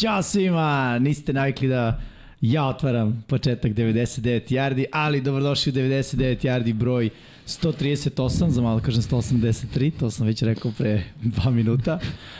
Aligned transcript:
Ćao 0.00 0.22
svima, 0.22 0.98
niste 0.98 1.32
navikli 1.32 1.68
da 1.68 2.00
ja 2.40 2.66
otvaram 2.66 3.24
početak 3.28 3.72
99 3.72 4.52
yardi, 4.52 4.84
ali 4.92 5.20
dobrodošli 5.20 5.72
u 5.72 5.74
99 5.74 6.44
yardi 6.44 6.72
broj 6.72 7.10
138, 7.46 8.48
za 8.48 8.62
malo 8.62 8.80
kažem 8.80 9.02
183, 9.02 9.92
to 10.00 10.10
sam 10.10 10.26
već 10.26 10.42
rekao 10.42 10.72
pre 10.78 11.04
dva 11.36 11.50
minuta. 11.50 11.98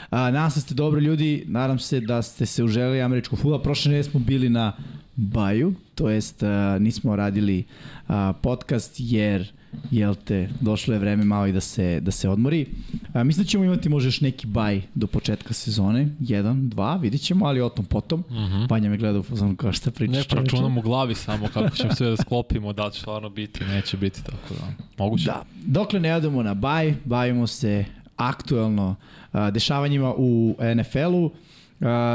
A, 0.09 0.27
se 0.27 0.31
da 0.31 0.49
ste 0.49 0.73
dobro 0.73 0.99
ljudi, 0.99 1.43
nadam 1.47 1.79
se 1.79 1.99
da 1.99 2.21
ste 2.21 2.45
se 2.45 2.63
uželi 2.63 3.01
američkog 3.01 3.39
futbola. 3.39 3.63
Prošle 3.63 3.91
nedelje 3.91 4.03
smo 4.03 4.19
bili 4.19 4.49
na 4.49 4.73
Baju, 5.15 5.73
to 5.95 6.09
jest 6.09 6.43
a, 6.43 6.77
nismo 6.79 7.15
radili 7.15 7.63
a, 8.07 8.33
podcast 8.41 8.95
jer 8.97 9.51
jel 9.91 10.15
te, 10.15 10.49
došlo 10.61 10.93
je 10.93 10.99
vreme 10.99 11.23
malo 11.23 11.47
i 11.47 11.51
da 11.51 11.61
se, 11.61 11.99
da 11.99 12.11
se 12.11 12.29
odmori. 12.29 12.65
A, 13.13 13.23
mislim 13.23 13.43
da 13.43 13.49
ćemo 13.49 13.63
imati 13.63 13.89
možda 13.89 14.07
još 14.07 14.21
neki 14.21 14.47
baj 14.47 14.81
do 14.95 15.07
početka 15.07 15.53
sezone, 15.53 16.09
jedan, 16.19 16.69
dva, 16.69 16.95
vidit 16.95 17.21
ćemo, 17.21 17.45
ali 17.45 17.61
o 17.61 17.69
tom 17.69 17.85
potom. 17.85 18.19
Mm 18.19 18.33
-hmm. 18.33 18.69
Vanja 18.69 18.89
me 18.89 18.97
gleda 18.97 19.19
u 19.19 19.23
fazonu 19.23 19.55
kao 19.55 19.73
šta 19.73 19.91
pričaš. 19.91 20.17
Ne, 20.17 20.23
proračunam 20.23 20.77
u 20.77 20.81
glavi 20.81 21.15
samo 21.15 21.47
kako 21.53 21.75
ćemo 21.75 21.95
sve 21.95 22.09
da 22.09 22.17
sklopimo, 22.17 22.73
da 22.73 22.89
će 22.89 22.99
stvarno 22.99 23.29
biti, 23.29 23.65
neće 23.65 23.97
biti 23.97 24.23
tako 24.23 24.53
da. 24.59 24.83
Moguće? 24.97 25.25
Da, 25.25 25.43
dokle 25.65 25.99
ne 25.99 26.15
odemo 26.15 26.43
na 26.43 26.53
baj, 26.53 26.95
bavimo 27.05 27.47
se 27.47 27.85
aktuelno 28.15 28.95
a, 29.31 29.51
dešavanjima 29.51 30.13
u 30.17 30.55
NFL-u. 30.75 31.31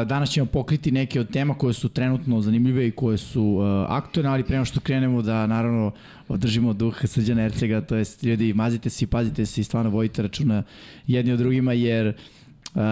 Danas 0.06 0.30
ćemo 0.30 0.47
pokriti 0.47 0.91
neke 0.91 1.20
od 1.20 1.30
tema 1.30 1.55
koje 1.55 1.75
su 1.75 1.89
trenutno 1.89 2.41
zanimljive 2.41 2.86
i 2.89 2.91
koje 2.91 3.19
su 3.19 3.58
aktualne, 3.89 4.30
ali 4.30 4.44
prema 4.44 4.64
što 4.64 4.80
krenemo 4.80 5.22
da 5.22 5.47
naravno 5.47 5.92
održimo 6.28 6.72
duh 6.72 7.05
Srđana 7.05 7.42
Ercega, 7.42 7.81
to 7.81 7.97
jest 7.97 8.22
ljudi 8.22 8.55
mazite 8.55 8.91
se 8.91 9.05
i 9.05 9.08
pazite 9.08 9.47
se 9.47 9.61
i 9.61 9.64
stvarno 9.64 9.91
vojite 9.91 10.22
računa 10.22 10.62
jedni 11.06 11.33
od 11.33 11.38
drugima 11.38 11.72
jer 11.72 12.06
uh, 12.06 12.83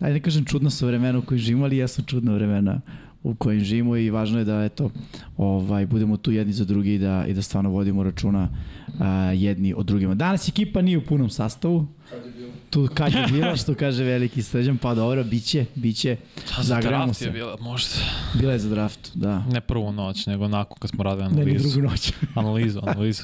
ajde 0.00 0.14
ne 0.14 0.20
kažem 0.20 0.44
čudno 0.44 0.70
su 0.70 0.86
vremena 0.86 1.18
u 1.18 1.22
kojim 1.22 1.40
živimo, 1.40 1.64
ali 1.64 1.76
jesu 1.76 2.02
čudna 2.02 2.34
vremena 2.34 2.80
u 3.22 3.34
kojim 3.34 3.60
živimo 3.60 3.96
i 3.96 4.10
važno 4.10 4.38
je 4.38 4.44
da 4.44 4.64
eto 4.64 4.90
ovaj 5.36 5.86
budemo 5.86 6.16
tu 6.16 6.32
jedni 6.32 6.52
za 6.52 6.64
drugi 6.64 6.94
i 6.94 6.98
da 6.98 7.24
i 7.28 7.34
da 7.34 7.42
stvarno 7.42 7.70
vodimo 7.70 8.02
računa 8.02 8.48
uh, 8.88 8.94
jedni 9.34 9.74
od 9.76 9.86
drugima. 9.86 10.14
Danas 10.14 10.48
ekipa 10.48 10.82
nije 10.82 10.98
u 10.98 11.04
punom 11.04 11.30
sastavu. 11.30 11.86
Kad 12.10 12.24
je 12.24 12.32
tu 12.72 12.88
kad 12.94 13.12
je 13.12 13.26
bila, 13.32 13.56
što 13.56 13.74
kaže 13.74 14.04
veliki 14.04 14.42
srđan, 14.42 14.76
pa 14.76 14.94
dobro, 14.94 15.24
biće, 15.24 15.66
biće. 15.74 16.16
Da, 16.56 16.62
za 16.62 16.80
draft 16.80 17.16
se. 17.16 17.24
je 17.24 17.30
bila, 17.30 17.56
možda. 17.60 17.90
Bila 18.34 18.52
je 18.52 18.58
za 18.58 18.68
draft, 18.68 19.10
da. 19.14 19.38
Ne 19.38 19.60
prvu 19.60 19.92
noć, 19.92 20.26
nego 20.26 20.48
nakon 20.48 20.76
kad 20.80 20.90
smo 20.90 21.04
radili 21.04 21.26
analizu. 21.26 21.48
Ne, 21.48 21.52
ne 21.52 21.58
drugu 21.58 21.88
noć. 21.88 22.12
analizu, 22.34 22.80
analizu. 22.82 23.22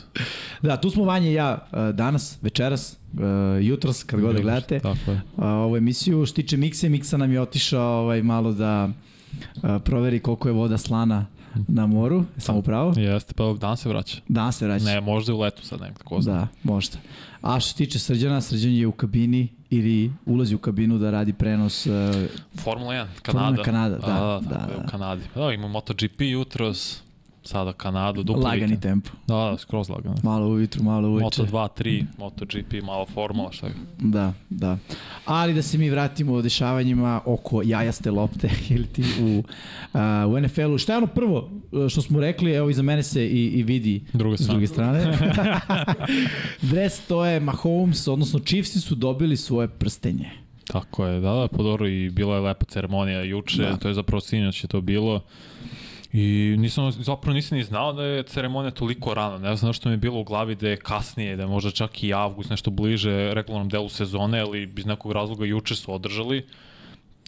da, 0.63 0.77
tu 0.77 0.91
smo 0.91 1.05
Vanje 1.05 1.31
i 1.31 1.35
ja 1.35 1.69
uh, 1.73 1.95
danas, 1.95 2.39
večeras, 2.43 2.97
uh, 3.13 3.21
jutros, 3.61 4.05
kad 4.05 4.21
god 4.21 4.37
da 4.37 4.43
gledate. 4.43 4.81
Tako 4.81 5.11
je. 5.11 5.21
Ovu 5.37 5.77
emisiju, 5.77 6.27
što 6.27 6.35
tiče 6.35 6.57
Mikse, 6.57 6.89
Miksa 6.89 7.17
nam 7.17 7.33
je 7.33 7.41
otišao 7.41 8.01
ovaj, 8.01 8.23
malo 8.23 8.53
da 8.53 8.89
uh, 8.89 9.63
proveri 9.85 10.21
koliko 10.21 10.49
je 10.49 10.53
voda 10.53 10.79
slana 10.79 11.27
na 11.69 11.87
moru, 11.87 12.25
sam 12.37 12.57
upravo? 12.57 12.93
Jeste, 12.97 13.35
pa 13.35 13.55
dan 13.61 13.77
se 13.77 13.89
vraća. 13.89 14.17
Dan 14.29 14.53
se 14.53 14.67
vraća. 14.67 14.85
Ne, 14.85 15.01
možda 15.01 15.35
u 15.35 15.41
letu 15.41 15.67
sad 15.67 15.81
nekako, 15.81 16.05
ko 16.05 16.23
zna. 16.23 16.35
Da, 16.35 16.49
možda. 16.63 16.99
A 17.43 17.61
što 17.61 17.71
se 17.71 17.77
tiče 17.77 17.99
Srđana, 17.99 18.41
Srđan 18.41 18.73
je 18.73 18.87
u 18.87 18.93
kabini 18.93 19.49
ili 19.71 20.13
ulazi 20.27 20.55
u 20.55 20.59
kabinu 20.59 20.99
da 20.99 21.11
radi 21.11 21.33
prenos 21.33 21.87
uh, 21.87 21.93
Formula 22.63 22.95
1, 22.95 23.07
Kanada. 23.23 23.47
Formula 23.47 23.65
Kanada, 23.65 23.99
da, 23.99 24.07
da, 24.07 24.41
da, 24.43 24.67
da, 24.67 24.67
da. 24.67 24.85
U 24.85 24.89
Kanadi. 24.91 25.23
Da, 25.35 25.53
ima 25.53 25.69
MotoGP 25.69 26.21
jutros, 26.21 27.03
sada 27.49 27.73
Kanadu, 27.73 28.23
dupli 28.23 28.43
Lagani 28.43 28.63
vikend. 28.63 28.83
tempo. 28.83 29.11
Da, 29.27 29.35
da, 29.35 29.59
skroz 29.59 29.89
lagano. 29.89 30.17
Malo 30.23 30.49
ujutru, 30.49 30.83
malo 30.83 31.09
uveče. 31.09 31.25
Moto 31.25 31.45
2, 31.45 31.69
3, 31.79 32.05
MotoGP, 32.19 32.85
malo 32.85 33.07
formula, 33.07 33.53
šta 33.53 33.67
je. 33.67 33.73
Da, 33.99 34.33
da. 34.51 34.79
Ali 35.25 35.55
da 35.55 35.63
se 35.63 35.79
mi 35.79 35.91
vratimo 35.91 36.33
o 36.33 36.43
dešavanjima 36.43 37.21
oko 37.25 37.63
jajaste 37.65 38.11
lopte 38.11 38.51
ili 38.75 38.87
ti 38.87 39.05
u, 39.23 39.43
u 40.29 40.41
NFL-u. 40.41 40.79
Šta 40.79 40.93
je 40.93 40.97
ono 40.97 41.07
prvo 41.07 41.51
što 41.91 42.03
smo 42.03 42.21
rekli, 42.21 42.53
evo 42.53 42.71
iza 42.71 42.83
mene 42.83 43.03
se 43.03 43.27
i, 43.27 43.47
i 43.47 43.63
vidi 43.63 44.05
druge 44.13 44.37
s 44.37 44.47
druge 44.47 44.67
strane. 44.67 45.19
Dres 46.71 47.01
to 47.07 47.25
je 47.25 47.41
Mahomes, 47.41 48.09
odnosno 48.09 48.39
Chiefsi 48.39 48.81
su 48.81 48.95
dobili 48.95 49.37
svoje 49.37 49.69
prstenje. 49.69 50.31
Tako 50.67 51.07
je, 51.07 51.21
da, 51.21 51.33
da, 51.33 51.49
podoro 51.49 51.89
i 51.89 52.11
bila 52.11 52.35
je 52.35 52.41
lepa 52.41 52.65
ceremonija 52.65 53.23
juče, 53.23 53.63
da. 53.63 53.77
to 53.77 53.89
je 53.89 53.95
zapravo 53.95 54.21
sinoć 54.21 54.65
je 54.65 54.69
to 54.69 54.81
bilo. 54.81 55.23
I 56.13 56.57
nisam, 56.59 56.93
zapravo 56.93 57.35
nisam 57.35 57.59
ni 57.59 57.65
znao 57.65 57.93
da 57.93 58.03
je 58.03 58.23
ceremonija 58.23 58.71
toliko 58.71 59.15
rano. 59.15 59.39
Ne 59.39 59.57
znam 59.57 59.73
što 59.73 59.89
mi 59.89 59.93
je 59.93 59.97
bilo 59.97 60.21
u 60.21 60.25
glavi 60.25 60.55
da 60.55 60.69
je 60.69 60.77
kasnije, 60.77 61.37
da 61.37 61.43
je 61.43 61.49
možda 61.49 61.71
čak 61.71 62.03
i 62.03 62.15
avgust, 62.15 62.51
nešto 62.51 62.71
bliže 62.71 63.35
reklamnom 63.35 63.69
delu 63.69 63.89
sezone, 63.89 64.41
ali 64.41 64.67
bez 64.67 64.87
nekog 64.87 65.13
razloga 65.13 65.45
juče 65.45 65.77
su 65.77 65.95
održali. 65.95 66.47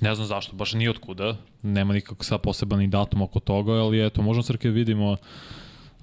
Ne 0.01 0.15
znam 0.15 0.27
zašto, 0.27 0.57
baš 0.57 0.73
ni 0.73 0.89
otkuda. 0.89 1.37
Nema 1.63 1.93
nikako 1.93 2.25
sad 2.25 2.41
poseban 2.41 2.91
datum 2.91 3.23
oko 3.23 3.41
toga, 3.41 3.73
ali 3.73 4.07
eto, 4.07 4.23
možemo 4.23 4.43
srke 4.43 4.69
vidimo 4.69 5.17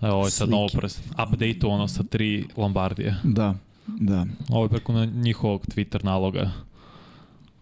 Evo, 0.01 0.15
ovo 0.15 0.25
je 0.25 0.31
sad 0.31 0.49
novo 0.49 0.67
pres, 0.73 0.99
update 0.99 1.67
ono 1.67 1.88
sa 1.88 2.03
tri 2.03 2.45
Lombardije. 2.57 3.15
Da, 3.23 3.55
da. 3.88 4.25
Ovo 4.49 4.65
je 4.65 4.69
preko 4.69 4.94
na 4.94 5.05
njihovog 5.05 5.65
Twitter 5.67 6.03
naloga. 6.05 6.51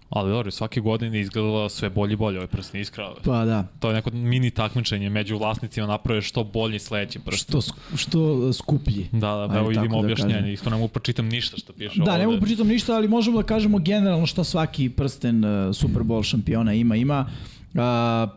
Ali 0.10 0.32
dobro, 0.32 0.52
svake 0.52 0.82
godine 0.82 1.20
izgledala 1.20 1.70
sve 1.70 1.90
bolje 1.90 2.14
i 2.14 2.16
bolje, 2.16 2.38
ovaj 2.38 2.48
prsten 2.48 2.82
iskreno. 2.82 3.16
Pa 3.24 3.46
da. 3.46 3.68
To 3.80 3.88
je 3.90 3.94
neko 3.94 4.10
mini 4.12 4.52
takmičenje 4.52 5.10
među 5.10 5.38
vlasnicima 5.38 5.88
naprave 5.88 6.22
što 6.22 6.44
bolji 6.44 6.80
sledeći 6.80 7.20
prsten. 7.20 7.62
Što, 7.62 7.74
što 7.98 8.54
skuplji. 8.54 9.08
Da, 9.12 9.36
da, 9.36 9.48
da 9.48 9.60
evo 9.60 9.72
idimo 9.72 9.90
da 9.90 9.98
objašnjenje. 9.98 10.54
Isto 10.54 10.70
ne 10.70 10.76
mogu 10.76 10.88
pročitam 10.88 11.28
ništa 11.28 11.58
što 11.58 11.74
piše 11.74 11.96
da, 11.96 12.02
ovde. 12.02 12.12
Da, 12.12 12.18
ne 12.18 12.26
mogu 12.28 12.40
pročitam 12.40 12.68
ništa, 12.68 12.96
ali 12.96 13.08
možemo 13.08 13.38
da 13.38 13.44
kažemo 13.44 13.80
generalno 13.80 14.26
šta 14.26 14.44
svaki 14.44 14.90
prsten 14.90 15.46
uh, 15.46 15.76
Super 15.76 16.02
Bowl 16.02 16.24
šampiona 16.24 16.74
ima. 16.74 16.96
Ima 16.96 17.30
Uh, 17.76 17.82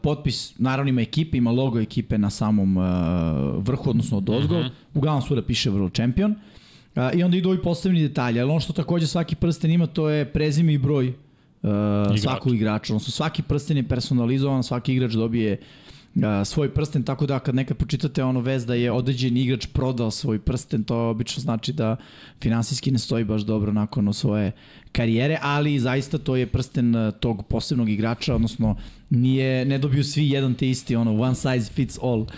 potpis, 0.03 0.59
naravno 0.59 0.89
ima 0.89 1.01
ekipe, 1.01 1.37
ima 1.37 1.51
logo 1.51 1.81
ekipe 1.81 2.19
na 2.19 2.31
samom 2.31 2.77
uh, 2.77 2.85
vrhu, 3.59 3.91
odnosno 3.91 4.17
od 4.17 4.31
ozgo. 4.31 4.55
Uh 4.55 4.65
-huh. 4.65 4.71
Uglavnom 4.95 5.23
svuda 5.23 5.43
piše 5.43 5.71
World 5.71 5.95
Champion. 5.95 6.31
Uh, 6.31 7.03
I 7.15 7.23
onda 7.23 7.37
idu 7.37 7.49
ovi 7.49 7.63
postavljeni 7.63 8.09
detalji, 8.09 8.41
ali 8.41 8.51
ono 8.51 8.61
što 8.61 8.73
takođe 8.73 9.07
svaki 9.07 9.37
prsten 9.37 9.71
ima 9.71 9.87
to 9.87 10.09
je 10.09 10.33
prezime 10.33 10.73
i 10.73 10.79
broj 10.79 11.15
uh, 11.63 11.71
Igrač. 12.07 12.21
svakog 12.21 12.55
igrača. 12.55 12.93
Odnosno 12.93 13.13
svaki 13.13 13.43
prsten 13.43 13.77
je 13.77 13.89
personalizovan, 13.89 14.63
svaki 14.63 14.95
igrač 14.95 15.13
dobije 15.13 15.61
uh, 15.61 16.27
svoj 16.45 16.75
prsten, 16.75 17.03
tako 17.03 17.27
da 17.27 17.39
kad 17.39 17.55
nekad 17.55 17.77
počitate 17.77 18.25
ono 18.25 18.41
vez 18.41 18.67
da 18.67 18.75
je 18.75 18.93
određen 18.93 19.37
igrač 19.37 19.67
prodao 19.67 20.11
svoj 20.11 20.39
prsten, 20.39 20.85
to 20.85 21.09
obično 21.09 21.41
znači 21.41 21.73
da 21.73 21.97
finansijski 22.41 22.91
ne 22.91 22.99
stoji 22.99 23.25
baš 23.25 23.43
dobro 23.43 23.73
nakon 23.73 24.15
svoje 24.15 24.53
karijere, 24.99 25.39
ali 25.43 25.79
zaista 25.79 26.19
to 26.19 26.37
je 26.37 26.47
prsten 26.47 26.97
uh, 26.97 27.15
tog 27.21 27.47
posebnog 27.47 27.89
igrača, 27.89 28.35
odnosno 28.35 28.77
nije, 29.11 29.65
ne 29.65 29.79
dobiju 29.79 30.05
svi 30.05 30.31
jedan 30.31 30.55
te 30.55 30.69
isti, 30.69 30.97
ono, 30.97 31.21
one 31.21 31.35
size 31.35 31.73
fits 31.73 31.99
all 32.03 32.21
uh, 32.21 32.29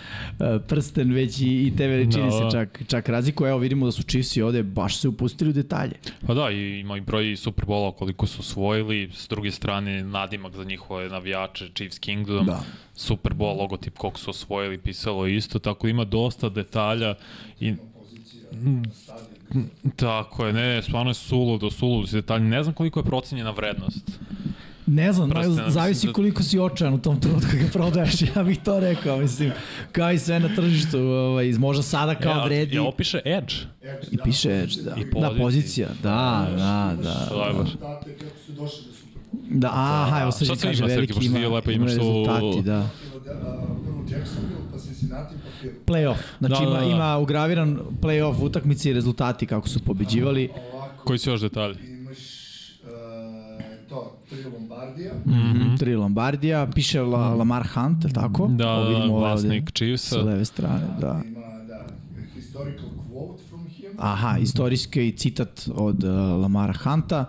prsten, 0.67 1.13
već 1.13 1.39
i, 1.41 1.67
i 1.67 1.73
te 1.77 1.87
veličine 1.87 2.25
no. 2.25 2.31
se 2.31 2.43
da. 2.43 2.51
čak, 2.51 2.83
čak 2.87 3.09
razliku. 3.09 3.45
Evo 3.45 3.57
vidimo 3.57 3.85
da 3.85 3.91
su 3.91 4.03
Chiefs 4.03 4.37
ovde 4.37 4.63
baš 4.63 4.97
se 4.97 5.07
upustili 5.07 5.49
u 5.49 5.53
detalje. 5.53 5.93
Pa 6.27 6.33
da, 6.33 6.51
i 6.51 6.79
ima 6.79 6.97
i 6.97 7.01
broj 7.01 7.35
Superbola 7.35 7.91
koliko 7.91 8.27
su 8.27 8.39
osvojili, 8.39 9.09
s 9.13 9.27
druge 9.27 9.51
strane 9.51 10.03
nadimak 10.03 10.55
za 10.55 10.63
njihove 10.63 11.09
navijače, 11.09 11.69
Chiefs 11.75 11.99
Kingdom, 11.99 12.45
da. 12.45 12.63
Super 12.93 13.33
Bowl, 13.33 13.57
logotip 13.57 13.97
koliko 13.97 14.19
su 14.19 14.29
osvojili, 14.29 14.77
pisalo 14.77 15.27
isto, 15.27 15.59
tako 15.59 15.87
ima 15.87 16.05
dosta 16.05 16.49
detalja 16.49 17.15
i 17.59 17.73
Tako 19.95 20.45
je, 20.45 20.53
ne, 20.53 20.81
stvarno 20.81 21.09
je 21.09 21.13
suludo, 21.13 21.71
suludo 21.71 22.07
si 22.07 22.15
detalji. 22.15 22.45
Ne 22.45 22.63
znam 22.63 22.75
koliko 22.75 22.99
je 22.99 23.03
procenjena 23.03 23.51
vrednost. 23.51 24.19
Ne 24.87 25.13
znam, 25.13 25.29
Proste, 25.29 25.63
zavisi 25.67 26.07
da... 26.07 26.13
koliko 26.13 26.43
si 26.43 26.59
očajan 26.59 26.93
u 26.93 27.01
tom 27.01 27.19
trenutku 27.19 27.49
kad 27.51 27.59
ga 27.59 27.67
prodaješ, 27.73 28.21
ja 28.35 28.43
bih 28.43 28.59
to 28.63 28.79
rekao, 28.79 29.17
mislim, 29.17 29.51
kao 29.91 30.11
i 30.11 30.19
sve 30.19 30.39
na 30.39 30.55
tržištu, 30.55 30.99
ovaj, 30.99 31.51
možda 31.51 31.83
sada 31.83 32.15
kao 32.15 32.31
ja, 32.31 32.45
vredi. 32.45 32.75
Ja 32.75 32.83
opiše 32.83 33.21
Edge. 33.25 33.53
I 34.11 34.17
piše 34.23 34.59
Edge, 34.59 34.81
da. 34.81 34.95
I 34.97 35.11
pozicija. 35.11 35.29
Da, 35.29 35.43
pozicija, 35.43 35.87
da, 36.03 36.47
da, 36.57 36.95
da. 37.03 37.47
Je 37.47 37.53
baš. 37.53 37.69
Da, 39.49 39.69
aha, 39.73 40.21
evo 40.21 40.31
sad 40.31 40.61
kaže 40.61 40.85
veliki 40.85 41.25
ima, 41.25 41.47
lepo, 41.47 41.71
ima 41.71 41.85
rezultati, 41.85 42.61
da. 42.61 42.89
Playoff, 45.85 46.17
znači 46.39 46.55
da, 46.55 46.63
ima, 46.63 46.73
da, 46.73 46.79
da. 46.79 46.85
ima 46.85 47.17
ugraviran 47.17 47.79
playoff 48.01 48.43
utakmici 48.43 48.89
i 48.89 48.93
rezultati 48.93 49.45
kako 49.45 49.67
su 49.67 49.79
pobeđivali. 49.79 50.49
Koji 51.03 51.19
su 51.19 51.29
još 51.29 51.41
detalji? 51.41 51.91
tri 54.31 54.43
Lombardija. 54.43 55.13
Mm 55.25 55.31
-hmm. 55.31 55.79
Tri 55.79 55.95
Lombardija, 55.95 56.67
piše 56.75 57.01
La, 57.01 57.33
Lamar 57.33 57.67
Hunt, 57.67 58.13
tako? 58.13 58.47
Da, 58.47 58.65
da, 58.65 59.05
vlasnik 59.05 59.71
Chiefsa. 59.71 60.15
Sa 60.15 60.21
leve 60.21 60.45
strane, 60.45 60.87
da. 60.99 61.21
Ima, 61.25 61.39
da, 61.67 61.85
historical 62.35 62.89
quote 63.11 63.41
from 63.49 63.67
him. 63.67 63.91
Aha, 63.97 64.37
istorijski 64.37 65.17
citat 65.17 65.69
od 65.75 66.03
uh, 66.03 66.11
Lamara 66.41 66.73
Hunta, 66.83 67.25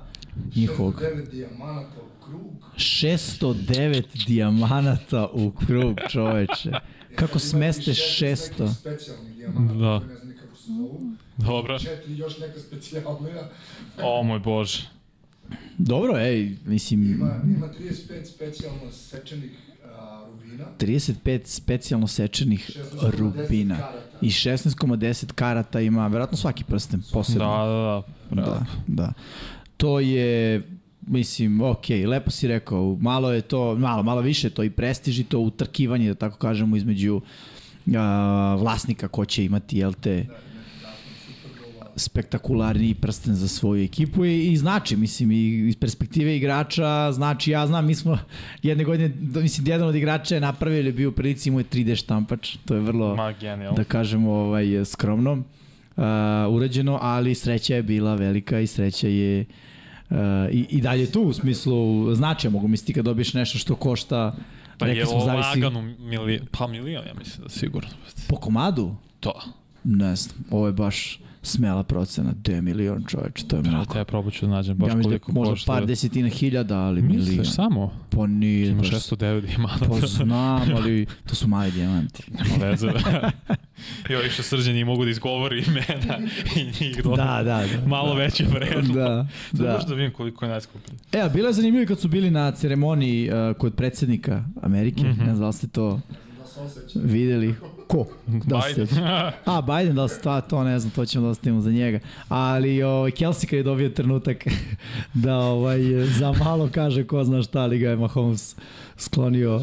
njihovog. 0.56 1.02
609 1.02 1.26
dijamanata 1.30 2.00
u 2.00 2.24
krug. 2.24 2.52
609 2.76 4.26
dijamanata 4.26 5.28
u 5.32 5.50
krug, 5.50 5.96
čoveče. 6.08 6.70
Kako 7.16 7.38
smeste 7.38 7.90
600? 7.90 8.74
Specijalnih 8.74 9.34
dijamanata, 9.36 9.74
da. 9.74 10.00
Dobro. 11.36 11.78
Četiri 11.78 12.16
još 12.16 12.38
neka 12.38 12.60
specijalnija. 12.60 13.48
o 14.02 14.22
moj 14.22 14.38
bože. 14.38 14.88
Dobro, 15.78 16.18
ej, 16.18 16.56
mislim... 16.66 17.02
Ima, 17.12 17.40
ima 17.44 17.68
35 17.80 18.24
specijalno 18.24 18.92
sečenih 18.92 19.50
35 20.78 21.40
specijalno 21.44 22.06
sečenih 22.06 22.70
16,10 23.00 23.10
rubina. 23.18 23.76
karata. 23.76 24.18
I 24.20 24.28
16,10 24.30 25.32
karata 25.32 25.80
ima, 25.80 26.06
verovatno 26.06 26.36
svaki 26.38 26.64
prsten 26.64 27.02
posebno. 27.12 28.04
Da, 28.30 28.36
da, 28.36 28.42
da. 28.42 28.52
Da, 28.52 28.66
da. 28.86 29.12
To 29.76 30.00
je, 30.00 30.62
mislim, 31.06 31.60
ok, 31.60 31.88
lepo 32.06 32.30
si 32.30 32.48
rekao, 32.48 32.96
malo 33.00 33.32
je 33.32 33.40
to, 33.40 33.76
malo, 33.76 34.02
malo 34.02 34.20
više 34.20 34.50
to 34.50 34.62
i 34.62 34.70
prestiž 34.70 35.18
i 35.18 35.24
to 35.24 35.38
utrkivanje, 35.38 36.08
da 36.08 36.14
tako 36.14 36.38
kažemo, 36.38 36.76
između 36.76 37.20
a, 37.96 38.56
vlasnika 38.60 39.08
ko 39.08 39.24
će 39.24 39.44
imati, 39.44 39.78
jel 39.78 39.92
te, 39.92 40.26
spektakularniji 41.96 42.94
prsten 42.94 43.34
za 43.34 43.48
svoju 43.48 43.84
ekipu. 43.84 44.24
I, 44.24 44.52
i 44.52 44.56
znači, 44.56 44.96
mislim, 44.96 45.30
i 45.30 45.68
iz 45.68 45.76
perspektive 45.76 46.36
igrača, 46.36 47.12
znači, 47.12 47.50
ja 47.50 47.66
znam, 47.66 47.86
mi 47.86 47.94
smo 47.94 48.18
jedne 48.62 48.84
godine, 48.84 49.14
mislim, 49.42 49.66
jedan 49.66 49.88
od 49.88 49.94
igrača 49.94 50.34
je 50.34 50.40
napravio 50.40 50.78
ili 50.78 50.92
bio 50.92 51.08
u 51.08 51.12
prilici, 51.12 51.48
imao 51.48 51.60
je 51.60 51.64
3D 51.64 51.96
štampač, 51.96 52.56
to 52.64 52.74
je 52.74 52.80
vrlo 52.80 53.16
Ma, 53.16 53.34
da 53.76 53.84
kažemo 53.84 54.32
ovaj 54.32 54.84
skromno 54.84 55.32
uh, 55.32 56.04
urađeno, 56.50 56.98
ali 57.02 57.34
sreća 57.34 57.74
je 57.74 57.82
bila 57.82 58.14
velika 58.14 58.60
i 58.60 58.66
sreća 58.66 59.08
je 59.08 59.40
uh, 59.40 59.46
i, 60.50 60.66
i 60.70 60.80
dalje 60.80 61.12
tu 61.12 61.22
u 61.22 61.32
smislu 61.32 61.74
značaja 62.14 62.50
mogu 62.52 62.68
misliti 62.68 62.92
kad 62.92 63.04
dobiješ 63.04 63.34
nešto 63.34 63.58
što 63.58 63.74
košta 63.76 64.34
Pa 64.78 64.86
je 64.86 65.06
smo, 65.06 65.20
zavisi- 65.20 65.48
lagano 65.50 65.82
mili, 65.82 66.40
pa 66.50 66.66
milion, 66.66 67.06
ja 67.06 67.14
mislim 67.14 67.42
da 67.42 67.48
sigurno. 67.48 67.88
po 68.28 68.36
komadu 68.36 68.94
To. 69.20 69.32
ne 69.84 70.16
znam, 70.16 70.36
ovo 70.50 70.66
je 70.66 70.72
baš 70.72 71.20
smela 71.42 71.82
procena 71.82 72.32
2 72.42 72.60
milion 72.60 73.04
čoveč, 73.08 73.42
to 73.42 73.56
je 73.56 73.62
mnogo 73.62 73.84
Brate, 73.84 73.98
ja 73.98 74.04
probat 74.04 74.32
ću 74.32 74.46
da 74.46 74.52
nađem 74.52 74.76
baš 74.76 74.88
ja 74.88 74.94
da 74.94 74.98
je 74.98 75.02
koliko 75.02 75.32
možda 75.32 75.52
košta. 75.52 75.72
par 75.72 75.86
desetina 75.86 76.28
hiljada, 76.28 76.78
ali 76.78 77.02
milion 77.02 77.26
Misliš 77.28 77.50
samo? 77.54 77.92
pa 78.10 78.26
nije 78.26 78.68
Ima 78.68 78.76
baš 78.78 78.90
609 78.90 79.40
dijamanata. 79.40 79.84
pa 79.88 80.06
znam, 80.06 80.62
ali 80.76 81.06
to 81.26 81.34
su 81.34 81.48
mali 81.48 81.70
dijamanti 81.70 82.22
Nema 82.50 82.64
veze. 82.66 82.88
I 84.10 84.14
ovi 84.14 84.30
što 84.30 84.42
srđani 84.42 84.84
mogu 84.84 85.04
da 85.04 85.10
izgovori 85.10 85.64
imena 85.66 86.18
i 86.56 86.64
njih 86.84 87.02
da, 87.04 87.42
da, 87.42 87.42
da 87.42 87.86
Malo 87.86 88.14
veće 88.14 88.44
vredno. 88.44 88.94
da, 88.94 89.26
Da. 89.52 89.64
da. 89.64 89.72
Možda 89.72 89.88
da 89.88 89.94
vidim 89.94 90.12
koliko 90.12 90.44
je 90.44 90.50
najskuplji. 90.50 90.94
E, 91.12 91.20
a 91.20 91.28
bilo 91.28 91.46
je 91.48 91.52
zanimljivo 91.52 91.86
kad 91.88 92.00
su 92.00 92.08
bili 92.08 92.30
na 92.30 92.50
ceremoniji 92.50 93.30
uh, 93.30 93.56
kod 93.56 93.74
predsednika 93.74 94.44
Amerike, 94.62 95.02
mm. 95.02 95.06
-hmm. 95.06 95.18
ne 95.18 95.24
znam 95.24 95.38
da 95.38 95.46
li 95.46 95.52
ste 95.52 95.66
to 95.66 96.00
Da 96.40 96.46
se 96.46 96.60
osjeća. 96.60 96.98
videli. 97.02 97.54
Ko? 97.92 98.06
Da? 98.26 98.62
Biden. 98.68 98.88
A, 99.54 99.60
Biden, 99.62 99.94
da 99.94 100.08
ste, 100.08 100.28
to 100.50 100.64
ne 100.64 100.78
znam, 100.78 100.90
to 100.90 101.06
ćemo 101.06 101.24
da 101.24 101.30
ostavimo 101.30 101.60
za 101.60 101.70
njega. 101.70 101.98
Ali 102.28 102.82
ovaj, 102.82 103.10
Kelsey 103.10 103.46
kad 103.46 103.56
je 103.56 103.62
dobio 103.62 103.88
trenutak 103.88 104.44
da 105.24 105.36
ovaj, 105.36 105.80
za 106.18 106.32
malo 106.32 106.68
kaže 106.74 107.04
ko 107.06 107.24
zna 107.24 107.42
šta, 107.42 107.60
ali 107.60 107.78
ga 107.78 107.90
je 107.90 107.96
Mahomes 107.96 108.56
sklonio 108.96 109.60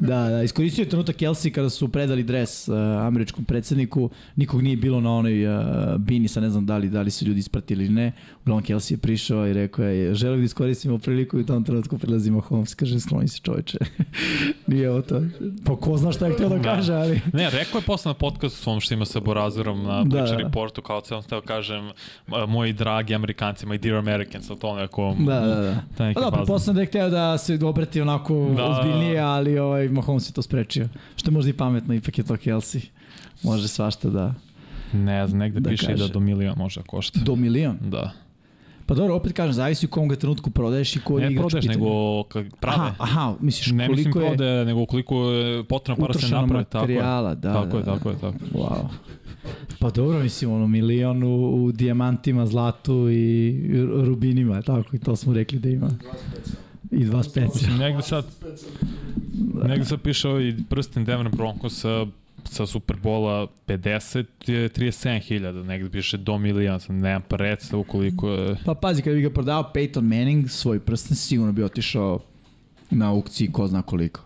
Da, 0.00 0.28
da, 0.28 0.42
iskoristio 0.42 0.82
je 0.82 0.88
trenutak 0.88 1.16
Kelsey 1.16 1.50
kada 1.50 1.70
su 1.70 1.88
predali 1.88 2.22
dres 2.22 2.68
uh, 2.68 2.76
američkom 3.06 3.44
predsedniku, 3.44 4.10
nikog 4.36 4.62
nije 4.62 4.76
bilo 4.76 5.00
na 5.00 5.12
onoj 5.12 5.46
uh, 5.46 5.62
bini, 5.98 6.28
sa 6.28 6.40
ne 6.40 6.50
znam 6.50 6.66
da 6.66 6.76
li, 6.76 6.88
da 6.88 7.02
li 7.02 7.10
su 7.10 7.24
ljudi 7.24 7.38
ispratili 7.40 7.84
ili 7.84 7.94
ne. 7.94 8.12
Uglavnom 8.42 8.64
Kelsey 8.64 8.92
je 8.92 8.96
prišao 8.98 9.46
i 9.46 9.52
rekao 9.52 9.84
je, 9.84 10.14
želim 10.14 10.38
da 10.38 10.44
iskoristimo 10.44 10.98
priliku 10.98 11.38
i 11.38 11.40
u 11.40 11.46
tom 11.46 11.64
trenutku 11.64 11.98
prilazi 11.98 12.30
Mahomes, 12.30 12.74
kaže, 12.74 13.00
skloni 13.00 13.28
se 13.28 13.38
čoveče. 13.42 13.78
nije 14.66 14.90
ovo 14.90 15.02
to. 15.02 15.22
Pa 15.64 15.76
ko 15.76 15.96
zna 15.96 16.12
šta 16.12 16.26
je 16.26 16.32
htio 16.32 16.48
da 16.48 16.56
Da. 16.56 16.62
kaže, 16.62 16.94
ali... 16.94 17.20
Ne, 17.32 17.50
rekao 17.50 17.78
je 17.78 17.82
posle 17.86 18.08
na 18.08 18.14
podcastu 18.14 18.58
svom 18.58 18.80
što 18.80 18.94
ima 18.94 19.04
sa 19.04 19.20
Borazerom 19.20 19.82
na 19.82 19.98
Da, 19.98 20.04
Bleacher 20.04 20.36
da. 20.36 20.42
Reportu, 20.42 20.82
kao 20.82 21.04
sam 21.04 21.22
hteo 21.22 21.40
kažem, 21.40 21.90
moji 22.48 22.72
dragi 22.72 23.14
Amerikanci, 23.14 23.66
my 23.66 23.78
dear 23.78 23.96
Americans, 23.96 24.50
ali 24.50 24.58
to 24.58 24.76
neko... 24.76 25.16
Da, 25.18 25.40
da, 25.40 25.60
da. 25.60 25.82
Pa 25.98 26.04
da, 26.04 26.12
fazon. 26.14 26.32
pretpostavljam 26.32 26.74
da 26.74 26.80
je 26.80 26.86
hteo 26.86 27.10
da 27.10 27.38
se 27.38 27.58
obrati 27.62 28.00
onako 28.00 28.46
Da. 28.48 28.54
da. 28.54 28.64
ozbiljnije, 28.64 29.20
ali 29.20 29.58
ovaj, 29.58 29.89
Mahomes 29.90 30.28
je 30.28 30.32
to 30.32 30.42
sprečio. 30.42 30.88
Što 31.16 31.30
je 31.30 31.34
možda 31.34 31.50
i 31.50 31.54
pametno, 31.54 31.94
ipak 31.94 32.18
je 32.18 32.24
to 32.24 32.34
Kelsey. 32.34 32.86
Može 33.42 33.68
svašta 33.68 34.10
da... 34.10 34.34
Ne 34.92 35.26
znam, 35.26 35.38
negde 35.38 35.60
Da 35.60 35.70
piše 35.70 35.86
da 35.86 35.92
kaže. 35.92 36.08
do 36.08 36.20
milion 36.20 36.54
može 36.58 36.80
da 36.80 36.86
košta. 36.86 37.20
Do 37.20 37.36
milion. 37.36 37.78
Da. 37.80 38.10
Pa 38.86 38.94
dobro, 38.94 39.14
opet 39.14 39.32
kažem, 39.32 39.52
zavisi 39.52 39.86
u 39.86 39.90
kom 39.90 40.08
ga 40.08 40.16
trenutku 40.16 40.50
prodaješ 40.50 40.96
i 40.96 41.00
koji 41.00 41.22
Ne 41.22 41.30
igrač 41.30 41.38
u 41.38 41.42
prodaješ, 41.42 41.64
pitanju. 41.64 41.84
nego 41.84 42.22
prave. 42.60 42.76
Aha, 42.78 42.94
aha, 42.98 43.34
misliš 43.40 43.66
ne 43.66 43.88
mislim 43.88 44.12
koliko 44.12 44.20
je 44.20 44.28
prodaje, 44.28 44.64
nego 44.64 44.86
koliko 44.86 45.24
je 45.24 45.64
potrebno 45.64 46.02
para 46.02 46.12
se 46.12 46.18
utrošeno 46.18 46.40
napravi. 46.40 46.64
Tako 46.64 46.78
materijala, 46.78 47.34
da, 47.34 47.52
tako 47.54 47.66
da, 47.68 47.76
je, 47.78 47.82
da. 47.82 47.92
tako 47.92 48.10
je, 48.10 48.14
tako 48.16 48.26
je. 48.44 48.50
Wow. 48.54 48.86
Pa 49.78 49.90
dobro, 49.90 50.18
mislim, 50.18 50.52
ono, 50.52 50.66
milion 50.66 51.22
u, 51.22 51.34
u 51.56 51.72
dijamantima, 51.72 52.46
zlatu 52.46 53.10
i 53.10 53.52
ru- 53.68 54.04
rubinima, 54.04 54.62
tako, 54.62 54.96
i 54.96 54.98
to 54.98 55.16
smo 55.16 55.32
rekli 55.32 55.58
da 55.58 55.68
ima. 55.68 55.88
Specijalna. 55.88 56.59
I 56.90 57.04
dva 57.04 57.22
specijalna. 57.22 57.78
Negde 57.78 58.02
sad, 58.02 58.24
negde 59.68 59.84
sad 59.84 60.00
piše 60.02 60.28
ovaj 60.28 60.54
prsten 60.68 61.04
Denver 61.04 61.36
Broncosa 61.36 62.06
sa 62.44 62.66
Superbola 62.66 63.46
50 63.66 64.24
je 64.46 64.68
37.000, 64.68 65.64
negde 65.64 65.90
piše 65.90 66.16
do 66.16 66.38
milion, 66.38 66.80
sam 66.80 66.98
nemam 66.98 67.22
predstavu 67.28 67.84
koliko 67.84 68.30
je... 68.30 68.56
Pa 68.64 68.74
pazi, 68.74 69.02
kada 69.02 69.16
bi 69.16 69.22
ga 69.22 69.30
prodao 69.30 69.70
Peyton 69.74 70.00
Manning, 70.00 70.50
svoj 70.50 70.80
prsten 70.80 71.16
sigurno 71.16 71.52
bi 71.52 71.62
otišao 71.62 72.20
na 72.90 73.10
aukciji 73.10 73.52
ko 73.52 73.66
zna 73.66 73.82
koliko. 73.82 74.20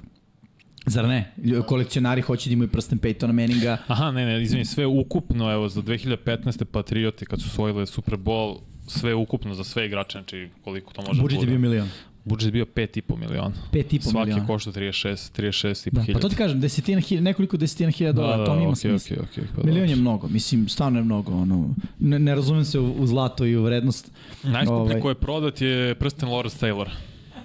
Zar 0.86 1.08
ne? 1.08 1.32
Kolekcionari 1.66 2.22
hoće 2.22 2.50
da 2.50 2.52
imaju 2.52 2.68
prsten 2.68 2.98
Peytona 2.98 3.32
Manninga. 3.32 3.76
Aha, 3.86 4.10
ne, 4.10 4.26
ne, 4.26 4.42
izvini, 4.42 4.64
sve 4.64 4.86
ukupno, 4.86 5.52
evo, 5.52 5.68
za 5.68 5.82
2015. 5.82 6.64
Patrioti 6.64 7.26
kad 7.26 7.40
su 7.40 7.46
osvojili 7.46 7.86
Super 7.86 8.14
Bowl, 8.14 8.58
sve 8.86 9.14
ukupno 9.14 9.54
za 9.54 9.64
sve 9.64 9.86
igrače, 9.86 10.18
znači 10.18 10.48
koliko 10.64 10.92
to 10.92 11.02
može 11.02 11.22
Budžet 11.22 11.40
je 11.40 11.46
da 11.46 11.50
bio 11.50 11.58
milion. 11.58 11.88
Budžet 12.24 12.52
bio 12.52 12.64
5,5 12.66 13.16
miliona. 13.18 13.52
5,5 13.72 14.02
Svaki 14.02 14.26
miliona. 14.26 14.46
košta 14.46 14.70
36, 14.70 15.32
36,5 15.32 15.90
Da, 15.90 16.00
hiljada. 16.00 16.12
pa 16.12 16.20
to 16.20 16.28
ti 16.28 16.36
kažem, 16.36 16.60
desetina 16.60 17.00
hiljada, 17.00 17.24
nekoliko 17.24 17.56
desetina 17.56 17.90
hiljada 17.90 18.16
dolara, 18.16 18.44
to 18.46 18.54
mi 18.54 18.62
ima 18.62 18.70
okej, 18.70 18.80
smisla. 18.80 19.16
okej, 19.16 19.42
okej, 19.42 19.44
pa 19.56 19.62
Milion 19.62 19.88
je 19.88 19.96
mnogo, 19.96 20.28
mislim, 20.28 20.68
stvarno 20.68 20.98
je 20.98 21.04
mnogo, 21.04 21.32
ono, 21.32 21.74
ne, 21.98 22.18
ne 22.18 22.34
razumem 22.34 22.64
se 22.64 22.78
u, 22.78 22.92
u 22.92 23.06
zlato 23.06 23.46
i 23.46 23.56
u 23.56 23.62
vrednost. 23.62 24.10
Najskuplji 24.42 24.80
Ovaj. 24.80 25.00
koji 25.00 25.10
je 25.10 25.14
prodat 25.16 25.60
je 25.60 25.94
prsten 25.94 26.28
Lawrence 26.28 26.60
Taylor. 26.60 26.88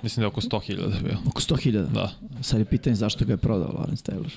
Mislim 0.04 0.22
da 0.22 0.26
je 0.26 0.28
oko 0.28 0.42
100.000 0.42 1.04
bio. 1.04 1.18
Oko 1.28 1.42
100.000. 1.42 1.88
Da. 1.88 2.12
Sad 2.42 2.60
je 2.60 2.66
pitanje 2.66 2.96
zašto 2.96 3.26
ga 3.26 3.34
je 3.34 3.38
prodao 3.38 3.68
Lawrence 3.70 4.12
Taylor. 4.12 4.30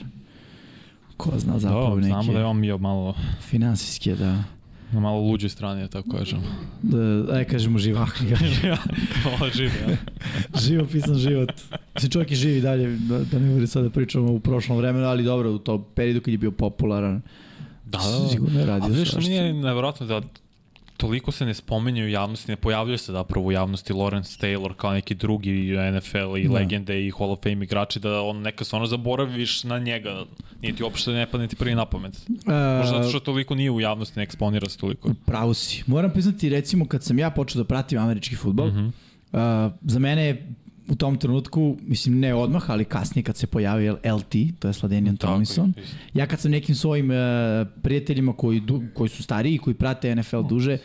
Ko 1.17 1.31
zna 1.39 1.53
Da, 1.53 1.59
zapravo 1.59 1.97
neke 1.97 2.07
znamo 2.07 2.33
da 2.33 2.39
je 2.39 2.45
on 2.45 2.61
bio 2.61 2.79
malo 2.79 3.15
finansijske, 3.41 4.15
da, 4.15 4.43
na 4.93 5.01
malo 5.01 5.21
luđoj 5.21 5.49
strani, 5.49 5.83
da 5.83 5.89
tako 5.89 6.11
kažem. 6.11 6.41
da, 6.83 6.99
aj 7.35 7.45
kažemo 7.45 7.79
živahni. 7.79 8.35
Ovo 9.27 9.51
živi, 9.51 9.71
ja. 9.89 9.97
Živopisan 10.67 11.15
život. 11.15 11.53
Mislim, 11.95 12.11
čovjek 12.11 12.31
je 12.31 12.37
živi 12.37 12.61
dalje, 12.61 12.97
da, 12.99 13.19
da 13.19 13.39
ne 13.39 13.55
bude 13.55 13.67
sad 13.67 13.85
da 13.85 13.91
pričamo 13.91 14.33
u 14.33 14.41
prošlom 14.41 14.79
vremenu, 14.79 15.07
ali 15.07 15.25
dobro, 15.25 15.51
u 15.51 15.59
tom 15.59 15.85
periodu 15.95 16.21
kad 16.21 16.33
je 16.33 16.39
bio 16.39 16.51
popularan, 16.51 17.23
Da, 17.85 17.99
da. 17.99 18.29
sigurno 18.29 18.59
je 18.59 18.65
A 18.65 18.67
radio 18.67 18.89
vidiš 18.89 19.09
što 19.09 19.19
mi 19.19 19.25
svašta. 19.25 19.43
je 19.43 19.53
nevjerojatno 19.53 20.07
da 20.07 20.21
toliko 21.03 21.33
se 21.33 21.47
ne 21.47 21.55
spomenje 21.55 22.05
u 22.05 22.09
javnosti, 22.09 22.51
ne 22.51 22.57
pojavljuje 22.57 22.99
se 22.99 23.13
zapravo 23.13 23.47
u 23.47 23.53
javnosti 23.53 23.93
Lawrence 23.93 24.41
Taylor 24.41 24.75
kao 24.75 24.93
neki 24.93 25.15
drugi 25.17 25.53
NFL 25.93 26.37
i 26.37 26.49
Da. 26.49 26.55
legende 26.55 27.07
i 27.07 27.11
Hall 27.11 27.31
of 27.31 27.39
Fame 27.43 27.65
igrači, 27.65 28.01
da 28.01 28.21
on 28.23 28.39
neka 28.39 28.65
se 28.65 28.77
ono 28.77 28.87
zaboraviš 28.87 29.65
na 29.65 29.79
njega, 29.81 30.25
nije 30.61 30.77
ti 30.77 30.83
uopšte 30.83 31.11
ne 31.13 31.27
padne 31.27 31.49
ti 31.49 31.57
prvi 31.57 31.75
na 31.75 31.85
pamet. 31.87 32.13
Možda 32.29 32.87
zato 32.87 33.01
Uh, 33.01 33.09
što 33.09 33.21
toliko 33.21 33.55
nije 33.55 33.71
u 33.71 33.81
javnosti, 33.81 34.19
ne 34.19 34.23
eksponira 34.23 34.69
se 34.69 34.79
toliko. 34.79 35.11
pravo 35.27 35.55
si. 35.55 35.83
Moram 35.87 36.11
priznati, 36.11 36.49
recimo, 36.49 36.87
kad 36.87 37.05
sam 37.05 37.19
ja 37.19 37.31
počeo 37.31 37.59
da 37.59 37.67
pratim 37.67 37.99
američki 37.99 38.37
futbol, 38.37 38.67
Mhm. 38.67 38.87
uh, 38.87 38.93
za 39.83 39.99
mene 39.99 40.25
je 40.25 40.53
u 40.89 40.95
tom 40.95 41.17
trenutku, 41.19 41.77
mislim 41.83 42.19
ne 42.21 42.35
odmah, 42.35 42.71
ali 42.71 42.85
kasnije 42.85 43.23
kad 43.25 43.37
se 43.37 43.47
pojavio 43.47 43.99
LT, 44.05 44.35
to 44.59 44.69
je 44.69 44.75
Sladenian 44.75 45.17
Tomlinson, 45.17 45.73
ja 46.15 46.27
kad 46.27 46.41
sam 46.41 46.51
nekim 46.51 46.75
svojim 46.75 47.11
uh, 47.11 47.17
prijateljima 47.83 48.33
koji, 48.33 48.61
du, 48.61 48.83
koji 48.95 49.09
su 49.09 49.23
stariji, 49.23 49.59
koji 49.59 49.75
prate 49.75 50.15
NFL 50.15 50.43
duže, 50.43 50.79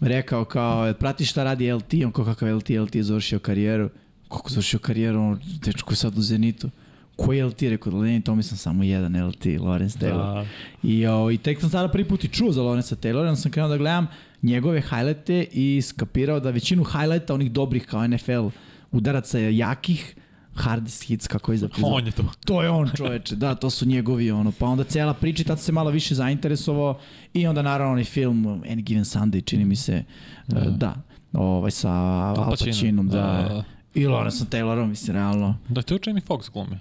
rekao 0.00 0.44
kao, 0.44 0.84
"Jel 0.86 0.94
pratiš 0.94 1.30
šta 1.30 1.44
radi 1.44 1.72
LT, 1.72 1.94
on 2.04 2.12
kao 2.12 2.24
kakav 2.24 2.56
LT, 2.56 2.70
LT 2.70 2.94
je 2.94 3.02
završio 3.02 3.38
karijeru, 3.38 3.90
kako 4.28 4.50
završio 4.50 4.78
karijeru, 4.78 5.20
on, 5.20 5.40
dečko 5.64 5.92
je 5.92 5.96
sad 5.96 6.18
u 6.18 6.22
Zenitu. 6.22 6.70
Koji 7.16 7.38
je 7.38 7.44
LT? 7.44 7.62
Rekao, 7.62 7.90
Sladenian 7.92 8.22
Tomlinson 8.22 8.58
samo 8.58 8.82
jedan 8.82 9.28
LT, 9.28 9.44
Lawrence 9.44 9.98
Taylor. 9.98 10.34
Da. 10.34 10.46
I, 10.82 11.06
o, 11.06 11.30
I 11.30 11.38
tek 11.38 11.60
sam 11.60 11.70
sada 11.70 11.88
prvi 11.88 12.04
put 12.04 12.24
i 12.24 12.28
čuo 12.28 12.52
za 12.52 12.62
Lawrence 12.62 12.94
Taylora, 12.96 13.28
onda 13.28 13.36
sam 13.36 13.50
krenuo 13.50 13.68
da 13.68 13.76
gledam 13.76 14.06
njegove 14.42 14.80
highlighte 14.80 15.46
i 15.52 15.82
skapirao 15.82 16.40
da 16.40 16.50
većinu 16.50 16.84
highlighta 16.84 17.34
onih 17.34 17.52
dobrih 17.52 17.86
kao 17.86 18.08
NFL 18.08 18.48
udaraca 18.92 19.38
jakih, 19.38 20.14
hardest 20.54 21.02
hits, 21.02 21.26
kako 21.26 21.52
je 21.52 21.58
zapisao. 21.58 21.90
On 21.90 22.06
je 22.06 22.12
to. 22.12 22.22
To 22.44 22.62
je 22.62 22.70
on 22.70 22.90
čoveče, 22.96 23.36
da, 23.36 23.54
to 23.54 23.70
su 23.70 23.86
njegovi 23.86 24.30
ono, 24.30 24.52
pa 24.58 24.66
onda 24.66 24.84
cela 24.84 25.14
priča, 25.14 25.44
tad 25.44 25.60
se 25.60 25.72
malo 25.72 25.90
više 25.90 26.14
zainteresovao 26.14 26.98
i 27.34 27.46
onda 27.46 27.62
naravno 27.62 27.92
onaj 27.92 28.04
film 28.04 28.44
Any 28.44 28.82
Given 28.82 29.04
Sunday, 29.04 29.44
čini 29.44 29.64
mi 29.64 29.76
se, 29.76 30.04
da, 30.46 30.60
da 30.60 30.94
ovaj 31.32 31.70
sa 31.70 31.90
Al 31.90 32.34
Pacino. 32.50 32.70
Pacinom, 32.70 33.08
da, 33.08 33.16
Da. 33.16 33.64
i 33.94 34.06
Lawrence 34.06 34.44
Taylorom, 34.44 34.86
mislim, 34.88 35.16
realno. 35.16 35.56
Da, 35.68 35.82
to 35.82 35.94
je 35.94 36.00
Jamie 36.06 36.22
Foxx 36.28 36.52
glumi. 36.52 36.78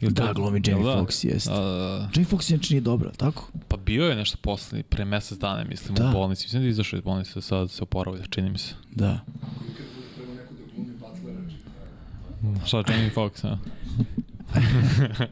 Ili 0.00 0.12
Da, 0.12 0.32
glumi 0.32 0.62
Jamie 0.66 0.84
da? 0.84 0.90
Foxx, 1.00 1.26
jest. 1.26 1.48
Da, 1.48 1.54
da, 1.54 1.62
da. 1.62 2.08
Jamie 2.14 2.30
Foxx 2.30 2.50
inače 2.52 2.74
nije 2.74 2.80
dobro, 2.80 3.10
tako? 3.16 3.50
Pa 3.68 3.76
bio 3.76 4.04
je 4.04 4.16
nešto 4.16 4.38
posle, 4.42 4.82
pre 4.82 5.04
mesec 5.04 5.38
dana, 5.38 5.64
mislim, 5.64 5.94
Da. 5.94 6.08
u 6.08 6.12
bolnici. 6.12 6.44
Mislim 6.46 6.62
da 6.62 6.66
je 6.66 6.70
izašao 6.70 6.96
iz 6.96 7.02
bolnice, 7.04 7.40
sad 7.40 7.70
se 7.70 7.82
oporavlja, 7.82 8.22
čini 8.30 8.50
mi 8.50 8.58
se. 8.58 8.74
Da. 8.94 9.20
Kad 9.40 9.50
bude 9.58 9.74
treba 10.16 10.32
neko 10.34 10.54
da 10.54 10.74
glumi 10.74 10.90
Butlera, 10.98 11.40
čekaj. 11.48 12.33
Šta, 12.66 12.82
Jamie 12.88 13.10
Foxx, 13.14 13.46
a? 13.46 13.58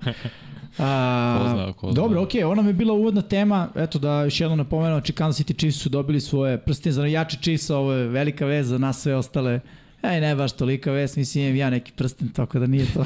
A, 0.78 1.38
Ko 1.38 1.49
zna, 1.49 1.73
ko 1.73 1.87
zna. 1.87 1.95
Dobro, 1.95 2.23
okej, 2.23 2.40
okay, 2.40 2.50
ona 2.50 2.62
mi 2.62 2.69
je 2.69 2.75
bila 2.75 2.95
uvodna 2.95 3.23
tema, 3.23 3.69
eto 3.75 3.99
da 3.99 4.25
još 4.25 4.40
jednom 4.40 4.59
napomenuo, 4.59 4.99
znači 4.99 5.12
Kansas 5.12 5.47
City 5.47 5.59
Chiefs 5.59 5.78
su 5.78 5.88
dobili 5.88 6.21
svoje 6.21 6.59
prstine 6.59 6.92
za 6.92 7.07
jače 7.07 7.37
Chiefs, 7.40 7.71
ovo 7.71 7.92
je 7.92 8.09
velika 8.09 8.47
vez 8.47 8.66
za 8.66 8.78
nas 8.78 9.02
sve 9.02 9.14
ostale. 9.14 9.61
Ej, 10.02 10.21
ne 10.21 10.35
baš 10.35 10.52
tolika 10.52 10.92
vez, 10.92 11.16
mislim 11.16 11.45
imam 11.45 11.57
ja 11.57 11.71
neki 11.71 11.92
prsten, 11.92 12.28
tako 12.28 12.59
da 12.59 12.66
nije 12.66 12.87
to. 12.95 13.04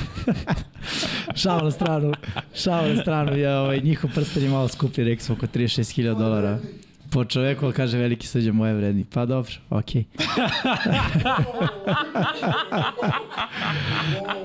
šao 1.42 1.60
na 1.60 1.70
stranu, 1.70 2.12
šao 2.54 2.88
na 2.88 3.02
stranu, 3.02 3.36
ja, 3.38 3.60
ovaj, 3.60 3.80
njihov 3.80 4.10
prsten 4.14 4.42
je 4.42 4.50
malo 4.50 4.68
skuplji, 4.68 5.04
rekli 5.04 5.24
smo 5.24 5.34
oko 5.34 5.46
36.000 5.46 6.18
dolara. 6.18 6.58
Po 7.10 7.24
čoveku, 7.24 7.64
ali 7.64 7.74
kaže 7.74 7.98
veliki 7.98 8.26
srđa 8.26 8.52
moje 8.52 8.74
vredni. 8.74 9.04
Pa 9.04 9.26
dobro, 9.26 9.52
okej. 9.70 10.04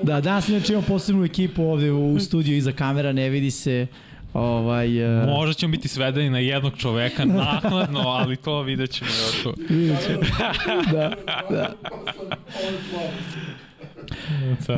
da, 0.02 0.20
danas 0.20 0.48
inače 0.48 0.72
imamo 0.72 0.86
posebnu 0.86 1.24
ekipu 1.24 1.62
ovde 1.62 1.90
u 1.92 2.20
studiju 2.20 2.56
iza 2.56 2.72
kamera, 2.72 3.12
ne 3.12 3.28
vidi 3.28 3.50
se. 3.50 3.86
Ovaj, 4.34 5.18
uh, 5.20 5.26
Možda 5.28 5.54
ćemo 5.54 5.70
biti 5.70 5.88
svedeni 5.88 6.30
na 6.30 6.38
jednog 6.38 6.72
čoveka 6.78 7.24
nakladno, 7.44 8.00
ali 8.00 8.36
to 8.36 8.62
vidjet 8.62 8.90
ćemo 8.90 9.10
još. 9.10 9.54
vidjet 9.68 10.06
ćemo. 10.06 10.20
da, 10.92 11.12
da. 11.50 11.74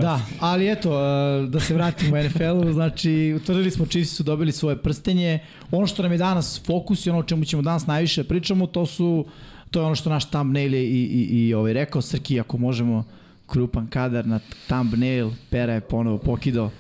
Da, 0.01 0.21
ali 0.41 0.71
eto, 0.71 0.91
uh, 0.91 1.51
da 1.51 1.61
se 1.61 1.75
vratimo 1.75 2.17
u 2.17 2.23
NFL-u, 2.23 2.73
znači 2.73 3.35
utvrdili 3.37 3.71
smo 3.71 3.87
Chiefs 3.87 4.17
su 4.17 4.23
dobili 4.23 4.53
svoje 4.53 4.77
prstenje. 4.77 5.39
Ono 5.71 5.87
što 5.87 6.03
nam 6.03 6.13
je 6.13 6.19
danas 6.19 6.63
fokus 6.67 7.07
i 7.07 7.11
ono 7.11 7.19
o 7.19 7.23
čemu 7.23 7.45
ćemo 7.45 7.63
danas 7.63 7.87
najviše 7.87 8.25
pričamo, 8.25 8.67
to 8.67 8.87
su 8.87 9.27
to 9.71 9.81
je 9.81 9.87
ono 9.87 9.95
što 9.95 10.11
naš 10.11 10.31
thumbnail 10.31 10.75
je 10.75 10.85
i, 10.85 11.03
i, 11.03 11.49
i 11.49 11.55
ovaj 11.55 11.73
rekao, 11.73 12.03
Srki, 12.03 12.41
ako 12.41 12.59
možemo 12.59 13.05
krupan 13.47 13.87
kadar 13.87 14.27
na 14.27 14.41
thumbnail, 14.67 15.31
Pera 15.51 15.73
je 15.73 15.81
ponovo 15.81 16.19
pokidao. 16.19 16.71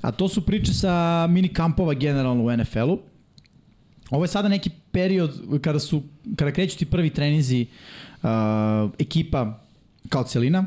A 0.00 0.12
to 0.12 0.28
su 0.28 0.46
priče 0.46 0.72
sa 0.72 1.26
mini 1.30 1.48
kampova 1.48 1.94
generalno 1.94 2.44
u 2.44 2.56
NFL-u. 2.56 2.98
Ovo 4.10 4.24
je 4.24 4.28
sada 4.28 4.48
neki 4.48 4.70
period 4.90 5.30
kada 5.62 5.78
su 5.78 6.02
kada 6.36 6.52
kreću 6.52 6.78
ti 6.78 6.86
prvi 6.86 7.10
treninzi 7.10 7.66
uh, 8.22 8.28
ekipa 8.98 9.60
kao 10.08 10.24
celina, 10.24 10.64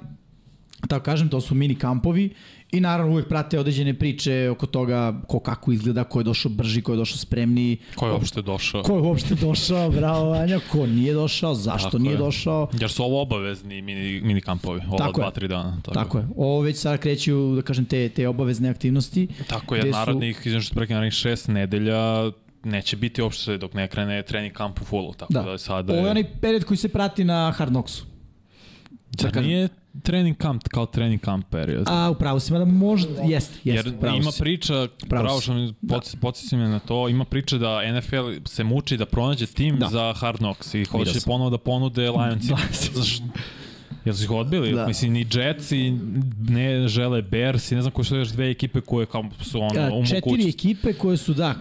tako 0.88 1.06
kažem, 1.06 1.30
to 1.30 1.42
su 1.42 1.56
mini 1.56 1.76
kampovi 1.76 2.30
i 2.72 2.80
naravno 2.80 3.12
uvek 3.14 3.28
prate 3.28 3.60
određene 3.60 3.94
priče 3.94 4.50
oko 4.50 4.66
toga 4.68 5.22
ko 5.28 5.40
kako 5.40 5.72
izgleda, 5.72 6.04
ko 6.04 6.20
je 6.20 6.24
došao 6.24 6.52
brži, 6.52 6.82
ko 6.82 6.92
je 6.92 6.98
došao 6.98 7.18
spremniji. 7.18 7.78
Ko 7.96 8.08
je 8.08 8.14
uopšte 8.14 8.42
došao? 8.42 8.84
Ko 8.84 8.96
je 8.96 9.02
uopšte 9.02 9.36
došao, 9.36 9.90
bravo 9.92 10.30
Vanja, 10.30 10.60
ko 10.62 10.88
nije 10.88 11.14
došao, 11.14 11.54
zašto 11.56 11.86
Tako 11.86 11.98
nije 12.00 12.14
je. 12.14 12.18
došao. 12.18 12.68
Jer 12.74 12.92
su 12.92 13.04
ovo 13.04 13.22
obavezni 13.22 13.82
mini, 13.82 14.22
mini 14.22 14.42
kampovi, 14.42 14.82
ova 14.82 14.98
Tako 14.98 15.22
je. 15.22 15.24
dva, 15.24 15.32
tri 15.32 15.48
dana. 15.48 15.78
Tako, 15.78 15.94
Tako 15.94 16.18
je. 16.18 16.26
Ovo 16.38 16.62
već 16.62 16.78
sada 16.78 16.98
kreću, 16.98 17.56
da 17.56 17.62
kažem, 17.62 17.86
te, 17.86 18.10
te 18.10 18.28
obavezne 18.28 18.70
aktivnosti. 18.70 19.28
Tako 19.48 19.76
je, 19.76 19.82
gde 19.82 19.92
su- 19.94 20.40
izvim 20.46 20.62
što 20.62 20.76
preki 20.76 20.94
narednih 20.94 21.14
šest 21.14 21.48
nedelja 21.48 22.32
neće 22.64 22.98
biti 22.98 23.22
uopšte 23.22 23.58
dok 23.58 23.74
ne 23.74 23.88
krene 23.88 24.24
trening 24.24 24.54
kamp 24.54 24.82
u 24.82 24.86
fullu, 24.86 25.14
tako 25.14 25.34
da, 25.34 25.42
Da. 25.42 25.52
da 25.52 25.58
sada 25.58 25.94
Ovo 25.94 26.02
je 26.02 26.12
onaj 26.12 26.24
period 26.42 26.64
koji 26.64 26.78
se 26.78 26.90
prati 26.90 27.24
na 27.24 27.52
Hard 27.52 27.72
Knocksu. 27.72 28.06
Zar 29.12 29.32
kažem- 29.32 29.48
nije 29.48 29.70
trening 30.04 30.38
kamp 30.38 30.64
kao 30.64 30.86
trening 30.86 31.22
kamp 31.22 31.46
period? 31.50 31.84
A, 31.88 32.10
upravo 32.10 32.40
si, 32.40 32.54
mada 32.54 32.66
možda, 32.66 33.22
jeste, 33.22 33.60
jeste, 33.64 33.90
Jer 33.90 34.00
pravo 34.00 34.18
ima 34.18 34.32
si. 34.32 34.40
priča, 34.40 34.88
Pravo 35.10 35.40
pravo 35.40 35.60
mi 35.60 35.74
podsjeća 36.22 36.58
me 36.58 36.68
na 36.68 36.80
to, 36.80 37.10
ima 37.10 37.26
priča 37.26 37.58
da 37.58 37.94
NFL 37.94 38.16
se 38.46 38.64
muči 38.64 38.98
da 38.98 39.06
pronađe 39.06 39.46
tim 39.46 39.76
Da. 39.76 39.80
da. 39.80 39.90
za 39.90 40.14
Hard 40.14 40.38
Knocks 40.38 40.74
i 40.74 40.86
hoće 40.86 41.20
ponovo 41.26 41.50
da 41.50 41.58
ponude 41.58 42.02
Lions. 42.02 42.46
Da. 42.50 42.58
Jel 44.06 44.16
su 44.16 44.24
ih 44.24 44.32
odbili? 44.32 44.72
Da. 44.72 44.82
Da. 44.82 44.88
Mislim, 44.88 45.14
ni 45.14 45.26
Jets 45.34 45.72
i 45.72 45.94
ne 46.40 46.88
žele 46.88 47.22
Bears 47.22 47.72
i 47.72 47.76
ne 47.76 47.82
znam 47.82 47.92
koje 47.92 48.06
su 48.06 48.16
još 48.16 48.28
dve 48.30 48.50
ekipe 48.50 48.82
koje 48.82 49.06
kao 49.06 49.24
su 49.42 49.58
ono, 49.60 49.82
A, 49.82 49.94
u 49.94 50.04
četiri 50.06 50.22
mogućnosti. 50.22 50.50
ekipe 50.50 50.94
koje 50.94 51.18
su, 51.18 51.34
da, 51.34 51.56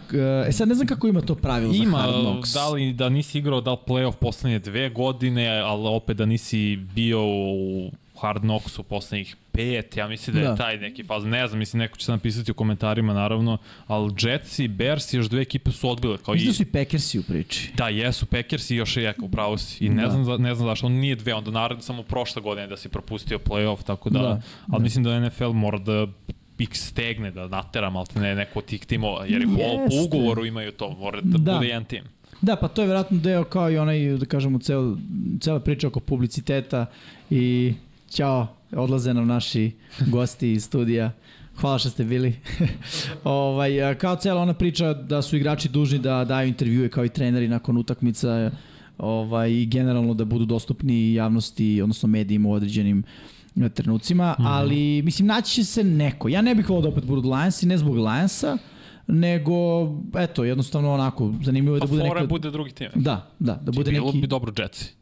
e 0.48 0.52
sad 0.52 0.68
ne 0.68 0.74
znam 0.74 0.86
kako 0.86 1.06
ima 1.08 1.20
to 1.20 1.34
pravilo 1.34 1.72
za 1.72 1.82
Ima, 1.82 1.98
Hard 1.98 2.14
Knocks. 2.14 2.52
da 2.52 2.68
li 2.68 2.92
da 2.92 3.08
nisi 3.08 3.38
igrao 3.38 3.60
da 3.60 3.70
li 3.70 3.78
playoff 3.86 4.14
poslednje 4.14 4.58
dve 4.58 4.90
godine, 4.90 5.48
ali 5.48 5.86
opet 5.86 6.16
da 6.16 6.26
nisi 6.26 6.76
bio 6.76 7.20
u 7.26 7.90
Hard 8.20 8.40
Knocksu 8.42 8.82
poslednjih 8.82 9.36
pet, 9.52 9.96
ja 9.96 10.08
mislim 10.08 10.34
da 10.36 10.42
je 10.42 10.48
Da. 10.48 10.56
taj 10.56 10.78
neki 10.78 11.04
faz, 11.04 11.24
ne 11.24 11.46
znam, 11.46 11.58
mislim 11.58 11.78
neko 11.80 11.96
će 11.96 12.04
se 12.06 12.12
napisati 12.12 12.50
u 12.50 12.54
komentarima 12.54 13.14
naravno, 13.14 13.58
ali 13.86 14.12
Jets 14.20 14.58
i 14.58 14.68
Bears 14.68 15.12
i 15.12 15.16
još 15.16 15.26
dve 15.26 15.42
ekipe 15.42 15.70
su 15.70 15.90
odbile, 15.90 16.18
kao 16.18 16.34
Mislim 16.34 16.48
i 16.48 16.50
da 16.50 16.54
su 16.56 16.62
i 16.62 16.66
Packersi 16.66 17.18
u 17.18 17.22
priči. 17.22 17.70
Da, 17.76 17.88
jesu 17.88 18.26
Packers 18.26 18.70
i 18.70 18.76
još 18.76 18.96
je 18.96 19.02
Jeka, 19.02 19.24
upravo 19.24 19.58
si. 19.58 19.84
I 19.84 19.88
ne, 19.88 20.02
Da. 20.02 20.08
da. 20.08 20.24
znam, 20.24 20.42
ne 20.42 20.54
znam 20.54 20.68
zašto, 20.68 20.86
on 20.86 20.92
nije 20.92 21.14
dve, 21.16 21.34
onda 21.34 21.50
naravno 21.50 21.82
samo 21.82 22.02
prošle 22.02 22.42
godine 22.42 22.66
da 22.66 22.76
si 22.76 22.88
propustio 22.88 23.38
playoff, 23.38 23.82
tako 23.84 24.10
da, 24.10 24.18
Da, 24.18 24.24
da 24.28 24.40
ali 24.68 24.78
da. 24.78 24.78
mislim 24.78 25.04
da 25.04 25.20
NFL 25.20 25.48
mora 25.52 25.78
da 25.78 26.06
ih 26.58 26.68
stegne, 26.72 27.30
da 27.30 27.48
natera 27.48 27.90
malte 27.90 28.20
ne 28.20 28.34
neko 28.34 28.58
od 28.58 28.64
tih 28.64 28.86
timova, 28.86 29.26
jer 29.26 29.42
i 29.42 29.46
po, 29.46 29.94
ugovoru 30.04 30.46
imaju 30.46 30.72
to, 30.72 30.90
mora 30.90 31.20
da, 31.20 31.38
Da. 31.38 31.52
da. 31.52 31.54
bude 31.54 31.66
jedan 31.68 31.84
tim. 31.84 32.04
Da, 32.42 32.56
pa 32.56 32.68
to 32.68 32.82
je 32.82 32.88
verovatno 32.88 33.18
deo 33.18 33.44
kao 33.44 33.70
i 33.70 33.78
onaj, 33.78 33.98
da 34.16 34.26
kažemo, 34.26 34.58
cel, 34.58 34.94
cela 35.40 35.60
priča 35.60 35.88
oko 35.88 36.00
publiciteta 36.00 36.86
i 37.30 37.74
ćao, 38.14 38.46
odlaze 38.72 39.14
nam 39.14 39.26
naši 39.26 39.72
gosti 40.06 40.52
iz 40.52 40.64
studija. 40.64 41.12
Hvala 41.60 41.78
što 41.78 41.90
ste 41.90 42.04
bili. 42.04 42.34
ovaj, 43.24 43.94
kao 43.98 44.16
cela 44.16 44.42
ona 44.42 44.54
priča 44.54 44.92
da 44.92 45.22
su 45.22 45.36
igrači 45.36 45.68
dužni 45.68 45.98
da 45.98 46.24
daju 46.24 46.48
intervjue 46.48 46.88
kao 46.88 47.04
i 47.04 47.08
treneri 47.08 47.48
nakon 47.48 47.76
utakmica 47.76 48.50
ovaj, 48.98 49.52
i 49.52 49.66
generalno 49.66 50.14
da 50.14 50.24
budu 50.24 50.44
dostupni 50.44 51.14
javnosti, 51.14 51.82
odnosno 51.82 52.08
medijima 52.08 52.48
u 52.48 52.52
određenim 52.52 53.04
e, 53.56 53.68
trenucima, 53.68 54.36
mm 54.38 54.42
-hmm. 54.42 54.46
ali 54.48 55.02
mislim 55.02 55.28
naći 55.28 55.54
će 55.54 55.64
se 55.64 55.84
neko. 55.84 56.28
Ja 56.28 56.42
ne 56.42 56.54
bih 56.54 56.70
volao 56.70 56.82
da 56.82 56.88
opet 56.88 57.04
budu 57.04 57.30
Lionsi, 57.30 57.66
ne 57.66 57.78
zbog 57.78 57.96
Lionsa, 57.96 58.58
nego 59.06 59.54
eto, 60.18 60.44
jednostavno 60.44 60.94
onako 60.94 61.34
zanimljivo 61.44 61.76
je 61.76 61.80
Pa 61.80 61.86
da 61.86 61.90
bude 61.90 62.08
fora 62.08 62.20
neka... 62.20 62.28
bude 62.28 62.50
drugi 62.50 62.70
tim. 62.70 62.88
Da, 62.94 63.30
da, 63.38 63.54
da 63.54 63.72
bude 63.72 63.90
Bilo 63.90 64.06
neki... 64.06 64.20
bi 64.20 64.26
dobro 64.26 64.52
Jetsi. 64.58 64.94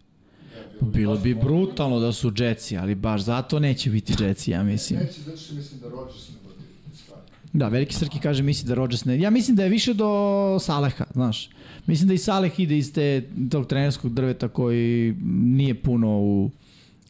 Bilo 0.83 1.17
bi 1.17 1.35
brutalno 1.35 2.01
da 2.01 2.13
su 2.13 2.33
Jetsi, 2.37 2.79
ali 2.79 2.95
baš 2.95 3.21
zato 3.21 3.59
neće 3.59 3.91
biti 3.91 4.13
Jetsi, 4.23 4.51
ja 4.51 4.63
mislim. 4.63 5.01
Neće, 5.01 5.21
zato 5.21 5.37
što 5.37 5.55
mislim 5.55 5.81
da 5.81 5.89
Rodgers 5.89 6.29
ne 6.29 6.97
stvari. 6.97 7.23
Da, 7.53 7.69
veliki 7.69 7.95
Srki 7.95 8.19
kaže 8.19 8.43
misli 8.43 8.69
da 8.69 8.75
Rodgers 8.75 9.05
ne... 9.05 9.21
Ja 9.21 9.31
mislim 9.31 9.57
da 9.57 9.63
je 9.63 9.69
više 9.69 9.95
do 9.95 10.59
Saleha, 10.61 11.05
znaš. 11.13 11.51
Mislim 11.87 12.09
da 12.09 12.15
i 12.15 12.19
Saleh 12.19 12.61
ide 12.61 12.79
iz 12.79 12.93
te, 12.93 13.29
tog 13.51 13.67
trenerskog 13.67 14.15
drveta 14.15 14.49
koji 14.49 15.15
nije 15.43 15.75
puno 15.75 16.09
u, 16.09 16.51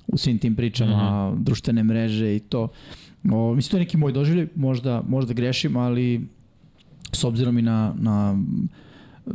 u 0.07 0.19
svim 0.19 0.39
tim 0.39 0.57
pričama, 0.57 1.31
mm 1.31 1.35
-hmm. 1.35 1.43
društvene 1.43 1.83
mreže 1.83 2.37
i 2.37 2.41
to. 2.41 2.69
O, 3.31 3.55
mislim, 3.55 3.71
to 3.71 3.77
je 3.77 3.81
neki 3.81 3.97
moj 3.97 4.13
doživljaj, 4.13 4.47
možda, 4.55 5.03
možda 5.09 5.35
grešim, 5.35 5.77
ali 5.77 6.27
s 7.13 7.25
obzirom 7.25 7.59
i 7.59 7.63
na, 7.63 7.95
na 7.99 8.39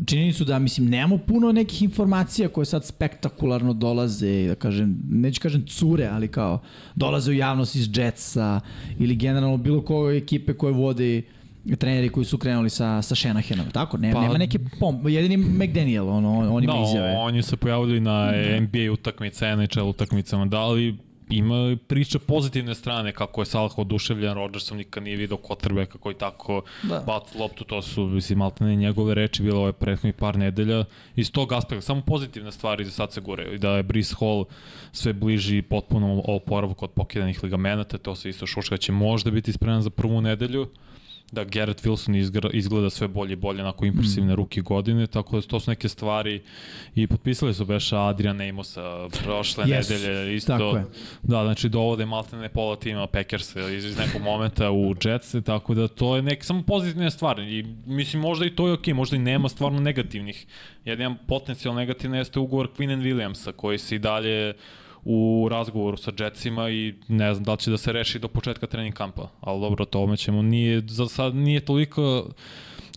činjenicu 0.05 0.45
da, 0.45 0.59
mislim, 0.59 0.89
nemamo 0.89 1.17
puno 1.17 1.51
nekih 1.51 1.81
informacija 1.81 2.49
koje 2.49 2.65
sad 2.65 2.85
spektakularno 2.85 3.73
dolaze, 3.73 4.47
da 4.47 4.55
kažem, 4.55 4.97
neću 5.09 5.41
kažem 5.41 5.65
cure, 5.67 6.05
ali 6.05 6.27
kao 6.27 6.61
dolaze 6.95 7.31
u 7.31 7.33
javnost 7.33 7.75
iz 7.75 7.89
Jetsa 7.97 8.59
ili 8.99 9.15
generalno 9.15 9.57
bilo 9.57 9.81
koje 9.81 10.17
ekipe 10.17 10.53
koje 10.53 10.73
vode 10.73 11.21
treneri 11.75 12.09
koji 12.09 12.25
su 12.25 12.37
krenuli 12.37 12.69
sa, 12.69 13.01
sa 13.01 13.15
Shanahanom, 13.15 13.71
tako? 13.71 13.97
Ne, 13.97 14.13
pa, 14.13 14.21
nema 14.21 14.37
neke 14.37 14.59
pom... 14.79 15.07
Jedini 15.07 15.37
McDaniel, 15.37 16.09
ono, 16.09 16.37
on, 16.37 16.47
on 16.47 16.63
ima 16.63 16.73
da, 16.73 16.83
izjave. 16.89 17.15
oni 17.17 17.43
se 17.43 17.57
pojavili 17.57 17.99
na 17.99 18.31
NBA 18.61 18.91
utakmice, 18.93 19.55
NHL 19.55 19.89
utakmicama, 19.89 20.45
da 20.45 20.67
li 20.67 20.97
ima 21.29 21.77
priča 21.87 22.19
pozitivne 22.19 22.75
strane 22.75 23.11
kako 23.11 23.41
je 23.41 23.45
Salah 23.45 23.79
oduševljen 23.79 24.33
Rodgersom, 24.33 24.77
nikad 24.77 25.03
nije 25.03 25.17
video 25.17 25.37
quarterbacka 25.37 25.97
koji 25.97 26.15
tako 26.15 26.61
Da. 26.83 26.99
baci 26.99 27.37
loptu, 27.37 27.63
to 27.63 27.81
su 27.81 28.05
mislim 28.05 28.39
maltene 28.39 28.75
njegove 28.75 29.15
reči 29.15 29.43
bilo 29.43 29.61
ove 29.61 29.73
prethodnih 29.73 30.15
par 30.15 30.37
nedelja 30.37 30.85
iz 31.15 31.31
tog 31.31 31.53
aspekta, 31.53 31.81
samo 31.81 32.01
pozitivne 32.01 32.51
stvari 32.51 32.85
za 32.85 32.91
sad 32.91 33.13
se 33.13 33.21
gure 33.21 33.55
i 33.55 33.57
da 33.57 33.69
je 33.69 33.83
Brice 33.83 34.15
Hall 34.19 34.45
sve 34.91 35.13
bliži 35.13 35.61
potpunom 35.61 36.21
oporavku 36.25 36.85
od 36.85 36.91
pokidanih 36.91 37.43
ligamenata, 37.43 37.97
to 37.97 38.15
se 38.15 38.29
isto 38.29 38.47
šuška 38.47 38.77
će 38.77 38.91
možda 38.91 39.31
biti 39.31 39.51
spreman 39.51 39.81
za 39.81 39.89
prvu 39.89 40.21
nedelju 40.21 40.67
da 41.31 41.43
Garrett 41.43 41.85
Wilson 41.85 42.15
izgleda, 42.15 42.49
izgleda 42.53 42.89
sve 42.89 43.07
bolje 43.07 43.33
i 43.33 43.35
bolje 43.35 43.61
onako 43.61 43.85
impresivne 43.85 44.33
mm. 44.33 44.35
ruki 44.35 44.61
godine, 44.61 45.07
tako 45.07 45.35
da 45.35 45.47
to 45.47 45.59
su 45.59 45.71
neke 45.71 45.89
stvari 45.89 46.41
i 46.95 47.07
potpisali 47.07 47.53
su 47.53 47.65
Beša 47.65 48.01
Adrian 48.01 48.41
Amosa 48.41 49.07
prošle 49.23 49.65
Yes, 49.65 49.91
nedelje 49.91 50.35
isto. 50.35 50.57
tako 50.57 50.77
je. 50.77 50.85
Da, 51.23 51.43
znači 51.43 51.69
dovode 51.69 52.05
maltene 52.05 52.49
pola 52.49 52.75
tima 52.75 53.07
Packers 53.07 53.55
iz, 53.55 53.85
iz 53.85 53.97
nekog 53.97 54.21
momenta 54.21 54.71
u 54.71 54.95
Jets, 55.05 55.35
tako 55.45 55.73
da 55.73 55.87
to 55.87 56.15
je 56.15 56.21
nek, 56.21 56.43
samo 56.43 56.63
pozitivne 56.63 57.11
stvari 57.11 57.57
i 57.59 57.65
mislim 57.85 58.21
možda 58.21 58.45
i 58.45 58.55
to 58.55 58.67
je 58.67 58.73
okej, 58.73 58.93
možda 58.93 59.15
i 59.15 59.19
nema 59.19 59.49
stvarno 59.49 59.79
negativnih. 59.79 60.45
Jedan 60.85 61.17
potencijalno 61.27 61.79
negativno 61.79 62.17
jeste 62.17 62.39
ugovor 62.39 62.69
Quinn 62.77 62.93
and 62.93 63.03
Williamsa 63.03 63.51
koji 63.51 63.77
se 63.77 63.95
i 63.95 63.99
dalje 63.99 64.53
u 65.09 65.47
razgovoru 65.51 65.97
sa 65.97 66.11
Jetsima 66.19 66.69
i 66.69 66.93
ne 67.07 67.33
znam 67.33 67.43
da 67.43 67.51
li 67.51 67.57
će 67.57 67.71
da 67.71 67.77
se 67.77 67.91
reši 67.91 68.19
do 68.19 68.27
početka 68.27 68.67
trening 68.67 68.93
kampa, 68.93 69.29
ali 69.41 69.61
dobro, 69.61 69.85
to 69.85 69.91
tome 69.91 70.17
ćemo, 70.17 70.41
nije, 70.41 70.83
za 70.87 71.07
sad 71.07 71.35
nije 71.35 71.59
toliko 71.59 72.25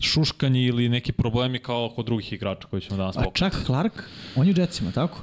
šuškanje 0.01 0.61
ili 0.61 0.89
neki 0.89 1.11
problemi 1.11 1.59
kao 1.59 1.89
kod 1.95 2.05
drugih 2.05 2.33
igrača 2.33 2.67
koji 2.67 2.81
ćemo 2.81 2.97
danas 2.97 3.17
A 3.17 3.21
pokriti. 3.21 3.49
Chuck 3.49 3.65
Clark, 3.65 3.93
on 4.35 4.47
je 4.47 4.53
u 4.53 4.59
Jetsima, 4.59 4.91
tako? 4.91 5.17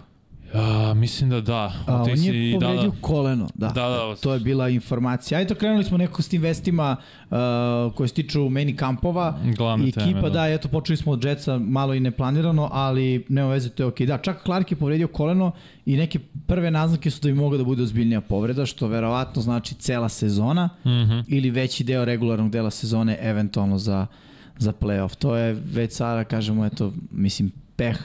Ja, 0.55 0.95
mislim 0.95 1.31
da 1.31 1.41
da. 1.41 1.73
A, 1.87 2.03
on 2.03 2.09
je 2.11 2.17
si- 2.17 2.51
povredio 2.55 2.83
da, 2.83 2.89
da. 2.89 2.97
koleno, 3.01 3.49
da. 3.55 3.69
Da, 3.69 3.83
da. 3.83 4.15
To 4.17 4.35
je 4.35 4.41
bila 4.41 4.69
informacija. 4.69 5.39
Ajde, 5.39 5.55
krenuli 5.55 5.85
smo 5.85 5.99
nekako 5.99 6.23
s 6.23 6.29
tim 6.29 6.43
vestima 6.43 6.97
uh, 7.23 7.37
koje 7.93 8.09
se 8.09 8.15
tiču 8.15 8.49
meni 8.49 8.77
kampova. 8.77 9.39
Glavne 9.49 9.89
I 9.89 9.93
teme, 9.93 10.05
ekipa, 10.05 10.21
da. 10.23 10.31
da. 10.31 10.49
eto, 10.49 10.69
počeli 10.69 10.97
smo 10.97 11.13
od 11.13 11.25
Jetsa 11.25 11.59
malo 11.59 11.95
i 11.95 12.01
neplanirano, 12.01 12.69
ali 12.73 13.25
nema 13.29 13.49
veze, 13.49 13.69
to 13.69 13.83
je 13.83 13.87
okej. 13.87 14.07
Da, 14.07 14.19
čak 14.19 14.43
Clark 14.45 14.71
je 14.71 14.77
povredio 14.77 15.09
koleno 15.09 15.51
i 15.87 15.97
neke 15.97 16.19
prve 16.47 16.71
naznake 16.71 17.11
su 17.11 17.21
da 17.23 17.29
bi 17.29 17.35
mogla 17.35 17.59
da 17.59 17.65
bude 17.65 17.83
ozbiljnija 17.83 18.21
povreda, 18.21 18.67
što 18.67 18.87
verovatno 18.87 19.43
znači 19.43 19.75
cela 19.75 20.09
sezona 20.09 20.69
Mhm. 20.81 21.19
ili 21.27 21.51
veći 21.51 21.85
deo 21.85 22.05
regularnog 22.05 22.51
dela 22.51 22.71
sezone, 22.71 23.19
eventualno 23.21 23.79
za, 23.79 24.07
za 24.59 24.73
playoff. 24.73 25.15
To 25.15 25.37
je 25.37 25.53
već 25.65 25.93
sada, 25.93 26.25
kažemo, 26.25 26.67
eto, 26.67 26.93
mislim, 27.11 27.51
peh 27.77 27.99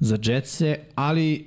za 0.00 0.18
Jetse, 0.24 0.78
ali, 0.94 1.46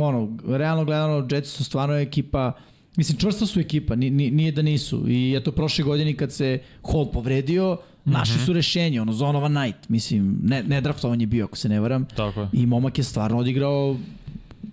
ono, 0.00 0.36
realno 0.46 0.84
gledano, 0.84 1.28
Jetsi 1.30 1.50
su 1.50 1.64
stvarno 1.64 1.94
ekipa, 1.94 2.52
mislim, 2.96 3.18
čvrsta 3.18 3.46
su 3.46 3.60
ekipa, 3.60 3.94
ni, 3.94 4.10
ni, 4.10 4.30
nije 4.30 4.52
da 4.52 4.62
nisu. 4.62 5.04
I 5.08 5.34
eto, 5.36 5.52
prošle 5.52 5.84
godine 5.84 6.16
kad 6.16 6.32
se 6.32 6.58
Hall 6.92 7.10
povredio, 7.12 7.76
našli 8.04 8.40
su 8.40 8.52
rešenje, 8.52 9.00
ono, 9.00 9.12
Zonova 9.12 9.48
Knight, 9.48 9.88
mislim, 9.88 10.38
ne, 10.42 10.62
ne 10.62 10.80
draftovan 10.80 11.20
je 11.20 11.26
bio, 11.26 11.44
ako 11.44 11.56
se 11.56 11.68
ne 11.68 11.80
varam, 11.80 12.04
Tako 12.16 12.40
je. 12.40 12.48
i 12.52 12.66
momak 12.66 12.98
je 12.98 13.04
stvarno 13.04 13.38
odigrao 13.38 13.96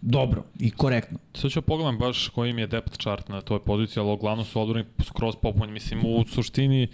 dobro 0.01 0.43
i 0.59 0.71
korektno. 0.71 1.17
Sad 1.33 1.51
ću 1.51 1.61
pogledam 1.61 1.97
baš 1.97 2.27
koji 2.27 2.49
im 2.49 2.59
je 2.59 2.67
depth 2.67 2.97
chart 2.97 3.29
na 3.29 3.41
toj 3.41 3.59
poziciji, 3.59 4.01
ali 4.01 4.11
uglavnom 4.11 4.45
su 4.45 4.61
odbrani 4.61 4.85
skroz 5.03 5.35
popunjeni. 5.41 5.73
Mislim, 5.73 5.99
u 6.05 6.25
suštini 6.27 6.83
E- 6.83 6.87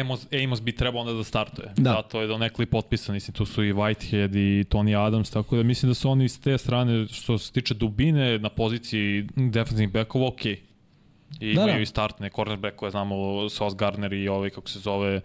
Amos, 0.00 0.26
Amos 0.44 0.62
bi 0.62 0.72
trebao 0.72 1.00
onda 1.00 1.12
da 1.12 1.24
startuje. 1.24 1.72
Da. 1.76 1.90
Zato 1.90 2.20
je 2.20 2.26
donekli 2.26 2.66
potpisan, 2.66 3.14
mislim, 3.14 3.34
tu 3.34 3.46
su 3.46 3.64
i 3.64 3.72
Whitehead 3.72 4.36
i 4.36 4.64
Tony 4.64 5.06
Adams, 5.06 5.30
tako 5.30 5.56
da 5.56 5.62
mislim 5.62 5.90
da 5.90 5.94
su 5.94 6.10
oni 6.10 6.28
s 6.28 6.40
te 6.40 6.58
strane, 6.58 7.06
što 7.08 7.38
se 7.38 7.52
tiče 7.52 7.74
dubine 7.74 8.38
na 8.38 8.48
poziciji 8.48 9.26
defensivnih 9.36 9.92
backova, 9.92 10.28
okej. 10.28 10.52
Okay. 10.52 10.68
I 11.40 11.54
Da, 11.54 11.62
imaju 11.62 11.76
da. 11.76 11.82
i 11.82 11.86
startne 11.86 12.30
cornerbackove, 12.30 12.90
znamo 12.90 13.48
Sauce 13.48 13.76
Gardner 13.78 14.12
i 14.12 14.28
ovaj, 14.28 14.50
kako 14.50 14.68
se 14.68 14.78
zove, 14.78 15.20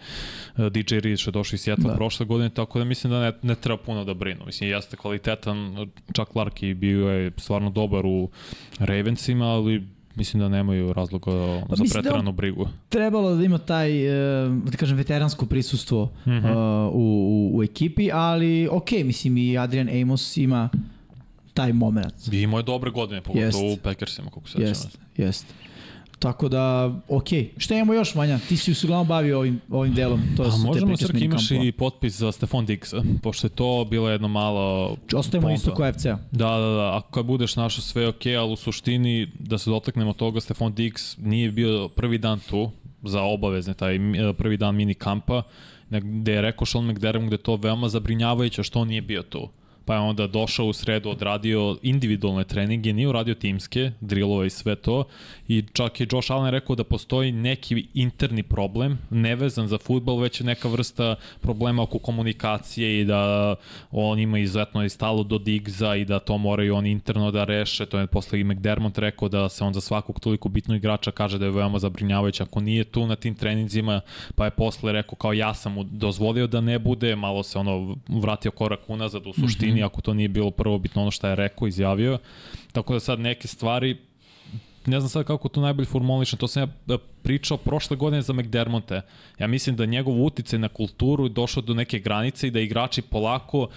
uh, 0.58 0.66
DJ 0.66 1.00
Reed 1.00 1.20
što 1.20 1.30
je 1.30 1.32
došao 1.32 1.56
iz 1.56 1.62
Seattle 1.62 1.90
Da. 1.90 1.96
prošle 1.96 2.26
godine, 2.26 2.50
tako 2.50 2.80
da 2.80 2.86
mislim 2.86 3.12
da 3.12 3.22
ne, 3.22 3.32
ne 3.42 3.56
treba 3.56 3.78
puno 3.78 4.06
da 4.06 4.14
brinu. 4.14 4.46
Mislim, 4.46 4.70
jeste 4.70 4.98
kvalitetan, 4.98 5.88
čak 6.14 6.30
Larky 6.30 6.74
bio 6.74 7.10
je 7.10 7.32
stvarno 7.38 7.70
dobar 7.70 8.06
u 8.06 8.30
Ravensima, 8.80 9.46
ali 9.46 9.84
mislim 10.16 10.40
da 10.40 10.50
nemaju 10.50 10.94
razloga 10.94 11.32
za 11.32 11.62
Pa 11.70 11.76
da 11.76 11.82
on- 11.84 11.90
pretranu 11.90 12.32
brigu. 12.32 12.68
trebalo 12.90 13.36
da 13.36 13.44
ima 13.44 13.58
taj, 13.58 14.08
e, 14.46 14.50
da 14.50 14.78
kažem, 14.78 14.98
veteransko 14.98 15.46
prisustvo 15.46 16.06
mm. 16.26 16.30
-hmm. 16.32 16.52
uh, 16.88 16.94
u, 16.94 17.00
u, 17.54 17.58
u 17.58 17.64
ekipi, 17.64 18.10
ali 18.12 18.68
ok, 18.72 18.92
mislim 18.92 19.38
i 19.38 19.58
Adrian 19.58 20.02
Amos 20.02 20.38
ima 20.38 20.70
taj 21.54 21.74
moment. 21.74 22.14
I 22.32 22.42
imao 22.42 22.60
je 22.60 22.64
dobre 22.64 22.92
godine, 22.92 23.22
pogotovo 23.22 23.46
Jest. 23.46 23.80
u 23.80 23.84
Packersima, 23.84 24.30
kako 24.30 24.50
se 24.50 24.62
Jest, 24.62 24.98
jest. 25.18 25.46
Tako 26.24 26.50
da, 26.50 26.96
ok. 27.08 27.28
Šta 27.58 27.76
imamo 27.76 27.94
još, 27.94 28.16
Vanja? 28.16 28.40
Ti 28.50 28.58
si 28.58 28.74
se 28.74 28.88
uglavnom 28.88 29.08
bavio 29.08 29.40
ovim, 29.40 29.62
ovim 29.70 29.94
delom. 29.94 30.22
To 30.38 30.44
A 30.44 30.52
su 30.52 30.58
te 30.58 30.68
možemo, 30.68 30.88
priče 30.88 31.06
s 31.06 31.08
Srki, 31.08 31.26
imaš 31.26 31.52
i 31.52 31.72
potpis 31.72 32.14
za 32.14 32.32
Stefan 32.32 32.66
Diggsa, 32.66 33.04
pošto 33.24 33.48
je 33.48 33.52
to 33.52 33.86
bilo 33.90 34.10
jedno 34.10 34.28
malo... 34.28 34.96
Ostajemo 35.16 35.48
pompa. 35.48 35.56
isto 35.56 35.76
kao 35.76 35.94
FC-a. 35.94 36.18
Da, 36.32 36.50
da, 36.50 36.68
da, 36.68 36.98
ako 36.98 37.12
kad 37.12 37.26
budeš 37.26 37.56
našao 37.56 37.82
sve 37.82 38.08
ok, 38.08 38.26
ali 38.40 38.54
u 38.54 38.56
suštini 38.56 39.28
da 39.40 39.58
se 39.58 39.70
dotaknemo 39.70 40.14
toga, 40.14 40.42
Stefan 40.42 40.74
Diggs 40.74 41.18
nije 41.18 41.52
bio 41.52 41.88
prvi 41.88 42.18
dan 42.18 42.40
tu 42.40 42.72
za 43.04 43.22
obavezne, 43.22 43.74
taj 43.74 43.96
eh, 43.96 44.34
prvi 44.38 44.58
dan 44.58 44.76
mini 44.76 44.94
kampa, 44.94 45.42
gde 45.90 46.32
je 46.32 46.42
rekao 46.42 46.66
Sean 46.66 46.86
McDermott 46.86 47.30
da 47.30 47.34
je 47.34 47.44
to 47.44 47.56
veoma 47.56 47.90
zabrinjavajuće 47.90 48.64
što 48.64 48.80
on 48.80 48.88
nije 48.88 49.02
bio 49.02 49.24
tu. 49.24 49.50
Pa 49.86 49.94
je 49.94 50.00
onda 50.00 50.28
došao 50.28 50.66
u 50.66 50.74
sredu, 50.74 51.10
odradio 51.10 51.78
individualne 51.82 52.44
treninge, 52.44 52.94
nije 52.94 53.08
uradio 53.08 53.36
timske, 53.36 53.92
drillove 54.02 54.48
i 54.48 54.50
sve 54.50 54.76
to. 54.76 55.04
I 55.48 55.64
čak 55.74 56.00
je 56.00 56.08
Josh 56.12 56.32
Allen 56.32 56.52
rekao 56.52 56.76
da 56.76 56.84
postoji 56.84 57.32
neki 57.32 57.88
interni 57.94 58.44
problem, 58.44 59.00
nevezan 59.10 59.68
za 59.68 59.78
futbol, 59.78 60.20
već 60.20 60.40
neka 60.40 60.68
vrsta 60.68 61.16
problema 61.42 61.84
oko 61.84 62.00
komunikacije 62.00 63.02
i 63.02 63.06
da 63.06 63.56
on 63.92 64.20
ima 64.20 64.40
izuzetno 64.40 64.84
i 64.86 64.90
stalo 64.90 65.24
do 65.24 65.38
Diggsa 65.38 65.96
i 65.96 66.06
da 66.06 66.20
to 66.20 66.38
moraju 66.38 66.76
oni 66.76 66.92
interno 66.92 67.32
da 67.32 67.44
reše. 67.44 67.86
To 67.86 68.00
je 68.00 68.08
posle 68.08 68.40
i 68.40 68.44
McDermott 68.44 68.98
rekao 68.98 69.30
da 69.30 69.50
se 69.50 69.64
on 69.64 69.74
za 69.74 69.82
svakog 69.82 70.20
toliko 70.20 70.50
bitnog 70.50 70.78
igrača 70.78 71.12
kaže 71.12 71.38
da 71.40 71.46
je 71.46 71.52
veoma 71.52 71.80
zabrinjavajuće 71.80 72.44
ako 72.44 72.60
nije 72.60 72.84
tu 72.84 73.08
na 73.08 73.16
tim 73.16 73.36
treninzima, 73.36 74.02
pa 74.36 74.46
je 74.46 74.52
posle 74.52 74.92
rekao 74.92 75.16
kao 75.16 75.34
ja 75.34 75.54
sam 75.54 75.74
mu 75.74 75.84
dozvolio 75.84 76.48
da 76.48 76.62
ne 76.62 76.80
bude, 76.80 77.16
malo 77.16 77.44
se 77.44 77.60
ono 77.60 77.96
vratio 78.08 78.52
korak 78.52 78.80
unazad 78.88 79.28
u 79.28 79.34
suštini, 79.34 79.73
mm 79.74 79.80
-hmm. 79.82 79.86
ako 79.86 80.02
to 80.02 80.14
nije 80.14 80.30
bilo 80.30 80.52
prvo 80.52 80.78
bitno 80.78 81.02
ono 81.02 81.12
što 81.12 81.28
je 81.28 81.36
rekao, 81.36 81.68
izjavio. 81.68 82.18
Tako 82.72 82.94
da 82.94 83.00
sad 83.00 83.20
neke 83.20 83.48
stvari 83.48 83.98
ne 84.86 85.00
znam 85.00 85.10
sad 85.10 85.26
kako 85.26 85.50
to 85.50 85.62
najbolje 85.62 85.86
formulišem, 85.86 86.40
to 86.40 86.48
sam 86.48 86.64
ja 86.64 86.96
e, 86.96 86.98
pričao 87.24 87.58
prošle 87.58 87.98
godine 87.98 88.22
za 88.22 88.34
McDermonte. 88.34 89.02
Ja 89.40 89.48
mislim 89.48 89.76
da 89.76 89.86
njegov 89.86 90.24
uticaj 90.24 90.60
na 90.60 90.70
kulturu 90.70 91.26
je 91.26 91.30
došao 91.30 91.64
do 91.64 91.74
neke 91.74 92.00
granice 92.00 92.48
i 92.48 92.52
da 92.52 92.60
igrači 92.60 93.02
polako 93.02 93.68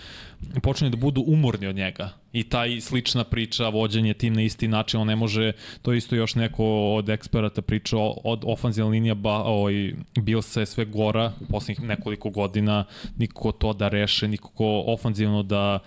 počinju 0.62 0.90
da 0.90 0.96
budu 0.96 1.24
umorni 1.26 1.66
od 1.66 1.76
njega. 1.76 2.10
I 2.36 2.42
taj 2.42 2.80
slična 2.80 3.24
priča, 3.24 3.68
vođenje 3.68 4.14
tim 4.14 4.34
na 4.34 4.42
isti 4.42 4.68
način, 4.68 5.00
on 5.00 5.06
ne 5.06 5.16
može, 5.16 5.52
to 5.82 5.92
isto 5.92 6.16
još 6.16 6.34
neko 6.34 6.64
od 6.94 7.08
eksperata 7.08 7.62
pričao, 7.62 8.16
od 8.24 8.44
ofanzivna 8.46 8.90
linija 8.90 9.14
ba, 9.14 9.42
ovaj, 9.42 9.94
Bilsa 10.20 10.60
je 10.60 10.66
sve 10.66 10.84
gora 10.84 11.32
poslednjih 11.50 11.88
nekoliko 11.88 12.30
godina, 12.30 12.84
nikako 13.18 13.52
to 13.52 13.72
da 13.72 13.88
reše, 13.88 14.28
nikako 14.28 14.84
ofanzivno 14.86 15.42
da 15.42 15.78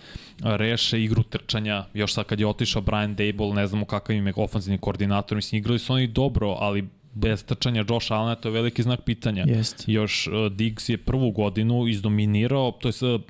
reše 0.43 1.03
igru 1.03 1.23
trčanja, 1.23 1.85
još 1.93 2.13
sad 2.13 2.25
kad 2.25 2.39
je 2.39 2.47
otišao 2.47 2.81
Brian 2.81 3.15
Dable, 3.15 3.53
ne 3.53 3.67
znamo 3.67 3.85
kakav 3.85 4.15
im 4.15 4.27
je 4.27 4.33
ofanzivni 4.35 4.77
koordinator, 4.77 5.35
mislim, 5.35 5.59
igrali 5.59 5.79
su 5.79 5.93
oni 5.93 6.07
dobro, 6.07 6.55
ali 6.59 6.87
bez 7.13 7.43
trčanja 7.43 7.85
Josh 7.89 8.11
Allena, 8.11 8.35
to 8.35 8.47
je 8.47 8.53
veliki 8.53 8.83
znak 8.83 9.01
pitanja. 9.01 9.45
Jest. 9.47 9.83
Još 9.87 10.27
uh, 10.27 10.51
Diggs 10.51 10.89
je 10.89 10.97
prvu 10.97 11.31
godinu 11.31 11.87
izdominirao, 11.87 12.71
to 12.71 12.87
je, 12.87 13.15
uh, 13.15 13.21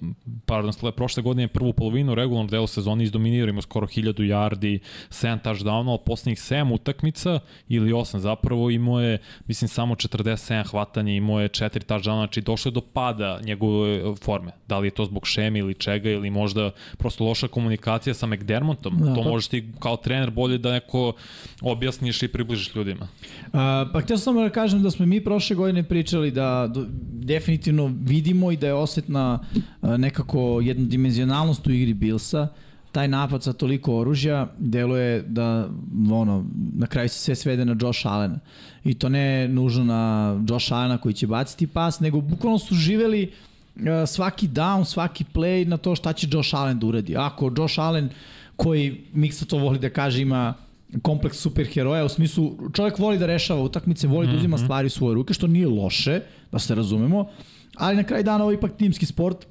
pardon, 0.46 0.74
sle, 0.74 0.92
prošle 0.92 1.24
godine 1.24 1.44
je 1.44 1.48
prvu 1.48 1.74
polovinu 1.74 2.16
regularnog 2.16 2.52
dela 2.52 2.68
sezone 2.68 3.04
izdominirao, 3.04 3.50
imao 3.50 3.62
skoro 3.62 3.88
1000 3.88 4.14
yardi, 4.14 4.80
7 5.10 5.40
touchdownova, 5.44 5.90
ali 5.90 6.00
poslednjih 6.06 6.38
7 6.38 6.74
utakmica 6.74 7.40
ili 7.68 7.92
8 7.92 8.18
zapravo 8.18 8.70
imao 8.70 9.02
je, 9.02 9.18
mislim, 9.48 9.70
samo 9.70 9.96
47 9.96 10.70
hvatanja, 10.70 11.14
imao 11.14 11.42
je 11.42 11.50
4 11.50 11.86
touchdowna, 11.86 12.18
znači 12.18 12.42
došlo 12.42 12.70
je 12.70 12.74
do 12.74 12.82
pada 12.82 13.40
njegove 13.44 14.16
forme. 14.16 14.52
Da 14.68 14.80
li 14.80 14.88
je 14.88 14.92
to 14.92 15.06
zbog 15.06 15.28
šeme 15.28 15.60
ili 15.60 15.74
čega, 15.74 16.10
ili 16.10 16.30
možda 16.30 16.72
prosto 16.98 17.24
loša 17.24 17.48
komunikacija 17.48 18.14
sa 18.14 18.28
McDermottom. 18.28 18.98
Da, 18.98 19.16
to 19.16 19.22
pa- 19.24 19.30
možeš 19.30 19.48
ti 19.48 19.72
kao 19.80 19.98
trener 19.98 20.32
bolje 20.32 20.58
da 20.58 20.72
neko 20.72 21.14
objasniš 21.62 22.24
i 22.24 22.28
približiš 22.28 22.76
ljudima. 22.76 23.08
A, 23.54 23.69
pa 23.94 24.02
htio 24.02 24.18
sam 24.18 24.36
da 24.36 24.50
kažem 24.50 24.84
da 24.84 24.92
smo 24.92 25.06
mi 25.06 25.24
prošle 25.24 25.56
godine 25.56 25.84
pričali 25.84 26.32
da 26.32 26.74
definitivno 27.12 27.94
vidimo 28.02 28.52
i 28.52 28.58
da 28.58 28.68
je 28.68 28.74
osetna 28.74 29.40
nekako 29.82 30.60
jednodimenzionalnost 30.64 31.68
u 31.68 31.72
igri 31.72 31.94
Bilsa 31.94 32.48
taj 32.92 33.08
napad 33.08 33.44
sa 33.44 33.54
toliko 33.54 33.98
oružja 33.98 34.48
deluje 34.58 35.22
da 35.22 35.70
ono, 36.12 36.46
na 36.76 36.88
kraju 36.88 37.10
se 37.10 37.20
sve 37.20 37.36
svede 37.36 37.66
na 37.66 37.76
Josh 37.82 38.08
Allena. 38.08 38.40
I 38.84 38.94
to 38.94 39.10
ne 39.10 39.48
nužno 39.48 39.84
na 39.84 40.36
Josh 40.50 40.74
Allena 40.74 40.98
koji 40.98 41.14
će 41.14 41.28
baciti 41.28 41.68
pas, 41.68 42.00
nego 42.00 42.22
bukvalno 42.22 42.60
su 42.60 42.76
živeli 42.76 43.32
uh, 43.76 43.84
svaki 44.08 44.48
down, 44.48 44.86
svaki 44.86 45.26
play 45.34 45.68
na 45.68 45.78
to 45.78 45.96
šta 45.96 46.14
će 46.14 46.28
Josh 46.32 46.56
Allen 46.56 46.80
da 46.80 46.88
uradi. 46.88 47.18
Ako 47.18 47.52
Josh 47.58 47.80
Allen, 47.80 48.10
koji 48.56 49.02
Miksa 49.14 49.46
to 49.46 49.58
voli 49.58 49.80
da 49.80 49.90
kaže, 49.90 50.22
ima 50.22 50.54
kompleks 51.02 51.38
superheroja, 51.38 52.06
u 52.06 52.10
smislu 52.10 52.58
čovjek 52.74 53.00
voli 53.00 53.18
da 53.18 53.26
rešava 53.26 53.62
utakmice, 53.62 54.08
voli 54.08 54.28
da 54.28 54.38
uzima 54.38 54.58
stvari 54.58 54.88
u 54.88 54.90
svoje 54.90 55.16
ruke, 55.16 55.34
što 55.34 55.48
nije 55.48 55.68
loše, 55.68 56.22
da 56.52 56.60
se 56.60 56.76
razumemo, 56.76 57.28
ali 57.76 57.96
na 57.96 58.04
kraj 58.04 58.24
dana 58.24 58.44
ovo 58.44 58.52
je 58.52 58.56
ipak 58.56 58.78
timski 58.78 59.06
sport, 59.06 59.48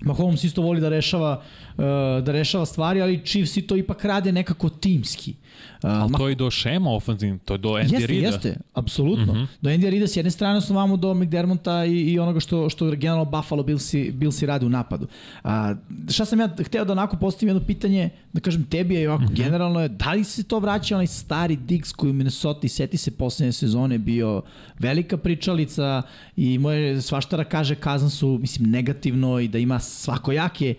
Mahomes 0.00 0.44
isto 0.44 0.62
voli 0.62 0.80
da 0.80 0.88
rešava 0.88 1.42
uh, 1.42 1.84
da 2.24 2.32
rešava 2.32 2.66
stvari, 2.66 3.02
ali 3.02 3.24
Chiefs 3.24 3.56
i 3.56 3.62
to 3.62 3.76
ipak 3.76 4.04
rade 4.04 4.32
nekako 4.32 4.68
timski. 4.68 5.30
Uh, 5.30 5.47
Ali 5.82 6.12
to 6.12 6.28
je 6.28 6.34
do 6.34 6.50
šema 6.50 6.90
ofenzivnog, 6.90 7.40
to 7.44 7.54
je 7.54 7.58
do 7.58 7.68
Andy 7.68 7.92
Jeste, 7.92 8.06
Rida. 8.06 8.26
jeste, 8.26 8.56
apsolutno. 8.74 9.32
Mm. 9.32 9.36
-hmm. 9.36 9.46
Do 9.60 9.70
Andy 9.70 9.90
Rida 9.90 10.06
s 10.06 10.16
jedne 10.16 10.30
strane 10.30 10.58
osnovamo 10.58 10.96
do 10.96 11.14
McDermonta 11.14 11.84
i, 11.84 11.92
i 11.92 12.18
onoga 12.18 12.40
što, 12.40 12.70
što 12.70 12.90
generalno 12.90 13.24
Buffalo 13.24 13.62
Billsi, 13.62 14.10
Billsi 14.10 14.46
radi 14.46 14.66
u 14.66 14.68
napadu. 14.68 15.06
A, 15.44 15.74
šta 16.10 16.24
sam 16.24 16.40
ja 16.40 16.48
hteo 16.66 16.84
da 16.84 16.92
onako 16.92 17.16
postavim 17.16 17.48
jedno 17.48 17.66
pitanje, 17.66 18.10
da 18.32 18.40
kažem 18.40 18.64
tebi 18.64 18.94
je 18.94 19.10
ovako 19.10 19.24
mm. 19.24 19.26
-hmm. 19.26 19.36
generalno 19.36 19.80
je, 19.80 19.88
da 19.88 20.12
li 20.12 20.24
se 20.24 20.42
to 20.42 20.58
vraća 20.58 20.94
onaj 20.94 21.06
stari 21.06 21.56
Diggs 21.56 21.92
koji 21.92 22.10
u 22.10 22.14
Minnesota 22.14 22.60
i 22.62 22.68
seti 22.68 22.96
se 22.96 23.10
poslednje 23.10 23.52
sezone 23.52 23.98
bio 23.98 24.42
velika 24.78 25.16
pričalica 25.16 26.02
i 26.36 26.58
moje 26.58 27.02
svaštara 27.02 27.44
kaže 27.44 27.74
kazan 27.74 28.10
su 28.10 28.38
mislim 28.40 28.70
negativno 28.70 29.40
i 29.40 29.48
da 29.48 29.58
ima 29.58 29.80
svakojake 29.80 30.74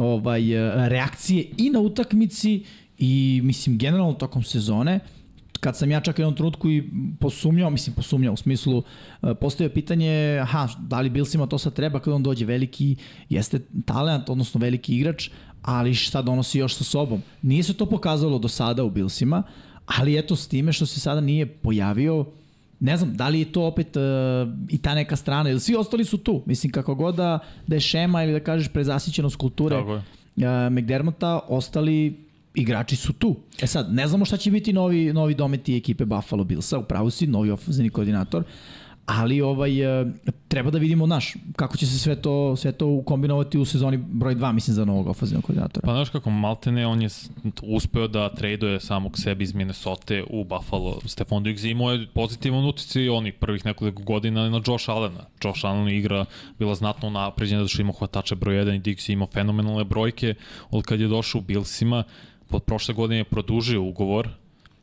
ovaj 0.00 0.42
reakcije 0.88 1.46
i 1.56 1.70
na 1.70 1.80
utakmici 1.80 2.64
i 2.98 3.40
mislim 3.44 3.78
generalno 3.78 4.12
tokom 4.12 4.42
sezone 4.42 5.00
kad 5.60 5.76
sam 5.76 5.90
ja 5.90 6.00
čak 6.00 6.18
u 6.18 6.20
jednom 6.20 6.34
trenutku 6.34 6.70
i 6.70 6.90
posumnjao, 7.20 7.70
mislim 7.70 7.96
posumnjao 7.96 8.32
u 8.32 8.36
smislu 8.36 8.78
uh, 8.78 9.30
postoje 9.40 9.74
pitanje, 9.74 10.38
aha, 10.42 10.68
da 10.78 11.00
li 11.00 11.10
Billsima 11.10 11.46
to 11.46 11.58
sad 11.58 11.72
treba 11.72 12.00
kad 12.00 12.14
on 12.14 12.22
dođe 12.22 12.44
veliki, 12.44 12.96
jeste 13.28 13.60
talent, 13.84 14.28
odnosno 14.28 14.60
veliki 14.60 14.96
igrač, 14.96 15.30
ali 15.62 15.94
šta 15.94 16.22
donosi 16.22 16.58
još 16.58 16.74
sa 16.74 16.84
sobom. 16.84 17.22
Nije 17.42 17.62
se 17.62 17.74
to 17.74 17.86
pokazalo 17.86 18.38
do 18.38 18.48
sada 18.48 18.84
u 18.84 18.90
Billsima, 18.90 19.42
ali 19.86 20.18
eto 20.18 20.36
s 20.36 20.48
time 20.48 20.72
što 20.72 20.86
se 20.86 21.00
sada 21.00 21.20
nije 21.20 21.46
pojavio, 21.46 22.26
ne 22.80 22.96
znam, 22.96 23.16
da 23.16 23.28
li 23.28 23.38
je 23.38 23.52
to 23.52 23.66
opet 23.66 23.96
uh, 23.96 24.02
i 24.68 24.78
ta 24.78 24.94
neka 24.94 25.16
strana, 25.16 25.50
ili 25.50 25.60
svi 25.60 25.76
ostali 25.76 26.04
su 26.04 26.18
tu. 26.18 26.42
Mislim, 26.46 26.72
kako 26.72 26.94
god 26.94 27.14
da, 27.14 27.38
da 27.66 27.76
je 27.76 27.80
šema 27.80 28.24
ili 28.24 28.32
da 28.32 28.40
kažeš 28.40 28.68
prezasićenost 28.68 29.36
kulture 29.36 29.76
uh, 29.76 30.02
McDermotta, 30.70 31.40
ostali 31.48 32.27
igrači 32.54 32.96
su 32.96 33.12
tu. 33.12 33.36
E 33.62 33.66
sad, 33.66 33.92
ne 33.92 34.08
znamo 34.08 34.24
šta 34.24 34.36
će 34.36 34.50
biti 34.50 34.72
novi, 34.72 35.12
novi 35.12 35.34
dometi 35.34 35.76
ekipe 35.76 36.04
Buffalo 36.04 36.44
Billsa, 36.44 36.78
upravo 36.78 37.10
si, 37.10 37.26
novi 37.26 37.50
ofenzivni 37.50 37.90
koordinator, 37.90 38.44
ali 39.08 39.40
ovaj, 39.40 40.00
e, 40.00 40.06
treba 40.48 40.70
da 40.70 40.78
vidimo 40.78 41.06
naš, 41.06 41.34
kako 41.56 41.76
će 41.76 41.86
se 41.86 41.98
sve 41.98 42.22
to, 42.22 42.56
sve 42.56 42.72
to 42.72 43.02
kombinovati 43.02 43.58
u 43.58 43.64
sezoni 43.64 43.96
broj 43.96 44.34
2, 44.34 44.52
mislim, 44.52 44.74
za 44.74 44.84
novog 44.84 45.06
ofenzivnog 45.06 45.44
koordinatora. 45.44 45.86
Pa 45.86 45.92
znaš 45.92 46.08
kako, 46.08 46.30
Maltene, 46.30 46.86
on 46.86 47.02
je 47.02 47.08
uspeo 47.62 48.08
da 48.08 48.34
traduje 48.34 48.80
samog 48.80 49.18
sebi 49.18 49.44
iz 49.44 49.54
Minnesota 49.54 50.14
u 50.30 50.44
Buffalo. 50.44 50.98
Stefan 51.04 51.42
Diggs 51.42 51.64
imao 51.64 51.92
je 51.92 52.06
pozitivan 52.14 52.64
utjecaj 52.64 53.08
onih 53.08 53.34
prvih 53.34 53.66
nekoliko 53.66 54.02
godina 54.02 54.50
na 54.50 54.60
Josh 54.66 54.90
Allena. 54.90 55.24
Josh 55.44 55.64
Allen 55.64 55.88
igra 55.88 56.24
bila 56.58 56.74
znatno 56.74 57.10
napređena 57.10 57.62
da 57.62 57.68
što 57.68 57.82
ima 57.82 57.92
hvatača 57.98 58.34
broj 58.34 58.54
1 58.54 58.74
i 58.74 58.78
Diggs 58.78 59.08
je 59.08 59.12
imao 59.12 59.28
fenomenalne 59.32 59.84
brojke 59.84 60.34
od 60.70 60.84
kad 60.84 61.00
je 61.00 61.08
došao 61.08 61.38
u 61.38 61.42
Billsima. 61.42 62.04
Pod 62.48 62.62
prošle 62.62 62.94
godine 62.94 63.24
produžio 63.24 63.82
ugovor, 63.82 64.28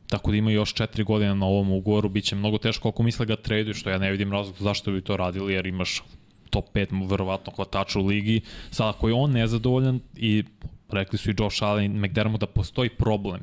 tako 0.06 0.30
da 0.30 0.36
ima 0.36 0.50
još 0.50 0.74
četiri 0.74 1.04
godine 1.04 1.34
na 1.34 1.46
ovom 1.46 1.72
ugovoru, 1.72 2.08
bit 2.08 2.24
će 2.24 2.36
mnogo 2.36 2.58
teško 2.58 2.88
ako 2.88 3.02
misle 3.02 3.26
ga 3.26 3.36
traduju, 3.36 3.74
što 3.74 3.90
ja 3.90 3.98
ne 3.98 4.10
vidim 4.10 4.32
razlog 4.32 4.56
zašto 4.58 4.90
bi 4.90 5.00
to 5.00 5.16
radili, 5.16 5.52
jer 5.52 5.66
imaš 5.66 6.02
top 6.50 6.64
5 6.74 7.10
verovatno 7.10 7.52
hvatača 7.56 8.00
u 8.00 8.06
ligi. 8.06 8.40
Sad 8.70 8.88
ako 8.88 9.08
je 9.08 9.14
on 9.14 9.30
nezadovoljan 9.30 10.00
i 10.16 10.44
rekli 10.88 11.18
su 11.18 11.30
i 11.30 11.34
Josh 11.38 11.62
Allen 11.62 11.96
i 11.96 11.98
McDermott 11.98 12.40
da 12.40 12.46
postoji 12.46 12.88
problem 12.88 13.42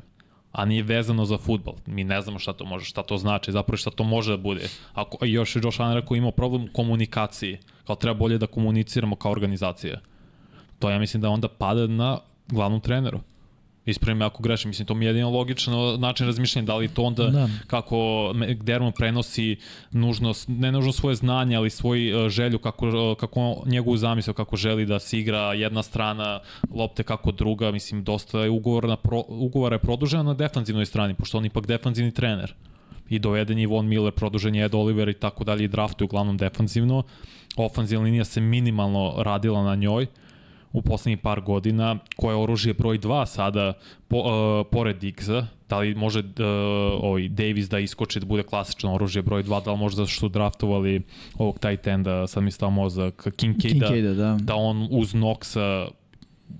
a 0.54 0.64
nije 0.64 0.82
vezano 0.82 1.24
za 1.24 1.38
futbol. 1.38 1.74
Mi 1.86 2.04
ne 2.04 2.20
znamo 2.22 2.38
šta 2.38 2.52
to 2.52 2.64
može, 2.64 2.84
šta 2.84 3.02
to 3.02 3.18
znači, 3.18 3.52
zapravo 3.52 3.76
šta 3.76 3.90
to 3.90 4.04
može 4.04 4.30
da 4.30 4.36
bude. 4.36 4.68
Ako, 4.92 5.24
još 5.26 5.56
je 5.56 5.62
Josh 5.64 5.80
Allen 5.80 5.94
rekao 5.94 6.16
imao 6.16 6.30
problem 6.30 6.62
u 6.64 6.72
komunikaciji, 6.72 7.58
kao 7.86 7.96
treba 7.96 8.18
bolje 8.18 8.38
da 8.38 8.46
komuniciramo 8.46 9.16
kao 9.16 9.32
organizacija. 9.32 10.00
To 10.78 10.90
ja 10.90 10.98
mislim 10.98 11.22
da 11.22 11.28
onda 11.28 11.48
pada 11.48 11.86
na 11.86 12.18
glavnom 12.48 12.80
treneru. 12.80 13.20
Ispravim 13.86 14.22
ako 14.22 14.42
grešim, 14.42 14.68
mislim 14.68 14.86
to 14.86 14.94
mi 14.94 15.04
je 15.04 15.08
jedino 15.08 15.30
logično 15.30 15.96
način 15.96 16.26
razmišljanja, 16.26 16.66
da 16.66 16.76
li 16.76 16.88
to 16.88 17.02
onda 17.02 17.26
Da. 17.26 17.48
kako 17.66 18.30
McDermott 18.34 18.96
prenosi 18.96 19.56
nužno, 19.90 20.32
ne 20.48 20.72
nužno 20.72 20.92
svoje 20.92 21.14
znanje, 21.14 21.56
ali 21.56 21.70
svoj 21.70 22.12
uh, 22.12 22.28
želju, 22.28 22.58
kako, 22.58 22.88
uh, 22.88 23.16
kako 23.16 23.62
njegovu 23.66 23.96
zamisao, 23.96 24.34
kako 24.34 24.56
želi 24.56 24.86
da 24.86 24.98
se 24.98 25.18
igra 25.18 25.52
jedna 25.52 25.82
strana 25.82 26.40
lopte 26.74 27.02
kako 27.02 27.32
druga, 27.32 27.70
mislim 27.70 28.04
dosta 28.04 28.40
je 28.40 28.50
ugovor 28.50 28.88
na 28.88 28.96
pro, 28.96 29.22
ugovora 29.28 29.74
je 29.74 29.80
produžena 29.80 30.22
na 30.22 30.34
defanzivnoj 30.34 30.86
strani, 30.86 31.14
pošto 31.14 31.38
on 31.38 31.44
ipak 31.44 31.66
defanzivni 31.66 32.12
trener 32.12 32.54
i 33.08 33.18
doveden 33.18 33.58
je 33.58 33.66
Von 33.66 33.88
Miller, 33.88 34.12
produžen 34.12 34.54
je 34.54 34.64
Ed 34.64 34.74
Oliver 34.74 35.08
i 35.08 35.14
tako 35.14 35.44
dalje 35.44 35.64
i 35.64 35.68
draftuje 35.68 36.06
uglavnom 36.06 36.36
defanzivno. 36.36 37.02
Ofanzivna 37.56 38.04
linija 38.04 38.24
se 38.24 38.40
minimalno 38.40 39.14
radila 39.18 39.62
na 39.62 39.74
njoj 39.74 40.06
u 40.74 40.82
poslednjih 40.82 41.18
par 41.18 41.40
godina, 41.40 41.98
koje 42.16 42.32
je 42.32 42.42
oružje 42.42 42.74
broj 42.74 42.98
2 42.98 43.26
sada 43.26 43.72
po, 44.08 44.18
uh, 44.18 44.66
pored 44.70 44.96
Diggsa, 44.98 45.46
da 45.68 45.78
li 45.78 45.94
može 45.94 46.18
uh, 46.18 46.24
ovaj 47.00 47.28
Davis 47.28 47.68
da 47.68 47.78
iskoči 47.78 48.20
da 48.20 48.26
bude 48.26 48.42
klasično 48.42 48.94
oružje 48.94 49.22
broj 49.22 49.42
2, 49.42 49.64
da 49.64 49.72
li 49.72 49.78
možda 49.78 50.06
što 50.06 50.28
draftovali 50.28 51.02
ovog 51.38 51.58
tight 51.58 51.86
enda, 51.86 52.26
sad 52.26 52.42
mi 52.42 52.50
stao 52.50 52.70
mozak, 52.70 53.26
Kincaida, 53.36 53.86
Kincaida, 53.86 54.14
da. 54.14 54.38
da 54.40 54.54
on 54.54 54.88
uz 54.90 55.14
Noxa 55.14 55.88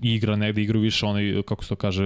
igra 0.01 0.35
negde 0.35 0.61
igraju 0.61 0.81
više 0.81 1.05
onaj, 1.05 1.41
kako 1.47 1.63
se 1.63 1.69
to 1.69 1.75
kaže, 1.75 2.03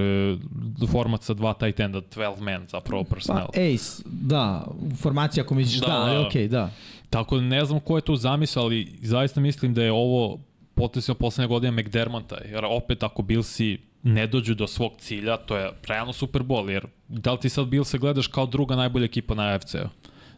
format 0.91 1.23
sa 1.23 1.33
dva 1.33 1.53
tight 1.53 1.79
enda, 1.79 2.01
12 2.01 2.39
man 2.39 2.67
zapravo 2.69 3.03
personnel. 3.03 3.47
Pa, 3.53 3.61
ace, 3.61 4.03
da, 4.05 4.67
formacija 5.01 5.43
ako 5.43 5.55
misliš, 5.55 5.79
da, 5.79 5.87
Da, 5.87 5.93
da 5.93 5.99
ali 5.99 6.47
da. 6.47 6.57
da. 6.57 6.71
Tako 7.09 7.35
da 7.35 7.41
ne 7.41 7.65
znam 7.65 7.79
ko 7.79 7.97
je 7.97 8.01
tu 8.01 8.15
zamisao, 8.15 8.63
ali 8.63 8.97
zaista 9.01 9.41
mislim 9.41 9.73
da 9.73 9.83
je 9.83 9.91
ovo 9.91 10.39
potesio 10.79 11.15
poslednje 11.15 11.47
godine 11.47 11.81
McDermonta, 11.81 12.37
jer 12.45 12.65
opet 12.65 13.03
ako 13.03 13.21
Billsi 13.21 13.77
ne 14.03 14.27
dođu 14.27 14.55
do 14.55 14.67
svog 14.67 14.91
cilja, 14.99 15.37
to 15.37 15.57
je 15.57 15.71
realno 15.87 16.13
Super 16.13 16.41
Bowl, 16.41 16.69
jer 16.69 16.87
da 17.07 17.31
li 17.31 17.39
ti 17.39 17.49
sad 17.49 17.67
Billse 17.67 17.97
gledaš 17.97 18.27
kao 18.27 18.45
druga 18.45 18.75
najbolja 18.75 19.05
ekipa 19.05 19.35
na 19.35 19.43
AFC-u? 19.43 19.89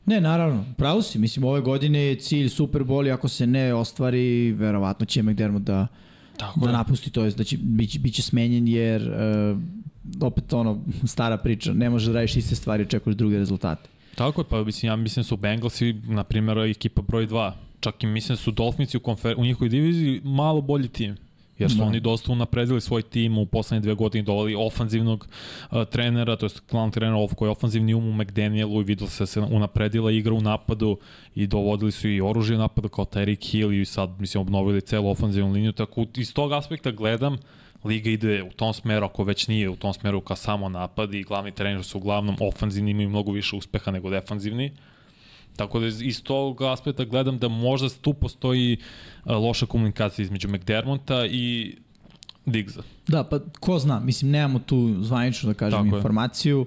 Ne, 0.06 0.22
naravno, 0.22 0.66
pravo 0.78 1.02
si. 1.02 1.20
Mislim, 1.20 1.44
ove 1.44 1.62
godine 1.62 2.00
je 2.00 2.16
cilj 2.16 2.50
Super 2.50 2.82
Bowl 2.82 3.08
i 3.08 3.12
ako 3.12 3.28
se 3.28 3.48
ne 3.48 3.74
ostvari, 3.74 4.52
verovatno 4.52 5.06
će 5.06 5.24
McDermott 5.24 5.66
da, 5.66 5.88
Tako 6.38 6.60
da 6.60 6.72
napusti, 6.72 7.12
to 7.12 7.24
jest 7.24 7.38
da 7.38 7.44
će, 7.44 7.58
biće, 7.58 8.00
biće 8.00 8.22
smenjen 8.22 8.68
jer 8.68 9.02
uh, 9.02 9.58
opet 10.22 10.54
ono, 10.54 10.84
stara 11.14 11.38
priča, 11.38 11.74
ne 11.74 11.90
možeš 11.90 12.08
da 12.08 12.14
radiš 12.14 12.36
iste 12.36 12.56
stvari, 12.56 12.84
očekuješ 12.84 13.18
druge 13.18 13.38
rezultate. 13.38 13.90
Tako 14.16 14.42
je, 14.42 14.46
pa 14.50 14.64
mislim, 14.64 14.88
ja 14.90 14.96
mislim 14.96 15.22
da 15.22 15.28
su 15.28 15.38
Bengalsi, 15.38 15.94
na 15.94 16.24
primjer, 16.24 16.58
ekipa 16.58 17.02
broj 17.02 17.28
2. 17.28 17.52
Čak 17.82 18.04
i 18.04 18.08
mislim 18.08 18.36
da 18.36 18.42
su 18.42 18.52
Dolphinci 18.52 18.98
u, 18.98 19.00
konfer 19.00 19.36
u 19.38 19.44
njihovoj 19.44 19.70
diviziji 19.70 20.22
malo 20.24 20.62
bolji 20.62 20.88
tim. 20.88 21.18
Jer 21.58 21.72
su 21.72 21.78
Da. 21.78 21.84
oni 21.84 22.00
dosta 22.00 22.32
unapredili 22.32 22.82
svoj 22.82 23.02
tim 23.02 23.38
u 23.38 23.46
poslednje 23.46 23.82
dve 23.82 23.94
godine 23.94 24.24
dovali 24.24 24.56
ofanzivnog 24.56 25.28
uh, 25.72 25.86
trenera, 25.86 26.36
to 26.36 26.46
je 26.46 26.50
glavnog 26.72 26.94
trenera 26.94 27.18
of- 27.18 27.34
koji 27.34 27.48
je 27.48 27.52
ofanzivni 27.52 27.94
um 27.94 28.08
u 28.08 28.14
McDanielu 28.14 28.82
i 28.82 28.84
videlo 28.84 29.10
se 29.10 29.24
da 29.24 29.28
se 29.28 29.40
unapredila 29.40 30.12
igra 30.12 30.34
u 30.34 30.42
napadu 30.42 30.98
i 31.36 31.48
dovodili 31.48 31.92
su 31.92 32.10
i 32.10 32.22
oružje 32.22 32.56
u 32.56 32.60
napadu 32.60 32.90
kao 32.90 33.06
Tyreek 33.06 33.52
Hill 33.52 33.74
i 33.74 33.86
sad 33.86 34.10
mislim 34.20 34.42
obnovili 34.42 34.82
celu 34.82 35.10
ofanzivnu 35.10 35.52
liniju, 35.52 35.72
tako 35.72 36.06
iz 36.16 36.34
tog 36.34 36.52
aspekta 36.52 36.92
gledam 36.92 37.38
Liga 37.84 38.10
ide 38.10 38.44
u 38.44 38.52
tom 38.52 38.74
smeru, 38.74 39.06
ako 39.06 39.24
već 39.24 39.48
nije 39.48 39.70
u 39.70 39.76
tom 39.76 39.94
smeru 39.94 40.22
ka 40.22 40.36
samo 40.36 40.70
napad 40.70 41.14
i 41.14 41.24
glavni 41.24 41.52
trener 41.52 41.84
su 41.84 41.98
uglavnom 41.98 42.36
ofanzivni, 42.40 42.92
imaju 42.92 43.10
mnogo 43.10 43.32
više 43.32 43.56
uspeha 43.56 43.92
nego 43.92 44.10
defanzivni. 44.10 44.72
Tako 45.62 45.80
da 45.80 45.88
iz- 45.88 46.24
tog 46.24 46.62
aspekta 46.62 47.04
gledam 47.06 47.38
da 47.38 47.48
možda 47.48 47.90
tu 47.92 48.14
postoji 48.14 48.78
a, 49.24 49.38
loša 49.38 49.66
komunikacija 49.66 50.24
između 50.24 50.48
McDermonta 50.50 51.26
i 51.26 51.76
Diggsa. 52.46 52.82
Da, 53.08 53.24
pa 53.24 53.40
ko 53.60 53.80
zna, 53.80 54.00
mislim, 54.00 54.32
nemamo 54.32 54.60
tu 54.60 54.96
zvanično 55.02 55.48
da 55.48 55.54
kažem 55.54 55.80
Tako 55.80 55.96
je. 55.96 56.00
informaciju. 56.00 56.66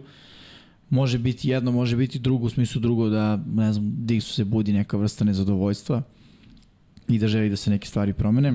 Može 0.91 1.19
biti 1.19 1.49
jedno, 1.49 1.73
može 1.73 1.97
biti 1.97 2.19
drugo, 2.19 2.47
u 2.47 2.51
smislu 2.51 2.81
drugo 2.81 3.09
da, 3.09 3.37
ne 3.47 3.73
znam, 3.73 3.95
Diggsu 3.99 4.33
se 4.33 4.45
budi 4.45 4.73
neka 4.73 4.97
vrsta 4.97 5.25
nezadovoljstva 5.25 6.03
i 7.09 7.19
da 7.19 7.29
želi 7.29 7.51
da 7.51 7.57
se 7.57 7.71
neke 7.71 7.87
stvari 7.87 8.13
promene. 8.13 8.55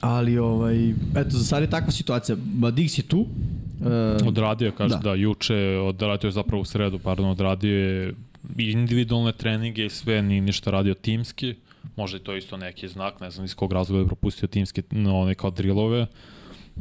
Ali, 0.00 0.38
ovaj, 0.38 0.88
eto, 0.90 1.30
za 1.30 1.44
sad 1.44 1.62
je 1.62 1.70
takva 1.70 1.90
situacija. 1.90 2.36
Ba, 2.38 2.70
Diggs 2.70 2.98
je 2.98 3.02
tu. 3.02 3.20
Uh, 3.20 4.28
Odradio 4.28 4.66
je, 4.66 4.72
kaže 4.72 4.94
Da. 4.94 5.00
da. 5.00 5.14
juče, 5.14 5.54
odradio 5.78 6.28
je 6.28 6.32
zapravo 6.32 6.62
u 6.62 6.64
sredu, 6.64 6.98
pardon, 6.98 7.26
odradio 7.26 7.78
je 7.78 8.14
individualne 8.58 9.32
treninge 9.32 9.86
i 9.86 9.90
sve, 9.90 10.22
ni 10.22 10.40
ništa 10.40 10.70
radio 10.70 10.94
timski. 10.94 11.54
Možda 11.96 12.16
je 12.16 12.24
to 12.24 12.36
isto 12.36 12.56
neki 12.56 12.88
znak, 12.88 13.20
ne 13.20 13.30
znam 13.30 13.44
iz 13.44 13.54
kog 13.54 13.72
razloga 13.72 14.00
je 14.00 14.06
propustio 14.06 14.48
timske, 14.48 14.82
no, 14.90 15.20
one 15.20 15.34
kao 15.34 15.50
drillove. 15.50 16.06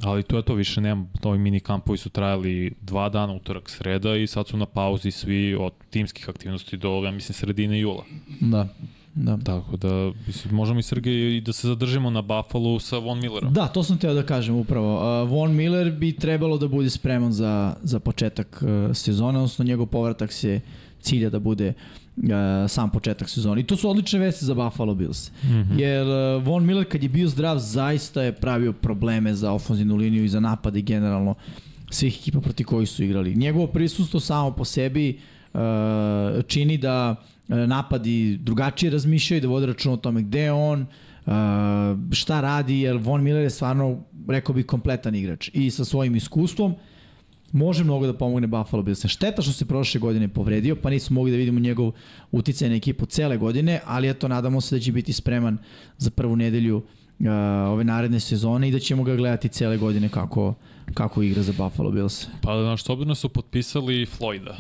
Ali 0.01 0.23
to 0.23 0.37
je 0.37 0.43
to, 0.43 0.53
više 0.53 0.81
nema, 0.81 1.05
ovi 1.23 1.37
mini 1.37 1.59
kampovi 1.59 1.97
su 1.97 2.09
trajali 2.09 2.73
dva 2.81 3.09
dana, 3.09 3.33
utorak, 3.33 3.69
sreda 3.69 4.15
i 4.15 4.27
sad 4.27 4.47
su 4.47 4.57
na 4.57 4.65
pauzi 4.65 5.11
svi 5.11 5.55
od 5.55 5.73
timskih 5.89 6.29
aktivnosti 6.29 6.77
do, 6.77 6.89
ja 6.89 7.11
mislim, 7.11 7.33
sredine 7.33 7.79
jula. 7.79 8.03
da, 8.39 8.67
da. 9.15 9.37
Tako 9.37 9.77
da, 9.77 10.11
mislim, 10.27 10.55
možemo 10.55 10.79
i 10.79 10.83
Sergej 10.83 11.37
i 11.37 11.41
da 11.41 11.53
se 11.53 11.67
zadržimo 11.67 12.09
na 12.09 12.21
Buffalo 12.21 12.79
sa 12.79 12.97
Von 12.97 13.19
Millerom. 13.19 13.53
Da, 13.53 13.67
to 13.67 13.83
sam 13.83 13.97
teo 13.97 14.13
da 14.13 14.23
kažem 14.25 14.55
upravo. 14.55 15.21
Uh, 15.23 15.29
Von 15.29 15.55
Miller 15.55 15.91
bi 15.91 16.11
trebalo 16.11 16.57
da 16.57 16.67
bude 16.67 16.89
spreman 16.89 17.31
za, 17.31 17.75
za 17.81 17.99
početak 17.99 18.61
uh, 18.61 18.95
sezone, 18.95 19.37
odnosno 19.37 19.65
njegov 19.65 19.85
povratak 19.85 20.31
se 20.31 20.61
cilja 21.03 21.29
da 21.29 21.39
bude 21.39 21.73
uh, 22.17 22.23
sam 22.67 22.89
početak 22.89 23.29
sezone. 23.29 23.61
I 23.61 23.63
to 23.63 23.77
su 23.77 23.89
odlične 23.89 24.19
vesti 24.19 24.45
za 24.45 24.53
Buffalo 24.53 24.95
Bills. 24.95 25.31
Mm 25.43 25.47
-hmm. 25.47 25.79
Jer 25.79 26.07
uh, 26.07 26.43
Von 26.43 26.65
Miller 26.65 26.85
kad 26.89 27.03
je 27.03 27.09
bio 27.09 27.27
zdrav 27.27 27.59
zaista 27.59 28.21
je 28.21 28.31
pravio 28.31 28.73
probleme 28.73 29.33
za 29.33 29.51
ofenzivnu 29.51 29.95
liniju 29.95 30.23
i 30.23 30.29
za 30.29 30.39
napade 30.39 30.81
generalno 30.81 31.35
svih 31.89 32.19
ekipa 32.19 32.41
proti 32.41 32.63
kojih 32.63 32.89
su 32.89 33.03
igrali. 33.03 33.35
Njegovo 33.35 33.67
prisustvo 33.67 34.19
samo 34.19 34.51
po 34.51 34.65
sebi 34.65 35.19
uh, 35.53 35.59
čini 36.47 36.77
da 36.77 37.15
uh, 37.47 37.57
napadi 37.57 38.37
drugačije 38.37 38.91
razmišljaju, 38.91 39.41
da 39.41 39.47
vode 39.47 39.65
račun 39.65 39.93
o 39.93 39.97
tome 39.97 40.21
gde 40.21 40.39
je 40.39 40.51
on, 40.51 40.81
uh, 40.81 41.33
šta 42.11 42.41
radi, 42.41 42.79
jer 42.79 42.97
Von 42.97 43.23
Miller 43.23 43.43
je 43.43 43.49
stvarno, 43.49 44.03
rekao 44.27 44.55
bih, 44.55 44.65
kompletan 44.65 45.15
igrač. 45.15 45.49
I 45.53 45.71
sa 45.71 45.85
svojim 45.85 46.15
iskustvom 46.15 46.75
može 47.53 47.83
mnogo 47.83 48.05
da 48.07 48.13
pomogne 48.13 48.47
Buffalo 48.47 48.83
Bills. 48.83 49.05
Šteta 49.05 49.41
što 49.41 49.51
se 49.51 49.65
prošle 49.65 49.99
godine 49.99 50.27
povredio, 50.27 50.75
pa 50.75 50.89
nismo 50.89 51.13
mogli 51.13 51.31
da 51.31 51.37
vidimo 51.37 51.59
njegov 51.59 51.91
uticaj 52.31 52.69
na 52.69 52.75
ekipu 52.75 53.05
cele 53.05 53.37
godine, 53.37 53.79
ali 53.85 54.09
eto, 54.09 54.27
nadamo 54.27 54.61
se 54.61 54.75
da 54.75 54.81
će 54.81 54.91
biti 54.91 55.13
spreman 55.13 55.57
za 55.97 56.09
prvu 56.09 56.35
nedelju 56.35 56.77
uh, 56.77 57.27
ove 57.67 57.83
naredne 57.83 58.19
sezone 58.19 58.67
i 58.69 58.71
da 58.71 58.79
ćemo 58.79 59.03
ga 59.03 59.15
gledati 59.15 59.49
cele 59.49 59.77
godine 59.77 60.09
kako, 60.09 60.53
kako 60.93 61.21
igra 61.21 61.41
za 61.43 61.53
Buffalo 61.57 61.91
Bills. 61.91 62.27
Pa, 62.41 62.61
znaš, 62.61 62.89
obilno 62.89 63.15
su 63.15 63.29
potpisali 63.29 64.05
Floyda 64.05 64.55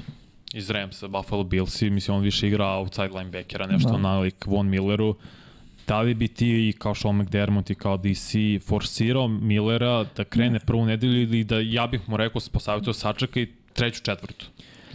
iz 0.53 0.69
Ramsa, 0.69 1.07
Buffalo 1.07 1.43
Bills 1.43 1.81
i 1.81 1.89
mislim 1.89 2.17
on 2.17 2.23
više 2.23 2.47
igra 2.47 2.65
outside 2.67 3.09
linebackera, 3.17 3.67
nešto 3.67 3.89
Da. 3.89 3.95
da. 3.95 4.01
nalik 4.01 4.45
Von 4.45 4.69
Milleru. 4.69 5.13
da 5.13 5.19
li 5.91 6.13
bi 6.13 6.27
ti 6.27 6.73
kao 6.77 6.95
Sean 6.95 7.17
McDermott 7.17 7.69
i 7.69 7.75
kao 7.75 7.97
DC 7.97 8.33
forsirao 8.67 9.27
Millera 9.27 10.05
da 10.17 10.23
krene 10.23 10.59
prvu 10.59 10.85
nedelju 10.85 11.21
ili 11.21 11.43
da 11.43 11.59
ja 11.59 11.87
bih 11.87 12.01
mu 12.07 12.17
rekao 12.17 12.41
posavitao 12.51 12.93
sačeka 12.93 13.39
i 13.39 13.47
treću 13.73 14.01
četvrtu? 14.01 14.45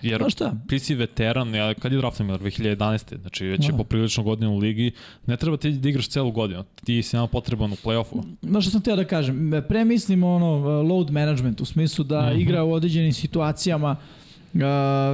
Jer 0.03 0.25
šta? 0.29 0.53
ti 0.69 0.79
si 0.79 0.95
veteran, 0.95 1.55
ja, 1.55 1.75
kad 1.75 1.93
je 1.93 1.99
draftan 1.99 2.27
Miller? 2.27 2.41
2011. 2.43 3.21
Znači 3.21 3.47
već 3.47 3.65
je 3.65 3.73
Da. 3.73 3.77
poprilično 3.79 4.23
godinu 4.23 4.53
u 4.53 4.59
ligi. 4.59 4.91
Ne 5.27 5.37
treba 5.37 5.57
ti 5.57 5.71
da 5.71 5.89
igraš 5.89 6.09
celu 6.09 6.31
godinu. 6.31 6.65
Ti 6.85 7.03
si 7.03 7.17
nama 7.17 7.27
potreban 7.29 7.73
u 7.73 7.77
play-offu. 7.77 8.23
Znaš 8.43 8.65
što 8.65 8.71
sam 8.71 8.81
teo 8.83 8.97
da 8.97 9.05
kažem, 9.05 9.51
premislimo 9.69 10.29
ono 10.29 10.57
load 10.83 11.11
management 11.11 11.61
u 11.61 11.65
smislu 11.65 12.05
da 12.05 12.31
Mhm. 12.31 12.41
igra 12.41 12.65
u 12.65 12.73
određenim 12.73 13.13
situacijama 13.13 13.97
Uh, 13.99 14.28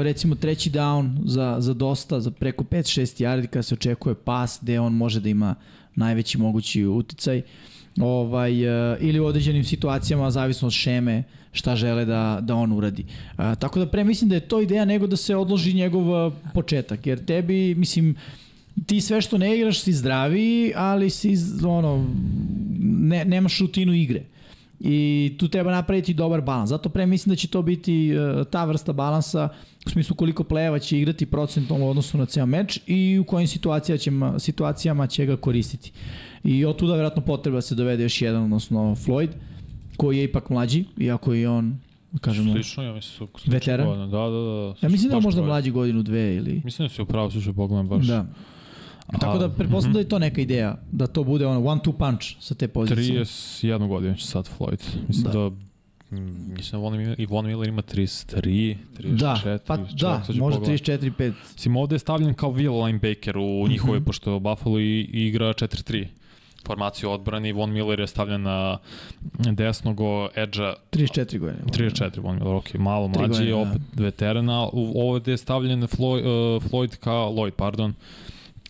recimo 0.03 0.35
treći 0.35 0.71
down 0.71 1.11
za, 1.25 1.57
za 1.59 1.75
dosta, 1.75 2.21
za 2.21 2.31
preko 2.31 2.65
5-6 2.65 3.25
yardi 3.25 3.47
kada 3.47 3.63
se 3.63 3.75
očekuje 3.75 4.15
pas 4.15 4.59
gde 4.63 4.81
on 4.81 4.93
može 4.93 5.21
da 5.21 5.29
ima 5.29 5.55
najveći 5.95 6.39
mogući 6.39 6.85
uticaj 6.85 7.43
ovaj, 8.01 8.53
uh, 8.93 8.97
ili 9.01 9.21
u 9.21 9.27
određenim 9.27 9.65
situacijama 9.65 10.31
zavisno 10.31 10.67
od 10.67 10.73
šeme 10.73 11.23
šta 11.53 11.77
žele 11.77 12.05
da, 12.05 12.39
da 12.43 12.55
on 12.55 12.73
uradi. 12.73 13.05
Uh, 13.05 13.45
tako 13.59 13.79
da 13.79 13.87
pre 13.87 14.05
mislim 14.05 14.29
da 14.29 14.35
je 14.35 14.49
to 14.49 14.61
ideja 14.61 14.85
nego 14.85 15.07
da 15.07 15.17
se 15.17 15.37
odloži 15.37 15.73
njegov 15.75 16.27
uh, 16.27 16.33
početak, 16.55 17.07
jer 17.07 17.25
tebi, 17.25 17.75
mislim, 17.75 18.17
ti 18.87 19.01
sve 19.01 19.21
što 19.21 19.39
ne 19.39 19.57
igraš 19.57 19.81
si 19.81 19.93
zdraviji, 19.93 20.73
ali 20.77 21.11
si 21.11 21.37
ono 21.67 22.07
ne, 22.81 23.25
nemaš 23.25 23.59
rutinu 23.59 23.95
igre. 23.95 24.23
I 24.81 25.37
tu 25.39 25.49
treba 25.49 25.73
napraviti 25.73 26.15
dobar 26.15 26.41
balans. 26.41 26.71
Zato 26.71 26.89
pre 26.89 27.07
mislim 27.07 27.31
da 27.31 27.37
će 27.37 27.49
to 27.49 27.63
biti 27.63 28.13
uh, 28.17 28.47
ta 28.47 28.65
vrsta 28.65 28.93
balansa 28.93 29.49
u 29.87 29.91
smislu 29.91 30.17
koliko 30.17 30.45
plejeva 30.45 30.79
će 30.79 30.99
igrati 30.99 31.27
procentom 31.27 31.83
u 31.83 31.91
odnosu 31.91 32.19
na 32.19 32.27
ceo 32.27 32.47
meč 32.47 32.81
i 32.87 33.19
u 33.19 33.25
kojim 33.25 33.49
situacijama 33.49 34.33
će, 34.39 34.45
situacijama 34.45 35.07
će 35.07 35.27
ga 35.27 35.37
koristiti. 35.37 35.93
I 36.45 36.65
od 36.65 36.77
tuda 36.77 36.93
vjerojatno 36.93 37.23
potreba 37.23 37.57
da 37.57 37.63
se 37.63 37.75
dovede 37.75 38.03
još 38.03 38.23
jedan, 38.23 38.43
odnosno 38.43 38.81
Floyd, 38.81 39.29
koji 39.97 40.19
je 40.19 40.25
ipak 40.25 40.51
mlađi, 40.51 40.85
iako 40.99 41.35
je 41.35 41.49
on, 41.49 41.79
da 42.13 42.19
kažemo, 42.19 42.53
Slično, 42.53 42.83
ja 42.83 42.93
mislim 42.93 43.29
su 43.39 43.51
Veteran? 43.51 43.87
godina. 43.87 44.07
Da, 44.07 44.19
da, 44.19 44.39
da. 44.39 44.75
ja 44.81 44.89
mislim 44.89 45.11
da 45.11 45.21
možda 45.21 45.43
mlađi 45.43 45.71
godinu, 45.71 46.03
dve 46.03 46.37
ili... 46.37 46.61
Mislim 46.65 46.89
da 46.89 46.95
si 46.95 47.03
upravo 47.03 47.31
slušaj 47.31 47.53
pogledam 47.53 47.89
baš. 47.89 48.07
Da. 48.07 48.27
Tako 49.21 49.39
da 49.39 49.49
pretpostavljam 49.49 49.93
da 49.93 49.99
je 49.99 50.09
to 50.09 50.19
neka 50.19 50.41
ideja, 50.41 50.79
da 50.93 51.07
to 51.07 51.25
bude 51.25 51.47
ono 51.47 51.65
one 51.65 51.81
two 51.81 51.93
punch 51.93 52.27
sa 52.41 52.55
te 52.55 52.69
pozicije. 52.69 53.21
31 53.21 53.89
godinu 53.89 54.15
će 54.17 54.27
sad 54.27 54.51
Floyd. 54.59 54.81
Mislim 55.09 55.25
Da. 55.25 55.33
da, 55.33 55.49
mm, 56.17 56.55
mislim 56.57 56.73
da 56.73 56.79
Von 56.79 56.97
Miller, 56.97 57.21
i 57.21 57.27
Von 57.27 57.47
Miller 57.47 57.69
ima 57.69 57.83
33, 57.83 58.77
34. 58.99 59.17
Da, 59.17 59.59
pa 59.67 59.77
da, 59.77 60.23
pogledati. 60.39 60.71
34 60.85 61.11
5. 61.19 61.33
Mislim, 61.55 61.77
ovde 61.77 61.95
je 61.95 61.99
stavljen 61.99 62.35
kao 62.35 62.51
will 62.51 62.85
linebacker 62.87 63.39
u 63.39 63.67
njihove, 63.69 63.97
Mhm. 63.99 64.05
pošto 64.05 64.39
Buffalo 64.39 64.79
i, 64.81 65.01
igra 65.03 65.47
4-3 65.47 66.07
formaciju 66.67 67.11
odbrane 67.11 67.49
i 67.49 67.53
Von 67.53 67.73
Miller 67.73 68.01
je 68.01 68.07
stavljen 68.07 68.43
na 68.43 68.79
desnog 69.39 69.99
edža 70.37 70.75
34 70.91 71.39
godine. 71.39 71.59
34 71.67 72.21
Von 72.21 72.35
Miller, 72.35 72.55
ok, 72.55 72.75
malo 72.75 73.09
mlađi, 73.09 73.29
godine, 73.29 73.51
da. 73.51 73.57
opet 73.57 73.83
veterana. 73.95 74.69
Ovde 74.95 75.31
je 75.31 75.37
stavljen 75.37 75.83
Floyd, 75.83 76.21
uh, 76.57 76.63
Floyd 76.63 76.97
kao, 76.97 77.33
Lloyd, 77.33 77.51
pardon, 77.51 77.95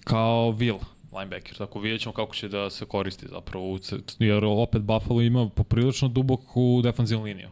kao 0.05 0.53
will 0.53 0.79
linebacker, 1.13 1.57
tako 1.57 1.81
vidjet 1.81 2.01
ćemo 2.01 2.13
kako 2.13 2.35
će 2.35 2.49
da 2.49 2.71
se 2.71 2.85
koristi 2.85 3.27
zapravo, 3.29 3.79
jer 4.19 4.45
opet 4.45 4.83
Buffalo 4.83 5.21
ima 5.21 5.49
poprilično 5.49 6.09
duboku 6.09 6.81
defanzivnu 6.83 7.25
liniju. 7.25 7.49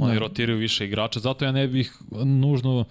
Oni 0.00 0.12
Da. 0.14 0.18
rotiraju 0.20 0.58
više 0.58 0.84
igrača, 0.84 1.20
zato 1.20 1.44
ja 1.44 1.52
ne 1.52 1.68
bih 1.68 1.92
nužno 2.24 2.84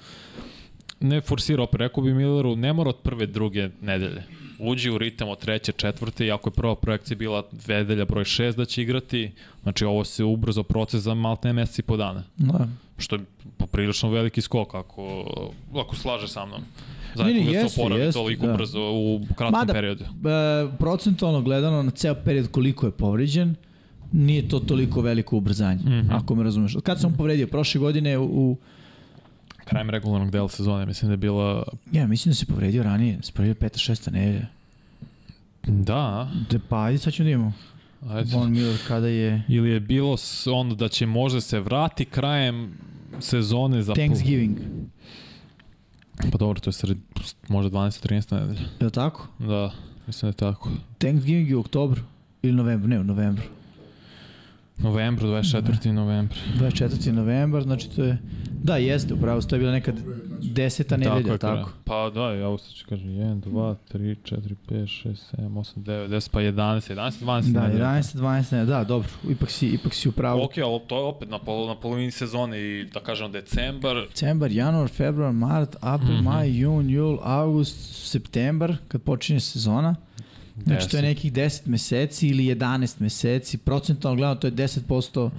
ne 0.99 1.21
forsirao, 1.21 1.63
opet 1.63 1.79
rekao 1.81 2.03
bi 2.03 2.13
Milleru, 2.13 2.55
ne 2.55 2.73
mora 2.73 2.89
od 2.89 2.97
prve, 2.97 3.25
druge 3.25 3.69
nedelje. 3.81 4.23
Uđi 4.59 4.89
u 4.89 4.97
ritam 4.97 5.29
od 5.29 5.39
treće, 5.39 5.71
četvrte, 5.71 6.25
i 6.25 6.31
ako 6.31 6.49
je 6.49 6.53
prva 6.53 6.75
projekcija 6.75 7.17
bila 7.17 7.43
nedelja 7.67 8.05
broj 8.05 8.23
6 8.23 8.55
da 8.55 8.65
će 8.65 8.81
igrati, 8.81 9.31
znači 9.63 9.85
ovo 9.85 10.03
se 10.03 10.23
ubrzo 10.23 10.63
proces 10.63 11.01
za 11.01 11.13
malte 11.13 11.53
mesec 11.53 11.79
i 11.79 11.81
po 11.81 11.97
dana 11.97 12.23
Da. 12.37 12.67
što 12.97 13.15
je 13.15 13.21
poprilično 13.57 14.09
veliki 14.09 14.41
skok 14.41 14.75
ako, 14.75 15.25
ako 15.75 15.95
slaže 15.95 16.27
sa 16.27 16.45
mnom. 16.45 16.61
Ne, 17.15 17.23
ne, 17.23 17.31
Zajedno 17.33 17.51
da 17.51 17.57
jeste, 17.57 17.69
se 17.69 17.81
oporavi 17.81 18.01
jeste, 18.01 18.19
toliko 18.19 18.47
da. 18.47 18.53
brzo 18.53 18.79
u 18.79 19.21
kratkom 19.35 19.59
Mada, 19.59 19.73
periodu. 19.73 20.03
E, 20.03 20.07
procentualno 20.79 21.41
gledano 21.41 21.83
na 21.83 21.91
ceo 21.91 22.15
period 22.15 22.51
koliko 22.51 22.85
je 22.85 22.91
povređen, 22.91 23.55
nije 24.11 24.47
to 24.47 24.59
toliko 24.59 25.01
veliko 25.01 25.37
ubrzanje, 25.37 25.83
mm. 25.83 25.89
-hmm. 25.89 26.07
ako 26.11 26.35
me 26.35 26.43
razumeš. 26.43 26.75
Kad 26.83 27.01
sam 27.01 27.13
povredio? 27.13 27.47
Prošle 27.47 27.79
godine 27.79 28.17
u, 28.17 28.23
u 28.23 28.57
Krajem 29.65 29.89
regularnog 29.89 30.31
dela 30.31 30.49
sezone 30.49 30.85
mislim 30.85 31.09
da 31.09 31.13
je 31.13 31.17
bila... 31.17 31.63
ja 31.91 32.07
mislim 32.07 32.31
da 32.31 32.35
se 32.35 32.45
povredio 32.45 32.83
ranije, 32.83 33.17
da 33.17 33.23
se 33.23 33.31
povredio 33.31 33.55
peta, 33.55 33.77
šesta 33.79 34.11
nedelja. 34.11 34.45
Da, 35.67 36.31
De, 36.49 36.59
pa 36.69 36.83
ajde 36.83 36.97
sad 36.97 37.13
ćemo 37.13 37.25
da 37.25 37.31
imamo. 37.31 37.53
ajde. 38.09 38.35
Von 38.35 38.51
Miller 38.51 38.77
kada 38.87 39.07
je 39.07 39.43
Ili 39.47 39.69
je 39.69 39.79
bilo 39.79 40.15
ono 40.53 40.75
da 40.75 40.87
će 40.87 41.05
možda 41.05 41.41
se 41.41 41.59
vrati 41.59 42.05
krajem 42.05 42.73
sezone 43.19 43.81
za... 43.81 43.93
Thanksgiving. 43.93 44.57
Pa 46.31 46.37
dobro, 46.37 46.59
to 46.59 46.69
je 46.69 46.73
sred, 46.73 46.97
možda 47.47 47.77
12-13 47.77 48.33
nedelja. 48.33 48.67
Je 48.79 48.85
li 48.85 48.91
tako? 48.91 49.27
Da, 49.39 49.71
mislim 50.07 50.21
da 50.21 50.27
je 50.27 50.51
tako. 50.51 50.69
Thanksgiving 50.97 51.49
je 51.49 51.55
u 51.55 51.59
oktobru 51.59 52.01
ili 52.41 52.53
novembru, 52.53 52.89
ne 52.89 52.99
u 52.99 53.03
novembru. 53.03 53.43
Novembru, 54.77 55.27
24. 55.27 55.91
novembra. 55.91 56.37
24. 56.59 57.11
novembar, 57.11 57.63
znači 57.63 57.89
to 57.89 58.03
je, 58.03 58.17
da 58.63 58.77
jeste, 58.77 59.13
upravo, 59.13 59.41
to 59.41 59.55
je 59.55 59.59
bila 59.59 59.71
neka 59.71 59.93
deseta 60.49 60.97
nedelja, 60.97 61.37
tako. 61.37 61.57
je, 61.59 61.75
Pa 61.83 62.09
da, 62.09 62.21
ja 62.23 62.57
sad 62.57 62.73
ću 62.73 62.85
kažem 62.85 63.07
1, 63.07 63.41
2, 63.41 63.75
3, 63.89 64.15
4, 64.25 64.55
5, 64.67 64.75
6, 65.03 65.15
7, 65.33 65.49
8, 65.49 65.75
9, 65.75 66.07
10, 66.09 66.31
pa 66.31 66.41
11, 66.41 66.89
11, 66.89 67.11
12 67.15 67.41
Da, 67.43 67.61
nedelja. 67.61 67.85
11, 67.85 68.13
12, 68.13 68.51
ne, 68.51 68.65
da, 68.65 68.83
dobro, 68.83 69.09
ipak 69.29 69.49
si, 69.51 69.67
ipak 69.69 69.93
si 69.93 70.09
u 70.09 70.13
pravu. 70.13 70.41
Ok, 70.41 70.57
ali 70.57 70.79
to 70.87 70.97
je 70.97 71.03
opet 71.03 71.29
na, 71.29 71.39
pol, 71.39 71.67
na 71.67 71.75
polovini 71.75 72.11
sezone 72.11 72.59
i 72.59 72.85
da 72.85 72.99
kažem 73.01 73.31
decembar, 73.31 73.95
Decembar, 74.09 74.51
januar, 74.51 74.89
februar, 74.89 75.33
mart, 75.33 75.75
april, 75.81 76.09
Mhm. 76.11 76.23
maj, 76.23 76.49
jun, 76.51 76.89
jul, 76.89 77.17
august, 77.21 77.77
septembar, 78.03 78.75
kad 78.87 79.01
počinje 79.01 79.39
sezona. 79.41 79.95
Znači 80.57 80.89
to 80.89 80.97
je 80.97 81.03
nekih 81.03 81.33
10 81.33 81.67
meseci 81.67 82.27
ili 82.27 82.45
11 82.45 82.67
meseci, 82.99 83.57
procentualno 83.59 84.17
gledano 84.17 84.35
to 84.35 84.47
je 84.47 84.51
10%, 84.51 85.29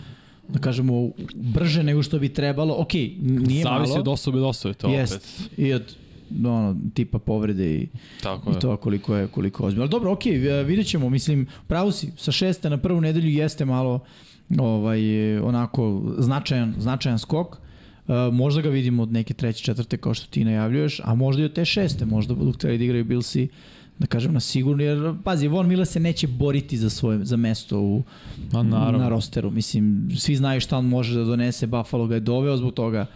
da 0.52 0.58
kažemo, 0.58 1.10
brže 1.34 1.82
nego 1.82 2.02
što 2.02 2.18
bi 2.18 2.28
trebalo. 2.28 2.74
Ok, 2.78 2.94
nije 3.20 3.62
zavisi 3.62 3.90
malo. 3.90 4.00
od 4.00 4.08
osobe 4.08 4.38
do 4.38 4.48
osobe 4.48 4.74
to 4.74 4.86
opet. 4.86 4.98
Jest, 4.98 5.50
i 5.56 5.72
od 5.72 5.96
ono, 6.44 6.76
tipa 6.94 7.18
povrede 7.18 7.74
i, 7.74 7.88
Tako 8.22 8.50
i 8.50 8.54
je. 8.54 8.60
to 8.60 8.76
koliko 8.76 9.16
je, 9.16 9.26
koliko 9.26 9.64
ozbiljno. 9.64 9.82
Ali 9.82 9.90
dobro, 9.90 10.12
ok, 10.12 10.24
vidjet 10.66 10.86
ćemo, 10.86 11.10
mislim, 11.10 11.46
pravo 11.66 11.92
si, 11.92 12.12
sa 12.16 12.32
šeste 12.32 12.70
na 12.70 12.78
prvu 12.78 13.00
nedelju 13.00 13.28
jeste 13.28 13.64
malo 13.64 14.00
ovaj, 14.58 15.38
onako 15.38 16.02
značajan, 16.18 16.74
značajan 16.78 17.18
skok. 17.18 17.56
Uh, 17.56 18.34
možda 18.34 18.62
ga 18.62 18.68
vidimo 18.68 19.02
od 19.02 19.12
neke 19.12 19.34
treće, 19.34 19.64
četvrte 19.64 19.96
kao 19.96 20.14
što 20.14 20.30
ti 20.30 20.44
najavljuješ, 20.44 21.00
a 21.04 21.14
možda 21.14 21.42
i 21.42 21.44
od 21.44 21.52
te 21.52 21.64
šeste, 21.64 22.04
možda 22.04 22.34
budu 22.34 22.52
htjeli 22.52 22.78
da 22.78 22.84
igraju 22.84 23.04
Billsi 23.04 23.48
da 24.00 24.06
kažem 24.06 24.32
na 24.32 24.40
sigurno, 24.40 24.82
jer 24.82 25.14
pazi, 25.24 25.48
Von 25.48 25.68
Miller 25.68 25.86
se 25.86 26.00
neće 26.00 26.26
boriti 26.26 26.78
za 26.78 26.90
svoje 26.90 27.24
za 27.24 27.36
mesto 27.36 27.80
u, 27.80 28.02
naravno. 28.52 28.98
na 28.98 29.08
rosteru. 29.08 29.50
Mislim, 29.50 30.10
svi 30.16 30.36
znaju 30.36 30.60
šta 30.60 30.78
on 30.78 30.86
može 30.86 31.18
da 31.18 31.24
donese, 31.24 31.66
Buffalo 31.66 32.06
ga 32.06 32.14
je 32.14 32.20
doveo 32.20 32.56
zbog 32.56 32.74
toga 32.74 33.06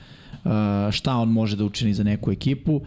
uh, 0.45 0.51
šta 0.91 1.17
on 1.17 1.29
može 1.29 1.57
da 1.57 1.65
učini 1.65 1.95
za 1.95 2.05
neku 2.05 2.33
ekipu 2.33 2.81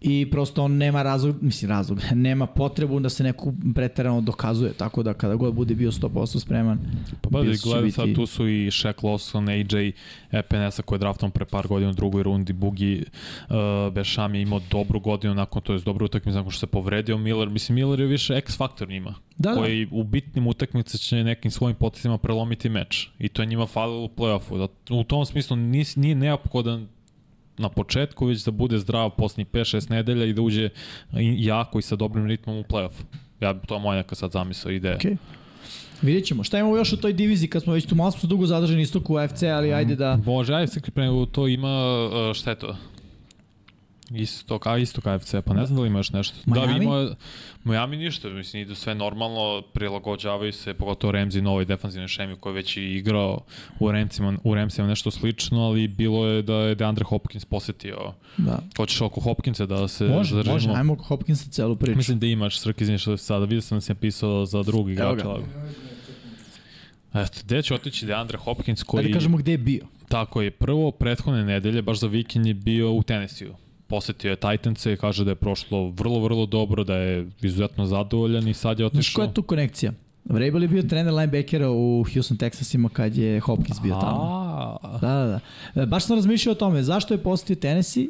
i 0.00 0.30
prosto 0.30 0.64
on 0.64 0.72
nema 0.72 1.02
razlog, 1.02 1.36
mislim 1.40 1.68
razlog, 1.70 2.00
nema 2.14 2.46
potrebu 2.46 3.00
da 3.00 3.08
se 3.08 3.24
neku 3.24 3.54
preterano 3.74 4.20
dokazuje, 4.20 4.72
tako 4.72 5.02
da 5.02 5.14
kada 5.14 5.34
god 5.34 5.54
bude 5.54 5.74
bio 5.74 5.90
100% 5.90 6.40
spreman, 6.40 6.78
Pa 7.22 7.44
će 7.44 7.50
gledam 7.62 7.84
biti- 7.84 7.94
sad, 7.94 8.14
tu 8.14 8.26
su 8.26 8.48
i 8.48 8.66
Shaq 8.66 8.94
Lawson, 8.94 9.48
AJ 9.50 9.92
Epinesa 10.32 10.82
koji 10.82 10.96
je 10.96 11.00
draftom 11.00 11.30
pre 11.30 11.44
par 11.44 11.66
godina 11.68 11.90
u 11.90 11.94
drugoj 11.94 12.22
rundi, 12.22 12.52
Bugi 12.52 13.04
uh, 13.48 13.56
Bešam 13.92 14.34
je 14.34 14.42
imao 14.42 14.60
dobru 14.70 15.00
godinu 15.00 15.34
nakon, 15.34 15.62
to 15.62 15.72
je 15.72 15.78
dobru 15.78 16.04
utakmicu 16.04 16.36
nakon 16.36 16.50
što 16.50 16.60
se 16.60 16.66
povredio 16.66 17.18
Miller. 17.18 17.48
Mislim, 17.48 17.74
Miller 17.74 18.00
je 18.00 18.06
više 18.06 18.34
X-faktor 18.36 18.88
njima, 18.88 19.14
Da, 19.36 19.50
da. 19.50 19.56
koji 19.56 19.88
u 19.90 20.04
bitnim 20.04 20.46
utakmice 20.46 20.98
će 20.98 21.24
nekim 21.24 21.50
svojim 21.50 21.76
potisima 21.76 22.18
prelomiti 22.18 22.68
meč. 22.68 23.08
I 23.18 23.28
to 23.28 23.42
je 23.42 23.46
njima 23.46 23.66
falilo 23.66 24.04
u 24.04 24.08
play-offu. 24.08 24.58
Da, 24.58 24.94
u 24.96 25.04
tom 25.04 25.26
smislu 25.26 25.56
nije 25.96 26.14
neophodan 26.14 26.88
na 27.58 27.68
početku, 27.68 28.26
već 28.26 28.44
da 28.44 28.50
bude 28.50 28.78
zdrav 28.78 29.10
poslednjih 29.10 29.46
5-6 29.46 29.90
nedelja 29.90 30.24
i 30.24 30.32
da 30.32 30.42
uđe 30.42 30.68
jako 31.36 31.78
i 31.78 31.82
sa 31.82 31.96
dobrim 31.96 32.26
ritmom 32.26 32.58
u 32.58 32.62
play-off. 32.62 33.02
Ja, 33.40 33.54
to 33.54 33.74
je 33.74 33.80
moja 33.80 33.96
neka 33.96 34.14
sad 34.14 34.32
zamisla 34.32 34.72
ideja. 34.72 34.98
Okay. 34.98 35.16
Vidjet 36.02 36.24
ćemo. 36.24 36.44
Šta 36.44 36.58
imamo 36.58 36.76
još 36.76 36.92
u 36.92 36.96
toj 36.96 37.12
diviziji 37.12 37.48
kad 37.48 37.62
smo 37.62 37.72
već 37.72 37.86
tu 37.86 37.94
malo 37.94 38.10
smo 38.10 38.28
dugo 38.28 38.46
zadržani 38.46 38.82
istoku 38.82 39.16
AFC, 39.16 39.42
ali 39.42 39.72
ajde 39.72 39.96
da... 39.96 40.18
Bože, 40.24 40.54
ajde 40.54 40.72
se 40.72 40.80
pre 40.80 41.04
nego 41.04 41.26
to 41.26 41.48
ima, 41.48 42.08
uh, 42.28 42.34
šta 42.34 42.50
je 42.50 42.58
to? 42.58 42.76
Isto, 44.10 44.58
ka, 44.58 44.76
isto 44.76 45.00
KFC, 45.00 45.34
pa 45.44 45.54
ne 45.54 45.66
znam 45.66 45.76
da 45.76 45.82
li 45.82 45.88
imaš 45.88 46.10
nešto. 46.10 46.34
Miami? 46.46 46.78
Da, 46.78 46.82
ima, 46.84 47.14
Miami 47.64 47.96
ništa, 47.96 48.28
mislim, 48.28 48.62
idu 48.62 48.74
sve 48.74 48.94
normalno, 48.94 49.62
prilagođavaju 49.72 50.52
se, 50.52 50.74
pogotovo 50.74 51.10
Remzi 51.12 51.42
novoj 51.42 51.64
defanzivnoj 51.64 52.08
šemi 52.08 52.36
koji 52.36 52.52
je 52.52 52.54
već 52.54 52.76
i 52.76 52.82
igrao 52.82 53.40
u 53.80 53.92
Remcima, 53.92 54.38
u 54.44 54.54
Remcima 54.54 54.88
nešto 54.88 55.10
slično, 55.10 55.60
ali 55.60 55.88
bilo 55.88 56.26
je 56.26 56.42
da 56.42 56.54
je 56.54 56.74
DeAndre 56.74 57.04
Hopkins 57.04 57.44
posetio. 57.44 58.12
Da. 58.36 58.58
Hoćeš 58.76 59.00
oko 59.00 59.20
Hopkinsa 59.20 59.66
da 59.66 59.88
se 59.88 60.04
Može, 60.04 60.34
zadržimo? 60.34 60.54
može, 60.54 60.70
ajmo 60.70 60.92
oko 60.92 61.04
Hopkinsa 61.04 61.50
celu 61.50 61.76
priču. 61.76 61.96
Mislim 61.96 62.18
da 62.18 62.26
imaš 62.26 62.58
Srk 62.60 62.80
izvinješ 62.80 63.04
sada, 63.16 63.44
vidio 63.44 63.60
sam 63.60 63.76
da 63.78 63.80
si 63.80 63.92
napisao 63.92 64.46
za 64.46 64.62
drugi 64.62 64.92
Evo 64.94 65.14
ga. 65.14 65.20
igrača. 65.20 65.42
Eto, 67.14 67.40
gde 67.44 67.62
će 67.62 67.74
otići 67.74 68.06
DeAndre 68.06 68.38
Hopkins 68.38 68.82
koji... 68.82 69.00
Ajde 69.04 69.12
kažemo 69.12 69.36
gde 69.36 69.52
je 69.52 69.58
bio. 69.58 69.84
Tako 70.08 70.42
je, 70.42 70.50
prvo 70.50 70.90
prethodne 70.90 71.44
nedelje, 71.44 71.82
baš 71.82 71.98
za 72.00 72.06
vikend 72.06 72.46
je 72.46 72.54
bio 72.54 72.92
u 72.92 73.02
Tennessee-u. 73.02 73.54
Posetio 73.88 74.30
je 74.30 74.36
Titanse 74.36 74.92
i 74.92 74.96
kaže 74.96 75.24
da 75.24 75.30
je 75.30 75.34
prošlo 75.34 75.90
vrlo, 75.90 76.20
vrlo 76.20 76.46
dobro, 76.46 76.84
da 76.84 76.96
je 76.96 77.26
izuzetno 77.42 77.86
zadovoljan 77.86 78.48
i 78.48 78.54
sad 78.54 78.80
je 78.80 78.88
Znaš 78.88 78.98
otišao... 78.98 79.18
koja 79.18 79.26
je 79.26 79.34
tu 79.34 79.42
konekcija? 79.42 79.92
Vrabel 80.24 80.62
je 80.62 80.68
bio 80.68 80.82
trener 80.82 81.14
linebackera 81.14 81.70
u 81.70 82.04
Houston 82.14 82.36
Texasima 82.36 82.88
kad 82.88 83.16
je 83.16 83.40
Hopkins 83.40 83.80
bio 83.82 83.96
tamo. 84.00 84.78
Da, 85.00 85.08
da, 85.08 85.40
da. 85.74 85.82
E, 85.82 85.86
Baš 85.86 86.04
sam 86.04 86.16
razmišljao 86.16 86.52
o 86.52 86.54
tome, 86.54 86.82
zašto 86.82 87.14
je 87.14 87.18
postao 87.18 87.56
Tennessee, 87.56 88.06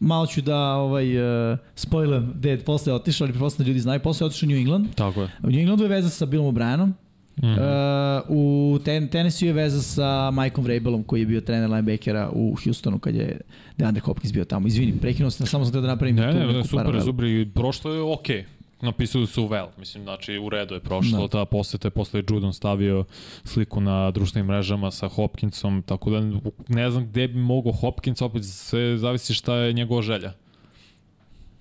malo 0.00 0.26
ću 0.26 0.40
da 0.40 0.58
ovaj, 0.58 1.16
uh, 1.52 1.58
spojlem 1.74 2.32
gde 2.36 2.50
je 2.50 2.58
posle 2.58 2.92
otišao, 2.92 3.26
ali 3.26 3.38
posle 3.38 3.64
ljudi 3.64 3.80
znaju, 3.80 4.00
posle 4.00 4.24
je 4.24 4.26
otišao 4.26 4.48
New 4.48 4.58
England. 4.58 4.94
Tako 4.94 5.22
je. 5.22 5.28
U 5.42 5.50
New 5.50 5.60
Englandu 5.60 5.84
je 5.84 5.88
veza 5.88 6.10
sa 6.10 6.26
Billom 6.26 6.54
O'Brienom, 6.54 6.92
Mm 7.36 7.48
uh, 7.48 7.56
-hmm. 7.56 8.22
u 8.28 8.78
ten, 8.84 9.08
Tennessee 9.08 9.46
je 9.48 9.52
veza 9.52 9.82
sa 9.82 10.30
Mikeom 10.30 10.64
Vrabelom 10.64 11.02
koji 11.04 11.20
je 11.20 11.26
bio 11.26 11.40
trener 11.40 11.70
linebackera 11.70 12.30
u 12.32 12.56
Houstonu 12.64 12.98
kad 12.98 13.14
je 13.14 13.40
DeAndre 13.78 14.00
Hopkins 14.00 14.32
bio 14.32 14.44
tamo. 14.44 14.66
Izvini, 14.66 14.92
prekinuo 15.00 15.30
sam, 15.30 15.46
samo 15.46 15.64
sam 15.64 15.72
teo 15.72 15.80
da 15.80 15.88
napravim 15.88 16.16
Ne, 16.16 16.32
tu 16.32 16.38
ne, 16.38 16.46
ne, 16.46 16.52
neku 16.52 16.68
super, 16.68 16.84
paralelu. 16.84 17.04
super, 17.04 17.24
i 17.24 17.48
prošlo 17.54 17.92
je 17.92 18.00
okej. 18.00 18.36
Okay. 18.36 18.44
Napisali 18.82 19.26
su 19.26 19.48
well, 19.48 19.66
mislim, 19.78 20.04
znači 20.04 20.38
u 20.38 20.48
redu 20.48 20.74
je 20.74 20.80
prošlo, 20.80 21.18
Da. 21.18 21.22
da. 21.22 21.28
ta 21.28 21.44
poseta 21.44 21.86
je 21.86 21.90
posle 21.90 22.22
Judon 22.30 22.52
stavio 22.52 23.04
sliku 23.44 23.80
na 23.80 24.10
društvenim 24.10 24.46
mrežama 24.46 24.90
sa 24.90 25.08
Hopkinsom, 25.08 25.82
tako 25.86 26.10
da 26.10 26.20
ne 26.68 26.90
znam 26.90 27.06
gde 27.06 27.28
bi 27.28 27.38
mogao 27.38 27.72
Hopkins, 27.72 28.22
opet 28.22 28.44
sve 28.44 28.96
zavisi 28.98 29.34
šta 29.34 29.56
je 29.56 29.72
njegova 29.72 30.02
želja. 30.02 30.32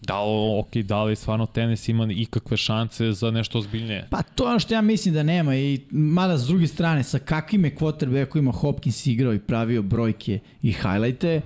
Da 0.02 0.24
li, 0.24 0.60
ok, 0.60 0.76
da 0.76 1.04
li 1.04 1.16
stvarno 1.16 1.46
tenis 1.46 1.90
ima 1.90 2.08
ikakve 2.12 2.58
šanse 2.58 3.12
za 3.12 3.32
nešto 3.32 3.58
ozbiljnije? 3.58 4.08
Pa 4.10 4.22
to 4.22 4.44
je 4.44 4.50
ono 4.50 4.60
što 4.60 4.74
ja 4.74 4.82
mislim 4.82 5.14
da 5.14 5.24
nema 5.24 5.56
i 5.56 5.82
mada 5.92 6.38
s 6.38 6.48
druge 6.48 6.68
strane 6.68 7.04
sa 7.04 7.20
kakvim 7.20 7.66
je 7.66 7.76
quarterbackovima 7.76 8.52
Hopkins 8.52 9.08
igrao 9.08 9.34
i 9.34 9.40
pravio 9.40 9.82
brojke 9.82 10.40
i 10.62 10.72
highlighte, 10.72 11.42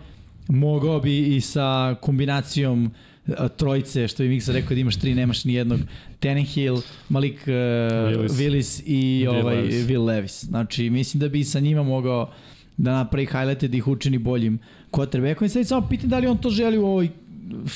mogao 0.48 1.00
bi 1.00 1.36
i 1.36 1.42
sa 1.42 1.96
kombinacijom 2.02 2.92
a, 3.38 3.48
trojice, 3.48 4.08
što 4.08 4.24
bi 4.24 4.30
Miksa 4.30 4.52
rekao 4.52 4.76
da 4.76 4.82
imaš 4.82 5.00
tri, 5.00 5.16
nemaš 5.16 5.46
ni 5.46 5.54
jednog, 5.54 5.80
Tannehill, 6.20 6.82
Malik 7.10 7.36
uh, 7.42 7.48
Willis. 7.48 8.30
Willis. 8.30 8.84
I 8.86 9.28
ovaj, 9.28 9.56
Levis. 9.56 9.76
Will 9.88 10.06
Levis. 10.06 10.46
Znači, 10.46 10.90
mislim 10.90 11.20
da 11.20 11.30
bi 11.30 11.44
sa 11.44 11.60
njima 11.60 11.84
mogao 11.84 12.32
da 12.78 12.92
napravi 12.92 13.26
highlighte, 13.26 13.68
da 13.68 13.78
ih 13.78 13.88
učini 13.88 14.18
boljim 14.18 14.60
quarterbackom. 14.92 15.46
I 15.46 15.50
sad 15.50 15.68
samo 15.68 15.88
pitam 15.88 16.10
da 16.10 16.20
li 16.20 16.28
on 16.28 16.38
to 16.38 16.50
želi 16.50 16.78
u 16.78 16.86
ovoj 16.86 17.10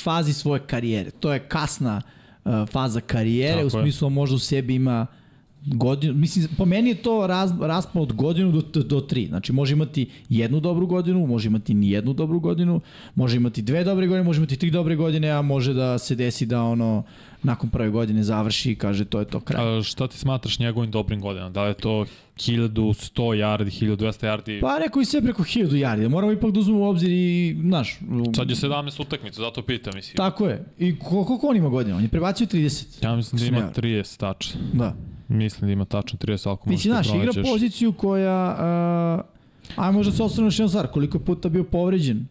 fazi 0.04 0.34
svoje 0.34 0.62
karijere. 0.68 1.12
To 1.12 1.34
je 1.34 1.40
kasna 1.40 2.02
uh, 2.46 2.52
faza 2.72 3.02
karijere, 3.02 3.62
Tako 3.62 3.76
u 3.76 3.80
je. 3.80 3.84
smislu 3.84 4.06
on 4.08 4.14
možda 4.14 4.36
u 4.36 4.40
sebi 4.40 4.76
ima 4.76 5.08
godinu, 5.66 6.14
mislim, 6.14 6.48
po 6.58 6.66
meni 6.66 6.90
je 6.90 6.96
to 6.96 7.28
raz, 7.28 7.52
raspon 7.62 8.02
od 8.02 8.14
godinu 8.14 8.52
do, 8.54 8.84
do, 8.84 9.02
tri. 9.02 9.26
Znači, 9.28 9.54
može 9.54 9.74
imati 9.74 10.10
jednu 10.30 10.60
dobru 10.60 10.88
godinu, 10.88 11.28
može 11.28 11.48
imati 11.48 11.74
ni 11.74 11.90
jednu 11.90 12.14
dobru 12.14 12.40
godinu, 12.40 12.82
može 13.16 13.38
imati 13.38 13.62
dve 13.62 13.84
dobre 13.84 14.08
godine, 14.08 14.24
može 14.24 14.38
imati 14.38 14.58
tri 14.58 14.72
dobre 14.72 14.96
godine, 14.96 15.30
a 15.30 15.42
može 15.42 15.74
da 15.74 15.98
se 15.98 16.16
desi 16.16 16.46
da 16.46 16.64
ono, 16.64 17.04
nakon 17.44 17.70
prve 17.70 17.90
godine 17.90 18.24
završi 18.24 18.72
i 18.72 18.76
kaže 18.76 19.06
to 19.06 19.20
je 19.20 19.26
to 19.26 19.40
kraj. 19.40 19.78
A, 19.78 19.84
šta 19.84 20.08
ti 20.08 20.18
smatraš 20.18 20.60
njegovim 20.60 20.92
dobrim 20.92 21.22
godinama? 21.22 21.50
Da 21.50 21.64
li 21.64 21.70
je 21.70 21.74
to 21.74 22.06
1100 22.38 22.70
yardi, 23.36 23.72
1200 23.88 23.98
yardi? 24.24 24.62
Pa 24.62 24.78
rekao 24.78 25.02
i 25.02 25.06
sve 25.06 25.22
preko 25.22 25.44
1000 25.44 25.68
yardi. 25.70 26.08
Moramo 26.08 26.32
ipak 26.34 26.52
da 26.52 26.60
uzmemo 26.60 26.80
u 26.80 26.84
obzir 26.84 27.12
i, 27.12 27.58
znaš, 27.62 28.00
Sad 28.36 28.50
je 28.50 28.56
17 28.56 29.02
utakmica, 29.02 29.42
zato 29.42 29.62
pitam, 29.62 29.94
mislim. 29.96 30.16
tako 30.16 30.48
je. 30.48 30.66
I 30.80 31.00
ko- 31.00 31.26
koliko 31.26 31.48
on 31.48 31.58
ima 31.58 31.70
godina? 31.70 31.96
On 31.98 32.04
je 32.04 32.10
prebacio 32.10 32.48
30. 32.48 33.04
Ja 33.04 33.16
mislim 33.16 33.40
da 33.40 33.46
ima 33.48 33.58
varam. 33.58 33.74
30 33.74 34.18
tačno. 34.18 34.62
Da. 34.74 34.96
Mislim 35.30 35.68
da 35.68 35.74
ima 35.74 35.86
tačno 35.86 36.20
30, 36.20 36.54
ako 36.54 36.70
Mislim, 36.70 36.94
da 36.94 37.04
znaš, 37.04 37.18
igra 37.18 37.44
poziciju 37.44 37.94
koja... 37.94 38.56
Uh, 39.76 39.84
ajmo 39.84 39.98
možda 39.98 40.14
se 40.14 40.24
osnovno 40.24 40.52
još 40.58 40.70
stvar, 40.70 40.88
koliko 40.88 41.20
puta 41.20 41.50
bio 41.50 41.64
povređen. 41.64 42.28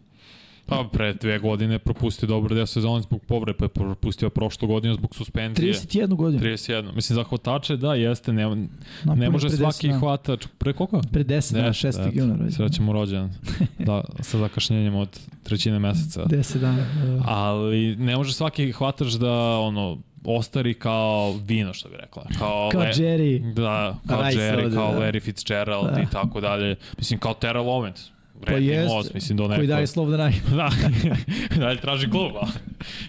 Pa 0.69 0.89
pre 0.91 1.13
dve 1.13 1.39
godine 1.39 1.79
propustio 1.79 2.27
dobro 2.27 2.55
deo 2.55 2.65
sezone 2.65 3.01
zbog 3.01 3.21
povrede, 3.25 3.57
pa 3.57 3.65
je 3.65 3.69
propustio 3.69 4.29
prošlu 4.29 4.67
godinu 4.67 4.93
zbog 4.93 5.15
suspenzije. 5.15 5.73
31 5.73 6.15
godinu. 6.15 6.43
31. 6.43 6.95
Mislim, 6.95 7.15
za 7.15 7.23
hvatače, 7.23 7.77
da, 7.77 7.93
jeste, 7.93 8.33
ne, 8.33 8.67
ne 9.05 9.29
može 9.29 9.49
svaki 9.49 9.87
10 9.87 9.89
dana. 9.89 9.99
hvatač. 9.99 10.47
Pre 10.57 10.73
koliko? 10.73 11.01
Pre 11.11 11.23
10 11.23 11.53
dana, 11.53 11.69
6. 11.69 12.09
juna. 12.13 12.33
rođendan. 12.33 12.51
Srećem 12.51 12.85
mu 12.85 12.93
rođen. 12.93 13.29
Da, 13.85 14.03
sa 14.19 14.37
zakašnjenjem 14.37 14.95
od 14.95 15.19
trećine 15.43 15.79
meseca. 15.79 16.25
10 16.25 16.59
dana. 16.59 16.85
da. 17.05 17.23
Ali 17.25 17.95
ne 17.95 18.17
može 18.17 18.33
svaki 18.33 18.71
hvatač 18.71 19.13
da, 19.13 19.59
ono, 19.59 19.97
ostari 20.23 20.73
kao 20.73 21.35
vino, 21.45 21.73
što 21.73 21.89
bi 21.89 21.95
rekla. 21.97 22.23
Kao, 22.39 22.69
Kao 22.71 22.81
le- 22.81 22.87
Jerry. 22.87 23.53
Da, 23.53 23.97
kao 24.07 24.21
Rice 24.21 24.39
Jerry, 24.39 24.63
ovde, 24.63 24.75
kao 24.75 24.91
da. 24.93 24.99
Larry 24.99 25.21
Fitzgerald 25.21 25.93
Da. 25.95 26.01
i 26.01 26.05
tako 26.11 26.41
dalje. 26.41 26.75
Mislim, 26.97 27.19
kao 27.19 27.33
Terrell 27.33 27.65
Owens. 27.65 28.09
Pa 28.45 28.51
jeste, 28.53 28.95
most, 28.95 29.13
mislim, 29.13 29.37
do 29.37 29.47
neko. 29.47 29.55
Koji 29.55 29.67
daje 29.67 29.87
slov 29.87 30.09
da 30.11 30.17
naj. 30.17 30.33
Da, 30.55 30.69
dalje 31.57 31.81
traži 31.81 32.09
klub, 32.09 32.31
a 32.35 32.45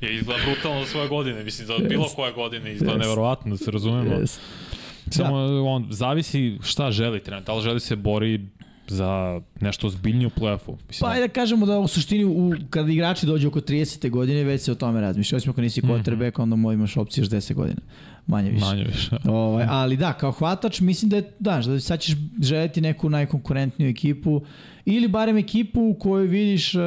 je 0.01 0.15
izgleda 0.15 0.41
brutalno 0.45 0.85
za 0.85 0.91
svoje 0.91 1.09
godine, 1.09 1.45
mislim, 1.45 1.67
za 1.67 1.75
bilo 1.79 2.03
Jest. 2.05 2.17
koje 2.17 2.33
godine 2.33 2.73
izgleda 2.73 2.93
Jest. 2.93 3.03
neverovatno, 3.03 3.51
da 3.51 3.57
se 3.57 3.71
razumemo. 3.71 4.15
Jest. 4.15 4.41
Samo 5.11 5.37
on, 5.67 5.87
zavisi 5.91 6.59
šta 6.63 6.91
želi 6.91 7.23
trener, 7.23 7.43
da 7.45 7.55
li 7.55 7.63
želi 7.63 7.81
se 7.81 7.97
bori 7.97 8.41
za 8.91 9.41
nešto 9.61 9.89
zbiljnije 9.89 10.27
u 10.27 10.31
play-offu. 10.31 10.77
Mislim, 10.89 11.01
Pa 11.01 11.11
ajde 11.11 11.27
da 11.27 11.33
kažemo 11.33 11.67
da 11.67 11.79
u 11.79 11.89
suštini 11.89 12.25
u, 12.25 12.55
kada 12.71 12.93
igrači 12.93 13.27
dođu 13.27 13.49
oko 13.49 13.61
30. 13.61 14.11
godine 14.11 14.45
već 14.45 14.63
se 14.63 14.73
o 14.73 14.75
tome 14.75 15.01
razmišlja. 15.01 15.37
Osim 15.37 15.51
ako 15.51 15.61
nisi 15.61 15.83
quarterback, 15.83 16.43
onda 16.43 16.57
moj 16.57 16.75
imaš 16.75 16.97
opcije 16.97 17.25
60 17.25 17.55
godina. 17.55 17.81
Manje 18.27 18.51
više. 18.51 18.65
manje 18.65 18.85
više. 18.85 19.11
Ovaj, 19.25 19.67
ali 19.69 19.97
da, 19.97 20.13
kao 20.13 20.33
hvatač 20.33 20.81
mislim 20.81 21.09
da 21.09 21.17
je, 21.17 21.33
da, 21.39 21.61
da 21.67 21.81
sad 21.81 22.01
ćeš 22.01 22.17
želeti 22.43 22.81
neku 22.81 23.11
najkonkurentniju 23.11 23.91
ekipu 23.91 24.43
ili 24.91 25.09
barem 25.09 25.37
ekipu 25.37 25.81
u 25.81 25.95
kojoj 25.95 26.27
vidiš 26.27 26.75
uh, 26.75 26.81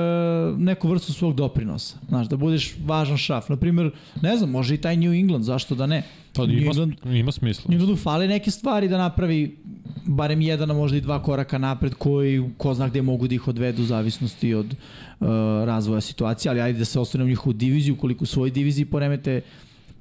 neku 0.58 0.88
vrstu 0.88 1.14
svog 1.14 1.36
doprinosa. 1.36 1.98
Znaš, 2.08 2.28
da 2.28 2.38
budeš 2.38 2.76
važan 2.86 3.18
šaf. 3.18 3.50
Naprimjer, 3.50 3.92
ne 4.22 4.38
znam, 4.38 4.50
može 4.50 4.76
i 4.76 4.78
taj 4.78 4.98
New 4.98 5.14
England, 5.14 5.46
zašto 5.46 5.76
da 5.76 5.86
ne? 5.88 6.04
Pa 6.36 6.46
New 6.46 6.58
ima, 6.58 6.72
England- 6.72 7.20
ima 7.20 7.32
smisla. 7.32 7.66
New 7.68 7.76
Englandu 7.76 7.96
fale 7.96 8.28
neke 8.28 8.52
stvari 8.52 8.88
da 8.88 8.98
napravi 8.98 9.58
barem 10.06 10.42
jedan, 10.42 10.72
a 10.72 10.74
možda 10.74 10.98
i 10.98 11.02
dva 11.02 11.24
koraka 11.24 11.58
napred 11.58 11.94
koji 11.94 12.44
ko 12.58 12.74
zna 12.74 12.88
gde 12.88 13.02
mogu 13.02 13.28
da 13.28 13.36
ih 13.36 13.48
odvedu 13.48 13.82
u 13.82 13.86
zavisnosti 13.86 14.54
od 14.54 14.66
uh, 14.66 15.28
razvoja 15.66 16.02
situacije, 16.02 16.50
ali 16.50 16.62
ajde 16.62 16.80
da 16.80 16.86
se 16.86 17.00
ostane 17.00 17.24
u 17.24 17.28
njihovu 17.28 17.54
diviziju, 17.54 17.96
koliko 17.96 18.24
u 18.24 18.26
svojoj 18.26 18.52
diviziji 18.52 18.86
poremete 18.86 19.42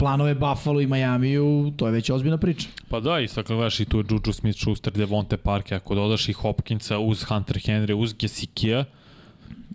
planove 0.03 0.35
Buffalo 0.35 0.81
i 0.81 0.87
Majamiju, 0.87 1.73
to 1.77 1.87
je 1.87 1.93
već 1.93 2.11
ozbiljna 2.11 2.39
priča. 2.39 2.69
Pa 2.89 3.01
da, 3.01 3.21
i 3.21 3.29
sad 3.29 3.45
kad 3.45 3.57
gledaš 3.57 3.81
i 3.81 3.85
tu 3.85 3.99
je 3.99 4.05
Juju 4.11 4.21
Smith-Schuster, 4.21 4.91
Devonte 4.91 5.37
Parker, 5.37 5.77
ako 5.77 5.95
dodaš 5.95 6.29
i 6.29 6.33
Hopkinsa 6.33 6.99
uz 6.99 7.25
Hunter 7.25 7.57
Henry, 7.57 7.95
uz 7.95 8.15
Gesikija, 8.19 8.85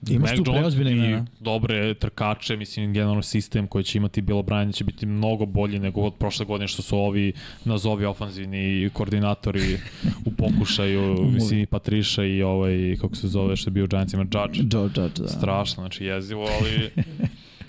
Imaš 0.09 0.29
Mac 0.29 0.37
tu 0.37 0.43
preozbiljne 0.43 0.91
imena. 0.91 1.25
dobre 1.39 1.93
trkače, 1.93 2.57
mislim, 2.57 2.93
generalno 2.93 3.21
sistem 3.21 3.67
koji 3.67 3.83
će 3.83 3.97
imati 3.97 4.21
Bill 4.21 4.39
O'Brien 4.39 4.75
će 4.75 4.83
biti 4.83 5.05
mnogo 5.05 5.45
bolji 5.45 5.79
nego 5.79 6.01
od 6.01 6.13
prošle 6.13 6.45
godine 6.45 6.67
što 6.67 6.81
su 6.81 6.97
ovi 6.97 7.33
nazovi 7.65 8.05
ofanzivni 8.05 8.89
koordinatori 8.93 9.79
u 10.25 10.31
pokušaju, 10.31 11.23
mislim, 11.33 11.59
i 11.59 11.65
Patriša 11.65 12.23
i 12.23 12.41
ovaj, 12.41 12.97
kako 13.01 13.15
se 13.15 13.27
zove, 13.27 13.55
što 13.55 13.69
je 13.69 13.71
bio 13.71 13.83
u 13.83 13.87
Giantsima, 13.87 14.23
Judge. 14.23 14.77
Joe 14.77 14.83
Judge, 14.83 15.21
da. 15.21 15.27
Strašno, 15.27 15.83
znači 15.83 16.05
jezivo, 16.05 16.47
ali... 16.59 16.89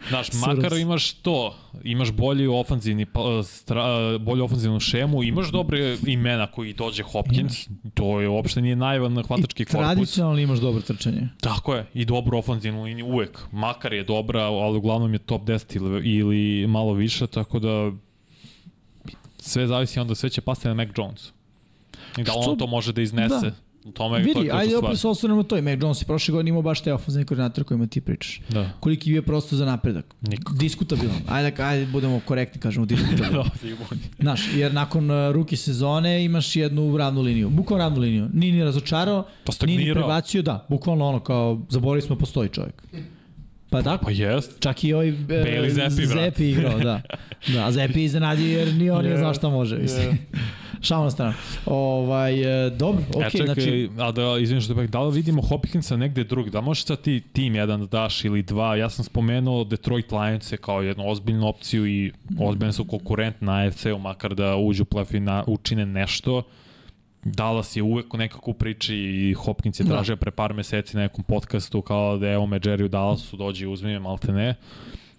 Znaš, 0.08 0.28
makar 0.32 0.72
imaš 0.72 1.12
to, 1.12 1.54
imaš 1.84 2.12
bolji 2.12 2.46
ofanzivni, 2.46 3.06
pa, 3.06 3.20
stra, 3.42 3.84
bolju 4.18 4.44
ofanzivnu 4.44 4.80
šemu, 4.80 5.22
imaš 5.22 5.48
dobre 5.48 5.96
imena 6.06 6.46
koji 6.46 6.72
dođe 6.72 7.02
Hopkins, 7.02 7.68
to 7.94 8.20
je 8.20 8.28
uopšte 8.28 8.62
nije 8.62 8.76
najvan 8.76 9.22
hvatački 9.22 9.62
I 9.62 9.66
korpus. 9.66 9.86
tradicionalno 9.86 10.38
imaš 10.38 10.58
dobro 10.58 10.82
trčanje. 10.82 11.28
Tako 11.40 11.74
je, 11.74 11.86
i 11.94 12.04
dobru 12.04 12.38
ofanzivnu 12.38 12.82
liniju 12.82 13.06
uvek. 13.06 13.38
Makar 13.52 13.92
je 13.92 14.04
dobra, 14.04 14.42
ali 14.42 14.78
uglavnom 14.78 15.12
je 15.12 15.18
top 15.18 15.42
10 15.42 15.76
ili, 15.76 16.08
ili 16.08 16.66
malo 16.66 16.92
više, 16.92 17.26
tako 17.26 17.58
da 17.58 17.92
sve 19.38 19.66
zavisi 19.66 20.00
onda, 20.00 20.14
sve 20.14 20.30
će 20.30 20.40
pasti 20.40 20.68
na 20.68 20.74
Mac 20.74 20.88
Jones. 20.96 21.28
I 22.16 22.22
da 22.22 22.30
Što- 22.32 22.40
on 22.40 22.58
to 22.58 22.66
može 22.66 22.92
da 22.92 23.02
iznese. 23.02 23.34
Da. 23.42 23.67
U 23.88 23.92
tome, 23.92 24.18
to 24.18 24.18
Vidi, 24.18 24.30
je 24.30 24.34
ključna 24.34 24.58
ajde 24.58 24.76
opet 24.76 24.98
se 24.98 25.08
osvrnemo 25.08 25.42
to 25.42 25.56
i 25.56 25.62
Mac 25.62 25.78
Jones 25.82 26.02
je 26.02 26.06
prošle 26.06 26.32
godine 26.32 26.48
imao 26.48 26.62
baš 26.62 26.80
te 26.80 26.92
ofenzivne 26.92 27.26
koordinatore 27.26 27.64
kojima 27.64 27.86
ti 27.86 28.00
pričaš. 28.00 28.40
Da. 28.48 28.70
Koliki 28.80 29.10
je 29.10 29.12
bio 29.12 29.22
prostor 29.22 29.58
za 29.58 29.64
napredak? 29.66 30.14
Nikako. 30.20 30.52
Diskutabilan. 30.52 31.16
Ajde, 31.28 31.62
ajde 31.62 31.86
budemo 31.86 32.20
korektni, 32.26 32.60
kažemo 32.60 32.86
diskutabilan. 32.86 33.32
Da, 33.52 33.58
sigurno. 33.60 33.86
Znaš, 34.20 34.40
jer 34.54 34.74
nakon 34.74 35.10
uh, 35.10 35.32
ruki 35.32 35.56
sezone 35.56 36.24
imaš 36.24 36.56
jednu 36.56 36.96
ravnu 36.96 37.20
liniju. 37.20 37.50
Bukvalno 37.50 37.84
ravnu 37.84 38.00
liniju. 38.00 38.28
Nije 38.32 38.52
ni 38.52 38.64
razočarao, 38.64 39.22
Pa 39.22 39.50
ni 39.50 39.54
stagnirao. 39.54 39.94
prebacio, 40.02 40.42
da. 40.42 40.66
Bukvalno 40.68 41.08
ono 41.08 41.20
kao, 41.20 41.60
zaboravili 41.68 42.06
smo 42.06 42.16
da 42.16 42.20
postoji 42.20 42.48
čovjek. 42.48 42.82
Pa 43.70 43.82
tako? 43.82 44.04
Pa 44.04 44.10
jest. 44.10 44.60
Čak 44.60 44.84
i 44.84 44.92
ovaj 44.92 45.08
e, 45.08 45.12
Bailey 45.12 45.74
brate. 45.74 46.06
Zappi 46.06 46.50
igrao, 46.50 46.78
da. 46.78 47.00
Da, 47.54 47.66
a 47.66 47.72
Zappi 47.72 48.04
iznenadio 48.04 48.58
jer 48.58 48.74
ni 48.74 48.90
on 48.90 49.02
nije 49.02 49.12
Je. 49.12 49.18
znao 49.18 49.34
šta 49.34 49.48
može. 49.48 49.78
Mislim. 49.78 50.06
Je. 50.06 50.16
Šalno 50.80 51.04
na 51.04 51.10
stranu. 51.10 51.34
Ovaj, 51.66 52.66
e, 52.66 52.70
dobro, 52.70 53.02
okej, 53.10 53.22
Okay, 53.22 53.30
čekaj, 53.30 53.54
znači... 53.54 53.90
a 53.98 54.12
da, 54.12 54.38
izvinim 54.40 54.60
što 54.60 54.74
da 54.74 55.02
li 55.02 55.14
vidimo 55.14 55.42
Hopkinsa 55.42 55.96
negde 55.96 56.24
drugde, 56.24 56.50
da 56.50 56.60
možeš 56.60 56.84
sad 56.84 57.00
ti 57.00 57.22
tim 57.32 57.54
jedan 57.54 57.80
da 57.80 57.86
daš 57.86 58.24
ili 58.24 58.42
dva, 58.42 58.76
ja 58.76 58.90
sam 58.90 59.04
spomenuo 59.04 59.64
Detroit 59.64 60.12
Lions 60.12 60.52
kao 60.60 60.82
jednu 60.82 61.10
ozbiljnu 61.10 61.48
opciju 61.48 61.86
i 61.86 62.12
ozbiljno 62.40 62.72
su 62.72 62.84
konkurent 62.84 63.40
na 63.40 63.52
AFC-u, 63.52 63.98
makar 63.98 64.34
da 64.34 64.56
uđu 64.56 64.82
u 64.82 64.86
playoff 64.86 65.16
i 65.16 65.20
na, 65.20 65.44
učine 65.46 65.86
nešto. 65.86 66.42
Dallas 67.28 67.76
je 67.76 67.82
uvek 67.82 68.12
nekako 68.12 68.50
u 68.50 68.54
priči 68.54 68.96
i 68.96 69.34
Hopkins 69.34 69.80
je 69.80 69.84
Da. 69.84 69.90
tražio 69.90 70.16
pre 70.16 70.30
par 70.30 70.54
meseci 70.54 70.96
na 70.96 71.02
nekom 71.02 71.24
podcastu 71.24 71.82
kao 71.82 72.18
da 72.18 72.28
evo 72.28 72.46
me 72.46 72.60
Jerry 72.60 72.84
u 72.84 72.88
Dallasu 72.88 73.36
dođe 73.36 73.64
i 73.64 73.68
uzmi 73.68 73.88
me 73.88 73.98
malte 73.98 74.32
ne. 74.32 74.54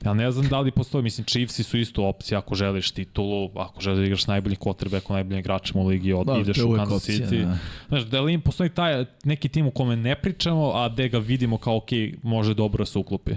Ja 0.05 0.13
ne 0.13 0.31
znam 0.31 0.47
da 0.47 0.59
li 0.59 0.71
postoji, 0.71 1.03
mislim 1.03 1.25
Chiefsi 1.25 1.63
su 1.63 1.77
isto 1.77 2.05
opcija 2.05 2.37
ako 2.37 2.55
želiš 2.55 2.91
titulu, 2.91 3.49
ako 3.55 3.81
želiš 3.81 3.99
da 3.99 4.05
igraš 4.05 4.23
s 4.23 4.27
najboljim 4.27 4.57
quarterbackom, 4.57 5.11
najboljim 5.11 5.39
igračem 5.39 5.81
u 5.81 5.87
ligi, 5.87 6.13
od, 6.13 6.25
Da, 6.27 6.37
ideš 6.37 6.57
u 6.57 6.73
Kansas 6.75 6.95
opcija, 6.97 7.27
City. 7.27 7.45
da. 7.45 7.57
Znaš, 7.87 8.03
da 8.03 8.21
li 8.21 8.33
im 8.33 8.41
postoji 8.41 8.69
taj 8.69 9.05
neki 9.23 9.49
tim 9.49 9.67
u 9.67 9.71
kome 9.71 9.95
ne 9.95 10.15
pričamo, 10.15 10.71
a 10.73 10.89
gde 10.89 11.09
ga 11.09 11.17
vidimo 11.17 11.57
kao 11.57 11.77
ok, 11.77 11.89
može 12.23 12.53
dobro 12.53 12.81
da 12.81 12.85
se 12.85 12.99
uklopi? 12.99 13.31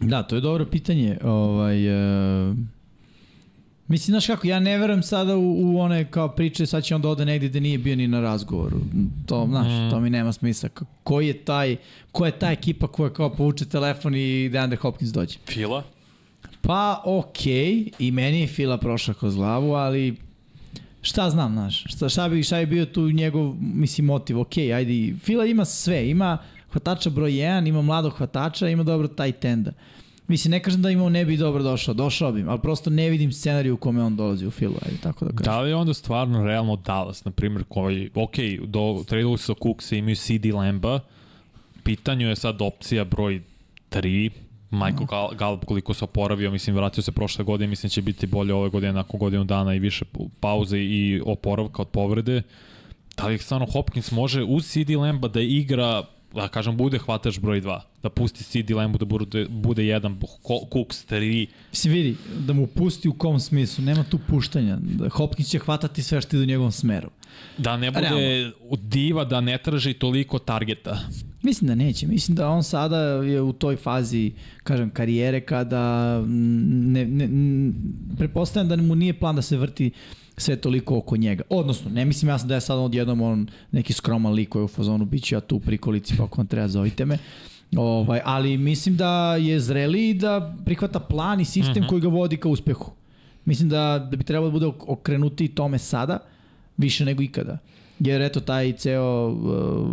Da, 0.00 0.22
to 0.22 0.34
je 0.34 0.40
dobro 0.40 0.66
pitanje. 0.66 1.18
Ovaj, 1.24 1.86
e, 2.48 2.54
mislim, 3.92 4.12
znaš 4.12 4.26
kako, 4.26 4.46
ja 4.46 4.60
ne 4.60 4.78
verujem 4.78 5.02
sada 5.02 5.36
u, 5.36 5.42
u 5.64 5.78
one 5.78 6.04
kao 6.06 6.28
priče, 6.30 6.66
sad 6.66 6.84
će 6.84 6.94
on 6.94 7.02
da 7.02 7.08
ode 7.08 7.24
negde 7.24 7.48
gde 7.48 7.60
nije 7.60 7.78
bio 7.78 7.96
ni 7.96 8.08
na 8.08 8.20
razgovoru. 8.20 8.80
To, 9.26 9.46
znaš, 9.46 9.66
Mm. 9.68 9.90
to 9.90 10.00
mi 10.00 10.10
nema 10.10 10.32
smisla. 10.32 10.68
K- 10.68 10.80
Ko 11.02 11.20
je 11.20 11.34
taj, 11.34 11.76
ko 12.12 12.26
je 12.26 12.32
ta 12.32 12.50
ekipa 12.50 12.86
koja 12.88 13.10
kao 13.10 13.30
povuče 13.30 13.64
telefon 13.66 14.14
i 14.14 14.48
DeAndre 14.48 14.78
Hopkins 14.78 15.10
dođe? 15.10 15.38
Fila? 15.46 15.82
Pa, 16.60 17.02
okej, 17.06 17.70
i 17.98 18.10
meni 18.10 18.40
je 18.40 18.46
Fila 18.48 18.78
prošla 18.78 19.14
kroz 19.14 19.34
glavu, 19.36 19.72
ali 19.72 20.16
šta 21.02 21.30
znam, 21.30 21.52
znaš, 21.52 21.84
šta, 21.86 22.08
šta, 22.08 22.28
bi, 22.28 22.42
šta 22.42 22.58
bi 22.58 22.66
bio 22.66 22.86
tu 22.86 23.10
njegov, 23.10 23.54
mislim, 23.60 24.04
motiv, 24.04 24.40
okej, 24.40 24.74
ajde, 24.74 24.92
Fila 25.18 25.46
ima 25.46 25.64
sve, 25.64 26.10
ima 26.10 26.38
hvatača 26.70 27.10
broj 27.10 27.32
1, 27.32 27.68
ima 27.68 27.82
mladog 27.82 28.12
hvatača, 28.12 28.68
ima 28.68 28.82
dobro 28.82 29.08
taj 29.08 29.32
tenda. 29.32 29.72
Mislim, 30.32 30.50
ne 30.50 30.62
kažem 30.62 30.82
da 30.82 30.90
ima 30.90 31.04
on 31.04 31.12
ne 31.12 31.24
bi 31.24 31.36
dobro 31.36 31.62
došao, 31.62 31.94
došao 31.94 32.32
bi, 32.32 32.44
ali 32.48 32.60
prosto 32.60 32.90
ne 32.90 33.10
vidim 33.10 33.32
scenariju 33.32 33.74
u 33.74 33.76
kome 33.76 34.02
on 34.02 34.16
dolazi 34.16 34.46
u 34.46 34.50
Filu, 34.50 34.74
ajde, 34.86 34.96
tako 35.02 35.24
da 35.24 35.30
kažem. 35.30 35.52
Da 35.52 35.60
li 35.60 35.70
je 35.70 35.76
onda 35.76 35.94
stvarno 35.94 36.44
realno 36.44 36.76
Dallas, 36.76 37.24
na 37.24 37.30
primjer, 37.30 37.64
koji, 37.68 38.10
ok, 38.14 38.34
do, 38.66 39.04
su 39.38 39.54
Cooksa, 39.62 39.96
imaju 39.96 40.16
CD 40.16 40.46
Lamba, 40.54 41.00
pitanju 41.82 42.28
je 42.28 42.36
sad 42.36 42.62
opcija 42.62 43.04
broj 43.04 43.42
3, 43.90 44.30
Michael 44.70 45.06
Gal 45.06 45.28
Gallup 45.34 45.64
koliko 45.64 45.94
se 45.94 46.04
oporavio, 46.04 46.50
mislim 46.50 46.76
vratio 46.76 47.02
se 47.02 47.12
prošle 47.12 47.44
godine, 47.44 47.68
mislim 47.68 47.90
će 47.90 48.02
biti 48.02 48.26
bolje 48.26 48.54
ove 48.54 48.68
godine 48.68 48.92
nakon 48.92 49.20
godinu 49.20 49.44
dana 49.44 49.74
i 49.74 49.78
više 49.78 50.04
pauze 50.40 50.78
i 50.78 51.22
oporavka 51.26 51.82
od 51.82 51.88
povrede. 51.88 52.42
Da 53.16 53.26
li 53.26 53.38
stvarno 53.38 53.66
Hopkins 53.72 54.10
može 54.10 54.42
uz 54.42 54.66
CD 54.66 54.90
Lamba 54.90 55.28
da 55.28 55.40
igra 55.40 56.02
da 56.34 56.48
kažem, 56.48 56.76
bude 56.76 56.98
hvatač 56.98 57.38
broj 57.38 57.60
2. 57.60 57.80
Da 58.02 58.10
pusti 58.10 58.44
CD 58.44 58.70
Lambu 58.70 58.98
da 58.98 59.04
bude, 59.04 59.46
bude 59.46 59.86
jedan, 59.86 60.18
Cooks 60.68 61.06
3. 61.06 61.46
Mislim, 61.70 61.94
vidi, 61.94 62.16
da 62.38 62.52
mu 62.52 62.66
pusti 62.66 63.08
u 63.08 63.14
kom 63.14 63.40
smislu, 63.40 63.84
nema 63.84 64.04
tu 64.04 64.18
puštanja. 64.20 64.78
Da 64.78 65.08
Hopkins 65.08 65.48
će 65.48 65.58
hvatati 65.58 66.02
sve 66.02 66.20
što 66.20 66.36
ide 66.36 66.42
u 66.42 66.46
njegovom 66.46 66.72
smeru. 66.72 67.10
Da 67.58 67.76
ne 67.76 67.90
bude 67.90 68.00
Realno. 68.02 68.52
diva, 68.72 69.24
da 69.24 69.40
ne 69.40 69.58
traži 69.58 69.92
toliko 69.94 70.38
targeta. 70.38 70.98
Mislim 71.42 71.68
da 71.68 71.74
neće. 71.76 72.06
Mislim 72.06 72.34
da 72.34 72.48
on 72.48 72.62
sada 72.62 72.98
je 72.98 73.40
u 73.40 73.52
toj 73.52 73.76
fazi, 73.76 74.32
kažem, 74.62 74.90
karijere 74.90 75.40
kada 75.40 76.18
ne, 76.26 77.04
ne, 77.06 77.24
n- 77.24 77.74
pretpostavljam 78.18 78.68
da 78.68 78.76
mu 78.78 78.94
nije 78.94 79.12
plan 79.12 79.36
da 79.36 79.42
se 79.42 79.56
vrti 79.56 79.90
sve 80.36 80.56
toliko 80.56 80.98
oko 80.98 81.16
njega. 81.16 81.42
Odnosno, 81.50 81.90
ne 81.90 82.04
mislim 82.04 82.28
ja 82.28 82.38
sam 82.38 82.48
da 82.48 82.54
je 82.54 82.60
sad 82.60 82.78
odjednom 82.78 83.20
on 83.22 83.46
neki 83.72 83.92
skroman 83.92 84.32
lik 84.32 84.48
koji 84.48 84.60
je 84.60 84.64
u 84.64 84.68
fazonu 84.68 85.04
bit 85.04 85.24
ću 85.24 85.34
ja 85.34 85.40
tu 85.40 85.56
u 85.56 85.60
prikolici 85.60 86.14
pa 86.16 86.24
ako 86.24 86.36
vam 86.36 86.46
treba 86.46 86.68
zovite 86.68 87.04
me. 87.04 87.18
Ovaj, 87.76 88.20
ali 88.24 88.56
mislim 88.56 88.96
da 88.96 89.10
je 89.36 89.60
zreli 89.60 90.10
i 90.10 90.14
da 90.14 90.56
prihvata 90.64 91.00
plan 91.00 91.40
i 91.40 91.44
sistem 91.44 91.76
Mhm. 91.76 91.86
koji 91.86 92.00
ga 92.00 92.08
vodi 92.08 92.36
ka 92.36 92.48
uspehu. 92.48 92.90
Mislim 93.44 93.68
da, 93.68 94.08
da 94.10 94.16
bi 94.16 94.24
trebalo 94.24 94.48
da 94.48 94.52
bude 94.52 94.66
ok- 94.66 94.84
okrenuti 94.86 95.48
tome 95.48 95.78
sada 95.78 96.18
više 96.76 97.04
nego 97.04 97.22
ikada. 97.22 97.58
Jer 97.98 98.22
eto 98.22 98.40
taj 98.40 98.72
ceo 98.72 99.28
uh, 99.28 99.38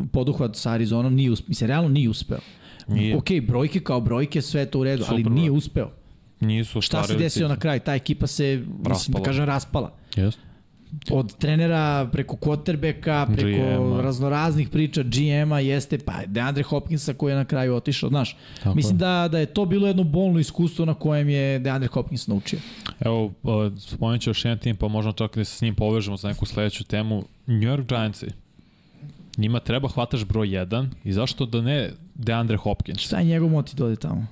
poduhvat 0.07 0.55
sa 0.55 0.71
Arizonom 0.71 1.15
nije 1.15 1.31
uspeo. 1.31 1.45
Mislim, 1.49 1.67
realno 1.67 1.89
nije 1.89 2.09
uspeo. 2.09 2.39
Nije. 2.87 3.17
Ok, 3.17 3.25
brojke 3.41 3.79
kao 3.79 4.01
brojke, 4.01 4.41
sve 4.41 4.61
je 4.61 4.65
to 4.65 4.79
u 4.79 4.83
redu, 4.83 5.03
ali 5.07 5.19
Super, 5.19 5.31
nije 5.31 5.45
broj. 5.45 5.57
uspeo. 5.57 5.89
Nisu 6.39 6.81
Šta 6.81 7.03
se 7.03 7.15
desilo 7.15 7.49
na 7.49 7.55
kraju? 7.55 7.79
Ta 7.79 7.95
ekipa 7.95 8.27
se, 8.27 8.43
mislim 8.57 8.77
da 8.79 8.89
Raspala. 8.89 9.23
kažem, 9.23 9.45
raspala. 9.45 9.91
Jeste. 10.15 10.41
Od 11.11 11.37
trenera 11.37 12.09
preko 12.11 12.35
quarterbacka, 12.35 13.35
preko 13.35 14.01
raznoraznih 14.01 14.69
priča 14.69 15.03
GM-a 15.03 15.59
jeste 15.59 15.97
pa 15.97 16.13
DeAndre 16.25 16.63
Hopkinsa 16.63 17.13
koji 17.13 17.31
je 17.31 17.35
na 17.35 17.45
kraju 17.45 17.75
otišao, 17.75 18.09
znaš. 18.09 18.37
Tako 18.63 18.75
mislim 18.75 18.95
je. 18.95 18.97
da, 18.97 19.27
da 19.31 19.39
je 19.39 19.45
to 19.45 19.65
bilo 19.65 19.87
jedno 19.87 20.03
bolno 20.03 20.39
iskustvo 20.39 20.85
na 20.85 20.93
kojem 20.93 21.29
je 21.29 21.59
DeAndre 21.59 21.87
Hopkins 21.87 22.27
naučio. 22.27 22.59
Evo, 22.99 23.33
spomenut 23.79 24.21
ću 24.21 24.29
još 24.29 24.45
jedan 24.45 24.57
tim, 24.57 24.75
pa 24.75 24.87
možda 24.87 25.11
čak 25.11 25.37
da 25.37 25.43
se 25.43 25.57
s 25.57 25.61
njim 25.61 25.75
povežemo 25.75 26.17
za 26.17 26.27
neku 26.27 26.45
sledeću 26.45 26.83
temu. 26.83 27.23
New 27.47 27.69
York 27.69 27.85
Giantsi. 27.87 28.27
Njima 29.37 29.59
treba 29.59 29.87
hvataš 29.87 30.25
broj 30.25 30.47
1 30.47 30.87
i 31.03 31.13
zašto 31.13 31.45
da 31.45 31.61
ne 31.61 31.91
DeAndre 32.15 32.57
Hopkins? 32.57 32.99
Šta 32.99 33.19
je 33.19 33.25
njegov 33.25 33.49
motiv 33.49 33.75
da 33.75 33.85
ode 33.85 33.95
tamo? 33.95 34.27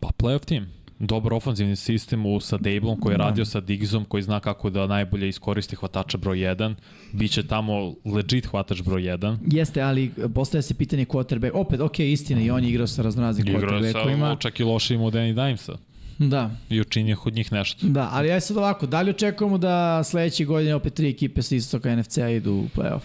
Pa 0.00 0.08
playoff 0.18 0.44
tim. 0.44 0.66
Dobar 1.00 1.32
ofanzivni 1.32 1.76
sistem 1.76 2.26
u, 2.26 2.40
sa 2.40 2.56
Dablom 2.56 3.00
koji 3.00 3.14
je 3.14 3.18
Da. 3.18 3.24
radio 3.24 3.44
sa 3.44 3.60
Diggsom 3.60 4.04
koji 4.04 4.22
zna 4.22 4.40
kako 4.40 4.70
da 4.70 4.86
najbolje 4.86 5.28
iskoristi 5.28 5.76
hvatača 5.76 6.18
broj 6.18 6.38
1. 6.38 6.74
Biće 7.12 7.42
tamo 7.42 7.72
legit 8.06 8.46
hvatač 8.46 8.82
broj 8.82 9.02
1. 9.02 9.36
Jeste, 9.46 9.82
ali 9.82 10.10
postavlja 10.34 10.62
se 10.62 10.74
pitanje 10.74 11.04
quarterback. 11.04 11.50
Opet, 11.54 11.80
ok, 11.80 11.98
istina, 12.00 12.40
i 12.40 12.50
on 12.50 12.64
je 12.64 12.70
igrao 12.70 12.86
sa 12.86 13.02
raznoraznim 13.02 13.46
Igrao 13.48 13.60
je 13.60 13.82
sa 13.82 13.98
quarterbackovima. 13.98 14.36
čak 14.36 14.60
i 14.60 14.64
lošim 14.64 15.00
od 15.02 15.12
Danny 15.14 15.34
Dimesa 15.34 15.72
Da, 16.18 16.50
i 16.70 16.80
učinio 16.80 17.16
od 17.24 17.34
njih 17.34 17.52
nešto. 17.52 17.86
da, 17.86 18.08
ali 18.12 18.32
aj 18.32 18.40
sad 18.40 18.56
ovako, 18.56 18.86
da 18.86 19.02
li 19.02 19.10
očekujemo 19.10 19.58
da 19.58 20.04
sledeće 20.04 20.44
godine 20.44 20.74
opet 20.74 20.94
tri 20.94 21.08
ekipe 21.08 21.42
sa 21.42 21.54
istoka 21.54 21.96
NFC-a 21.96 22.28
idu 22.28 22.52
u 22.52 22.68
playoff? 22.76 23.00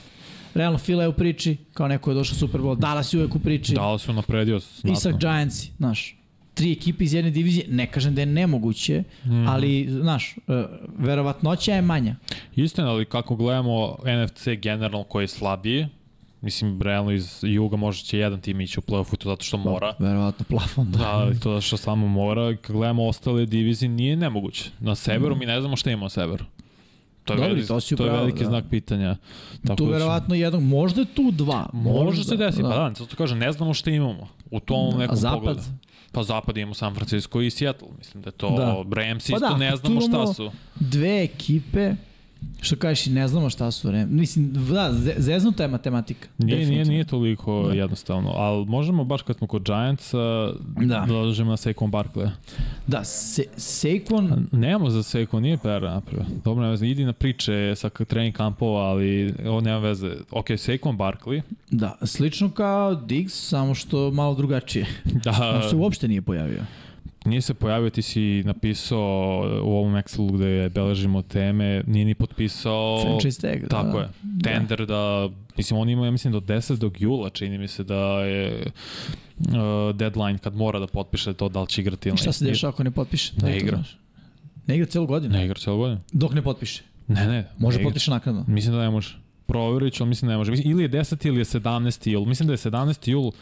Realno, 0.54 0.78
Fila 0.78 1.04
je 1.04 1.10
u 1.10 1.14
priči, 1.14 1.58
kao 1.74 1.88
neko 1.88 2.12
je 2.12 2.16
došao 2.16 2.36
u 2.36 2.40
Super 2.40 2.62
Bowl, 2.62 2.78
Dallas 2.78 3.14
je 3.14 3.20
uvek 3.20 3.36
u 3.36 3.40
priči, 3.40 3.74
Da, 3.74 3.98
su 3.98 4.14
napredio. 4.14 4.60
Isak 4.84 5.20
Giantsi, 5.20 5.72
znaš, 5.78 6.16
tri 6.56 6.72
ekipe 6.72 7.04
iz 7.04 7.14
jedne 7.14 7.32
divizije, 7.32 7.66
ne 7.70 7.88
kažem 7.88 8.16
da 8.16 8.22
je 8.22 8.26
nemoguće, 8.28 9.04
Mhm. 9.24 9.48
ali, 9.48 9.88
znaš, 9.92 10.36
uh, 10.38 10.56
verovatnoća 11.00 11.74
je 11.74 11.82
manja. 11.84 12.16
Istina, 12.56 12.90
ali 12.90 13.06
kako 13.06 13.36
gledamo 13.36 13.96
NFC 14.26 14.48
generalno 14.52 15.04
koji 15.04 15.24
je 15.24 15.28
slabiji, 15.30 15.88
mislim, 16.42 16.82
realno 16.82 17.12
iz 17.12 17.40
Juga 17.44 17.78
možda 17.78 18.04
će 18.04 18.18
jedan 18.20 18.42
tim 18.42 18.62
ići 18.62 18.80
u 18.80 18.84
play-offu 18.84 19.18
to 19.18 19.30
zato 19.30 19.44
što 19.44 19.58
mora. 19.60 19.94
Verovatno 20.00 20.46
plafon, 20.50 20.92
da. 20.92 20.98
Da, 20.98 21.10
ali 21.10 21.34
to 21.34 21.50
zato 21.50 21.62
što 21.62 21.78
samo 21.78 22.08
mora. 22.08 22.56
Kad 22.56 22.76
gledamo 22.76 23.06
ostale 23.06 23.46
divizije, 23.46 23.90
nije 23.90 24.16
nemoguće. 24.16 24.70
Na 24.80 24.96
severu 24.96 25.36
mi 25.36 25.46
ne 25.46 25.60
znamo 25.60 25.76
šta 25.76 25.92
ima 25.92 26.04
na 26.04 26.10
severu. 26.10 26.46
To 27.24 27.34
je, 27.34 27.38
Dobri, 27.38 27.54
veliki, 27.54 27.68
to 27.90 27.96
to 27.96 28.06
je 28.06 28.12
veliki 28.12 28.40
da. 28.40 28.46
znak 28.46 28.66
pitanja. 28.70 29.16
Tako 29.64 29.76
tu 29.76 29.86
da 29.86 29.92
verovatno 29.92 30.36
jednog, 30.36 30.64
možda 30.64 31.06
tu 31.06 31.32
dva. 31.32 31.70
Može 31.74 32.24
se 32.24 32.38
desiti, 32.38 32.64
pa 32.64 32.70
da, 32.70 32.92
zato 32.96 33.16
kažem, 33.16 33.38
ne 33.38 33.52
znamo 33.52 33.74
šta 33.74 33.92
imamo 33.92 34.28
u 34.52 34.60
tom 34.60 34.90
Da, 34.90 34.96
a 34.96 35.00
nekom 35.00 35.16
zapad? 35.16 35.40
pogledu. 35.40 35.62
Pa 36.16 36.24
zapad 36.24 36.58
imamo 36.58 36.74
San 36.74 36.96
Francisco 36.96 37.42
i 37.42 37.50
Seattle, 37.50 37.88
mislim 37.98 38.24
da 38.24 38.28
je 38.28 38.32
to, 38.32 38.50
Da. 38.58 39.02
Rams 39.02 39.28
Pa 39.30 39.36
isto 39.36 39.50
da, 39.50 39.58
ne 39.58 39.76
znamo 39.76 40.02
šta 40.02 40.34
su. 40.34 40.52
Dve 40.76 41.24
ekipe, 41.24 41.94
što 42.62 42.76
kažeš 42.76 43.08
i 43.08 43.12
ne 43.12 43.28
znamo 43.28 43.50
šta 43.50 43.72
su, 43.72 43.92
ne? 43.92 44.06
mislim, 44.06 44.54
da, 44.54 44.90
ze- 44.94 45.16
zeznuta 45.18 45.64
je 45.64 45.70
matematika. 45.70 46.28
Nije, 46.38 46.66
nije, 46.66 46.86
nije 46.86 47.04
toliko 47.04 47.64
Da. 47.64 47.74
jednostavno, 47.74 48.30
ali 48.30 48.66
možemo 48.66 49.04
baš 49.04 49.22
kad 49.22 49.38
smo 49.38 49.48
kod 49.48 49.64
Giantsa 49.64 50.18
Da. 50.18 50.54
da, 50.78 51.00
da 51.00 51.14
dođemo 51.14 51.52
na 51.52 51.58
Saquon 51.58 51.92
Barkley. 51.92 52.30
Da, 52.88 53.04
se, 53.04 53.44
Saquon, 53.58 54.44
Nemamo 54.52 54.90
za 54.90 55.00
Saquon, 55.00 55.40
nije 55.40 55.58
PR 55.58 55.68
napravio. 55.84 56.26
Dobro, 56.44 56.62
nema 56.62 56.72
veze, 56.72 56.88
idi 56.88 57.06
na 57.06 57.14
priče 57.14 57.74
sa 57.76 57.90
trening 57.90 58.36
kampova, 58.36 58.82
ali 58.82 59.34
ovo 59.46 59.62
nema 59.62 59.80
veze. 59.80 60.12
Ok, 60.32 60.48
Saquon 60.48 60.98
Barkley, 60.98 61.42
da, 61.72 61.98
slično 62.04 62.52
kao 62.52 62.96
Diggs, 62.96 63.34
samo 63.40 63.74
što 63.76 64.12
malo 64.12 64.36
drugačije. 64.36 64.86
da, 65.24 65.52
On 65.56 65.70
se 65.70 65.76
uopšte 65.76 66.08
nije 66.08 66.22
pojavio. 66.22 66.62
Nije 67.26 67.42
se 67.42 67.54
pojavio, 67.54 67.90
ti 67.90 68.02
si 68.02 68.44
napisao 68.46 69.42
u 69.64 69.72
ovom 69.72 69.94
Excelu 69.94 70.36
gde 70.36 70.70
beležimo 70.70 71.22
teme, 71.22 71.84
nije 71.88 72.06
ni 72.06 72.14
potpisao... 72.14 73.04
Franchise 73.04 73.42
tag. 73.42 73.62
da, 73.62 73.68
Tako 73.68 73.98
da. 73.98 74.04
je. 74.04 74.10
Tender 74.44 74.86
da, 74.86 75.30
mislim, 75.58 75.80
on 75.80 75.90
ima, 75.90 76.06
ja 76.06 76.12
mislim, 76.12 76.34
do 76.34 76.40
10. 76.40 76.78
do 76.78 76.92
jula, 77.00 77.30
čini 77.30 77.58
mi 77.58 77.68
se 77.68 77.84
da 77.84 78.20
je 78.20 78.66
uh, 79.38 79.96
deadline 79.96 80.38
kad 80.38 80.56
mora 80.56 80.80
da 80.80 80.88
potpiše 80.88 81.34
to 81.34 81.50
da 81.50 81.62
li 81.62 81.68
će 81.68 81.82
igrati 81.82 82.10
ili 82.10 82.16
I 82.16 82.18
šta 82.18 82.32
se 82.32 82.46
dešava 82.46 82.74
ako 82.74 82.84
ne 82.84 82.92
potpiše? 82.92 83.34
Da 83.38 83.48
Ne 83.48 83.58
igra. 83.58 83.84
Ne 84.68 84.76
igra 84.76 84.88
celu 84.88 85.08
godinu? 85.08 85.34
Ne 85.34 85.46
igra 85.46 85.60
cijelo 85.60 85.78
godinu. 85.78 86.02
Dok 86.12 86.34
ne 86.34 86.42
potpiše. 86.42 86.84
Ne, 87.08 87.28
ne. 87.28 87.52
Može 87.58 87.78
ne 87.78 87.84
potpiše 87.84 88.12
naknadno. 88.12 88.46
Mislim 88.48 88.74
da 88.76 88.82
ne 88.82 88.90
može. 88.90 89.25
Proverit 89.46 89.94
ću, 89.94 90.04
ali 90.04 90.10
mislim 90.10 90.32
ne 90.32 90.38
može. 90.38 90.52
Mislim, 90.52 90.72
Ili 90.72 90.84
je 90.84 90.90
10. 90.90 91.28
ili 91.28 91.38
je 91.38 91.46
17. 91.46 92.10
jul. 92.10 92.26
Mislim 92.26 92.48
da 92.48 92.54
je 92.54 92.58
17. 92.58 93.10
jul 93.10 93.26
uh, 93.26 93.34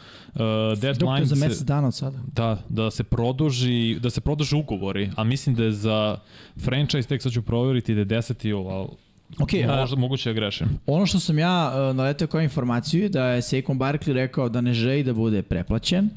deadline. 0.80 1.24
Za 1.24 1.36
se- 1.36 1.48
mesec 1.48 1.62
dana 1.62 1.86
od 1.88 1.94
sada. 1.94 2.18
Da, 2.32 2.58
da 2.68 2.90
se 2.90 3.04
produži, 3.04 3.98
da 4.00 4.10
se 4.10 4.20
produže 4.20 4.56
ugovori, 4.56 5.10
a 5.16 5.24
mislim 5.24 5.54
da 5.54 5.64
je 5.64 5.72
za 5.72 6.18
franchise, 6.58 7.08
tek 7.08 7.22
sad 7.22 7.32
ću 7.32 7.42
proveriti 7.42 7.94
da 7.94 8.00
je 8.00 8.06
10. 8.06 8.46
jul, 8.46 8.68
ali 8.68 8.88
Ok, 9.38 9.48
a, 9.68 9.76
možda 9.76 9.96
moguće 9.96 10.28
da 10.28 10.34
grešim. 10.34 10.66
ono 10.86 11.06
što 11.06 11.20
sam 11.20 11.38
ja 11.38 11.54
uh, 11.90 11.96
naletao 11.96 12.28
kao 12.28 12.40
informaciju 12.40 13.02
je 13.02 13.08
da 13.08 13.24
je 13.26 13.42
Saquon 13.42 13.78
Barkley 13.78 14.12
rekao 14.12 14.48
da 14.48 14.60
ne 14.60 14.74
želi 14.74 15.02
da 15.02 15.12
bude 15.12 15.42
preplaćen 15.42 16.10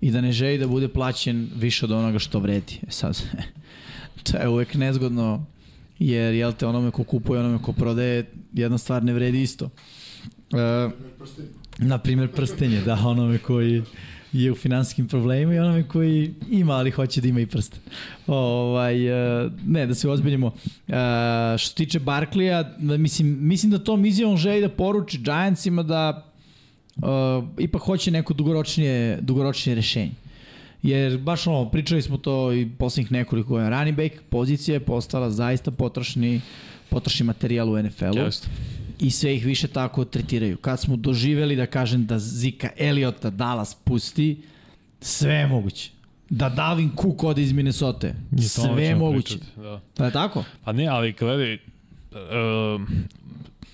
i 0.00 0.10
da 0.10 0.20
ne 0.20 0.32
želi 0.32 0.58
da 0.58 0.66
bude 0.66 0.88
plaćen 0.88 1.48
više 1.56 1.84
od 1.84 1.92
onoga 1.92 2.18
što 2.18 2.38
vredi. 2.38 2.80
E 2.82 2.90
sad, 2.90 3.22
to 4.24 4.36
je 4.36 4.48
uvek 4.48 4.74
nezgodno 4.74 5.44
jer 5.98 6.34
jel 6.34 6.52
te 6.52 6.66
onome 6.66 6.90
ko 6.90 7.04
kupuje, 7.04 7.40
onome 7.40 7.62
ko 7.62 7.72
prodaje, 7.72 8.26
jedna 8.52 8.78
stvar 8.78 9.04
ne 9.04 9.12
vredi 9.12 9.42
isto. 9.42 9.64
Uh, 9.64 10.92
na 11.78 11.98
primjer 11.98 12.32
prstenje, 12.32 12.80
da, 12.80 12.94
onome 13.04 13.38
koji 13.38 13.82
je 14.32 14.52
u 14.52 14.54
finansijskim 14.54 15.08
problemima 15.08 15.54
i 15.54 15.58
onome 15.58 15.88
koji 15.88 16.34
ima, 16.50 16.72
ali 16.72 16.90
hoće 16.90 17.20
da 17.20 17.28
ima 17.28 17.40
i 17.40 17.46
prsten. 17.46 17.80
Ovaj, 18.26 19.10
uh, 19.10 19.52
ne, 19.66 19.86
da 19.86 19.94
se 19.94 20.08
ozbiljimo. 20.08 20.46
Uh, 20.46 20.54
što 21.58 21.68
se 21.68 21.74
tiče 21.74 22.00
Barkleya, 22.00 22.64
mislim, 22.78 23.38
mislim 23.40 23.72
da 23.72 23.78
tom 23.78 24.04
izjavom 24.04 24.36
želi 24.36 24.60
da 24.60 24.68
poruči 24.68 25.18
Giantsima 25.18 25.82
da 25.82 26.32
uh, 26.96 27.04
ipak 27.58 27.82
hoće 27.82 28.10
neko 28.10 28.34
dugoročnije, 28.34 29.18
dugoročnije 29.20 29.74
rešenje. 29.74 30.25
Jer 30.86 31.18
baš 31.18 31.46
ono, 31.46 31.70
pričali 31.70 32.02
smo 32.02 32.16
to 32.18 32.52
i 32.52 32.68
poslednjih 32.78 33.12
nekoliko 33.12 33.48
godina. 33.48 33.70
Running 33.70 33.96
back 33.96 34.14
pozicija 34.30 34.74
je 34.74 34.80
postala 34.80 35.30
zaista 35.30 35.70
potrošni, 35.70 36.40
potrošni 36.88 37.26
materijal 37.26 37.72
u 37.72 37.82
NFL-u 37.82 38.18
Jeste. 38.18 38.48
i 39.00 39.10
sve 39.10 39.36
ih 39.36 39.46
više 39.46 39.68
tako 39.68 40.04
tretiraju. 40.04 40.56
Kad 40.56 40.80
smo 40.80 40.96
doživeli 40.96 41.56
da 41.56 41.66
kažem 41.66 42.06
da 42.06 42.18
Zika 42.18 42.68
Eliota 42.76 43.30
Dallas 43.30 43.74
pusti, 43.84 44.42
sve 45.00 45.34
je 45.34 45.46
moguće. 45.46 45.90
Da 46.30 46.48
Dalvin 46.48 46.90
Cook 47.00 47.24
ode 47.24 47.42
iz 47.42 47.52
Minnesota, 47.52 48.08
sve 48.40 48.84
je 48.84 48.96
moguće. 48.96 49.34
pričati, 49.38 49.60
Da. 49.60 49.80
Da 49.96 50.04
je 50.04 50.12
tako? 50.12 50.44
Pa 50.64 50.72
ne, 50.72 50.86
ali 50.86 51.12
gledaj, 51.12 51.54
uh, 51.54 51.60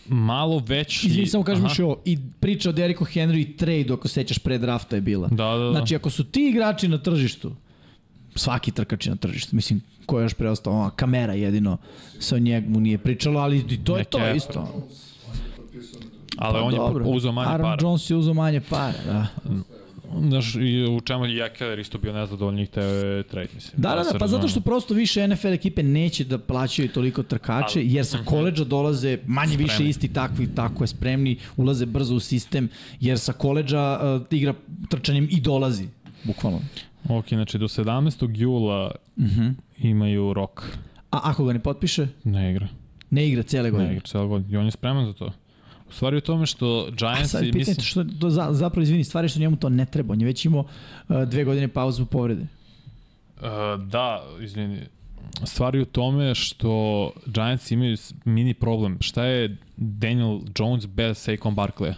malo 0.09 0.59
veći... 0.59 1.07
Izvini, 1.07 1.27
samo 1.27 1.45
kažem 1.45 1.65
još 1.65 1.79
ovo. 1.79 1.97
I 2.05 2.19
priča 2.41 2.69
o 2.69 2.73
Derrick 2.73 3.01
Henry 3.01 3.41
i 3.41 3.57
trade, 3.57 3.87
ako 3.93 4.09
sećaš, 4.09 4.39
pre 4.39 4.59
drafta 4.59 4.97
je 4.97 5.03
bila. 5.03 5.29
Da, 5.29 5.45
da, 5.47 5.59
da. 5.59 5.71
Znači, 5.71 5.97
ako 5.97 6.11
su 6.11 6.25
ti 6.25 6.49
igrači 6.49 6.89
na 6.89 6.99
tržištu, 6.99 7.53
svaki 8.35 8.71
trkač 8.71 9.07
je 9.07 9.11
na 9.11 9.17
tržištu, 9.17 9.57
mislim, 9.57 9.81
ko 10.07 10.19
je 10.19 10.25
još 10.25 10.35
preostao, 10.35 10.73
ova 10.73 10.91
kamera 10.91 11.33
jedino 11.35 11.77
se 12.21 12.35
o 12.35 12.39
njemu 12.39 12.81
nije 12.81 12.99
pričalo, 12.99 13.41
ali 13.41 13.65
i 13.69 13.85
to 13.85 13.99
je 13.99 14.05
to 14.05 14.19
Neke- 14.19 14.37
isto. 14.37 14.85
ali 16.39 16.59
on 16.59 16.73
je 16.73 16.79
Pa 16.79 16.87
Dobro. 16.87 17.05
uzao 17.07 17.33
manje 17.33 17.51
Aaron 17.51 17.65
para. 17.65 17.79
Jones 17.83 18.11
je 18.11 18.17
uzao 18.17 18.35
manje 18.35 18.61
para, 18.61 18.99
da. 19.07 19.27
Znaš, 20.19 20.55
i 20.55 20.87
u 20.87 21.01
čemu 21.01 21.25
je 21.27 21.37
Jekeler 21.37 21.79
isto 21.79 21.99
bio 21.99 22.13
nezadovoljni 22.13 22.61
njih 22.61 22.69
te 22.69 22.81
trade, 23.23 23.49
mislim. 23.55 23.83
Da, 23.83 23.89
da, 23.89 24.03
da, 24.05 24.19
pa 24.19 24.27
zato 24.27 24.49
što 24.49 24.61
prosto 24.61 24.95
više 24.95 25.29
NFL 25.29 25.47
ekipe 25.49 25.83
neće 25.83 26.25
da 26.25 26.39
plaćaju 26.39 26.89
toliko 26.89 27.23
trkače, 27.23 27.79
Ali- 27.79 27.93
jer 27.93 28.07
sa 28.07 28.19
koleđa 28.19 28.65
dolaze 28.65 29.19
manje 29.27 29.57
više 29.57 29.75
Spremni. 29.75 29.91
isti 29.91 30.09
takvi, 30.09 30.47
tako 30.47 30.85
je 30.85 30.89
spremni, 30.89 31.37
ulaze 31.57 31.87
brzo 31.87 32.15
u 32.15 32.21
sistem, 32.21 32.69
jer 33.01 33.19
sa 33.19 33.33
koleđa 33.33 33.99
uh, 34.17 34.27
igra 34.31 34.55
trčanjem 34.89 35.29
i 35.31 35.41
dolazi, 35.41 35.89
bukvalno. 36.25 36.61
Ok, 37.09 37.29
znači 37.29 37.59
do 37.59 37.69
17. 37.69 38.31
jula 38.35 38.91
Uh 39.17 39.25
-huh. 39.25 39.55
imaju 39.79 40.33
rok. 40.33 40.63
A 41.11 41.21
ako 41.23 41.45
ga 41.45 41.53
ne 41.53 41.59
potpiše, 41.59 42.07
Ne 42.25 42.51
igra. 42.51 42.69
ne 43.11 43.29
igra 43.29 43.43
cele 43.43 43.63
Ne 43.63 43.71
godine. 43.71 43.91
igra 43.93 44.03
cijela 44.03 44.27
godina. 44.27 44.53
I 44.53 44.57
on 44.57 44.65
je 44.65 44.71
spreman 44.71 45.07
za 45.07 45.13
to. 45.13 45.33
U 45.93 45.95
stvari 45.95 46.17
u 46.17 46.21
tome 46.21 46.47
što 46.47 46.89
A 46.89 46.91
Giants 46.91 47.31
sad 47.31 47.45
i 47.45 47.53
pitanje 47.53 47.75
mislim... 47.79 47.85
što 47.85 48.05
to 48.21 48.31
za, 48.31 48.49
zapravo 48.53 48.83
izvini, 48.83 49.05
stvari 49.05 49.29
što 49.29 49.41
njemu 49.41 49.57
to 49.57 49.69
ne 49.69 49.87
treba. 49.87 50.13
On 50.13 50.21
je 50.21 50.27
već 50.27 50.45
imao 50.45 50.61
uh, 50.61 51.23
dve 51.23 51.45
godine 51.45 51.69
pauzu 51.69 52.07
povrede. 52.07 52.43
Uh, 52.43 53.47
da, 53.87 54.25
izvini. 54.41 54.81
Stvari 55.45 55.81
u 55.81 55.85
tome 55.85 56.35
što 56.35 57.11
Giants 57.27 57.71
imaju 57.71 57.97
mini 58.25 58.55
problem. 58.55 58.99
Šta 59.01 59.25
je 59.25 59.57
Daniel 59.77 60.41
Jones 60.59 60.87
bez 60.87 61.29
Saquon 61.29 61.55
Barkleya? 61.55 61.95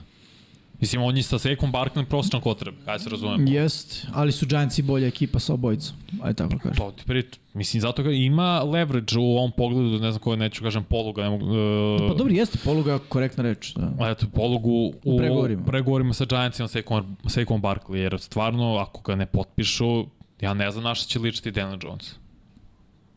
Mislim, 0.85 1.03
on 1.03 1.17
je 1.17 1.23
sa 1.23 1.39
Saquon 1.39 1.73
Barkleyem 1.73 2.05
prosječan 2.05 2.41
kotreb, 2.41 2.75
kaj 2.85 2.99
se 2.99 3.11
razumemo. 3.11 3.51
Jest, 3.51 4.07
ali 4.13 4.33
su 4.33 4.47
Giantsi 4.47 4.83
bolja 4.83 5.07
ekipa 5.07 5.39
sa 5.39 5.55
obojicom. 5.55 5.97
Ajde 6.23 6.37
tako 6.37 6.59
kažem. 6.59 6.77
To 6.77 6.91
ti 6.91 7.05
pričam. 7.07 7.43
Mislim, 7.55 7.81
zato 7.81 8.03
ga 8.03 8.11
ima 8.11 8.63
leverage 8.63 9.19
u 9.19 9.37
ovom 9.37 9.53
pogledu, 9.57 9.99
ne 9.99 10.11
znam 10.11 10.19
koje 10.19 10.37
neću 10.37 10.63
kažem 10.63 10.85
poluga, 10.85 11.23
ne 11.23 11.31
mogu... 11.31 11.45
Uh, 11.47 12.09
Pa 12.09 12.15
dobro, 12.15 12.35
jeste 12.35 12.59
poluga 12.65 12.99
korektna 12.99 13.43
reč. 13.43 13.73
Da. 13.75 14.11
Eto, 14.11 14.27
polugu 14.35 14.71
u, 14.71 14.93
U 15.05 15.19
pregovorima. 15.19 15.65
pregovorima 15.65 16.13
sa 16.13 16.25
Giantsima 16.25 16.69
Saquon, 16.69 17.15
Saquon 17.25 17.61
Barkley, 17.61 17.95
jer 17.97 18.21
stvarno, 18.21 18.77
ako 18.77 19.01
ga 19.03 19.15
ne 19.15 19.27
potpišu, 19.27 20.07
ja 20.41 20.55
ne 20.55 20.71
znam 20.71 20.85
na 20.85 20.95
šta 20.95 21.09
će 21.09 21.19
ličiti 21.19 21.51
Daniel 21.51 21.79
Jones. 21.83 22.15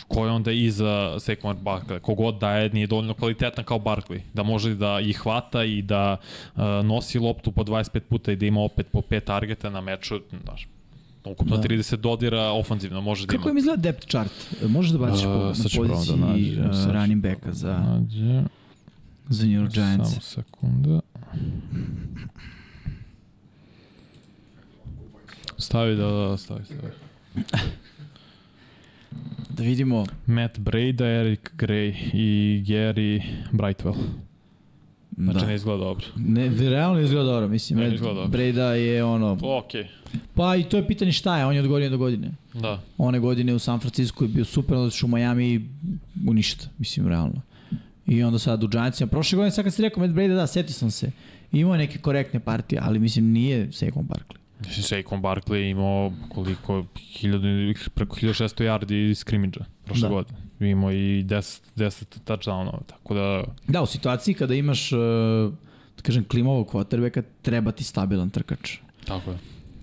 Ko 0.07 0.25
je 0.25 0.31
onda 0.31 0.51
iza 0.51 1.15
Saquon 1.19 1.55
Barkley? 1.63 1.99
Kogod 1.99 2.37
da 2.39 2.51
je, 2.51 2.69
nije 2.69 2.87
dovoljno 2.87 3.13
kvalitetan 3.13 3.63
kao 3.65 3.79
Barkley. 3.79 4.19
Da 4.33 4.43
može 4.43 4.75
da 4.75 4.99
i 4.99 5.13
hvata 5.13 5.63
i 5.63 5.81
da 5.81 6.17
uh, 6.55 6.61
nosi 6.85 7.19
loptu 7.19 7.51
po 7.51 7.63
25 7.63 7.99
puta 7.99 8.31
i 8.31 8.35
da 8.35 8.45
ima 8.45 8.61
opet 8.61 8.87
po 8.91 9.01
5 9.01 9.19
targeta 9.23 9.69
na 9.69 9.81
meču, 9.81 10.19
znaš, 10.43 10.67
ukupno 11.25 11.55
Da. 11.57 11.61
da. 11.61 11.67
30 11.67 11.95
dodira 11.95 12.41
ofanzivno 12.51 13.01
može 13.01 13.25
da 13.27 13.33
ima. 13.33 13.39
Kako 13.39 13.49
im 13.49 13.57
izgleda 13.57 13.81
depth 13.81 14.07
chart? 14.07 14.31
Možeš 14.67 14.91
da 14.91 14.97
baciš 14.97 15.25
Uh, 15.25 15.31
uh, 15.31 15.37
na 15.37 15.53
probam 15.75 15.89
da 15.89 15.95
poziciji 15.95 16.17
nađem, 16.17 16.89
uh, 16.89 16.93
running 16.93 17.23
backa 17.23 17.51
za, 17.53 17.77
Nađe, 17.77 18.43
za 19.29 19.45
New 19.45 19.61
York 19.61 19.71
Giants? 19.73 20.09
samo 20.09 20.21
sekunda. 20.21 20.99
Stavi 25.57 25.95
da, 25.95 26.05
da, 26.05 26.37
stavi, 26.37 26.65
stavi. 26.65 26.91
Da 29.49 29.63
vidimo. 29.63 30.05
Matt 30.25 30.59
Breda, 30.59 31.05
Eric 31.05 31.39
Gray 31.57 31.93
i 32.13 32.63
Gary 32.67 33.21
Brightwell. 33.51 33.95
Znači 35.17 35.39
da. 35.39 35.45
ne 35.47 35.55
izgleda 35.55 35.83
dobro. 35.83 36.05
Ne, 36.15 36.49
realno 36.69 36.99
izgleda 36.99 37.25
dobro, 37.25 37.47
mislim. 37.47 37.79
Ne 37.79 37.87
Ed 37.87 37.93
izgleda 37.93 38.13
dobro. 38.13 38.29
Breda 38.29 38.73
je 38.73 39.03
ono... 39.03 39.37
Ok, 39.41 39.71
Pa 40.33 40.55
i 40.55 40.63
to 40.63 40.77
je 40.77 40.87
pitanje 40.87 41.11
šta 41.11 41.37
je, 41.37 41.45
on 41.45 41.55
je 41.55 41.61
od 41.61 41.67
godine 41.67 41.89
do 41.89 41.97
godine. 41.97 42.31
da. 42.53 42.81
One 42.97 43.19
godine 43.19 43.53
u 43.53 43.59
San 43.59 43.79
Francisco 43.79 44.23
je 44.23 44.27
bio 44.27 44.45
super, 44.45 44.77
onda 44.77 44.95
u 45.03 45.07
Miami 45.07 45.69
u 46.27 46.33
ništa, 46.33 46.67
mislim, 46.77 47.07
realno. 47.07 47.41
I 48.07 48.23
onda 48.23 48.39
sad 48.39 48.63
u 48.63 48.67
Giantsima. 48.67 49.07
Prošle 49.07 49.35
godine, 49.35 49.51
sad 49.51 49.63
kad 49.63 49.73
si 49.73 49.81
rekao 49.81 50.01
Matt 50.01 50.13
Breda, 50.13 50.35
da, 50.35 50.47
setio 50.47 50.73
sam 50.73 50.91
se. 50.91 51.11
Imao 51.51 51.73
je 51.73 51.77
neke 51.77 51.97
korektne 51.97 52.39
partije, 52.39 52.81
ali 52.83 52.99
mislim 52.99 53.25
nije 53.25 53.67
Saquon 53.67 54.07
Barkley. 54.07 54.37
Mislim, 54.59 54.83
Saquon 54.83 55.21
Barkley 55.21 55.53
je 55.55 55.69
imao 55.69 56.11
koliko, 56.29 56.85
hiljadu, 56.97 57.47
preko 57.93 58.15
1600 58.15 58.63
yardi 58.63 59.09
iz 59.09 59.17
skrimidža 59.19 59.65
prošle 59.85 60.09
Da. 60.09 60.13
godine. 60.13 60.37
Imao 60.59 60.91
i 60.91 61.23
10, 61.23 61.61
10 61.75 62.03
touchdownova, 62.25 62.79
tako 62.87 63.13
da 63.13 63.43
Da, 63.67 63.81
u 63.81 63.85
situaciji 63.85 64.33
kada 64.33 64.53
imaš, 64.55 64.91
uh, 64.91 64.99
da 65.97 66.01
kažem, 66.03 66.23
klimovog 66.23 66.67
quarterbacka, 66.67 67.23
treba 67.41 67.71
ti 67.71 67.83
stabilan 67.83 68.29
trkač. 68.29 68.77
tako 69.05 69.31
je. 69.31 69.37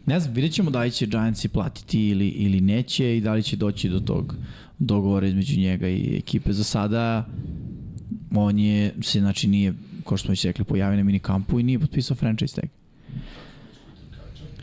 Ne 0.07 0.21
znam, 0.21 0.35
vidjet 0.35 0.53
ćemo 0.53 0.71
da 0.71 0.81
li 0.81 0.91
će 0.91 1.07
Giantsi 1.07 1.49
platiti 1.49 2.09
ili, 2.09 2.29
ili 2.29 2.61
neće 2.61 3.17
i 3.17 3.21
da 3.21 3.33
li 3.33 3.43
će 3.43 3.57
doći 3.57 3.89
do 3.89 4.01
tog 4.01 4.35
dogovora 4.79 5.27
između 5.27 5.61
njega 5.61 5.89
i 5.89 6.17
ekipe. 6.17 6.53
Za 6.53 6.65
sada 6.65 7.27
on 8.37 8.59
je, 8.59 8.95
se 9.03 9.21
znači 9.21 9.49
nije, 9.49 9.75
kao 10.09 10.17
što 10.17 10.25
smo 10.27 10.33
već 10.33 10.45
rekli, 10.45 10.65
pojavio 10.65 10.97
na 10.97 11.03
minikampu 11.03 11.61
i 11.61 11.63
nije 11.63 11.79
potpisao 11.79 12.17
franchise 12.17 12.55
tag. 12.61 12.69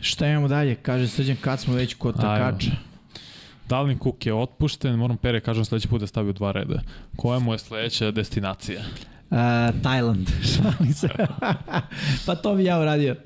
Šta 0.02 0.26
imamo 0.26 0.48
dalje? 0.48 0.74
Kaže 0.74 1.08
Srđan, 1.08 1.36
kad 1.40 1.60
smo 1.60 1.74
već 1.74 1.94
kod 1.94 2.14
Ajmo. 2.18 2.34
trkača. 2.34 2.70
Dalvin 3.68 3.98
Cook 3.98 4.26
je 4.26 4.34
otpušten, 4.34 4.94
moram 4.94 5.16
Pere 5.16 5.40
kažem 5.40 5.64
sledeći 5.64 5.88
put 5.88 6.00
da 6.00 6.06
stavi 6.06 6.28
u 6.30 6.32
dva 6.32 6.52
reda. 6.52 6.80
Koja 7.16 7.38
mu 7.38 7.52
je 7.52 7.58
sledeća 7.58 8.10
destinacija? 8.10 8.80
Uh, 9.30 9.36
Tajland. 9.82 10.28
Šalim 10.54 10.92
se. 10.92 11.08
pa 12.26 12.34
to 12.34 12.54
bi 12.54 12.64
ja 12.64 12.80
uradio. 12.80 13.16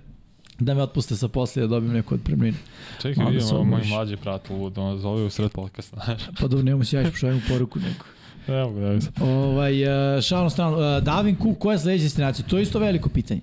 Da 0.58 0.74
me 0.74 0.82
otpuste 0.82 1.16
sa 1.16 1.28
posle 1.28 1.62
da 1.62 1.68
dobijem 1.68 1.94
neku 1.94 2.14
otpremninu. 2.14 2.56
Čekaj, 3.02 3.24
Onda 3.24 3.30
vidim, 3.30 3.48
se 3.48 3.54
ovo 3.54 3.64
moj 3.64 3.82
mlađi 3.88 4.16
brat 4.16 4.50
ludo, 4.50 4.82
on 4.82 4.98
zove 4.98 5.22
u 5.22 5.30
sred 5.30 5.50
podcasta, 5.50 5.96
znaš. 6.04 6.22
Pa 6.40 6.48
dobro, 6.48 6.62
nemamo 6.64 6.84
se 6.84 6.96
ja 6.96 7.10
pošaljem 7.10 7.42
poruku 7.48 7.78
neku. 7.78 8.04
Evo 8.48 8.72
ga, 8.72 8.80
evo 8.80 8.98
ga. 8.98 9.24
Ovaj, 9.24 9.84
uh, 10.16 10.22
šalno 10.22 10.50
stranu, 10.50 10.76
uh, 10.76 11.02
Dalvin 11.02 11.36
Cook, 11.42 11.58
koja 11.58 11.74
je 11.74 11.78
sledeća 11.78 12.02
destinacija? 12.02 12.46
To 12.48 12.56
je 12.56 12.62
isto 12.62 12.78
veliko 12.78 13.08
pitanje. 13.08 13.40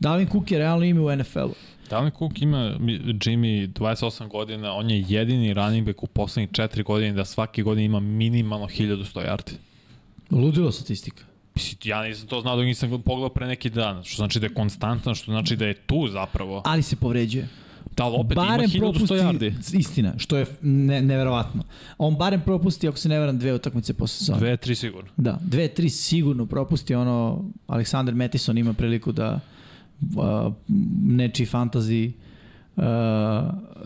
Dalvin 0.00 0.28
Cook 0.28 0.50
je 0.50 0.58
realno 0.58 0.84
ime 0.84 1.00
u 1.00 1.16
NFL-u. 1.16 1.54
Dalvin 1.92 2.12
Cook 2.18 2.42
ima 2.42 2.74
Jimmy 3.24 3.72
28 3.72 4.28
godina, 4.28 4.72
on 4.72 4.90
je 4.90 5.04
jedini 5.08 5.54
running 5.54 5.86
back 5.86 6.02
u 6.02 6.06
poslednjih 6.06 6.50
4 6.50 6.82
godine 6.82 7.12
da 7.12 7.24
svake 7.24 7.62
godine 7.62 7.84
ima 7.84 8.00
minimalno 8.00 8.66
1100 8.66 9.26
yardi. 9.26 9.52
Ludilo 10.30 10.72
statistika. 10.72 11.24
Ja 11.84 12.02
nisam 12.02 12.28
to 12.28 12.40
znao 12.40 12.56
dok 12.56 12.64
nisam 12.64 13.02
pogledao 13.04 13.28
pre 13.28 13.46
neki 13.46 13.70
dan, 13.70 14.04
što 14.04 14.16
znači 14.16 14.40
da 14.40 14.46
je 14.46 14.54
konstantan, 14.54 15.14
što 15.14 15.32
znači 15.32 15.56
da 15.56 15.66
je 15.66 15.74
tu 15.74 16.08
zapravo. 16.08 16.62
Ali 16.64 16.82
se 16.82 16.96
povređuje. 16.96 17.48
Da, 17.96 18.04
ali 18.04 18.16
opet 18.18 18.36
barem 18.36 18.70
ima 18.74 18.86
1100 18.86 19.22
yardi. 19.22 19.78
Istina, 19.78 20.12
što 20.18 20.36
je 20.36 20.46
ne, 20.62 21.02
neverovatno. 21.02 21.62
On 21.98 22.16
barem 22.16 22.40
propusti, 22.40 22.88
ako 22.88 22.98
se 22.98 23.08
ne 23.08 23.18
veram, 23.18 23.38
dve 23.38 23.54
utakmice 23.54 23.94
posle 23.94 24.18
sezona. 24.18 24.38
Dve, 24.38 24.56
tri 24.56 24.74
sigurno. 24.74 25.10
Da, 25.16 25.38
dve, 25.40 25.68
tri 25.68 25.90
sigurno 25.90 26.46
propusti. 26.46 26.94
Ono, 26.94 27.44
Aleksandar 27.66 28.14
Metison 28.14 28.58
ima 28.58 28.72
priliku 28.72 29.12
da 29.12 29.40
uh, 30.16 30.52
nečiji 31.06 31.46
fantazi 31.46 32.12
uh, 32.76 32.82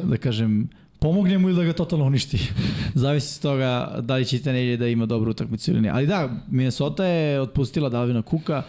da 0.05 0.17
kažem 0.21 0.69
pomogne 0.99 1.39
mu 1.39 1.49
ili 1.49 1.57
da 1.57 1.65
ga 1.65 1.73
totalno 1.73 2.05
uništi. 2.05 2.53
Zavisi 2.95 3.39
od 3.39 3.43
toga 3.43 3.99
da 4.01 4.17
li 4.17 4.25
će 4.25 4.39
te 4.39 4.53
nedelje 4.53 4.77
da 4.77 4.89
ima 4.89 5.07
dobru 5.07 5.31
utakmicu 5.31 5.71
ili 5.71 5.81
ne. 5.81 5.89
Ali 5.89 6.07
da, 6.07 6.31
Minnesota 6.51 7.05
je 7.05 7.41
otpustila 7.41 7.89
Dalvina 7.89 8.23
Kuka. 8.23 8.63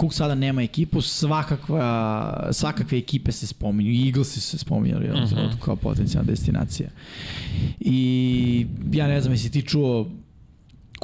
Cook 0.00 0.14
sada 0.14 0.34
nema 0.34 0.62
ekipu, 0.62 1.00
svakakva, 1.00 2.48
svakakve 2.52 2.98
ekipe 2.98 3.32
se 3.32 3.46
spominju, 3.46 4.06
Eaglesi 4.06 4.40
se 4.40 4.58
spominjali 4.58 5.10
uh 5.10 5.14
-huh. 5.14 5.58
kao 5.60 5.76
potencijalna 5.76 6.30
destinacija. 6.30 6.88
I 7.80 8.66
ja 8.92 9.08
ne 9.08 9.20
znam, 9.20 9.32
jesi 9.32 9.50
ti 9.50 9.62
čuo 9.62 10.10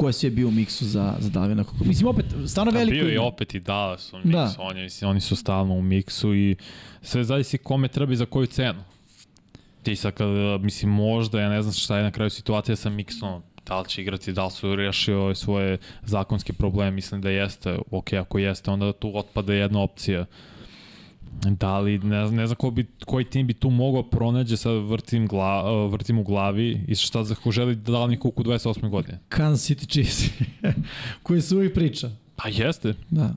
ko 0.01 0.09
je 0.09 0.12
sve 0.12 0.30
bio 0.30 0.48
u 0.48 0.51
miksu 0.51 0.86
za, 0.86 1.14
za 1.18 1.30
Dalvina 1.30 1.64
Cooka. 1.64 1.84
Mislim, 1.84 2.09
opet, 2.09 2.26
stvarno 2.46 2.72
veliko... 2.72 2.94
Bio 2.94 3.12
je 3.12 3.20
opet 3.20 3.55
i 3.55 3.61
Dallas 3.61 4.12
u 4.12 4.16
miksu, 4.16 4.30
da. 4.30 4.55
oni, 4.59 4.82
mislim, 4.82 5.11
oni 5.11 5.20
su 5.20 5.36
stalno 5.36 5.74
u 5.74 5.82
miksu 5.82 6.34
i 6.34 6.57
sve 7.03 7.24
zavisi 7.24 7.59
kome 7.59 7.88
treba 7.88 8.12
i 8.12 8.16
za 8.16 8.26
koju 8.26 8.46
cenu. 8.46 8.82
Ti 9.82 9.96
sad 9.96 10.14
kada, 10.14 10.59
mislim, 10.59 10.90
možda, 10.92 11.40
ja 11.40 11.48
ne 11.48 11.62
znam 11.62 11.74
šta 11.74 11.96
je 11.96 12.03
na 12.03 12.11
kraju 12.11 12.30
situacija 12.30 12.76
sa 12.76 12.90
miksom, 12.90 13.42
da 13.66 13.80
li 13.80 13.88
će 13.88 14.03
igrati, 14.03 14.32
da 14.32 14.44
li 14.44 14.51
su 14.51 14.76
rešio 14.76 15.34
svoje 15.34 15.78
zakonske 16.03 16.53
probleme, 16.53 16.90
mislim 16.90 17.20
da 17.20 17.30
jeste, 17.30 17.78
ok, 17.90 18.12
ako 18.12 18.38
jeste, 18.38 18.70
onda 18.70 18.92
tu 18.92 19.12
otpada 19.14 19.55
jedna 19.55 19.80
opcija. 19.80 20.24
Da 21.45 21.78
li, 21.78 21.99
ne, 21.99 22.26
znam, 22.26 22.37
ne 22.37 22.47
znam 22.47 22.57
ko 22.57 22.70
bi, 22.70 22.87
koji 23.05 23.24
tim 23.24 23.47
bi 23.47 23.55
tu 23.55 23.70
mogao 23.70 24.03
pronađe, 24.03 24.57
sad 24.57 24.72
vrtim, 24.72 25.26
gla, 25.26 25.87
vrtim 25.87 26.18
u 26.18 26.22
glavi 26.22 26.85
i 26.89 26.95
šta 26.95 27.24
za 27.24 27.35
ko 27.35 27.51
želi 27.51 27.74
da 27.74 27.93
dali 27.93 28.18
kuku 28.18 28.43
28. 28.43 28.89
godine. 28.89 29.18
Kansas 29.28 29.70
City 29.70 29.89
Chiefs, 29.89 30.24
koji 31.22 31.41
se 31.41 31.55
uvijek 31.55 31.74
priča. 31.74 32.11
Pa 32.37 32.49
jeste. 32.49 32.95
Da. 33.11 33.35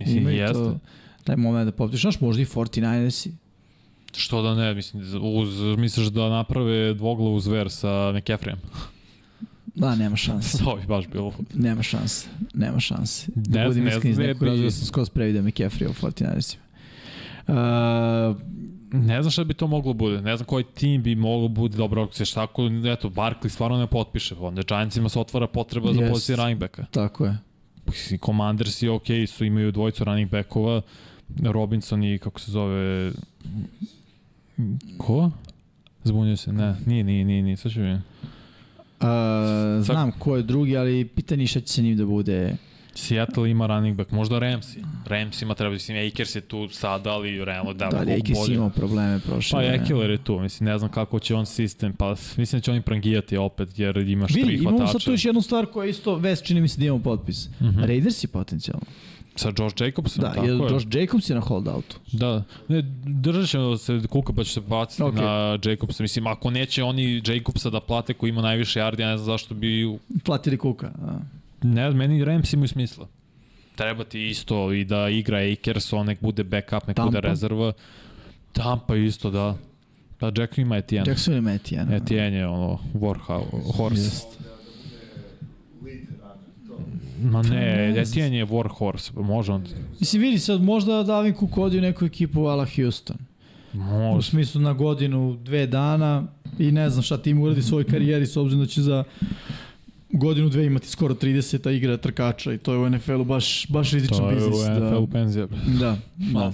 Mislim, 0.00 0.18
Imaju 0.18 0.36
jeste. 0.36 0.54
To, 0.54 0.78
taj 1.24 1.36
moment 1.36 1.64
da 1.66 1.72
poptiš, 1.72 2.00
znaš, 2.00 2.20
možda 2.20 2.42
i 2.42 2.46
49ersi. 2.46 3.30
Što 4.16 4.42
da 4.42 4.54
ne, 4.54 4.74
mislim, 4.74 5.02
uz, 5.22 5.78
misliš 5.78 6.06
da 6.06 6.28
naprave 6.28 6.94
dvoglavu 6.94 7.40
zver 7.40 7.70
sa 7.70 8.12
McAfreeom? 8.12 8.58
Da, 9.74 9.94
nema 9.94 10.16
šanse. 10.16 10.58
To 10.64 10.76
bi 10.76 10.86
baš 10.86 11.08
bilo. 11.08 11.32
Nema 11.54 11.82
šanse. 11.82 12.28
Nema 12.54 12.80
šanse. 12.80 13.26
Da 13.34 13.60
ne, 13.60 13.68
budem 13.68 13.88
iskren 13.88 14.12
iz 14.12 14.18
nekog 14.18 14.42
razloga 14.42 14.70
sam 14.70 14.86
skoro 14.86 15.06
previdio 15.06 15.42
McAfee 15.42 15.88
u 15.88 15.92
49ersima. 15.92 16.63
Uh, 17.48 18.36
ne 18.92 19.22
znam 19.22 19.30
šta 19.30 19.44
bi 19.44 19.54
to 19.54 19.66
moglo 19.66 19.92
bude. 19.92 20.20
Ne 20.20 20.36
znam 20.36 20.46
koji 20.46 20.64
tim 20.64 21.02
bi 21.02 21.14
moglo 21.14 21.48
bude 21.48 21.76
dobro 21.76 22.02
ako 22.02 22.14
se 22.14 22.24
šta 22.24 22.42
ako, 22.42 22.62
eto, 22.92 23.08
Barkley 23.08 23.48
stvarno 23.48 23.78
ne 23.78 23.86
potpiše. 23.86 24.34
Onda 24.34 24.62
Giantsima 24.68 25.08
se 25.08 25.18
otvara 25.18 25.46
potreba 25.46 25.88
yes. 25.88 26.00
za 26.00 26.10
poziciju 26.10 26.36
running 26.36 26.60
backa. 26.60 26.84
Tako 26.90 27.24
je. 27.24 27.38
Commanders 28.24 28.82
i 28.82 28.88
ok, 28.88 29.06
su 29.26 29.44
imaju 29.44 29.72
dvojicu 29.72 30.04
running 30.04 30.30
backova. 30.30 30.82
Robinson 31.42 32.04
i 32.04 32.18
kako 32.18 32.40
se 32.40 32.50
zove... 32.50 33.12
Ko? 34.98 35.30
Zbunio 36.04 36.36
se, 36.36 36.52
ne, 36.52 36.76
nije, 36.86 37.04
nije, 37.04 37.24
nije, 37.24 37.42
nije, 37.42 37.56
sad 37.56 37.72
ću 37.72 37.80
vidim. 37.80 38.02
Uh, 39.00 39.84
znam 39.84 40.12
ko 40.18 40.36
je 40.36 40.42
drugi, 40.42 40.76
ali 40.76 41.04
pitanje 41.04 41.46
šta 41.46 41.60
će 41.60 41.72
se 41.72 41.82
njim 41.82 41.96
da 41.96 42.06
bude. 42.06 42.56
Seattle 42.94 43.50
ima 43.50 43.66
running 43.66 43.96
back, 43.96 44.10
možda 44.10 44.36
Ramsey. 44.36 45.42
Ima 45.42 45.54
treba, 45.54 45.72
mislim, 45.72 46.08
Akers 46.08 46.34
je 46.34 46.40
tu 46.40 46.68
sada, 46.68 47.10
ali 47.10 47.44
realno 47.44 47.72
da 47.72 47.88
Da, 47.88 47.98
ali 47.98 48.12
Akers 48.12 48.48
imao 48.48 48.70
probleme 48.70 49.20
prošle. 49.20 49.58
Pa 49.58 49.64
Ekeler 49.64 50.10
je 50.10 50.18
tu, 50.18 50.38
mislim, 50.38 50.68
ne 50.68 50.78
znam 50.78 50.90
kako 50.90 51.18
će 51.18 51.34
on 51.34 51.46
sistem, 51.46 51.92
pa 51.92 52.14
mislim 52.36 52.60
da 52.60 52.60
će 52.60 52.70
oni 52.70 52.80
prangijati 52.80 53.36
opet, 53.36 53.78
jer 53.78 53.96
imaš 53.96 54.34
Vidi, 54.34 54.46
tri 54.46 54.56
hvatača. 54.58 54.74
Imamo 54.74 54.92
sad 54.92 55.04
tu 55.04 55.10
još 55.10 55.24
jednu 55.24 55.42
stvar 55.42 55.66
koja 55.66 55.88
isto, 55.88 56.16
West 56.16 56.44
čini 56.44 56.60
mi 56.60 56.68
se 56.68 56.78
da 56.78 56.86
imamo 56.86 57.02
potpis. 57.02 57.48
Mm 57.60 57.64
-hmm. 57.64 57.86
Raiders 57.86 58.24
je 58.24 58.28
potencijalno. 58.28 58.86
Sa 59.36 59.52
Josh 59.58 59.80
Jacobsom, 59.80 60.22
da, 60.22 60.32
tako 60.32 60.46
je. 60.46 60.54
Da, 60.54 60.64
Josh 60.64 60.86
Jacobs 60.90 61.30
je 61.30 61.34
na 61.34 61.40
holdoutu. 61.40 61.96
Da, 62.12 62.42
ne, 62.68 62.82
držat 63.04 63.48
ćemo 63.48 63.76
se 63.76 64.00
kuka 64.10 64.32
pa 64.32 64.44
će 64.44 64.52
se 64.52 64.60
baciti 64.60 65.02
okay. 65.02 65.20
na 65.20 65.58
Jacobsa. 65.70 66.02
Mislim, 66.02 66.26
ako 66.26 66.50
neće 66.50 66.82
oni 66.82 67.22
Jacobsa 67.26 67.70
da 67.70 67.80
plate 67.80 68.14
koji 68.14 68.30
ima 68.30 68.42
najviše 68.42 68.80
yardi, 68.80 69.00
ja 69.00 69.08
ne 69.08 69.16
znam 69.16 69.26
zašto 69.26 69.54
bi... 69.54 69.98
Platili 70.24 70.58
kuka, 70.58 70.90
da. 70.98 71.20
Ne, 71.64 71.90
meni 71.90 72.24
Rams 72.24 72.52
imaju 72.52 72.68
smisla. 72.68 73.08
Treba 73.76 74.04
ti 74.04 74.28
isto 74.28 74.72
i 74.72 74.84
da 74.84 75.08
igra 75.08 75.38
Akers, 75.38 75.92
on 75.92 76.06
nek 76.06 76.20
bude 76.20 76.44
backup, 76.44 76.86
nek 76.86 76.96
Tampa. 76.96 77.10
bude 77.10 77.20
rezerva. 77.20 77.72
Tampa 78.52 78.96
isto, 78.96 79.30
da. 79.30 79.56
Da, 80.20 80.32
Jackson 80.36 80.62
ima 80.62 80.76
Etienne. 80.76 81.10
Jackson 81.10 81.34
ima 81.34 81.52
Etienne. 81.52 81.96
Etienne 81.96 82.36
je 82.36 82.46
ono, 82.46 82.78
Warhouse, 82.94 83.76
horse. 83.76 84.02
Just. 84.02 84.26
Ma 87.22 87.42
ne, 87.42 87.92
ne 87.92 88.00
Etienne 88.00 88.36
je 88.36 88.46
Warhorse, 88.46 89.22
može 89.22 89.52
on... 89.52 89.64
Mislim, 90.00 90.22
vidi 90.22 90.38
sad, 90.38 90.62
možda 90.62 91.02
Davin 91.02 91.34
Cook 91.34 91.58
odi 91.58 91.78
u 91.78 91.80
neku 91.80 92.04
ekipu 92.04 92.46
ala 92.46 92.66
Houston. 92.76 93.16
Može. 93.72 94.18
U 94.18 94.22
smislu 94.22 94.60
na 94.60 94.72
godinu, 94.72 95.38
dve 95.42 95.66
dana 95.66 96.26
i 96.58 96.72
ne 96.72 96.90
znam 96.90 97.02
šta 97.02 97.18
tim 97.18 97.42
uradi 97.42 97.62
svoj 97.62 97.84
karijeri 97.84 98.26
s 98.26 98.36
obzirom 98.36 98.64
da 98.64 98.66
će 98.66 98.82
za 98.82 99.04
godinu 100.18 100.48
dve 100.48 100.66
imati 100.66 100.88
skoro 100.88 101.14
30 101.14 101.70
igra 101.70 101.96
trkača 101.96 102.52
i 102.52 102.58
to 102.58 102.72
je 102.72 102.78
u 102.78 102.90
NFL-u 102.90 103.24
baš, 103.24 103.66
baš 103.68 103.92
rizičan 103.92 104.34
biznis. 104.34 104.56
To 104.56 104.64
je 104.64 104.70
u 104.70 104.74
NFL-u 104.74 105.06
da, 105.06 105.12
penzija. 105.12 105.46
Da, 105.80 105.96
da. 106.34 106.52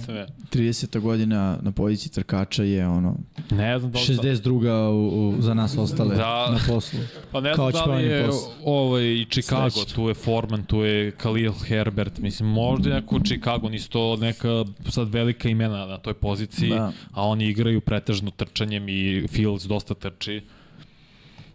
30. 0.51 0.99
godina 0.99 1.57
na 1.61 1.71
poziciji 1.71 2.11
trkača 2.11 2.63
je 2.63 2.87
ono 2.87 3.15
ne 3.51 3.79
znam 3.79 3.91
da 3.91 3.99
li 3.99 4.05
62. 4.05 4.63
Da... 4.63 4.89
U, 4.89 5.29
u, 5.29 5.41
za 5.41 5.53
nas 5.53 5.77
ostale 5.77 6.15
da. 6.15 6.51
na 6.51 6.59
poslu. 6.67 6.99
Pa 7.31 7.41
ne 7.41 7.53
znam 7.53 7.71
da 7.71 7.85
li 7.85 8.03
je 8.03 8.29
ovaj, 8.65 9.03
i 9.03 9.25
Chicago, 9.29 9.69
Sreći. 9.69 9.95
tu 9.95 10.07
je 10.07 10.13
Foreman, 10.13 10.63
tu 10.63 10.77
je 10.77 11.11
Khalil 11.11 11.53
Herbert, 11.67 12.19
mislim 12.19 12.49
možda 12.49 12.89
neko 12.89 13.19
Chicago, 13.19 13.69
nisu 13.69 13.89
to 13.89 14.15
neka 14.15 14.65
sad 14.89 15.09
velika 15.09 15.49
imena 15.49 15.85
na 15.85 15.97
toj 15.97 16.13
poziciji, 16.13 16.69
da. 16.69 16.91
a 17.11 17.27
oni 17.27 17.47
igraju 17.47 17.81
pretežno 17.81 18.31
trčanjem 18.31 18.89
i 18.89 19.27
Fields 19.27 19.63
dosta 19.63 19.93
trči. 19.93 20.41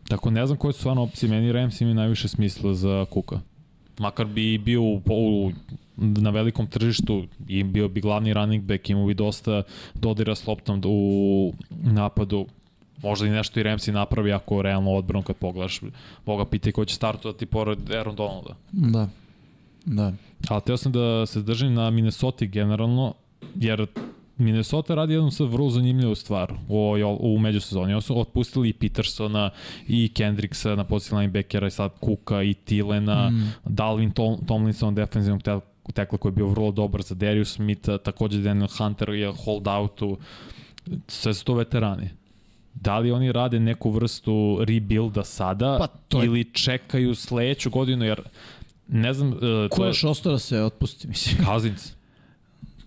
Tako 0.08 0.30
ne 0.30 0.46
znam 0.46 0.58
koje 0.58 0.72
su 0.72 0.78
stvarno 0.78 1.02
opcije, 1.02 1.30
meni 1.30 1.52
Rams 1.52 1.80
ima 1.80 1.94
najviše 1.94 2.28
smisla 2.28 2.74
za 2.74 3.06
Kuka. 3.10 3.40
Makar 3.98 4.26
bi 4.26 4.58
bio 4.58 4.82
u, 4.82 5.02
u, 5.06 5.52
na 5.96 6.30
velikom 6.30 6.66
tržištu 6.66 7.26
i 7.48 7.64
bio 7.64 7.88
bi 7.88 8.00
glavni 8.00 8.32
running 8.32 8.64
back, 8.64 8.90
imao 8.90 9.06
bi 9.06 9.14
dosta 9.14 9.62
dodira 9.94 10.34
s 10.34 10.46
loptom 10.46 10.82
u 10.84 11.52
napadu, 11.70 12.46
možda 13.02 13.26
i 13.26 13.30
nešto 13.30 13.60
i 13.60 13.62
Ramsey 13.62 13.90
napravi 13.90 14.32
ako 14.32 14.62
realno 14.62 14.90
odbranu 14.90 15.22
kad 15.22 15.36
pogledaš. 15.36 15.80
Boga 16.26 16.44
pita 16.44 16.72
ko 16.72 16.84
će 16.84 16.94
startovati 16.94 17.46
pored 17.46 17.90
Aaron 17.90 18.16
Donalda. 18.16 18.54
Da. 18.72 19.08
Da. 19.84 20.12
Ali 20.48 20.62
teo 20.62 20.76
sam 20.76 20.92
da 20.92 21.26
se 21.26 21.42
držim 21.42 21.74
na 21.74 21.90
Minnesota 21.90 22.44
generalno, 22.44 23.14
jer 23.54 23.86
Minnesota 24.38 24.94
radi 24.94 25.12
jednu 25.12 25.30
sad 25.30 25.48
vrlo 25.52 25.70
zanimljivu 25.70 26.14
stvar 26.14 26.52
u, 26.68 26.94
u 27.20 27.38
međusezoni. 27.38 27.92
Oni 27.92 28.02
su 28.02 28.20
otpustili 28.20 28.68
i 28.68 28.72
Petersona 28.72 29.50
i 29.88 30.08
Kendricksa 30.08 30.74
na 30.74 30.84
poziciju 30.84 31.18
linebackera 31.18 31.66
i 31.66 31.70
sad 31.70 31.90
Kuka 32.00 32.42
i 32.42 32.54
Tilena, 32.54 33.30
mm. 33.30 33.54
Dalvin 33.64 34.10
Tom, 34.10 34.38
Tomlinson 34.46 34.94
defensivnog 34.94 35.42
tekla 35.94 36.18
koji 36.18 36.30
je 36.30 36.36
bio 36.36 36.46
vrlo 36.46 36.70
dobar 36.70 37.02
za 37.02 37.14
Darius 37.14 37.54
Smitha, 37.54 37.98
takođe 37.98 38.40
Daniel 38.40 38.68
Hunter 38.78 39.08
je 39.08 39.32
holdoutu, 39.44 40.18
sve 41.08 41.34
su 41.34 41.44
to 41.44 41.54
veterani. 41.54 42.10
Da 42.74 42.98
li 42.98 43.12
oni 43.12 43.32
rade 43.32 43.60
neku 43.60 43.90
vrstu 43.90 44.58
rebuilda 44.64 45.24
sada 45.24 45.76
pa, 45.78 45.86
to 45.86 46.20
je... 46.20 46.26
ili 46.26 46.44
čekaju 46.44 47.14
sledeću 47.14 47.70
godinu, 47.70 48.04
jer 48.04 48.22
ne 48.88 49.14
znam... 49.14 49.28
Uh, 49.28 49.38
Ko 49.70 49.84
je 49.84 49.88
još 49.88 50.04
ostao 50.04 50.32
da 50.32 50.38
se 50.38 50.62
otpusti, 50.62 51.08
mislim? 51.08 51.44
Kazins. 51.44 51.92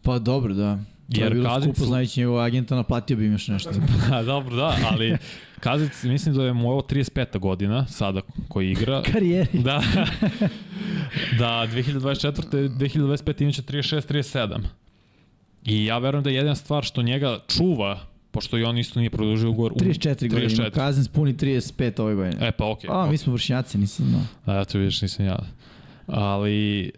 Pa 0.01 0.19
dobro, 0.19 0.53
da. 0.53 0.79
Jer 1.09 1.35
je 1.35 1.43
Kazic... 1.43 1.75
skupo, 1.75 1.85
znajući 1.85 2.19
njegovog 2.19 2.41
agenta, 2.41 2.75
naplatio 2.75 3.17
bi 3.17 3.25
im 3.25 3.31
još 3.31 3.47
nešto. 3.47 3.71
da, 4.09 4.23
dobro, 4.33 4.55
da, 4.55 4.77
ali 4.91 5.17
Kazic, 5.59 6.03
mislim 6.03 6.35
da 6.35 6.43
je 6.43 6.53
mu 6.53 6.71
ovo 6.71 6.81
35. 6.81 7.39
godina, 7.39 7.87
sada 7.87 8.21
koji 8.47 8.71
igra. 8.71 9.01
Karijeri. 9.13 9.59
Da, 9.59 9.83
da 11.39 11.67
2024. 11.73 12.69
2025. 12.69 13.41
imaće 13.41 13.61
36-37. 13.61 14.59
I 15.65 15.85
ja 15.85 15.97
verujem 15.97 16.23
da 16.23 16.29
je 16.29 16.35
jedna 16.35 16.55
stvar 16.55 16.83
što 16.83 17.01
njega 17.01 17.39
čuva 17.47 17.99
pošto 18.31 18.57
i 18.57 18.63
on 18.63 18.77
isto 18.77 18.99
nije 18.99 19.09
produžio 19.09 19.49
ugovor. 19.49 19.73
34 19.73 20.29
godine, 20.29 20.53
ima 20.53 20.69
Kazin 20.69 21.03
spuni 21.03 21.33
35 21.33 22.01
ove 22.01 22.15
godine. 22.15 22.47
E 22.47 22.51
pa 22.51 22.71
okej. 22.71 22.89
Okay, 22.89 22.93
A, 22.93 22.97
okay. 22.97 23.11
mi 23.11 23.17
smo 23.17 23.33
vršnjaci, 23.33 23.77
nisam 23.77 24.05
znao. 24.05 24.21
A, 24.59 24.65
to 24.65 24.77
vidiš, 24.77 25.01
nisam 25.01 25.25
ja. 25.25 25.39
Ali 26.07 26.91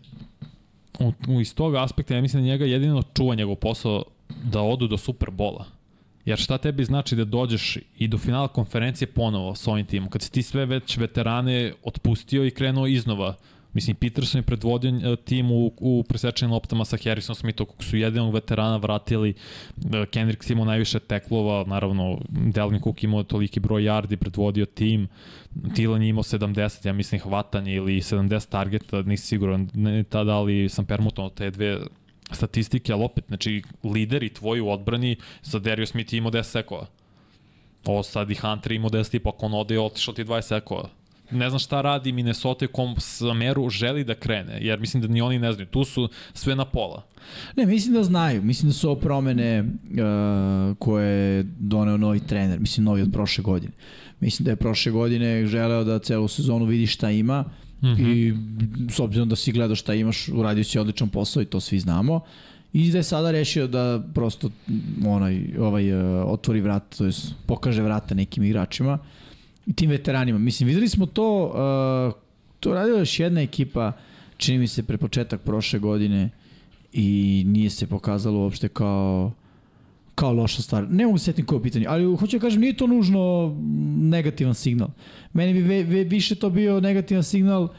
u, 1.08 1.14
u 1.28 1.42
iz 1.42 1.56
tog 1.56 1.76
aspekta 1.76 2.16
ja 2.16 2.22
mislim 2.22 2.44
da 2.44 2.48
njega 2.48 2.66
jedino 2.66 3.02
čuva 3.14 3.36
njegov 3.36 3.56
posao 3.56 4.04
da 4.44 4.62
odu 4.62 4.88
do 4.88 4.98
Superbola. 4.98 5.66
Jer 6.26 6.38
šta 6.38 6.58
tebi 6.58 6.86
znači 6.86 7.16
da 7.16 7.26
dođeš 7.26 7.78
i 7.98 8.08
do 8.08 8.18
finala 8.18 8.48
konferencije 8.48 9.08
ponovo 9.08 9.56
s 9.56 9.68
ovim 9.68 9.86
timom, 9.86 10.10
kad 10.10 10.22
si 10.22 10.32
ti 10.32 10.44
sve 10.44 10.66
već 10.66 10.98
veterane 10.98 11.74
otpustio 11.84 12.46
i 12.46 12.52
krenuo 12.52 12.88
iznova 12.88 13.36
Mislim, 13.74 13.96
Peterson 13.96 14.40
je 14.40 14.44
predvodio 14.44 15.14
e, 15.14 15.16
tim 15.16 15.52
u, 15.52 15.72
u 15.78 16.04
presečenim 16.04 16.54
loptama 16.54 16.86
sa 16.86 16.98
Harrison 17.04 17.36
Smithom, 17.36 17.68
kako 17.68 17.84
su 17.84 17.98
jedinog 17.98 18.34
veterana 18.34 18.78
vratili. 18.78 19.34
E, 19.94 20.06
Kendricks 20.06 20.50
imao 20.50 20.66
najviše 20.66 21.00
teklova, 21.00 21.64
naravno, 21.68 22.20
Delvin 22.30 22.82
Cook 22.82 23.04
imao 23.04 23.24
toliki 23.24 23.60
broj 23.60 23.82
yardi, 23.82 24.16
predvodio 24.16 24.66
tim. 24.66 25.08
Tilan 25.76 26.02
je 26.04 26.10
imao 26.10 26.24
70, 26.24 26.88
ja 26.88 26.94
mislim, 26.94 27.22
hvatanje 27.22 27.76
ili 27.76 28.02
70 28.02 28.50
targeta, 28.50 29.02
nisi 29.02 29.28
siguran 29.28 29.70
ne, 29.74 30.04
tada, 30.04 30.36
ali 30.36 30.70
sam 30.70 30.86
permutovao 30.86 31.30
te 31.30 31.52
dve 31.52 31.78
statistike, 32.32 32.94
ali 32.94 33.04
opet, 33.04 33.24
znači, 33.28 33.62
lideri 33.84 34.30
tvoji 34.30 34.62
u 34.62 34.70
odbrani, 34.70 35.16
za 35.44 35.60
Dario 35.60 35.86
Smith 35.86 36.14
imao 36.14 36.32
10 36.32 36.44
sekova. 36.44 36.88
Ovo 37.86 38.04
sad 38.04 38.32
i 38.32 38.36
Hunter 38.36 38.72
imao 38.72 38.90
10 38.90 39.16
i 39.16 39.22
ako 39.26 39.46
on 39.46 39.54
ode 39.54 39.80
otišao 39.80 40.14
ti 40.14 40.24
20 40.24 40.42
sekova 40.42 40.90
ne 41.32 41.50
znam 41.50 41.60
šta 41.60 41.82
radi 41.82 42.12
Minnesota 42.12 42.66
u 42.66 42.68
kom 42.68 42.96
smeru 42.98 43.70
želi 43.70 44.04
da 44.04 44.16
krene, 44.16 44.58
jer 44.62 44.80
mislim 44.80 45.02
da 45.02 45.08
ni 45.08 45.22
oni 45.22 45.40
ne 45.40 45.54
znaju. 45.54 45.68
Tu 45.68 45.84
su 45.84 46.10
sve 46.34 46.56
na 46.56 46.66
pola. 46.66 47.06
Ne, 47.56 47.66
mislim 47.66 47.94
da 47.94 48.04
znaju. 48.04 48.42
Mislim 48.42 48.70
da 48.70 48.74
su 48.74 48.90
ovo 48.90 49.00
promene 49.00 49.62
uh, 49.62 50.78
koje 50.78 51.36
je 51.36 51.44
doneo 51.60 51.98
novi 51.98 52.20
trener. 52.20 52.60
Mislim, 52.60 52.84
novi 52.84 53.02
od 53.02 53.10
prošle 53.14 53.44
godine. 53.44 53.74
Mislim 54.20 54.46
da 54.46 54.52
je 54.52 54.56
prošle 54.56 54.92
godine 54.92 55.46
želeo 55.46 55.84
da 55.84 56.00
celu 56.00 56.28
sezonu 56.28 56.66
vidi 56.66 56.88
šta 56.88 57.12
ima 57.12 57.42
mm 57.82 57.88
-hmm. 57.88 58.16
i 58.16 58.34
s 58.92 59.00
obzirom 59.00 59.30
da 59.30 59.36
si 59.36 59.52
gledao 59.52 59.76
šta 59.76 59.94
imaš, 59.94 60.30
uradio 60.30 60.64
si 60.64 60.80
odličan 60.80 61.10
posao 61.10 61.42
i 61.42 61.46
to 61.46 61.60
svi 61.60 61.80
znamo. 61.80 62.20
I 62.74 62.92
da 62.92 62.98
je 62.98 63.04
sada 63.04 63.32
rešio 63.32 63.68
da 63.68 64.04
prosto 64.14 64.50
onaj, 65.06 65.46
ovaj, 65.60 65.94
uh, 65.94 66.32
otvori 66.32 66.62
vrat, 66.62 66.98
to 66.98 67.06
je 67.06 67.12
pokaže 67.46 67.82
vrata 67.82 68.16
nekim 68.16 68.44
igračima. 68.44 68.94
Uh, 68.94 69.00
i 69.00 69.31
tim 69.76 69.90
veteranima. 69.90 70.40
Mislim, 70.40 70.68
videli 70.68 70.90
smo 70.90 71.06
to, 71.06 71.46
uh, 71.46 72.22
to 72.60 72.74
radila 72.74 73.00
još 73.00 73.20
jedna 73.20 73.42
ekipa, 73.42 73.92
čini 74.38 74.58
mi 74.58 74.68
se 74.68 74.84
pre 74.84 74.98
početak 74.98 75.42
prošle 75.42 75.80
godine 75.80 76.30
i 76.94 77.44
nije 77.48 77.70
se 77.70 77.88
pokazalo 77.88 78.40
uopšte 78.40 78.68
kao 78.68 79.32
kao 80.16 80.34
loša 80.34 80.62
stvar. 80.62 80.90
Ne 80.90 81.06
mogu 81.06 81.18
se 81.18 81.26
setiti 81.26 81.48
koje 81.48 81.64
pitanje, 81.64 81.86
ali 81.90 82.16
hoću 82.18 82.38
da 82.38 82.42
kažem, 82.42 82.62
nije 82.62 82.78
to 82.78 82.88
nužno 82.88 83.56
negativan 83.98 84.54
signal. 84.54 84.90
Meni 85.34 85.54
bi 85.54 85.62
ve, 85.62 85.84
ve, 85.84 86.04
više 86.04 86.36
to 86.36 86.50
bio 86.50 86.80
negativan 86.80 87.24
signal 87.24 87.64
uh, 87.64 87.72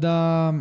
da 0.00 0.52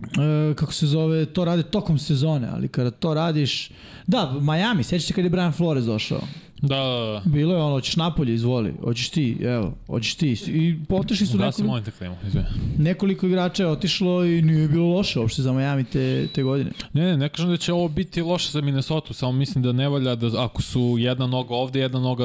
uh, 0.00 0.56
kako 0.56 0.72
se 0.72 0.86
zove, 0.86 1.26
to 1.26 1.44
rade 1.44 1.62
tokom 1.62 1.98
sezone, 1.98 2.48
ali 2.52 2.68
kada 2.68 2.90
to 2.90 3.14
radiš... 3.14 3.70
Da, 4.06 4.32
Miami, 4.40 4.82
sećate 4.82 5.14
kada 5.14 5.26
je 5.26 5.30
Brian 5.30 5.52
Flores 5.52 5.84
došao. 5.84 6.20
Da, 6.68 6.76
da, 6.76 7.12
da. 7.12 7.22
Bilo 7.24 7.54
je 7.54 7.62
ono, 7.62 7.74
hoćeš 7.74 7.96
napolje, 7.96 8.34
izvoli, 8.34 8.74
hoćeš 8.84 9.08
ti, 9.08 9.36
evo, 9.42 9.74
hoćeš 9.86 10.14
ti. 10.14 10.30
I 10.46 10.76
otišli 10.88 11.26
su 11.26 11.38
nekoliko... 11.38 11.62
molim 11.62 11.84
te 11.84 11.90
klimu, 11.90 12.16
izvoli. 12.26 12.46
Nekoliko 12.78 13.26
igrača 13.26 13.62
je 13.62 13.68
otišlo 13.68 14.24
i 14.24 14.42
nije 14.42 14.68
bilo 14.68 14.86
loše 14.86 15.20
uopšte 15.20 15.42
za 15.42 15.52
Miami 15.52 15.84
te, 15.84 16.26
te 16.34 16.42
godine. 16.42 16.70
Ne, 16.92 17.02
ne, 17.02 17.16
ne 17.16 17.28
kažem 17.28 17.50
da 17.50 17.56
će 17.56 17.72
ovo 17.72 17.88
biti 17.88 18.22
loše 18.22 18.50
za 18.50 18.60
Minnesota, 18.60 19.14
samo 19.14 19.32
mislim 19.32 19.64
da 19.64 19.72
ne 19.72 19.88
valja 19.88 20.14
da 20.14 20.44
ako 20.44 20.62
su 20.62 20.96
jedna 20.98 21.26
noga 21.26 21.54
ovde, 21.54 21.80
jedna 21.80 22.00
noga 22.00 22.24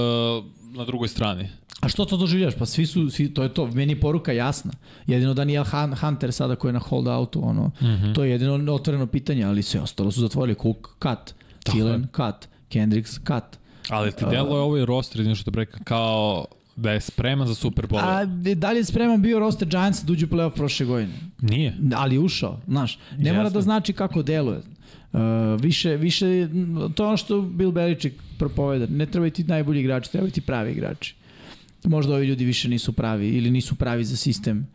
na 0.75 0.85
drugoj 0.85 1.07
strani. 1.07 1.49
A 1.81 1.89
što 1.89 2.05
to 2.05 2.17
doživljaš? 2.17 2.53
Pa 2.55 2.65
svi 2.65 2.85
su, 2.85 3.09
svi, 3.09 3.33
to 3.33 3.43
je 3.43 3.53
to, 3.53 3.67
meni 3.67 3.93
je 3.93 3.99
poruka 3.99 4.31
jasna. 4.31 4.71
Jedino 5.07 5.33
Daniel 5.33 5.65
Hunter 5.99 6.31
sada 6.31 6.55
koji 6.55 6.69
je 6.69 6.73
na 6.73 6.79
hold 6.79 7.07
outu, 7.07 7.47
ono, 7.47 7.67
mm 7.67 7.85
-hmm. 7.85 8.15
to 8.15 8.23
je 8.23 8.31
jedino 8.31 8.73
otvoreno 8.73 9.07
pitanje, 9.07 9.43
ali 9.43 9.63
sve 9.63 9.81
ostalo 9.81 10.11
su 10.11 10.21
zatvorili. 10.21 10.57
Cook, 10.61 10.89
cut. 11.01 11.35
Thielen, 11.63 12.07
cut. 12.15 12.49
Kendricks, 12.69 13.11
cut. 13.11 13.58
Ali 13.89 14.11
ti 14.11 14.25
delo 14.29 14.55
je 14.55 14.61
ovaj 14.61 14.85
roster, 14.85 15.21
izvinite 15.21 15.41
što 15.41 15.51
preka, 15.51 15.79
kao 15.83 16.45
da 16.75 16.91
je 16.91 17.01
spreman 17.01 17.47
za 17.47 17.55
Super 17.55 17.87
Bowl. 17.87 17.99
A 18.03 18.25
da 18.55 18.71
li 18.71 18.77
je 18.77 18.83
spreman 18.83 19.21
bio 19.21 19.39
roster 19.39 19.67
Giants 19.67 20.03
da 20.03 20.13
uđe 20.13 20.25
u 20.25 20.29
playoff 20.29 20.55
prošle 20.55 20.85
godine? 20.85 21.13
Nije. 21.41 21.73
Ali 21.95 22.15
je 22.15 22.19
ušao, 22.19 22.59
znaš. 22.67 22.99
Ne 23.17 23.33
mora 23.33 23.49
da 23.49 23.61
znači 23.61 23.93
kako 23.93 24.23
deluje. 24.23 24.61
Uh, 25.13 25.19
više, 25.61 25.95
više, 25.95 26.47
to 26.95 27.03
je 27.03 27.07
ono 27.07 27.17
što 27.17 27.41
Bill 27.41 27.71
Belichick 27.71 28.15
propoveda. 28.37 28.85
Ne 28.89 29.05
trebaju 29.05 29.31
ti 29.31 29.43
najbolji 29.43 29.79
igrači, 29.79 30.11
trebaju 30.11 30.31
ti 30.31 30.41
pravi 30.41 30.71
igrači. 30.71 31.15
Možda 31.83 32.13
ovi 32.13 32.27
ljudi 32.27 32.45
više 32.45 32.69
nisu 32.69 32.93
pravi 32.93 33.29
ili 33.29 33.51
nisu 33.51 33.75
pravi 33.75 34.03
za 34.03 34.17
sistem 34.17 34.67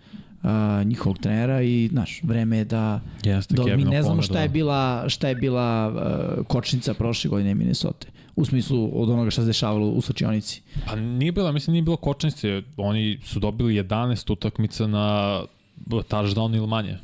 uh, 0.42 0.50
njihovog 0.84 1.18
trenera 1.18 1.62
i 1.62 1.88
znaš, 1.92 2.20
vreme 2.22 2.58
je 2.58 2.64
da, 2.64 3.00
Jeste, 3.24 3.54
da 3.54 3.76
mi 3.76 3.84
ne 3.84 4.02
znamo 4.02 4.22
šta 4.22 4.40
je 4.40 4.48
bila 4.48 5.08
šta 5.08 5.28
je 5.28 5.34
bila 5.34 5.88
uh, 5.88 6.46
kočnica 6.46 6.94
prošle 6.94 7.28
godine 7.30 7.54
Minnesota 7.54 8.06
u 8.36 8.44
smislu 8.44 9.02
od 9.02 9.10
onoga 9.10 9.30
šta 9.30 9.42
se 9.42 9.46
dešavalo 9.46 9.86
u 9.86 10.00
slučionici. 10.00 10.62
Pa 10.86 10.96
nije 10.96 11.32
bila, 11.32 11.52
mislim 11.52 11.72
nije 11.72 11.82
bilo 11.82 11.96
kočnice. 11.96 12.62
Oni 12.76 13.18
su 13.24 13.40
dobili 13.40 13.82
11 13.82 14.32
utakmica 14.32 14.86
na 14.86 15.40
touchdown 15.86 16.56
ili 16.56 16.66
manje. 16.66 16.98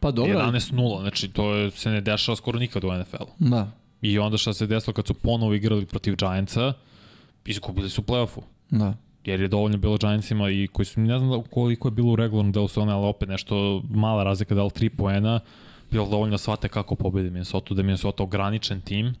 Pa 0.00 0.10
dobro. 0.10 0.32
11-0, 0.32 1.00
znači 1.00 1.28
to 1.28 1.54
je, 1.54 1.70
se 1.70 1.90
ne 1.90 2.00
dešava 2.00 2.36
skoro 2.36 2.58
nikad 2.58 2.84
u 2.84 2.92
NFL-u. 2.92 3.48
Da. 3.48 3.70
I 4.02 4.18
onda 4.18 4.36
šta 4.36 4.52
se 4.52 4.66
desilo 4.66 4.94
kad 4.94 5.06
su 5.06 5.14
ponovo 5.14 5.54
igrali 5.54 5.86
protiv 5.86 6.16
Giantsa, 6.16 6.72
izgubili 7.44 7.90
su 7.90 8.02
play-offu. 8.02 8.40
Da. 8.70 8.94
Jer 9.24 9.40
je 9.40 9.48
dovoljno 9.48 9.78
bilo 9.78 9.96
Giantsima 9.96 10.50
i 10.50 10.68
koji 10.72 10.86
su, 10.86 11.00
ne 11.00 11.18
znam 11.18 11.42
koliko 11.42 11.88
je 11.88 11.92
bilo 11.92 12.12
u 12.12 12.16
regularnom 12.16 12.52
delu 12.52 12.68
sezone, 12.68 12.92
ali 12.92 13.06
opet 13.06 13.28
nešto 13.28 13.82
mala 13.90 14.24
razlika 14.24 14.54
da 14.54 14.64
li 14.64 14.70
3 14.70 14.88
poena, 14.88 15.40
bilo 15.90 16.08
dovoljno 16.08 16.30
da 16.30 16.38
shvate 16.38 16.68
kako 16.68 16.94
pobedi 16.94 17.30
Minnesota, 17.30 17.74
da 17.74 17.80
je 17.80 17.84
Minnesota 17.84 18.22
ograničen 18.22 18.80
tim 18.80 19.14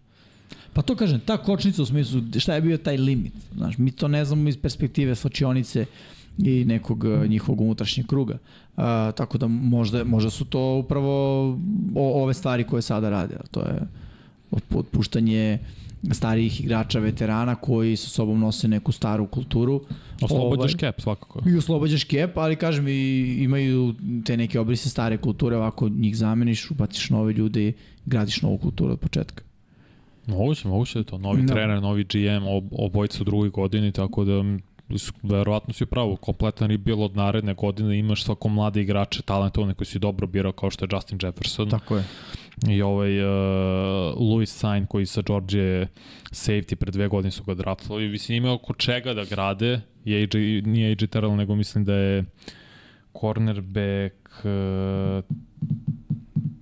Pa 0.76 0.82
to 0.82 0.92
kažem, 0.96 1.20
ta 1.24 1.36
kočnica 1.36 1.82
u 1.82 1.86
smislu 1.86 2.20
šta 2.38 2.54
je 2.54 2.60
bio 2.60 2.76
taj 2.76 2.96
limit. 2.96 3.32
Znaš, 3.54 3.78
mi 3.78 3.90
to 3.90 4.08
ne 4.08 4.24
znamo 4.24 4.48
iz 4.48 4.56
perspektive 4.56 5.14
slačionice 5.14 5.86
i 6.38 6.64
nekog 6.64 7.04
uh, 7.04 7.26
njihovog 7.26 7.60
unutrašnjeg 7.60 8.06
kruga. 8.06 8.34
Uh, 8.76 8.82
tako 9.16 9.38
da 9.38 9.46
možda, 9.46 10.04
možda 10.04 10.30
su 10.30 10.44
to 10.44 10.74
upravo 10.84 11.48
o, 11.94 12.22
ove 12.22 12.34
stvari 12.34 12.64
koje 12.64 12.82
sada 12.82 13.10
rade. 13.10 13.36
To 13.50 13.60
je 13.60 13.80
otpuštanje 14.74 15.58
starijih 16.12 16.60
igrača, 16.60 16.98
veterana 16.98 17.54
koji 17.54 17.96
sa 17.96 18.08
sobom 18.08 18.40
nose 18.40 18.68
neku 18.68 18.92
staru 18.92 19.26
kulturu. 19.26 19.80
Oslobađaš 20.22 20.74
ovaj, 20.74 20.80
cap 20.80 21.00
svakako. 21.00 21.42
I 21.48 21.56
oslobađaš 21.56 22.06
cap, 22.06 22.36
ali 22.36 22.56
kažem 22.56 22.88
i 22.88 23.22
imaju 23.48 23.94
te 24.26 24.36
neke 24.36 24.60
obrise 24.60 24.90
stare 24.90 25.16
kulture, 25.16 25.56
ovako 25.56 25.88
njih 25.88 26.16
zameniš, 26.16 26.70
ubaciš 26.70 27.10
nove 27.10 27.32
ljude 27.32 27.68
i 27.68 27.72
gradiš 28.06 28.42
novu 28.42 28.58
kulturu 28.58 28.92
od 28.92 28.98
početka. 28.98 29.45
Moguće, 30.26 30.68
moguće 30.68 30.94
da 30.94 31.00
je 31.00 31.04
to. 31.04 31.18
Novi 31.18 31.42
no. 31.42 31.48
trener, 31.48 31.82
novi 31.82 32.04
GM, 32.04 32.46
ob, 32.46 32.64
obojca 32.72 33.18
u 33.20 33.24
drugoj 33.24 33.48
godini, 33.48 33.92
tako 33.92 34.24
da 34.24 34.42
verovatno 35.22 35.74
si 35.74 35.86
pravo, 35.86 36.16
kompletan 36.16 36.70
je 36.70 36.78
bilo 36.78 37.04
od 37.04 37.16
naredne 37.16 37.54
godine, 37.54 37.98
imaš 37.98 38.24
svako 38.24 38.48
mlade 38.48 38.82
igrače 38.82 39.22
talentovane 39.22 39.74
koji 39.74 39.86
si 39.86 39.98
dobro 39.98 40.26
birao 40.26 40.52
kao 40.52 40.70
što 40.70 40.84
je 40.84 40.88
Justin 40.92 41.18
Jefferson. 41.22 41.70
Tako 41.70 41.96
je. 41.96 42.04
I 42.68 42.82
ovaj 42.82 43.20
uh, 43.20 43.28
Louis 44.16 44.50
Sain 44.50 44.86
koji 44.86 45.06
sa 45.06 45.22
George 45.26 45.86
safety 46.30 46.74
pre 46.74 46.90
dve 46.90 47.08
godine 47.08 47.30
su 47.30 47.44
ga 47.44 47.54
draftali. 47.54 48.08
Mislim, 48.08 48.36
ima 48.36 48.52
oko 48.52 48.74
čega 48.74 49.14
da 49.14 49.24
grade, 49.24 49.80
je 50.04 50.22
AJ, 50.22 50.62
nije 50.64 50.88
AJ 50.88 51.06
Terrell, 51.06 51.36
nego 51.36 51.54
mislim 51.54 51.84
da 51.84 51.94
je 51.94 52.24
cornerback 53.20 54.44
uh, 54.44 55.24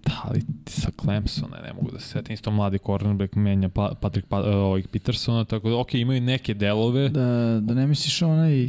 Da, 0.05 0.21
ali 0.25 0.43
sa 0.67 0.91
Clemsona, 1.01 1.57
ne 1.67 1.73
mogu 1.73 1.91
da 1.91 2.01
se 2.01 2.09
setim, 2.09 2.35
isto 2.35 2.51
mladi 2.51 2.79
cornerback 2.79 3.35
menja 3.35 3.69
pa, 3.69 3.93
Patrick 4.01 4.29
pa, 4.29 4.39
ovih 4.43 4.89
Petersona, 4.89 5.45
tako 5.45 5.71
da, 5.71 5.77
ok, 5.77 5.95
imaju 5.95 6.21
neke 6.21 6.55
delove. 6.55 7.09
Da, 7.09 7.61
da 7.63 7.75
ne 7.75 7.87
misliš 7.87 8.23
onaj, 8.23 8.69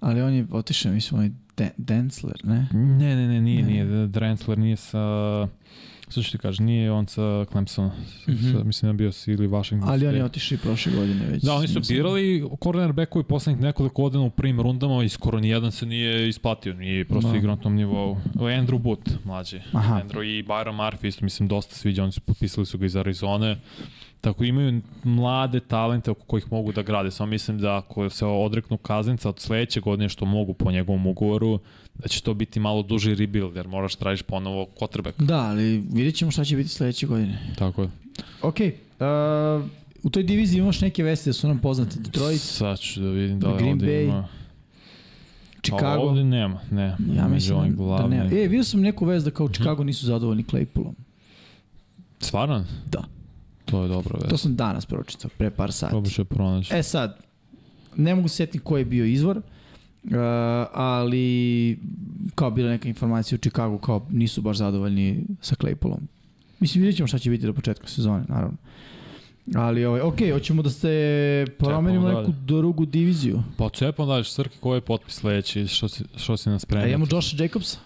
ali 0.00 0.22
on 0.22 0.32
je 0.32 0.46
otišao, 0.50 0.92
mislim, 0.92 1.18
onaj 1.18 1.30
Densler, 1.76 2.40
ne? 2.44 2.68
Ne, 2.72 3.16
ne, 3.16 3.28
ne, 3.28 3.40
nije, 3.40 3.62
ne. 3.62 3.68
nije, 3.68 4.06
Densler 4.06 4.58
nije 4.58 4.76
sa... 4.76 4.98
Sve 6.08 6.22
što 6.22 6.32
ti 6.32 6.42
kažeš, 6.42 6.58
nije 6.58 6.92
on 6.92 7.06
sa 7.06 7.44
Clemson, 7.52 7.86
mm 7.86 7.92
-hmm. 8.26 8.52
sa, 8.52 8.64
mislim 8.64 8.88
da 8.88 8.92
bio 8.92 9.12
si 9.12 9.32
ili 9.32 9.46
Washington. 9.46 9.90
Ali 9.90 10.06
on 10.06 10.14
je 10.14 10.24
otišao 10.24 10.56
i 10.56 10.58
prošle 10.58 10.92
godine 10.92 11.26
već. 11.26 11.42
Da, 11.42 11.54
oni 11.54 11.68
su 11.68 11.80
birali 11.88 12.48
cornerbackovi 12.62 13.24
poslednjih 13.24 13.62
nekoliko 13.62 14.02
godina 14.02 14.24
u 14.24 14.30
prvim 14.30 14.60
rundama 14.60 15.04
i 15.04 15.08
skoro 15.08 15.40
nijedan 15.40 15.72
se 15.72 15.86
nije 15.86 16.28
isplatio, 16.28 16.74
nije 16.74 17.04
prosto 17.04 17.28
no. 17.28 17.32
Da. 17.32 17.38
igrao 17.38 17.56
na 17.56 17.62
tom 17.62 17.74
nivou. 17.74 18.16
Andrew 18.34 18.78
Booth, 18.78 19.10
mlađi. 19.24 19.60
Aha. 19.72 20.02
Andrew 20.02 20.22
i 20.22 20.42
Byron 20.42 20.76
Murphy, 20.76 21.06
isto 21.06 21.24
mislim 21.24 21.48
dosta 21.48 21.74
sviđa, 21.74 22.02
oni 22.02 22.12
su 22.12 22.20
potpisali 22.20 22.66
su 22.66 22.78
ga 22.78 22.86
iz 22.86 22.96
Arizone. 22.96 23.56
Tako 24.20 24.44
imaju 24.44 24.80
mlade 25.04 25.60
talente 25.60 26.10
oko 26.10 26.24
kojih 26.24 26.52
mogu 26.52 26.72
da 26.72 26.82
grade. 26.82 27.10
Samo 27.10 27.30
mislim 27.30 27.58
da 27.58 27.76
ako 27.76 28.10
se 28.10 28.26
odreknu 28.26 28.76
kaznica 28.76 29.28
od 29.28 29.40
sledeće 29.40 29.80
godine 29.80 30.08
što 30.08 30.24
mogu 30.24 30.54
po 30.54 30.70
njegovom 30.70 31.06
ugovoru, 31.06 31.58
da 31.94 32.08
će 32.08 32.22
to 32.22 32.34
biti 32.34 32.60
malo 32.60 32.82
duži 32.82 33.14
rebuild, 33.14 33.56
jer 33.56 33.68
moraš 33.68 33.94
da 33.94 33.98
tražiš 33.98 34.22
ponovo 34.22 34.66
quarterback. 34.80 35.12
Da, 35.18 35.40
ali 35.40 35.78
vidjet 35.92 36.14
ćemo 36.14 36.30
šta 36.30 36.44
će 36.44 36.56
biti 36.56 36.68
sledeće 36.68 37.06
godine. 37.06 37.38
Tako 37.58 37.82
je. 37.82 37.88
Ok, 38.42 38.56
uh, 38.60 39.66
u 40.02 40.10
toj 40.10 40.22
diviziji 40.22 40.58
imaš 40.60 40.80
neke 40.80 41.02
vesti 41.02 41.28
da 41.28 41.32
su 41.32 41.48
nam 41.48 41.58
poznate. 41.58 42.00
Detroit, 42.00 42.40
Sad 42.40 42.78
ću 42.78 43.00
da 43.00 43.10
vidim 43.10 43.40
da 43.40 43.48
li 43.48 43.58
Green 43.58 43.72
ovde 43.72 43.86
Bay, 43.86 44.04
ima. 44.04 44.28
Chicago. 45.62 45.82
Pa 45.82 45.98
ovde 45.98 46.24
nema, 46.24 46.60
ne. 46.70 46.96
Ja 47.16 47.28
mislim 47.28 47.76
da, 47.76 47.96
da 47.96 48.06
nema. 48.06 48.24
E, 48.24 48.28
vidio 48.28 48.64
sam 48.64 48.80
neku 48.80 49.04
vest 49.04 49.24
da 49.24 49.30
kao 49.30 49.48
Chicago 49.48 49.84
nisu 49.84 50.06
zadovoljni 50.06 50.44
Claypoolom. 50.44 50.92
Stvarno? 52.20 52.64
Da. 52.86 53.17
To 53.70 53.82
je 53.82 53.88
dobro 53.88 54.18
vest. 54.18 54.30
To 54.30 54.36
sam 54.36 54.56
danas 54.56 54.86
pročitao, 54.86 55.30
pre 55.38 55.50
par 55.50 55.72
sati. 55.72 55.90
Probaš 55.90 56.18
je 56.18 56.24
pronaći. 56.24 56.74
E 56.74 56.82
sad, 56.82 57.18
ne 57.96 58.14
mogu 58.14 58.28
setiti 58.28 58.58
ko 58.58 58.78
je 58.78 58.84
bio 58.84 59.04
izvor, 59.04 59.40
Uh, 60.04 60.12
ali 60.72 61.78
kao 62.34 62.50
bila 62.50 62.70
neka 62.70 62.88
informacija 62.88 63.36
u 63.36 63.38
Chicagu 63.38 63.78
kao 63.78 64.06
nisu 64.10 64.42
baš 64.42 64.56
zadovoljni 64.56 65.24
sa 65.40 65.54
Claypoolom. 65.54 66.00
Mislim, 66.60 66.82
vidjet 66.82 66.96
ćemo 66.96 67.06
šta 67.06 67.18
će 67.18 67.30
biti 67.30 67.46
do 67.46 67.52
početka 67.52 67.86
sezone, 67.86 68.24
naravno. 68.28 68.56
Ali, 69.54 69.84
ovaj, 69.84 70.00
ok, 70.00 70.18
hoćemo 70.32 70.62
da 70.62 70.70
se 70.70 71.44
promenimo 71.58 72.08
neku 72.08 72.32
drugu 72.46 72.86
diviziju. 72.86 73.42
Pa 73.56 73.68
cepam 73.68 74.08
dalje, 74.08 74.24
Srki, 74.24 74.58
koji 74.58 74.76
je 74.76 74.80
potpis 74.80 75.14
sledeći, 75.14 75.66
što 75.66 75.88
si, 75.88 76.04
što 76.16 76.36
si 76.36 76.48
nas 76.50 76.62
spremio? 76.62 76.88
imamo 76.88 77.06
Josha 77.10 77.42
Jacobsa? 77.42 77.78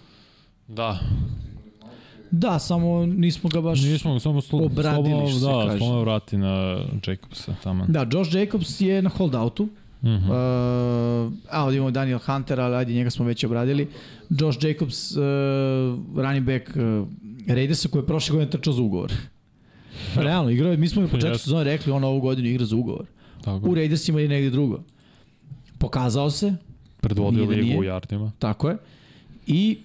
Da, 0.68 0.98
Da, 2.32 2.58
samo 2.58 3.06
nismo 3.06 3.50
ga 3.50 3.60
baš... 3.60 3.82
nismo 3.82 4.12
ga 4.12 4.20
samo 4.20 4.40
slo, 4.40 4.64
obradili, 4.64 5.08
slobodno, 5.08 5.28
što 5.28 5.38
se 5.38 5.44
da, 5.44 5.78
slobodno 5.78 6.00
vrati 6.00 6.36
na 6.36 6.78
Jacobsa 7.06 7.54
tamo. 7.62 7.86
Da, 7.88 8.06
Josh 8.12 8.34
Jacobs 8.34 8.80
je 8.80 9.02
na 9.02 9.10
holdoutu. 9.10 9.64
Mm 9.64 9.72
Uh, 10.02 10.28
a, 11.50 11.64
ovdje 11.64 11.76
imamo 11.76 11.90
Daniel 11.90 12.18
Hunter, 12.18 12.60
ali 12.60 12.76
ajde, 12.76 12.92
njega 12.92 13.10
smo 13.10 13.24
već 13.24 13.44
obradili. 13.44 13.88
Josh 14.30 14.58
Jacobs, 14.64 15.16
uh, 15.16 15.22
running 16.16 16.46
back 16.46 16.76
uh, 16.76 17.08
Raidersa 17.48 17.88
koji 17.88 18.02
je 18.02 18.06
prošle 18.06 18.32
godine 18.32 18.50
trčao 18.50 18.72
za 18.72 18.82
ugovor. 18.82 19.12
Realno, 20.14 20.50
igrao 20.50 20.70
je, 20.70 20.76
mi 20.76 20.88
smo 20.88 21.02
na 21.02 21.08
početku 21.08 21.28
Jeste. 21.28 21.44
sezone 21.44 21.64
rekli 21.64 21.92
on 21.92 22.04
ovu 22.04 22.20
godinu 22.20 22.48
igra 22.48 22.64
za 22.64 22.76
ugovor. 22.76 23.06
Tako. 23.44 23.70
U 23.70 23.74
Raidersima 23.74 24.20
ili 24.20 24.28
negdje 24.28 24.50
drugo. 24.50 24.80
Pokazao 25.78 26.30
se, 26.30 26.54
Predvodio 27.00 27.46
da 27.46 27.50
ligu 27.50 27.80
u 27.80 27.84
jardima. 27.84 28.32
tako 28.38 28.68
je. 28.68 28.76
I 29.46 29.78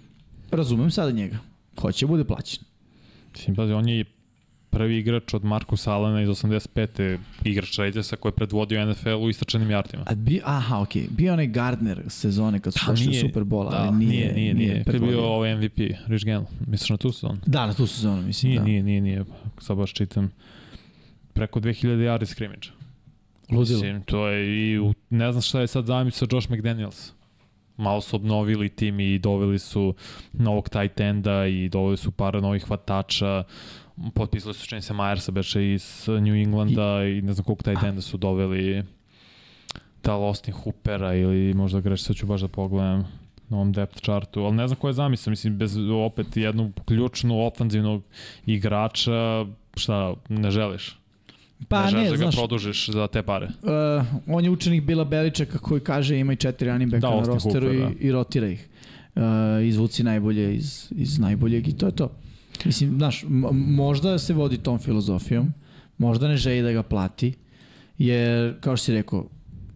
razumem 0.51 0.91
sada 0.91 1.11
njega. 1.11 1.37
Hoće 1.81 2.05
da 2.05 2.09
bude 2.09 2.23
plaćen. 2.23 2.63
Mislim, 3.33 3.55
pazi, 3.55 3.73
on 3.73 3.89
je 3.89 4.05
prvi 4.69 4.97
igrač 4.97 5.33
od 5.33 5.43
Markusa 5.45 5.93
Allena 5.93 6.21
iz 6.21 6.29
85. 6.29 7.17
igrač 7.43 7.77
Raidersa 7.77 8.15
koji 8.15 8.29
je 8.29 8.35
predvodio 8.35 8.85
NFL 8.85 9.09
u 9.09 9.29
istračenim 9.29 9.71
jardima. 9.71 10.03
A 10.05 10.15
bi, 10.15 10.41
aha, 10.45 10.79
okej. 10.81 11.01
Okay. 11.01 11.09
Bio 11.09 11.33
onaj 11.33 11.47
Gardner 11.47 12.03
sezone 12.07 12.59
kad 12.59 12.73
su 12.73 12.79
Pa 12.85 12.91
došli 12.91 13.07
u 13.07 13.09
nije- 13.09 13.21
Super 13.21 13.43
Bowl, 13.43 13.69
Da, 13.71 13.77
ali 13.77 13.97
nije, 13.97 14.09
nije, 14.09 14.33
nije, 14.33 14.53
nije. 14.53 14.69
Kad 14.69 14.77
je 14.77 14.83
predvodio. 14.83 15.17
bio 15.17 15.25
ovaj 15.27 15.55
MVP, 15.55 15.77
Rich 16.07 16.25
Gann, 16.25 16.45
misliš 16.67 16.89
na 16.89 16.97
tu 16.97 17.11
sezonu? 17.11 17.37
Da, 17.45 17.65
na 17.65 17.73
tu 17.73 17.87
sezonu, 17.87 18.21
mislim. 18.21 18.49
Nije, 18.49 18.59
da. 18.59 18.65
nije, 18.65 18.83
nije, 18.83 19.01
nije, 19.01 19.25
sad 19.61 19.77
baš 19.77 19.93
čitam. 19.93 20.31
Preko 21.33 21.59
2000 21.59 21.87
yardi 21.87 22.25
scrimmage. 22.25 22.67
Ludilo. 23.49 23.79
Mislim, 23.79 24.01
to 24.01 24.27
je 24.27 24.71
i, 24.71 24.79
u, 24.79 24.93
ne 25.09 25.31
znam 25.31 25.41
šta 25.41 25.61
je 25.61 25.67
sad 25.67 25.85
zamisao 25.85 26.27
Josh 26.31 26.51
McDaniels. 26.51 27.11
Malo 27.77 28.01
su 28.01 28.15
obnovili 28.15 28.69
tim 28.69 28.99
i 28.99 29.19
doveli 29.19 29.59
su 29.59 29.93
novog 30.33 30.69
tight 30.69 30.99
enda 30.99 31.45
i 31.45 31.69
doveli 31.69 31.97
su 31.97 32.11
par 32.11 32.41
novih 32.41 32.65
hvatača. 32.65 33.43
Potpisali 34.13 34.53
su 34.53 34.67
čini 34.67 34.81
se 34.81 34.93
Myersa 34.93 35.31
beše 35.31 35.73
iz 35.73 36.05
New 36.07 36.35
Englanda 36.35 37.03
i, 37.03 37.17
i 37.17 37.21
ne 37.21 37.33
znam 37.33 37.45
koliko 37.45 37.63
tight 37.63 37.83
enda 37.83 38.01
su 38.01 38.17
doveli 38.17 38.83
da 40.03 40.17
li 40.17 40.25
Austin 40.25 40.53
Hoopera 40.53 41.15
ili 41.15 41.53
možda 41.53 41.81
greš, 41.81 42.03
sad 42.03 42.15
ću 42.15 42.25
baš 42.25 42.41
da 42.41 42.47
pogledam 42.47 43.07
na 43.49 43.57
ovom 43.57 43.71
depth 43.71 44.01
chartu, 44.01 44.43
ali 44.43 44.55
ne 44.55 44.67
znam 44.67 44.79
ko 44.79 44.87
je 44.87 44.93
zamisao, 44.93 45.31
mislim, 45.31 45.57
bez 45.57 45.77
opet 46.05 46.37
jednog 46.37 46.71
ključnu 46.85 47.45
ofanzivnog 47.45 48.03
igrača, 48.45 49.45
šta, 49.75 50.13
ne 50.29 50.51
želiš? 50.51 50.99
Pa 51.67 51.91
ne 51.91 51.97
ne, 51.97 52.03
da 52.03 52.11
ga 52.11 52.17
znaš, 52.17 52.35
produžiš 52.35 52.89
za 52.89 53.07
te 53.07 53.21
pare. 53.21 53.47
Uh, 53.47 54.05
on 54.27 54.43
je 54.43 54.49
učenik 54.49 54.83
Bila 54.83 55.03
Beličeka 55.03 55.57
koji 55.57 55.81
kaže 55.81 56.19
ima 56.19 56.33
i 56.33 56.35
četiri 56.35 56.69
running 56.69 56.91
backa 56.91 57.07
Da, 57.07 57.15
na 57.15 57.27
rosteru 57.27 57.67
Hooper, 57.67 57.97
i, 58.01 58.07
i 58.07 58.11
rotira 58.11 58.47
ih. 58.47 58.67
Uh, 59.15 59.21
izvuci 59.63 60.03
najbolje 60.03 60.55
iz, 60.55 60.87
iz 60.91 61.19
najboljeg 61.19 61.67
i 61.67 61.77
to 61.77 61.85
je 61.85 61.91
to. 61.91 62.11
Mislim, 62.65 62.97
znaš, 62.97 63.25
možda 63.53 64.17
se 64.19 64.33
vodi 64.33 64.57
tom 64.57 64.79
filozofijom, 64.79 65.53
možda 65.97 66.27
ne 66.27 66.37
želi 66.37 66.61
da 66.61 66.71
ga 66.71 66.83
plati, 66.83 67.33
jer, 67.97 68.59
kao 68.59 68.77
što 68.77 68.85
si 68.85 68.93
rekao, 68.93 69.25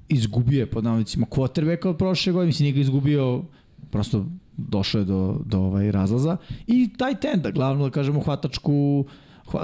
izgubio 0.10 0.60
je 0.60 0.66
pod 0.66 0.84
navodnicima 0.84 1.26
quarterbacka 1.26 1.90
od 1.90 1.98
prošle 1.98 2.34
godine, 2.34 2.48
mislim, 2.48 2.64
nije 2.64 2.74
ga 2.74 2.80
izgubio, 2.80 3.44
prosto 3.92 4.26
došao 4.58 5.00
je 5.00 5.06
do, 5.06 5.42
do 5.46 5.60
ovaj 5.60 5.92
razlaza. 5.92 6.38
I 6.68 6.90
taj 6.98 7.20
tenda, 7.20 7.52
glavno 7.52 7.84
da 7.84 7.92
kažemo 7.92 8.20
hvatačku, 8.20 9.06
hva, 9.06 9.14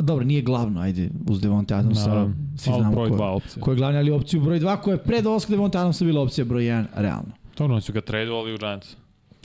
dobro, 0.02 0.26
nije 0.26 0.42
glavno, 0.42 0.82
ajde, 0.82 1.10
uz 1.30 1.42
Devonte 1.42 1.74
Adamsa, 1.74 2.08
Naravno, 2.08 2.36
svi 2.58 2.72
znamo 2.72 2.92
broj 2.92 3.10
ko, 3.10 3.16
dva 3.16 3.32
opcija. 3.32 3.64
ko 3.64 3.72
je 3.72 3.78
glavni, 3.78 3.98
ali 3.98 4.12
opciju 4.12 4.42
broj 4.42 4.60
2 4.60 4.78
koja 4.78 4.94
je 4.94 5.04
pre 5.04 5.22
dolaska 5.22 5.52
Devonta 5.52 5.80
Adamsa 5.80 6.06
bila 6.06 6.22
opcija 6.22 6.46
broj 6.46 6.64
1, 6.64 6.86
realno. 6.96 7.32
Dobro, 7.58 7.74
oni 7.74 7.82
su 7.82 7.94
ga 7.94 8.02
tradovali 8.02 8.54
u 8.54 8.58
Giants. 8.58 8.96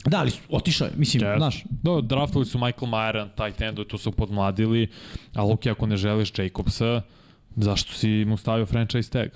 Da, 0.05 0.19
ali 0.19 0.31
su- 0.31 0.41
otišao 0.51 0.87
je, 0.87 0.93
mislim, 0.97 1.23
Yes. 1.23 1.37
znaš, 1.37 1.65
Da, 1.73 2.01
draftovali 2.01 2.47
su 2.47 2.59
Michael 2.59 2.89
Mayer 2.89 3.15
na 3.17 3.29
tight 3.29 3.61
endu, 3.61 3.85
tu 3.85 3.99
su 3.99 4.13
podmladili, 4.13 4.89
ali 5.35 5.53
ok, 5.53 5.67
ako 5.67 5.87
ne 5.87 5.97
želiš 5.97 6.39
Jacobsa, 6.39 7.03
zašto 7.57 7.93
si 7.93 8.25
mu 8.25 8.37
stavio 8.37 8.67
franchise 8.67 9.11
tag? 9.11 9.29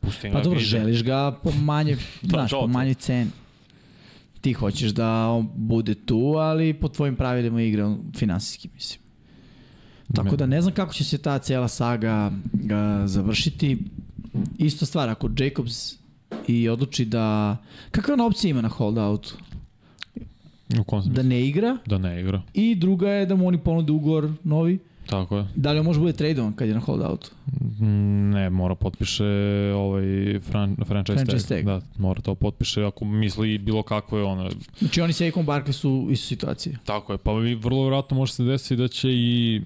Pusti 0.00 0.30
pa 0.32 0.40
dobro, 0.40 0.58
želiš 0.60 1.02
ga 1.02 1.32
po 1.34 1.50
manje, 1.52 1.96
znaš, 2.22 2.50
to, 2.50 2.56
po 2.56 2.62
to. 2.62 2.68
manje 2.68 2.94
ceni. 2.94 3.30
Ti 4.40 4.52
hoćeš 4.52 4.90
da 4.90 5.28
on 5.28 5.48
bude 5.54 5.94
tu, 5.96 6.16
ali 6.36 6.74
po 6.74 6.88
tvojim 6.88 7.16
pravilima 7.16 7.62
igre 7.62 7.84
finansijski, 8.16 8.68
mislim. 8.74 9.03
Tako 10.14 10.36
da 10.36 10.46
ne 10.46 10.60
znam 10.62 10.74
kako 10.74 10.92
će 10.92 11.04
se 11.04 11.18
ta 11.18 11.38
cijela 11.38 11.68
saga 11.68 12.30
uh, 12.54 12.60
završiti. 13.06 13.78
Isto 14.58 14.86
stvar, 14.86 15.08
ako 15.08 15.30
Jacobs 15.38 15.94
i 16.48 16.68
odluči 16.68 17.04
da... 17.04 17.56
Kakve 17.90 18.14
on 18.14 18.20
opcije 18.20 18.50
ima 18.50 18.60
na 18.60 18.68
holdout? 18.68 19.32
U 20.80 20.84
kom 20.84 21.02
smislu? 21.02 21.16
Da 21.16 21.28
ne 21.28 21.46
igra 21.46 21.76
Da 21.86 21.98
ne 21.98 22.20
igra. 22.20 22.42
i 22.54 22.74
druga 22.74 23.08
je 23.10 23.26
da 23.26 23.34
mu 23.36 23.46
oni 23.46 23.58
ponude 23.58 23.92
ugovor 23.92 24.32
novi. 24.44 24.78
Tako 25.06 25.36
je. 25.36 25.46
Da 25.54 25.72
li 25.72 25.78
on 25.78 25.84
može 25.84 26.00
bude 26.00 26.12
tradovan 26.12 26.52
kad 26.52 26.68
je 26.68 26.74
na 26.74 26.80
holdoutu? 26.80 27.30
Mm, 27.80 28.30
Ne, 28.30 28.50
mora 28.50 28.74
potpiše 28.74 29.24
ovaj 29.76 30.04
fran, 30.40 30.76
franchise, 30.76 31.14
Franchise 31.16 31.48
tag. 31.48 31.56
tag. 31.58 31.64
Da, 31.64 31.80
mora 31.98 32.20
to 32.20 32.34
potpiše 32.34 32.84
ako 32.84 33.04
misli 33.04 33.58
bilo 33.58 33.82
kako 33.82 34.18
je 34.18 34.24
ono. 34.24 34.50
Znači 34.78 35.00
oni 35.00 35.12
sa 35.12 35.24
Saquon 35.24 35.44
Barkley 35.44 35.72
su 35.72 35.90
u 35.90 36.10
istoj 36.10 36.26
situaciji. 36.26 36.76
Tako 36.84 37.12
je, 37.12 37.18
pa 37.18 37.32
vrlo 37.32 37.82
vjerojatno 37.82 38.16
može 38.16 38.32
se 38.32 38.44
desiti 38.44 38.76
da 38.76 38.88
će 38.88 39.08
i 39.10 39.62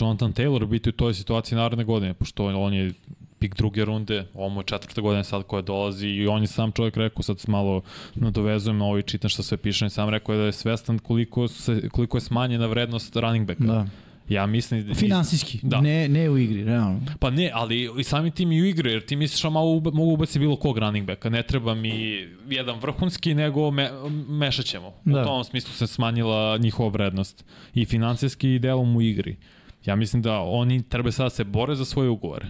Jonathan 0.00 0.32
Taylor 0.32 0.66
biti 0.66 0.88
u 0.88 0.92
toj 0.92 1.14
situaciji 1.14 1.56
naredne 1.56 1.84
godine, 1.84 2.14
pošto 2.14 2.46
on 2.46 2.74
je 2.74 2.92
pik 3.38 3.56
druge 3.56 3.84
runde, 3.84 4.26
ovo 4.34 4.60
je 4.60 4.64
četvrta 4.64 5.00
godina 5.00 5.24
sad 5.24 5.42
koja 5.42 5.62
dolazi 5.62 6.08
i 6.08 6.26
on 6.26 6.42
je 6.42 6.46
sam 6.46 6.72
čovjek 6.72 6.96
rekao, 6.96 7.22
sad 7.22 7.44
malo 7.46 7.82
nadovezujem 8.14 8.78
na 8.78 8.84
ovo 8.84 8.98
i 8.98 9.02
čitam 9.02 9.28
što 9.28 9.42
sve 9.42 9.56
piše, 9.56 9.84
on 9.84 9.86
je 9.86 9.90
sam 9.90 10.08
rekao 10.08 10.36
da 10.36 10.42
je 10.42 10.52
svestan 10.52 10.98
koliko, 10.98 11.48
se, 11.48 11.88
koliko 11.88 12.16
je 12.16 12.20
smanjena 12.20 12.66
vrednost 12.66 13.16
running 13.16 13.46
backa. 13.46 13.64
Da. 13.64 13.86
Ja 14.28 14.46
mislim... 14.46 14.94
Finansijski, 14.94 15.58
Da. 15.62 15.80
ne, 15.80 16.08
ne 16.08 16.30
u 16.30 16.38
igri, 16.38 16.64
realno. 16.64 17.00
Pa 17.18 17.30
ne, 17.30 17.50
ali 17.54 17.90
i 17.98 18.04
sami 18.04 18.30
tim 18.30 18.52
i 18.52 18.62
u 18.62 18.64
igre, 18.64 18.92
jer 18.92 19.06
ti 19.06 19.16
misliš, 19.16 19.44
a 19.44 19.50
malo 19.50 19.70
ube, 19.70 19.90
mogu 19.90 20.12
ubaciti 20.12 20.38
bilo 20.38 20.56
kog 20.56 20.78
running 20.78 21.06
backa, 21.06 21.30
ne 21.30 21.42
treba 21.42 21.74
mi 21.74 22.26
jedan 22.48 22.78
vrhunski, 22.80 23.34
nego 23.34 23.70
me, 23.70 23.90
mešat 24.28 24.64
ćemo. 24.64 24.92
Da. 25.04 25.22
U 25.22 25.24
tom 25.24 25.44
smislu 25.44 25.72
se 25.72 25.86
smanjila 25.86 26.58
njihova 26.58 26.88
vrednost. 26.88 27.44
I 27.74 27.84
finansijski 27.84 28.54
i 28.54 28.58
delom 28.58 28.96
u 28.96 29.02
igri. 29.02 29.36
Ja 29.84 29.96
mislim 29.96 30.22
da 30.22 30.40
oni 30.40 30.82
treba 30.82 31.12
sada 31.12 31.26
da 31.26 31.30
se 31.30 31.44
bore 31.44 31.74
za 31.74 31.84
svoje 31.84 32.08
ugovore. 32.08 32.46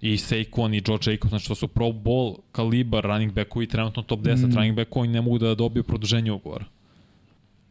I 0.00 0.16
Saquon 0.16 0.74
i 0.74 0.82
Joe 0.86 1.12
Jacobs, 1.12 1.28
znači 1.28 1.48
to 1.48 1.54
su 1.54 1.68
pro 1.68 1.86
bowl 1.86 2.36
kalibar 2.52 3.04
running 3.04 3.32
backovi, 3.32 3.66
trenutno 3.66 4.02
top 4.02 4.20
10 4.20 4.46
mm. 4.46 4.54
running 4.54 4.76
back 4.76 4.90
koji 4.90 5.08
ne 5.08 5.20
mogu 5.20 5.38
da 5.38 5.54
dobiju 5.54 5.84
produženje 5.84 6.32
ugovora. 6.32 6.64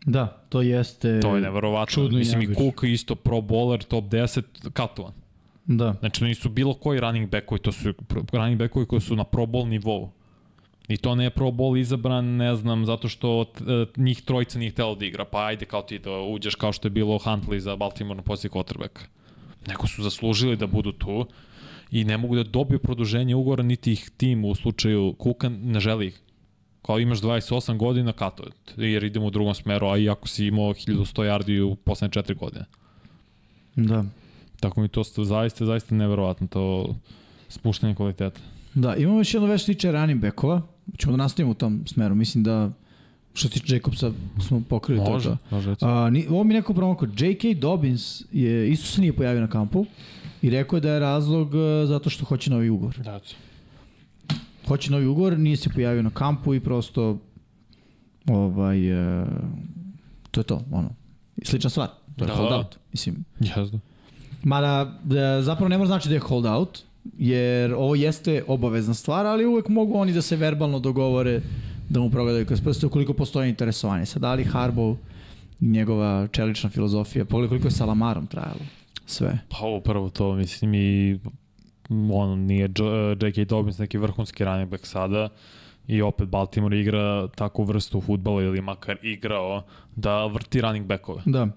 Da, 0.06 0.44
to 0.50 0.62
jeste... 0.62 1.20
To 1.20 1.36
je 1.36 1.42
neverovatno. 1.42 1.94
čudno 1.94 2.18
Mislim 2.18 2.42
i. 2.42 2.56
Cook 2.56 2.84
isto 2.84 3.16
pro 3.16 3.38
bowler, 3.38 3.84
top 3.84 4.06
10, 4.06 4.42
katovan. 4.74 5.14
Da. 5.66 5.96
Znači, 6.00 6.24
nisu 6.24 6.50
bilo 6.50 6.74
koji 6.74 7.00
running 7.00 7.30
backovi, 7.30 7.62
to 7.62 7.72
su 7.72 7.94
running 8.32 8.60
backovi 8.60 8.86
koji 8.86 9.02
su 9.02 9.16
na 9.16 9.24
pro 9.24 9.46
bowl 9.46 9.68
nivou. 9.68 10.10
I 10.88 10.98
to 10.98 11.16
ne 11.16 11.24
je 11.24 11.30
pro 11.30 11.48
bowl 11.48 11.80
izabran, 11.80 12.26
ne 12.26 12.56
znam, 12.56 12.86
zato 12.86 13.08
što 13.08 13.42
e, 13.42 13.86
njih 13.98 14.22
trojica 14.22 14.60
nije 14.60 14.72
htelo 14.72 14.96
da 14.96 15.06
igra, 15.06 15.26
pa 15.26 15.46
ajde 15.46 15.66
kao 15.66 15.82
ti 15.82 16.00
da 16.00 16.12
uđeš 16.12 16.56
kao 16.56 16.72
što 16.74 16.88
je 16.88 16.90
bilo 16.90 17.20
Huntley 17.20 17.58
za 17.58 17.76
Baltimore 17.76 18.18
na 18.18 18.22
poziciji 18.22 18.52
quarterbacka. 18.52 19.02
Neko 19.68 19.88
su 19.88 20.04
zaslužili 20.04 20.58
da 20.58 20.68
budu 20.68 20.92
tu 20.92 21.26
i 21.92 22.04
ne 22.04 22.18
mogu 22.18 22.36
da 22.36 22.44
dobiju 22.44 22.80
produženje 22.80 23.36
ugovora, 23.36 23.64
niti 23.64 23.92
ih 23.92 24.10
tim 24.18 24.46
u 24.46 24.56
slučaju 24.56 25.14
Kuka 25.14 25.50
ne 25.50 25.80
želi 25.80 26.08
ih. 26.08 26.22
Kao 26.82 27.00
imaš 27.00 27.20
28 27.20 27.78
godina, 27.78 28.14
kato, 28.14 28.44
jer 28.78 29.04
idemo 29.04 29.26
u 29.26 29.32
drugom 29.32 29.54
smeru, 29.54 29.88
a 29.88 29.98
i 29.98 30.10
ako 30.10 30.28
si 30.28 30.46
imao 30.46 30.70
1100 30.70 30.96
yardi 31.24 31.62
u 31.62 31.76
poslednje 31.76 32.12
4 32.14 32.36
godine. 32.36 32.66
Da. 33.76 34.04
Tako 34.60 34.82
mi 34.82 34.88
to 34.88 35.04
sta- 35.04 35.24
zaista, 35.24 35.66
zaista 35.66 35.96
neverovatno 35.96 36.48
to 36.48 36.96
spuštanje 37.50 37.96
kvaliteta. 37.96 38.40
Da, 38.74 38.96
imamo 38.96 39.18
još 39.18 39.34
jedno 39.34 39.48
već 39.48 39.66
tiče 39.66 39.92
running 39.92 40.22
backova. 40.22 40.62
Ćemo 40.98 41.12
da 41.14 41.18
nastavimo 41.18 41.52
u 41.52 41.56
tom 41.56 41.84
smeru. 41.86 42.16
Mislim 42.16 42.44
da 42.44 42.70
što 43.34 43.48
se 43.48 43.54
tiče 43.54 43.76
Jacobsa 43.76 44.12
smo 44.40 44.62
pokrili 44.62 45.02
Može, 45.02 45.30
to. 45.30 45.38
može. 45.52 45.76
to. 45.76 45.86
A, 45.86 46.10
ni, 46.10 46.26
ovo 46.30 46.44
mi 46.44 46.54
neko 46.54 46.74
promakao. 46.74 47.08
J.K. 47.18 47.54
Dobbins 47.56 48.24
je, 48.32 48.70
isto 48.70 48.88
se 48.88 49.02
nije 49.02 49.14
pojavio 49.14 49.42
na 49.42 49.48
kampu 49.48 49.86
i 50.42 50.50
rekao 50.50 50.78
je 50.78 50.82
da 50.82 50.92
je 50.92 51.00
razlog 51.00 51.56
e, 51.56 51.86
zato 51.86 52.10
što 52.10 52.26
hoće 52.26 52.50
novi 52.50 52.70
ugovor. 52.70 52.98
Da. 52.98 53.20
Hoće 54.68 54.92
novi 54.92 55.06
ugovor, 55.06 55.40
nije 55.40 55.58
se 55.58 55.70
pojavio 55.70 56.02
na 56.02 56.10
kampu 56.10 56.56
i 56.56 56.60
prosto 56.60 57.18
ovaj, 58.28 58.90
e, 59.22 59.26
to 60.32 60.40
je 60.40 60.44
to, 60.44 60.62
ono. 60.72 60.90
Slična 61.44 61.70
stvar. 61.70 61.88
To 62.16 62.24
je 62.24 62.28
Da. 62.28 62.36
holdout. 62.36 62.78
Mislim, 62.92 63.24
Jezda. 63.40 63.80
Mada, 64.44 65.00
e, 65.40 65.42
zapravo 65.42 65.70
ne 65.70 65.78
mora 65.78 65.88
znači 65.88 66.10
da 66.10 66.16
je 66.16 66.20
holdout, 66.20 66.80
jer 67.18 67.74
ovo 67.74 67.96
jeste 67.96 68.44
obavezna 68.48 68.94
stvar, 68.94 69.26
ali 69.26 69.46
uvek 69.46 69.68
mogu 69.68 69.98
oni 69.98 70.14
da 70.14 70.22
se 70.22 70.36
verbalno 70.36 70.80
dogovore 70.80 71.42
da 71.90 72.00
mu 72.00 72.10
progledaju 72.10 72.46
kroz 72.46 72.62
prste 72.62 72.86
ukoliko 72.86 73.14
postoji 73.14 73.50
interesovanje. 73.50 74.06
Sad, 74.06 74.22
da 74.22 74.34
li 74.34 74.44
Harbaugh 74.44 74.98
i 75.62 75.66
njegova 75.66 76.28
čelična 76.28 76.70
filozofija, 76.70 77.26
pogledaj 77.26 77.50
koliko 77.50 77.68
je 77.68 77.72
sa 77.72 77.86
Lamarom 77.86 78.28
trajalo 78.28 78.60
sve. 79.06 79.40
Pa 79.50 79.58
ovo 79.66 79.80
prvo 79.80 80.10
to, 80.10 80.34
mislim, 80.34 80.74
i 80.74 81.20
on 82.14 82.40
nije 82.40 82.70
J.K. 83.22 83.46
Dobbins 83.46 83.78
neki 83.78 83.98
vrhunski 83.98 84.46
running 84.46 84.70
back 84.70 84.86
sada 84.86 85.30
i 85.88 86.02
opet 86.02 86.30
Baltimore 86.30 86.80
igra 86.80 87.28
takvu 87.28 87.64
vrstu 87.64 88.02
futbala 88.02 88.44
ili 88.44 88.62
makar 88.62 88.98
igrao 89.02 89.64
da 89.96 90.26
vrti 90.26 90.62
running 90.62 90.86
backove. 90.86 91.22
Da. 91.26 91.48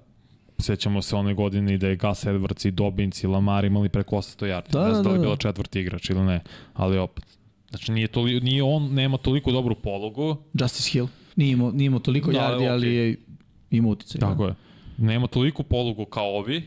Sećamo 0.58 1.02
se 1.02 1.16
one 1.16 1.34
godine 1.34 1.78
da 1.78 1.88
je 1.88 1.96
Gus 1.96 2.24
Edwards 2.24 2.68
i 2.68 2.70
Dobbins 2.70 3.24
i 3.24 3.26
Lamar 3.26 3.64
imali 3.64 3.88
preko 3.88 4.16
800 4.16 4.46
yardi. 4.46 4.72
Da, 4.72 4.88
ne 4.88 4.94
znam 4.94 5.02
da, 5.04 5.08
da 5.08 5.10
li 5.10 5.14
je 5.14 5.18
da. 5.18 5.22
bila 5.24 5.36
četvrti 5.36 5.80
igrač 5.80 6.10
ili 6.10 6.20
ne, 6.20 6.40
ali 6.74 6.98
opet. 6.98 7.24
Znači 7.70 7.92
nije, 7.92 8.08
toli, 8.08 8.40
nije 8.40 8.62
on, 8.62 8.94
nema 8.94 9.16
toliko 9.16 9.52
dobru 9.52 9.74
pologu. 9.74 10.36
Justice 10.52 10.90
Hill. 10.90 11.06
Nije 11.36 11.52
imao, 11.52 11.70
nije 11.70 11.86
imao 11.86 12.00
toliko 12.00 12.32
Da, 12.32 12.38
da, 12.38 12.44
yardi, 12.44 12.56
okej. 12.56 12.68
ali 12.70 12.94
je 12.94 13.16
imao 13.70 13.90
uticaj. 13.90 14.20
Tako 14.20 14.42
da. 14.42 14.48
je. 14.48 14.54
Nema 14.98 15.26
toliko 15.26 15.62
polugu 15.62 16.04
kao 16.04 16.36
ovi, 16.36 16.62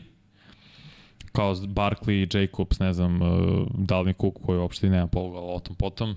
kao 1.38 1.54
Barkley, 1.54 2.36
Jacobs, 2.36 2.78
ne 2.78 2.92
znam, 2.92 3.22
uh, 3.22 3.66
Dalvin 3.74 4.14
Cook 4.20 4.34
koji 4.46 4.58
uopšte 4.58 4.90
nema 4.90 5.06
polugu, 5.06 5.36
ali 5.36 5.46
o 5.54 5.60
tom 5.60 5.76
potom. 5.76 6.16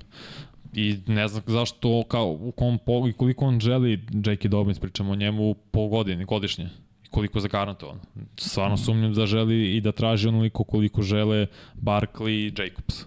I 0.73 0.97
ne 1.07 1.27
znam 1.27 1.43
zašto, 1.47 2.03
kao, 2.03 2.27
u 2.27 2.51
kom 2.51 2.79
polugu 2.85 3.07
i 3.07 3.13
koliko 3.13 3.45
on 3.45 3.59
želi 3.59 3.91
J.K. 4.25 4.47
Dobbins, 4.47 4.79
pričamo 4.79 5.11
o 5.11 5.15
njemu 5.15 5.53
po 5.53 5.87
godini, 5.87 6.25
godišnje. 6.25 6.69
Koliko 7.09 7.37
je 7.37 7.41
zagarantovan. 7.41 7.99
Stvarno 8.37 8.77
sumnjam 8.77 9.13
da 9.13 9.25
želi 9.25 9.75
i 9.75 9.81
da 9.81 9.91
traži 9.91 10.27
onoliko 10.27 10.63
koliko 10.63 11.01
žele 11.01 11.47
Barkley 11.75 12.29
i 12.29 12.53
Jacobs. 12.57 13.05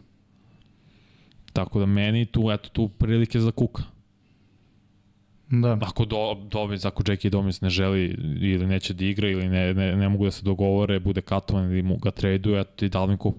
Tako 1.52 1.78
da 1.78 1.86
meni 1.86 2.26
tu, 2.26 2.50
eto, 2.50 2.68
tu 2.68 2.88
prilike 2.88 3.40
za 3.40 3.50
Kuka. 3.50 3.82
Da. 5.62 5.78
Ako 5.80 6.04
do, 6.04 6.34
Dobbins, 6.50 6.84
ako 6.84 7.02
J.K. 7.06 7.30
Dobbins 7.30 7.60
ne 7.60 7.70
želi 7.70 8.18
ili 8.40 8.66
neće 8.66 8.94
da 8.94 9.04
igra 9.04 9.28
ili 9.28 9.48
ne, 9.48 9.74
ne, 9.74 9.96
ne 9.96 10.08
mogu 10.08 10.24
da 10.24 10.30
se 10.30 10.42
dogovore, 10.42 11.00
bude 11.00 11.20
katovan 11.20 11.64
ili 11.64 11.82
mu 11.82 11.96
ga 11.96 12.10
traduju, 12.10 12.56
eto 12.56 12.70
ti 12.76 12.88
Dalvin 12.88 13.18
Cook, 13.18 13.34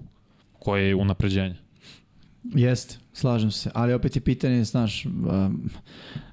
koje 0.58 0.88
je 0.88 0.94
unapređenje. 0.94 1.56
Jeste, 2.44 2.96
slažem 3.12 3.50
se. 3.50 3.70
Ali 3.74 3.94
opet 3.94 4.16
je 4.16 4.20
pitanje, 4.20 4.64
znaš, 4.64 5.04
um, 5.06 5.70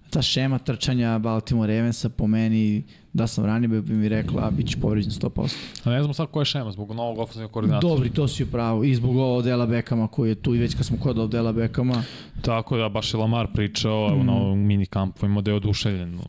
ta 0.09 0.21
šema 0.21 0.59
trčanja 0.59 1.19
Baltimore 1.19 1.75
Ravensa 1.75 2.09
po 2.09 2.27
meni, 2.27 2.83
da 3.13 3.27
sam 3.27 3.45
ranije 3.45 3.81
bi, 3.81 3.95
mi 3.95 4.09
rekla, 4.09 4.43
a 4.47 4.51
bit 4.51 4.69
će 4.69 4.77
povređen 4.77 5.11
100%. 5.11 5.55
A 5.83 5.89
ne 5.89 6.03
znam 6.03 6.13
sad 6.13 6.27
koja 6.31 6.41
je 6.41 6.45
šema, 6.45 6.71
zbog 6.71 6.91
novog 6.91 7.19
ofensivnog 7.19 7.51
koordinatora. 7.51 7.93
Dobri, 7.93 8.09
to 8.09 8.27
si 8.27 8.43
upravo. 8.43 8.83
I 8.83 8.95
zbog 8.95 9.17
ovo 9.17 9.41
Dela 9.41 9.65
Bekama 9.65 10.07
koji 10.07 10.29
je 10.29 10.35
tu 10.35 10.55
i 10.55 10.59
već 10.59 10.75
kad 10.75 10.85
smo 10.85 10.97
kod 10.97 11.29
Dela 11.29 11.51
Bekama. 11.51 12.03
Tako 12.41 12.77
da, 12.77 12.89
baš 12.89 13.13
je 13.13 13.17
Lamar 13.17 13.47
pričao 13.53 14.15
mm. 14.15 14.25
na 14.25 14.33
ovom 14.33 14.59
mini 14.59 14.85
kampovima 14.85 15.41
da 15.41 15.51
je 15.51 15.55
oduševljen 15.55 16.19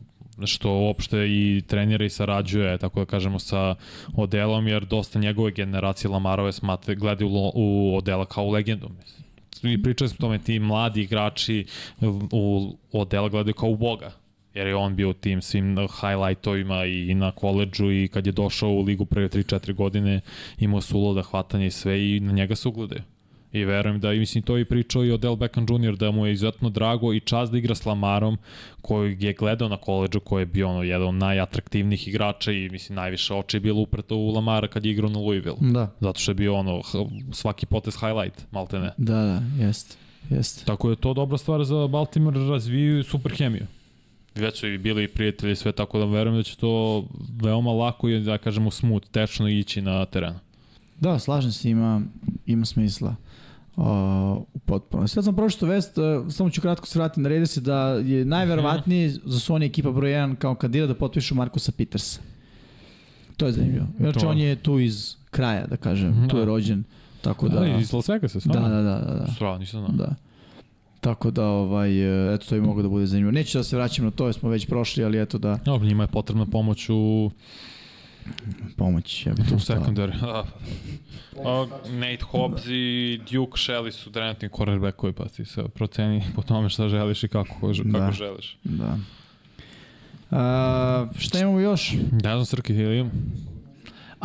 što 0.43 0.71
uopšte 0.71 1.17
i 1.17 1.63
trenira 1.67 2.05
i 2.05 2.09
sarađuje, 2.09 2.77
tako 2.77 2.99
da 2.99 3.05
kažemo, 3.05 3.39
sa 3.39 3.75
Odelom, 4.15 4.67
jer 4.67 4.85
dosta 4.85 5.19
njegove 5.19 5.51
generacije 5.51 6.11
Lamarove 6.11 6.51
smate, 6.51 6.95
gledaju 6.95 7.29
u, 7.29 7.51
u 7.55 7.97
Odela 7.97 8.25
kao 8.25 8.43
u 8.43 8.51
legendu. 8.51 8.89
Mislim. 8.97 9.73
I 9.73 9.83
pričali 9.83 10.09
smo 10.09 10.15
o 10.19 10.21
tome, 10.21 10.39
ti 10.39 10.59
mladi 10.59 11.01
igrači 11.01 11.65
u 12.31 12.75
Odela 12.91 13.29
gledaju 13.29 13.53
kao 13.53 13.69
u 13.69 13.77
Boga 13.77 14.24
jer 14.55 14.67
je 14.67 14.75
on 14.75 14.95
bio 14.95 15.09
u 15.09 15.13
tim 15.13 15.41
svim 15.41 15.77
highlightovima 16.01 16.85
i 16.85 17.13
na 17.13 17.31
koleđu 17.31 17.91
i 17.91 18.07
kad 18.07 18.25
je 18.25 18.31
došao 18.31 18.69
u 18.69 18.81
ligu 18.81 19.05
prve 19.05 19.29
3-4 19.29 19.73
godine 19.73 20.21
imao 20.59 20.81
su 20.81 21.13
da 21.13 21.21
hvatanje 21.21 21.67
i 21.67 21.71
sve 21.71 22.15
i 22.15 22.19
na 22.19 22.31
njega 22.31 22.55
se 22.55 22.67
ugledaju. 22.67 23.01
I 23.51 23.65
verujem 23.65 23.99
da, 23.99 24.13
i 24.13 24.19
mislim, 24.19 24.43
to 24.43 24.57
je 24.57 24.61
i 24.61 24.65
pričao 24.65 25.05
i 25.05 25.11
Odell 25.11 25.35
Beckham 25.35 25.65
Jr. 25.69 25.95
da 25.95 26.11
mu 26.11 26.25
je 26.25 26.33
izuzetno 26.33 26.69
drago 26.69 27.13
i 27.13 27.19
čast 27.19 27.51
da 27.51 27.57
igra 27.57 27.75
s 27.75 27.85
Lamarom, 27.85 28.37
koji 28.81 29.17
je 29.19 29.33
gledao 29.33 29.69
na 29.69 29.77
koleđu, 29.77 30.19
koji 30.19 30.41
je 30.41 30.45
bio 30.45 30.69
ono, 30.69 30.83
jedan 30.83 31.07
od 31.07 31.13
najatraktivnijih 31.15 32.07
igrača 32.07 32.51
i 32.51 32.69
mislim, 32.69 32.95
najviše 32.95 33.33
oči 33.33 33.57
je 33.57 33.61
bilo 33.61 33.81
upreto 33.81 34.15
u 34.15 34.31
Lamara 34.31 34.67
kad 34.67 34.85
je 34.85 34.91
igrao 34.91 35.09
na 35.09 35.19
Louisville. 35.19 35.57
Da. 35.61 35.91
Zato 35.99 36.19
što 36.19 36.31
je 36.31 36.35
bio 36.35 36.55
ono, 36.55 36.81
svaki 37.31 37.65
potez 37.65 37.95
highlight, 37.99 38.45
malte 38.51 38.79
ne. 38.79 38.91
Da, 38.97 39.13
da, 39.13 39.65
jest. 39.65 39.97
Jest. 40.29 40.65
Tako 40.65 40.87
da 40.87 40.91
je 40.91 40.97
to 40.97 41.13
dobra 41.13 41.37
stvar 41.37 41.63
za 41.63 41.87
Baltimore, 41.87 42.39
razviju 42.39 43.03
super 43.03 43.31
hemiju 43.37 43.65
već 44.35 44.59
su 44.59 44.67
i 44.67 44.77
bili 44.77 45.07
prijatelji 45.07 45.55
sve, 45.55 45.71
tako 45.71 45.99
da 45.99 46.05
verujem 46.05 46.37
da 46.37 46.43
će 46.43 46.57
to 46.57 47.05
veoma 47.41 47.71
lako 47.71 48.09
i 48.09 48.19
da 48.19 48.37
kažemo 48.37 48.71
smut, 48.71 49.05
tečno 49.11 49.47
ići 49.49 49.81
na 49.81 50.05
terenu. 50.05 50.39
Da, 50.99 51.19
slažem 51.19 51.51
se, 51.51 51.69
ima, 51.69 52.01
ima 52.45 52.65
smisla. 52.65 53.15
Uh, 53.75 53.83
u 54.53 54.59
potpuno. 54.65 55.07
Sad 55.07 55.23
sam 55.23 55.35
pročito 55.35 55.65
vest, 55.65 55.97
uh, 55.97 56.31
samo 56.33 56.49
ću 56.49 56.61
kratko 56.61 56.87
se 56.87 56.99
vratiti 56.99 57.21
na 57.21 57.29
rede 57.29 57.45
se 57.45 57.61
da 57.61 57.89
je 57.89 58.25
najverovatnije 58.25 59.09
za 59.09 59.39
Sony 59.39 59.65
ekipa 59.65 59.91
broj 59.91 60.09
1 60.11 60.35
kao 60.35 60.55
kandidat 60.55 60.87
da 60.87 60.95
potpišu 60.95 61.35
Markusa 61.35 61.71
Petersa. 61.71 62.19
To 63.37 63.45
je 63.45 63.51
zanimljivo. 63.51 63.85
Znači 63.99 64.25
on 64.25 64.37
je 64.37 64.55
tu 64.55 64.79
iz 64.79 65.15
kraja, 65.31 65.67
da 65.67 65.77
kažem, 65.77 66.27
tu 66.29 66.37
je 66.37 66.41
Da. 66.41 66.45
rođen. 66.45 66.83
Tako 67.21 67.49
da, 67.49 67.59
Da, 67.59 67.67
iz 67.77 67.93
Las 67.93 68.09
Vegasa, 68.09 68.35
da, 68.37 68.39
stvarno. 68.39 68.69
da, 68.69 68.81
da, 68.81 68.99
da, 68.99 69.19
da. 69.19 69.31
Strava, 69.35 69.57
nisam 69.57 69.79
znao. 69.79 70.07
da. 70.07 70.15
Tako 71.05 71.31
da, 71.31 71.45
ovaj, 71.45 71.91
e, 72.31 72.35
eto, 72.35 72.45
to 72.45 72.55
bi 72.55 72.61
moglo 72.61 72.83
da 72.83 72.89
bude 72.89 73.05
zanimljivo. 73.05 73.31
Neću 73.31 73.57
da 73.57 73.63
se 73.63 73.75
vraćam 73.75 74.05
na 74.05 74.11
to, 74.11 74.25
jer 74.25 74.33
smo 74.33 74.49
već 74.49 74.67
prošli, 74.67 75.03
ali 75.03 75.21
eto 75.21 75.37
da 75.37 75.59
Dobro, 75.65 75.87
njima 75.87 76.03
je 76.03 76.07
potrebna 76.07 76.45
pomoć 76.45 76.89
u, 76.89 77.31
pomoć. 78.77 79.25
Ja 79.25 79.33
bi 79.33 79.41
u 79.41 79.45
tu 79.45 79.59
stao. 79.59 79.77
secondary. 79.77 80.43
A, 81.45 81.65
Nate 81.89 82.23
Hobbs 82.23 82.61
i 82.67 83.19
Duke 83.31 83.51
Shelley 83.51 83.91
su 83.91 84.11
trenutni 84.11 84.49
quarterbackovi, 84.49 85.13
pa 85.13 85.25
ti 85.25 85.45
se 85.45 85.63
proceni 85.63 86.23
po 86.35 86.41
tome 86.41 86.69
šta 86.69 86.89
želiš 86.89 87.23
i 87.23 87.27
kako, 87.27 87.55
kako 87.61 87.83
Da. 87.83 88.11
želiš. 88.11 88.57
Da. 88.63 88.97
A, 90.31 91.07
šta 91.17 91.39
imamo 91.39 91.59
još? 91.59 91.93
Ne 92.11 92.19
znam, 92.19 92.45
Srki, 92.45 92.73
ili 92.73 92.97
imam? 92.97 93.11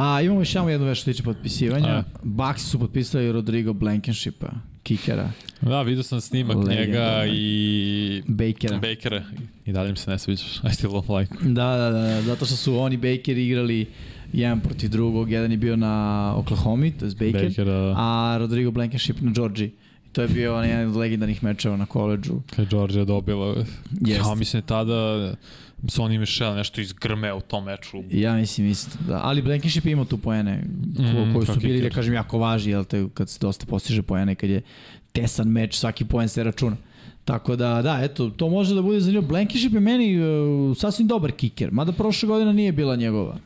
A 0.00 0.20
imamo 0.22 0.40
još 0.40 0.54
jednu 0.54 0.86
već 0.86 0.98
što 0.98 1.12
tiče 1.12 1.22
potpisivanja. 1.22 1.88
A. 1.88 2.02
Bucks 2.22 2.62
su 2.62 2.78
potpisali 2.78 3.32
Rodrigo 3.32 3.72
Blankenshipa, 3.72 4.50
kikera, 4.82 5.30
Da, 5.60 5.82
vidio 5.82 6.02
sam 6.02 6.20
snimak 6.20 6.56
Legenda, 6.56 6.80
njega 6.80 6.98
da. 6.98 7.26
i 7.26 8.22
Bakera. 8.26 8.78
Bakera. 8.78 9.22
I 9.66 9.72
dalje 9.72 9.90
mi 9.90 9.96
se 9.96 10.10
ne 10.10 10.18
sviđaš. 10.18 10.56
I 10.70 10.74
still 10.74 10.92
don't 10.92 11.20
like. 11.20 11.34
Da, 11.40 11.76
da, 11.76 11.90
da, 11.90 12.22
zato 12.22 12.46
što 12.46 12.56
su 12.56 12.78
oni 12.78 12.96
Baker 12.96 13.38
igrali 13.38 13.86
jedan 14.32 14.60
protiv 14.60 14.90
drugog, 14.90 15.30
jedan 15.30 15.50
je 15.50 15.56
bio 15.56 15.76
na 15.76 16.34
Oklahoma, 16.36 16.86
to 17.00 17.06
je 17.06 17.10
Baker, 17.10 17.48
Baker, 17.48 17.66
da. 17.66 17.94
a 17.96 18.36
Rodrigo 18.38 18.70
Blankenship 18.70 19.20
na 19.20 19.32
Georgiji. 19.32 19.72
I 20.06 20.12
to 20.12 20.22
je 20.22 20.28
bio 20.28 20.56
onaj 20.56 20.70
jedan 20.70 20.88
od 20.88 20.96
legendarnih 20.96 21.44
mečeva 21.44 21.76
na 21.76 21.86
koleđu. 21.86 22.40
Kad 22.50 22.58
je 22.58 22.68
Georgia 22.70 23.04
dobila. 23.04 23.64
Jest. 24.00 24.26
Ja 24.26 24.34
mislim 24.34 24.62
tada 24.62 25.34
Sonny 25.82 26.18
Michel 26.18 26.54
nešto 26.54 26.80
izgrme 26.80 27.32
u 27.34 27.40
tom 27.40 27.64
meču. 27.64 28.02
Ja 28.10 28.34
mislim 28.34 28.66
isto, 28.66 28.98
da. 29.08 29.20
Ali 29.22 29.42
Blankenship 29.42 29.84
je 29.84 29.92
imao 29.92 30.04
tu 30.04 30.18
poene 30.18 30.62
ko, 30.96 31.02
Mm, 31.02 31.34
koji 31.34 31.46
su 31.46 31.60
bili, 31.60 31.80
da 31.80 31.90
kažem, 31.90 32.14
jako 32.14 32.38
važni, 32.38 32.72
jel 32.72 32.84
te, 32.84 33.06
kad 33.14 33.28
se 33.28 33.38
dosta 33.40 33.66
postiže 33.66 34.02
poene, 34.02 34.34
kad 34.34 34.50
je 34.50 34.62
tesan 35.12 35.48
meč, 35.48 35.74
svaki 35.74 36.04
poen 36.04 36.28
se 36.28 36.44
računa. 36.44 36.76
Tako 37.24 37.56
da, 37.56 37.82
da, 37.82 38.00
eto, 38.02 38.30
to 38.30 38.48
može 38.48 38.74
da 38.74 38.82
bude 38.82 39.00
zanimljivo. 39.00 39.28
Blankenship 39.28 39.72
je 39.72 39.80
meni 39.80 40.18
uh, 40.22 40.76
sasvim 40.76 41.08
dobar 41.08 41.32
kiker, 41.32 41.72
mada 41.72 41.92
prošle 41.92 42.26
godine 42.28 42.52
nije 42.52 42.72
bila 42.72 42.96
njegova. 42.96 43.36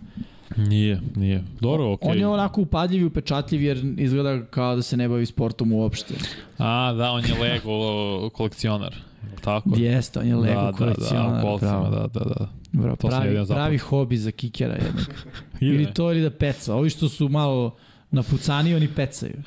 Nije, 0.57 1.01
nije. 1.17 1.45
Dobro, 1.61 1.93
okej. 1.93 2.11
On 2.11 2.19
je 2.19 2.27
onako 2.27 2.61
upadljiv 2.61 3.03
i 3.03 3.05
upečatljiv 3.05 3.63
jer 3.63 3.85
izgleda 3.99 4.45
kao 4.47 4.77
da 4.77 4.83
se 4.83 4.97
ne 4.97 5.09
bavi 5.09 5.27
sportom 5.27 5.73
uopšte. 5.73 6.15
A, 6.59 6.93
da, 6.93 7.11
on 7.11 7.25
je 7.25 7.35
Lego 7.41 8.31
kolekcionar. 8.31 8.95
Tako? 9.41 9.71
Jeste, 9.77 10.21
on 10.21 10.27
je 10.27 10.37
Lego 10.37 10.61
da, 10.61 10.73
kolekcionar. 10.73 11.31
Da, 11.31 11.37
da, 11.37 11.43
kolcima, 11.43 11.91
da, 11.91 12.07
da, 12.07 12.25
da. 12.25 12.49
Bravo, 12.73 12.97
to 12.97 13.09
pravi, 13.09 13.47
pravi 13.49 13.79
hobi 13.79 14.17
za 14.17 14.31
kikera 14.31 14.75
jednog. 14.75 15.07
Ili 15.61 15.95
to 15.95 16.13
ili 16.13 16.23
da 16.23 16.31
peca. 16.31 16.75
Ovi 16.75 16.91
što 16.91 17.09
su 17.09 17.29
malo 17.29 17.77
napucani, 18.11 18.75
oni 18.75 18.89
pecaju. 18.89 19.43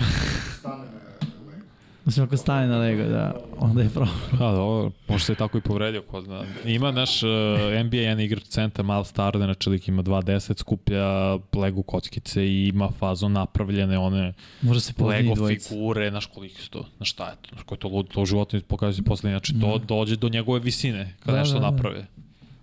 Stane. 0.59 0.97
Mislim, 2.08 2.26
ako 2.26 2.38
stane 2.38 2.68
na 2.68 2.78
Lego, 2.78 3.03
da, 3.03 3.36
onda 3.58 3.82
je 3.82 3.89
problem. 3.89 4.16
Da, 4.32 4.51
dobro, 4.51 4.91
možda 5.08 5.26
se 5.26 5.32
je 5.32 5.36
tako 5.36 5.58
i 5.58 5.62
povredio. 5.62 6.01
Ko 6.01 6.22
zna. 6.22 6.43
Ima 6.66 6.91
naš 6.91 7.24
uh, 7.24 7.30
NBA 7.86 7.97
jedan 7.97 8.20
igrač 8.20 8.43
centar, 8.43 8.86
Miles 8.86 9.08
Starden, 9.08 9.41
znači 9.41 9.70
lik 9.70 9.88
ima 9.88 10.03
2.10, 10.03 10.60
skuplja 10.60 11.05
Lego 11.55 11.82
kockice 11.84 12.45
i 12.45 12.68
ima 12.68 12.89
fazon 12.89 13.32
napravljene 13.32 13.97
one 13.97 14.34
Može 14.62 14.80
se 14.80 14.93
Lego 14.99 15.36
dvojica. 15.36 15.70
figure, 15.70 16.10
znaš 16.10 16.26
koliko 16.26 16.62
su 16.62 16.70
to, 16.70 16.86
znaš 16.97 17.10
šta 17.12 17.30
je 17.30 17.36
to, 17.41 17.49
znaš 17.49 17.64
ko 17.64 17.76
je 17.76 17.80
to 17.80 17.88
lud, 17.88 18.08
to 18.08 18.22
u 18.22 18.26
životu 18.26 18.62
pokazuje 18.68 19.03
poslednje, 19.05 19.34
znači 19.34 19.60
to 19.60 19.78
dođe 19.78 20.16
do 20.16 20.30
njegove 20.30 20.60
visine 20.60 21.14
kada 21.20 21.32
Da, 21.32 21.39
nešto 21.39 21.53
da, 21.53 21.60
da. 21.60 21.72
naprave. 21.72 22.05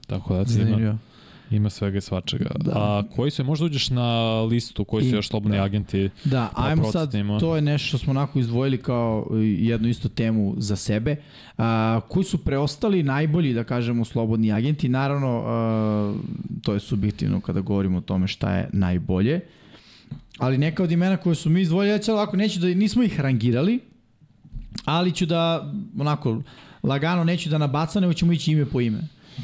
Tako 0.07 0.35
da, 0.35 0.39
ima, 0.41 0.45
Zanimljivo. 0.49 0.91
ima 0.91 0.99
svega 1.71 1.99
i 1.99 2.01
svačega. 2.01 2.51
Da. 2.59 2.73
A 2.75 3.03
koji 3.17 3.31
su, 3.31 3.45
možda 3.45 3.67
uđeš 3.67 3.91
na 3.91 4.41
listu, 4.43 4.85
koji 4.85 5.05
su 5.05 5.11
I- 5.11 5.13
još 5.13 5.29
slobodni 5.29 5.57
da. 5.57 5.63
agenti? 5.65 6.11
Da, 6.25 6.51
Pa 6.57 6.63
ajmo 6.67 6.93
sad, 6.93 7.13
to 7.41 7.57
je 7.57 7.63
nešto 7.63 7.89
što 7.89 7.99
smo 7.99 8.11
onako 8.11 8.39
izdvojili 8.39 8.79
kao 8.79 9.27
jednu 9.59 9.89
istu 9.89 10.09
temu 10.09 10.55
za 10.59 10.77
sebe. 10.77 11.17
A, 11.59 12.01
koji 12.09 12.25
su 12.25 12.39
preostali 12.39 13.03
najbolji, 13.03 13.55
da 13.55 13.65
kažemo, 13.65 14.05
slobodni 14.05 14.53
agenti? 14.53 14.89
Naravno, 14.89 15.43
a, 15.47 16.15
to 16.63 16.75
je 16.75 16.81
subjektivno 16.81 17.41
kada 17.41 17.61
govorimo 17.61 17.99
o 17.99 18.01
tome 18.01 18.29
šta 18.29 18.55
je 18.57 18.69
najbolje. 18.73 19.41
ali 20.39 20.59
neka 20.59 20.83
od 20.83 20.93
imena 20.93 21.17
koje 21.17 21.35
su 21.35 21.51
mi 21.51 21.61
izdvojili, 21.61 21.93
ja 21.93 21.99
ću 21.99 22.13
ovako, 22.13 22.37
neću 22.37 22.61
da, 22.61 22.67
nismo 22.67 23.03
ih 23.03 23.21
rangirali, 23.21 23.81
ali 24.85 25.13
ću 25.13 25.27
da, 25.27 25.73
onako, 25.99 26.43
lagano 26.83 27.25
neću 27.25 27.49
da 27.51 27.59
nabacam, 27.59 28.01
nego 28.03 28.13
ćemo 28.13 28.33
ići 28.33 28.53
ime 28.53 28.67
po 28.67 28.81
ime. 28.81 28.99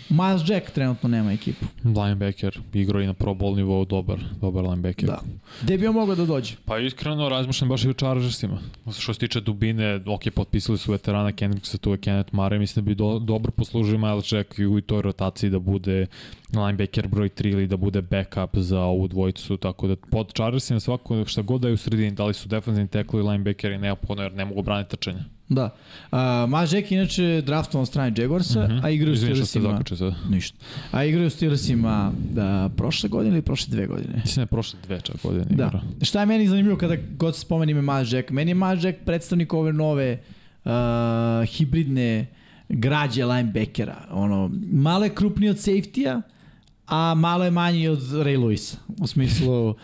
Miles 0.09 0.43
Jack 0.49 0.71
trenutno 0.71 1.09
nema 1.09 1.33
ekipu. 1.33 1.67
Linebacker, 1.85 2.59
igrao 2.73 3.03
i 3.03 3.07
na 3.07 3.15
pro 3.15 3.35
bowl 3.35 3.57
nivou, 3.57 3.85
dobar, 3.85 4.19
dobar 4.41 4.65
linebacker. 4.65 5.07
Da. 5.07 5.21
Gde 5.63 5.79
bi 5.79 5.87
on 5.87 5.95
mogao 5.95 6.15
da 6.15 6.27
dođe? 6.27 6.55
Pa 6.65 6.79
iskreno 6.79 7.29
razmišljam 7.29 7.69
baš 7.69 7.85
i 7.85 7.89
o 7.89 7.93
Chargersima. 7.93 8.59
Što 8.99 9.15
se 9.15 9.21
tiče 9.21 9.41
dubine, 9.41 10.01
ok, 10.07 10.23
potpisali 10.35 10.79
su 10.79 10.93
veterana 10.93 11.33
Kendricksa, 11.33 11.79
tu 11.79 11.91
je 11.91 11.99
Kenneth 11.99 12.35
Mare, 12.35 12.59
mislim 12.59 12.85
da 12.85 12.89
bi 12.89 12.95
do, 12.95 13.19
dobro 13.19 13.51
poslužio 13.51 13.99
Miles 13.99 14.33
Jack 14.33 14.59
i 14.59 14.67
u 14.67 14.81
toj 14.81 15.03
rotaciji 15.03 15.51
da 15.51 15.59
bude 15.59 16.07
linebacker 16.53 17.09
broj 17.09 17.29
3 17.29 17.53
ili 17.53 17.67
da 17.67 17.77
bude 17.77 18.03
backup 18.03 18.57
za 18.57 18.81
ovu 18.81 19.09
dvojicu, 19.09 19.57
tako 19.57 19.89
da 19.89 19.97
pod 19.97 20.33
Chargersima 20.33 20.81
svako 20.81 21.25
šta 21.27 21.43
god 21.43 21.61
da 21.61 21.69
je 21.69 21.75
u 21.75 21.77
sredini, 21.77 22.11
da 22.11 22.25
li 22.25 22.35
su 22.35 22.49
defensivni 22.49 22.89
tekli 22.89 23.21
ili 23.21 23.29
linebackeri 23.29 23.79
neophodno 23.79 24.23
jer 24.23 24.33
ne 24.33 24.45
mogu 24.45 24.63
braniti 24.63 24.91
trčanje. 24.91 25.25
Da. 25.51 25.71
Uh, 26.13 26.19
Jack 26.73 26.93
inače 26.93 27.43
draftovan 27.47 27.87
strane 27.87 28.13
Jaguarsa, 28.17 28.61
uh 28.61 28.71
-huh. 28.71 28.85
a 28.85 28.91
igraju 28.91 29.13
u 29.13 29.17
Steelersima. 29.17 29.83
Ništa. 30.29 30.57
A 30.91 31.05
igraju 31.05 31.27
u 31.27 31.31
Steelersima 31.31 32.13
da, 32.31 32.71
prošle 32.77 33.09
godine 33.09 33.35
ili 33.35 33.43
prošle 33.43 33.71
dve 33.71 33.87
godine? 33.87 34.21
Mislim 34.25 34.43
da 34.43 34.47
prošle 34.47 34.79
dve 34.87 35.01
čak 35.01 35.17
godine 35.23 35.45
da. 35.51 35.67
igra. 35.67 35.81
Šta 36.03 36.21
je 36.21 36.27
meni 36.27 36.49
zanimljivo 36.49 36.79
kada 36.79 36.97
god 37.17 37.35
se 37.35 37.41
spomeni 37.41 37.73
ime 37.73 38.05
Jack? 38.11 38.31
Meni 38.31 38.51
je 38.51 38.57
Jack 38.83 38.99
predstavnik 39.05 39.53
ove 39.53 39.73
nove 39.73 40.19
uh, 40.65 40.71
hibridne 41.47 42.27
građe 42.69 43.25
linebackera. 43.25 43.97
Ono, 44.11 44.51
malo 44.73 45.05
je 45.05 45.15
krupniji 45.15 45.51
od 45.51 45.57
safety-a, 45.57 46.23
a 46.91 47.15
malo 47.15 47.45
je 47.45 47.51
manji 47.51 47.89
od 47.89 48.01
Ray 48.01 48.39
Lewisa. 48.39 48.77
U 49.01 49.07
smislu 49.07 49.69
uh, 49.69 49.77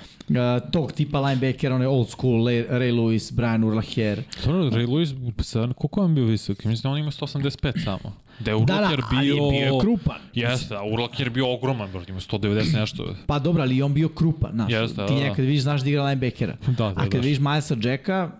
tog 0.73 0.93
tipa 0.93 1.21
linebackera, 1.21 1.75
onaj 1.75 1.87
old 1.87 2.09
school 2.09 2.45
Ray, 2.45 2.65
Ray 2.71 2.95
Lewis, 2.95 3.33
Brian 3.33 3.65
Urlacher. 3.65 4.23
Dobro, 4.45 4.63
Ray 4.63 4.87
Lewis, 4.87 5.43
sad, 5.43 5.75
koliko 5.75 6.01
on 6.01 6.15
bio 6.15 6.25
visok? 6.25 6.65
Mislim 6.65 6.83
da 6.83 6.91
on 6.91 6.99
ima 6.99 7.11
185 7.11 7.85
samo. 7.85 8.17
Da 8.39 8.51
je 8.51 8.55
Urlacher 8.55 9.01
da, 9.01 9.17
da, 9.17 9.21
bio... 9.21 9.35
je 9.35 9.65
bio 9.65 9.79
krupan. 9.79 10.17
Jeste, 10.35 10.77
a 10.77 10.83
Urlacher 10.85 11.27
je 11.27 11.31
bio 11.31 11.55
ogroman, 11.55 11.91
bro, 11.93 12.03
ima 12.09 12.21
190 12.21 12.81
nešto. 12.81 13.15
Pa 13.27 13.39
dobro, 13.39 13.63
ali 13.63 13.83
on 13.83 13.95
bio 13.95 14.09
krupan, 14.09 14.51
znaš. 14.55 14.73
Jeste, 14.73 15.07
Ti 15.07 15.15
da, 15.15 15.21
nekad 15.21 15.45
vidiš, 15.45 15.63
znaš 15.63 15.83
da 15.83 15.89
igra 15.89 16.05
linebackera. 16.05 16.57
Da, 16.67 16.73
da, 16.73 16.87
a 16.87 16.95
kad 16.95 17.13
da. 17.13 17.19
vidiš 17.19 17.39
Milesa 17.39 17.77
Jacka, 17.83 18.31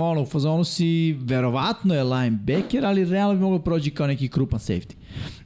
ono, 0.00 0.22
u 0.22 0.26
fazonu 0.26 0.64
si, 0.64 1.16
verovatno 1.20 1.94
je 1.94 2.04
linebacker, 2.04 2.86
ali 2.86 3.04
realno 3.04 3.34
bi 3.34 3.40
mogao 3.40 3.58
prođi 3.58 3.90
kao 3.90 4.06
neki 4.06 4.28
krupan 4.28 4.58
safety. 4.58 4.94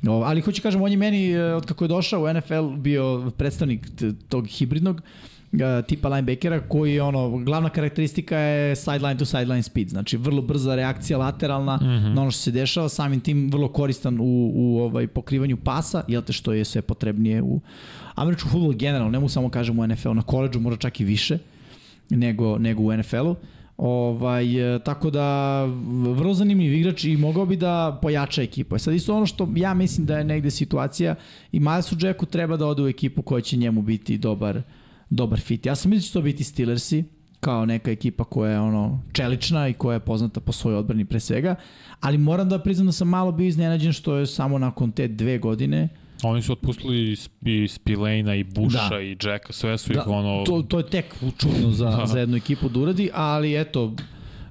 O, 0.09 0.23
ali 0.23 0.41
hoću 0.41 0.63
kažem, 0.63 0.83
on 0.83 0.91
je 0.91 0.97
meni, 0.97 1.31
e, 1.31 1.55
od 1.55 1.67
kako 1.67 1.85
je 1.85 1.89
došao 1.89 2.23
u 2.23 2.33
NFL, 2.35 2.69
bio 2.77 3.31
predstavnik 3.37 3.89
tog 4.29 4.47
hibridnog 4.47 4.97
uh, 5.53 5.87
tipa 5.87 6.09
linebackera 6.09 6.61
koji 6.61 6.95
je 6.95 7.03
ono, 7.03 7.39
glavna 7.39 7.69
karakteristika 7.69 8.39
je 8.39 8.77
sideline 8.77 9.19
to 9.19 9.25
sideline 9.25 9.63
speed, 9.63 9.89
znači 9.89 10.17
vrlo 10.17 10.43
brza 10.43 10.75
reakcija 10.75 11.19
lateralna 11.19 11.77
mm 11.77 11.85
-hmm. 11.85 12.15
na 12.15 12.23
ono 12.23 12.31
što 12.31 12.41
se 12.41 12.51
dešava, 12.51 12.89
samim 12.89 13.21
tim 13.21 13.51
vrlo 13.51 13.69
koristan 13.69 14.21
u, 14.21 14.53
u 14.55 14.79
ovaj 14.79 15.07
pokrivanju 15.07 15.57
pasa, 15.57 16.05
jel 16.09 16.23
te 16.23 16.33
što 16.33 16.53
je 16.53 16.65
sve 16.65 16.83
potrebnije 16.83 17.43
u 17.43 17.61
američkom 18.15 18.51
futbolu 18.51 18.73
generalno, 18.73 19.11
ne 19.11 19.19
mu 19.19 19.29
samo 19.29 19.49
kažem 19.49 19.79
u 19.79 19.87
NFL, 19.87 20.11
na 20.11 20.23
koleđu 20.23 20.61
mora 20.61 20.77
čak 20.77 21.01
i 21.01 21.05
više 21.05 21.39
nego, 22.11 22.59
nego 22.59 22.83
u 22.83 22.97
NFL-u. 22.97 23.37
Ovaj, 23.77 24.75
e, 24.75 24.79
tako 24.79 25.11
da, 25.11 25.65
vrlo 26.15 26.35
zanimljiv 26.35 26.75
igrač 26.75 27.05
i 27.05 27.17
mogao 27.17 27.47
bi 27.47 27.57
da 27.57 27.99
pojača 28.03 28.43
ekipu. 28.43 28.77
E 28.77 28.79
sad 28.79 28.95
isto 28.95 29.17
ono 29.17 29.27
što 29.27 29.49
ja 29.57 29.75
mislim 29.75 30.07
da 30.07 30.19
je 30.19 30.25
negde 30.25 30.51
situacija 30.51 31.15
i 31.53 31.61
Milesu 31.61 31.97
Jacku 32.01 32.27
treba 32.27 32.57
da 32.57 32.67
ode 32.67 32.83
u 32.83 32.89
ekipu 32.89 33.23
koja 33.23 33.41
će 33.41 33.57
njemu 33.57 33.83
biti 33.83 34.19
dobar, 34.19 34.63
dobar 35.11 35.41
fit. 35.41 35.67
Ja 35.67 35.75
sam 35.75 35.91
mislim 35.91 36.01
da 36.01 36.07
će 36.07 36.13
to 36.13 36.23
biti 36.23 36.45
Steelersi, 36.45 37.05
kao 37.41 37.67
neka 37.67 37.91
ekipa 37.91 38.25
koja 38.25 38.53
je 38.53 38.61
ono 38.61 39.03
čelična 39.13 39.69
i 39.69 39.73
koja 39.73 39.95
je 39.95 40.01
poznata 40.01 40.41
po 40.41 40.53
svojoj 40.53 40.79
odbrani 40.79 41.05
pre 41.05 41.21
svega, 41.21 41.55
ali 42.01 42.19
moram 42.19 42.49
da 42.49 42.59
priznam 42.59 42.87
da 42.87 42.93
sam 42.93 43.09
malo 43.09 43.33
bio 43.33 43.47
iznenađen 43.47 43.93
što 43.93 44.17
je 44.17 44.27
samo 44.27 44.59
nakon 44.59 44.93
te 44.93 45.09
dve 45.09 45.39
godine 45.39 45.89
Oni 46.23 46.43
su 46.43 46.53
otpustili 46.53 47.17
i 47.43 47.69
Spilejna 47.69 48.35
i 48.35 48.45
Busha 48.45 48.89
da. 48.89 49.01
i 49.01 49.17
Jacka, 49.23 49.53
sve 49.53 49.79
su 49.79 49.93
da, 49.93 50.01
ih 50.01 50.07
ono... 50.07 50.45
To, 50.45 50.63
to 50.63 50.79
je 50.79 50.87
tek 50.87 51.15
čudno 51.39 51.71
za, 51.71 51.91
da. 51.97 52.07
za 52.07 52.19
jednu 52.19 52.37
ekipu 52.37 52.69
da 52.69 52.81
uradi, 52.81 53.11
ali 53.15 53.61
eto, 53.61 53.95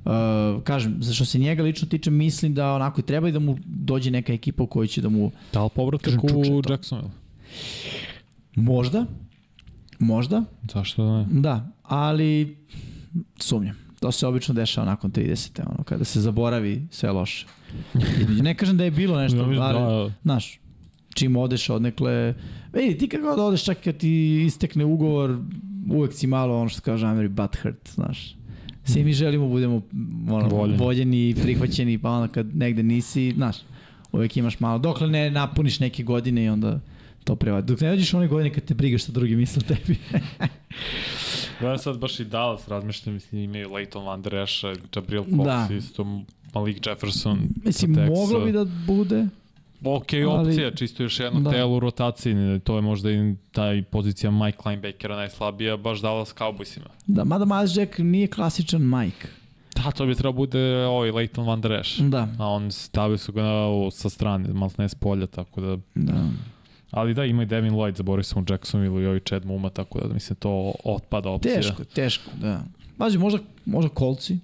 Uh, 0.05 0.63
kažem, 0.63 0.97
za 0.99 1.13
što 1.13 1.25
se 1.25 1.39
njega 1.39 1.63
lično 1.63 1.87
tiče, 1.87 2.11
mislim 2.11 2.53
da 2.53 2.73
onako 2.73 3.01
i 3.01 3.03
treba 3.03 3.29
i 3.29 3.31
da 3.31 3.39
mu 3.39 3.57
dođe 3.65 4.11
neka 4.11 4.33
ekipa 4.33 4.63
u 4.63 4.67
kojoj 4.67 4.87
će 4.87 5.01
da 5.01 5.09
mu... 5.09 5.31
Da 5.53 5.63
li 5.63 5.69
povratak 5.75 6.23
u 6.23 6.61
Jacksonville? 6.69 7.11
Možda. 8.55 9.05
Možda. 9.99 10.43
Zašto 10.73 11.03
da 11.03 11.17
ne? 11.17 11.25
Da, 11.29 11.67
ali 11.83 12.57
sumnjam. 13.39 13.75
To 13.99 14.11
se 14.11 14.27
obično 14.27 14.53
dešava 14.53 14.85
nakon 14.85 15.11
30. 15.11 15.61
Ono, 15.67 15.83
kada 15.83 16.03
se 16.03 16.21
zaboravi 16.21 16.87
sve 16.91 17.11
loše. 17.11 17.45
ne 18.41 18.55
kažem 18.55 18.77
da 18.77 18.83
je 18.83 18.91
bilo 18.91 19.19
nešto, 19.19 19.39
ali, 19.39 19.55
da, 19.55 20.09
znaš, 20.23 20.59
čim 21.15 21.35
odeš 21.35 21.69
odnekle, 21.69 22.33
vidi, 22.73 22.97
ti 22.97 23.07
kako 23.07 23.35
da 23.35 23.43
odeš 23.43 23.63
čak 23.63 23.77
kad 23.83 23.97
ti 23.97 24.43
istekne 24.45 24.85
ugovor, 24.85 25.37
uvek 25.89 26.13
si 26.13 26.27
malo 26.27 26.59
ono 26.59 26.69
što 26.69 26.81
kaže 26.81 27.07
Ameri 27.07 27.27
butt 27.27 27.55
hurt, 27.55 27.89
znaš. 27.93 28.35
Svi 28.83 29.03
mi 29.03 29.13
želimo 29.13 29.45
da 29.45 29.51
budemo 29.51 29.81
ono, 30.29 30.47
voljeni. 30.47 30.77
voljeni 30.77 31.29
i 31.29 31.35
prihvaćeni, 31.35 31.97
pa 31.97 32.09
onda 32.09 32.27
kad 32.27 32.55
negde 32.55 32.83
nisi, 32.83 33.33
znaš, 33.35 33.55
uvek 34.11 34.37
imaš 34.37 34.59
malo, 34.59 34.79
dokle 34.79 35.07
ne 35.07 35.31
napuniš 35.31 35.79
neke 35.79 36.03
godine 36.03 36.43
i 36.43 36.49
onda 36.49 36.79
to 37.23 37.35
prevadi. 37.35 37.67
Dok 37.67 37.81
ne 37.81 37.89
dođeš 37.89 38.13
one 38.13 38.27
godine 38.27 38.53
kad 38.53 38.63
te 38.63 38.73
brigaš 38.73 39.03
sa 39.03 39.11
drugim 39.11 39.39
misle 39.39 39.61
tebi. 39.61 39.97
ja 41.63 41.77
sad 41.77 41.97
baš 41.97 42.19
i 42.19 42.25
Dallas 42.25 42.67
razmišljam, 42.67 43.13
mislim, 43.13 43.41
imaju 43.41 43.73
Leighton 43.73 44.05
Van 44.05 44.21
Der 44.21 44.35
Esch, 44.35 44.63
Jabril 44.95 45.23
Cox, 45.23 45.43
da. 45.45 45.75
isto 45.75 46.23
Malik 46.53 46.87
Jefferson. 46.87 47.39
Mislim, 47.65 47.91
moglo 47.91 48.39
bi 48.39 48.51
da 48.51 48.65
bude, 48.87 49.27
ok 49.85 50.05
opcija, 50.27 50.67
ali, 50.67 50.75
čisto 50.75 51.03
još 51.03 51.19
jedno 51.19 51.39
da. 51.39 51.51
telo 51.51 51.75
u 51.75 51.79
rotaciji, 51.79 52.59
to 52.63 52.75
je 52.75 52.81
možda 52.81 53.11
i 53.11 53.35
taj 53.51 53.83
pozicija 53.83 54.31
Mike 54.31 54.57
Linebackera 54.65 55.15
najslabija, 55.15 55.77
baš 55.77 56.01
Dallas 56.01 56.35
Cowboysima. 56.35 56.87
Da, 57.07 57.23
mada 57.23 57.45
Miles 57.45 57.77
Jack 57.77 57.97
nije 57.97 58.27
klasičan 58.27 58.81
Mike. 58.81 59.27
Da, 59.75 59.91
to 59.91 60.05
bi 60.05 60.15
trebao 60.15 60.33
bude 60.33 60.85
ovaj 60.85 61.11
Leighton 61.11 61.47
Van 61.47 61.61
Der 61.61 61.71
Esch. 61.71 62.01
Da. 62.01 62.27
A 62.39 62.47
on 62.47 62.71
stavio 62.71 63.17
su 63.17 63.31
ga 63.31 63.43
na, 63.43 63.91
sa 63.91 64.09
strane, 64.09 64.53
malo 64.53 64.71
ne 64.77 64.89
s 64.89 64.95
polja, 64.95 65.27
tako 65.27 65.61
da... 65.61 65.77
Da. 65.95 66.13
Ali 66.91 67.13
da, 67.13 67.25
ima 67.25 67.43
i 67.43 67.45
Devin 67.45 67.73
Lloyd, 67.73 67.95
zaboravio 67.95 68.23
sam 68.23 68.41
u 68.41 68.45
Jacksonville 68.49 69.03
i 69.03 69.05
ovaj 69.05 69.19
Chad 69.19 69.45
Muma, 69.45 69.69
tako 69.69 69.99
da 69.99 70.13
mislim 70.13 70.35
to 70.35 70.73
otpada 70.83 71.29
opcija. 71.29 71.55
Teško, 71.55 71.83
teško, 71.83 72.31
da. 72.41 72.63
Mađe, 72.97 73.19
možda, 73.19 73.39
možda 73.65 73.89
kolci, 73.89 74.39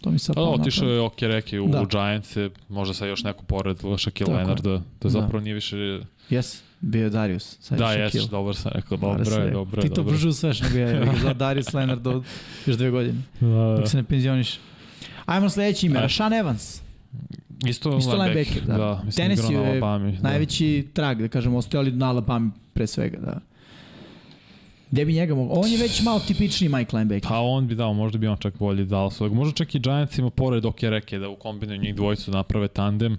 To 0.00 0.10
mi 0.10 0.18
sad 0.18 0.34
pa, 0.34 0.42
otišao 0.42 0.88
je 0.88 1.00
ok 1.00 1.22
reki 1.22 1.58
u, 1.58 1.68
da. 1.68 1.82
u 1.82 1.86
Giants, 1.86 2.36
možda 2.68 2.94
sad 2.94 3.08
još 3.08 3.24
neko 3.24 3.42
pored 3.44 3.76
Shaquille 3.76 4.36
Leonard, 4.36 4.62
da, 4.62 4.82
da 5.00 5.08
zapravo 5.08 5.38
da. 5.38 5.44
nije 5.44 5.54
više... 5.54 6.00
Jes, 6.30 6.62
bio 6.80 7.04
je 7.04 7.10
Darius. 7.10 7.56
Sad 7.60 7.78
da, 7.78 7.92
jes, 7.92 8.14
dobro 8.30 8.54
sam 8.54 8.72
rekao, 8.74 8.96
dobro 8.96 9.34
je, 9.34 9.50
dobro 9.50 9.82
je. 9.82 9.88
Ti 9.88 9.94
to 9.94 10.02
bržu 10.02 10.32
sve 10.32 10.54
što 10.54 10.66
bio 10.72 10.88
je, 10.88 11.12
za 11.22 11.34
Darius 11.34 11.72
Leonard 11.74 12.06
od 12.06 12.24
još 12.66 12.76
dve 12.76 12.90
godine, 12.90 13.22
da, 13.40 13.46
da. 13.48 13.76
dok 13.76 13.88
se 13.88 13.96
ne 13.96 14.02
penzioniš. 14.02 14.58
Ajmo 15.26 15.48
sledeće 15.48 15.86
ime, 15.86 16.08
Sean 16.08 16.32
Evans. 16.32 16.80
Isto, 17.66 17.98
Isto 17.98 18.16
linebacker, 18.16 18.62
da. 18.66 18.76
da 18.76 19.02
Tennessee 19.16 19.52
je 19.52 19.58
Alabama, 19.58 20.10
da. 20.10 20.28
najveći 20.28 20.88
trag, 20.92 21.22
da 21.22 21.28
kažemo, 21.28 21.58
ostojali 21.58 21.92
na 21.92 22.08
Alabama 22.10 22.50
pre 22.72 22.86
svega, 22.86 23.18
da. 23.18 23.40
Gde 24.90 25.04
bi 25.04 25.12
njega 25.12 25.34
mogo? 25.34 25.54
On 25.54 25.70
je 25.70 25.78
već 25.78 26.02
malo 26.02 26.20
tipični 26.20 26.68
Mike 26.68 26.96
linebacker. 26.96 27.28
Pa 27.28 27.40
on 27.40 27.66
bi 27.66 27.74
dao, 27.74 27.92
možda 27.94 28.18
bi 28.18 28.26
on 28.26 28.36
čak 28.36 28.58
bolje 28.58 28.84
dao 28.84 29.10
svojeg. 29.10 29.32
Možda 29.32 29.54
čak 29.54 29.74
i 29.74 29.78
Giants 29.78 30.18
ima 30.18 30.30
pored 30.30 30.62
dok 30.62 30.82
je 30.82 30.90
reke 30.90 31.18
da 31.18 31.28
u 31.28 31.36
kombinu 31.36 31.76
njih 31.76 31.94
dvojicu 31.94 32.30
naprave 32.30 32.68
tandem. 32.68 33.18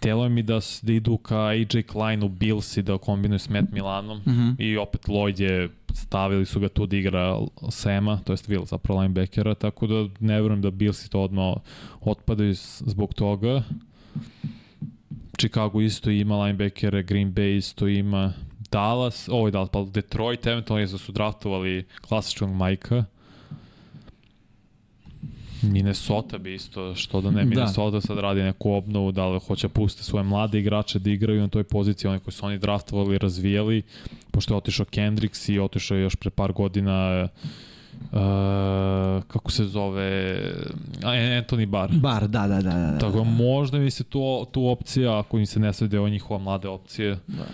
Telo 0.00 0.28
mi 0.28 0.42
da, 0.42 0.60
da 0.82 0.92
idu 0.92 1.16
ka 1.16 1.38
AJ 1.38 1.82
Klein 1.82 2.22
u 2.22 2.28
Bills 2.28 2.76
i 2.76 2.82
da 2.82 2.98
kombinuju 2.98 3.38
s 3.38 3.48
Matt 3.48 3.72
Milanom 3.72 4.18
mm 4.18 4.30
-hmm. 4.30 4.54
i 4.58 4.76
opet 4.76 5.00
Lloyd 5.06 5.40
je 5.40 5.68
stavili 5.94 6.46
su 6.46 6.60
ga 6.60 6.68
tu 6.68 6.86
da 6.86 6.96
igra 6.96 7.38
Sema, 7.68 8.20
to 8.24 8.32
jest 8.32 8.48
Will 8.48 8.66
zapravo 8.66 9.00
linebackera, 9.00 9.54
tako 9.54 9.86
da 9.86 10.08
ne 10.20 10.42
verujem 10.42 10.62
da 10.62 10.70
Bills 10.70 11.08
to 11.08 11.20
odmah 11.20 11.54
otpadaju 12.00 12.54
zbog 12.80 13.14
toga. 13.14 13.62
Chicago 15.38 15.80
isto 15.80 16.10
ima 16.10 16.44
linebackere, 16.44 17.02
Green 17.02 17.34
Bay 17.34 17.56
isto 17.56 17.88
ima, 17.88 18.32
Dallas, 18.72 19.28
ovo 19.28 19.46
je 19.46 19.50
Dallas, 19.50 19.68
pa 19.72 19.84
Detroit, 19.84 20.46
eventualno 20.46 20.80
je 20.80 20.86
da 20.86 20.98
su 20.98 21.12
draftovali 21.12 21.86
klasičnog 22.00 22.50
majka. 22.50 23.04
Minnesota 25.62 26.38
bi 26.38 26.54
isto, 26.54 26.94
što 26.94 27.20
da 27.20 27.30
ne, 27.30 27.42
da. 27.42 27.48
Minnesota 27.48 27.90
da. 27.90 28.00
sad 28.00 28.18
radi 28.18 28.42
neku 28.42 28.72
obnovu, 28.72 29.12
da 29.12 29.28
li 29.28 29.40
hoće 29.40 29.68
pustiti 29.68 30.04
svoje 30.06 30.24
mlade 30.24 30.58
igrače 30.58 30.98
da 30.98 31.10
igraju 31.10 31.40
na 31.40 31.48
toj 31.48 31.64
poziciji, 31.64 32.08
one 32.08 32.18
koji 32.18 32.32
su 32.32 32.46
oni 32.46 32.58
draftovali 32.58 33.18
razvijali, 33.18 33.82
pošto 34.30 34.54
je 34.54 34.58
otišao 34.58 34.86
Kendricks 34.86 35.48
i 35.48 35.58
otišao 35.58 35.96
je 35.96 36.02
još 36.02 36.16
pre 36.16 36.30
par 36.30 36.52
godina 36.52 37.28
uh, 37.34 37.50
kako 39.28 39.50
se 39.50 39.64
zove, 39.64 40.40
Anthony 41.02 41.66
Barr. 41.66 41.90
Bar, 41.92 42.28
da, 42.28 42.46
da, 42.46 42.54
da. 42.54 42.70
da, 42.70 42.90
da. 42.90 42.98
Tako 42.98 43.24
možda 43.24 43.78
mi 43.78 43.90
se 43.90 44.04
tu, 44.04 44.46
tu 44.52 44.66
opcija, 44.66 45.18
ako 45.18 45.38
im 45.38 45.46
se 45.46 45.60
ne 45.60 45.72
svede 45.72 46.00
o 46.00 46.08
njihova 46.08 46.40
mlade 46.40 46.68
opcije. 46.68 47.18
Da. 47.26 47.46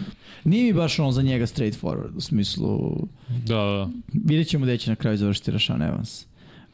Nije 0.45 0.65
mi 0.65 0.73
baš 0.73 0.99
ono 0.99 1.13
za 1.13 1.23
njega 1.23 1.47
straight 1.47 1.83
forward, 1.83 2.17
u 2.17 2.21
smislu, 2.21 2.97
Da, 3.29 3.55
da. 3.55 3.89
vidjet 4.25 4.49
ćemo 4.49 4.65
gde 4.65 4.79
će 4.79 4.91
na 4.91 4.97
kraju 4.97 5.17
završiti 5.17 5.51
Rashan 5.51 5.83
Evans. 5.83 6.27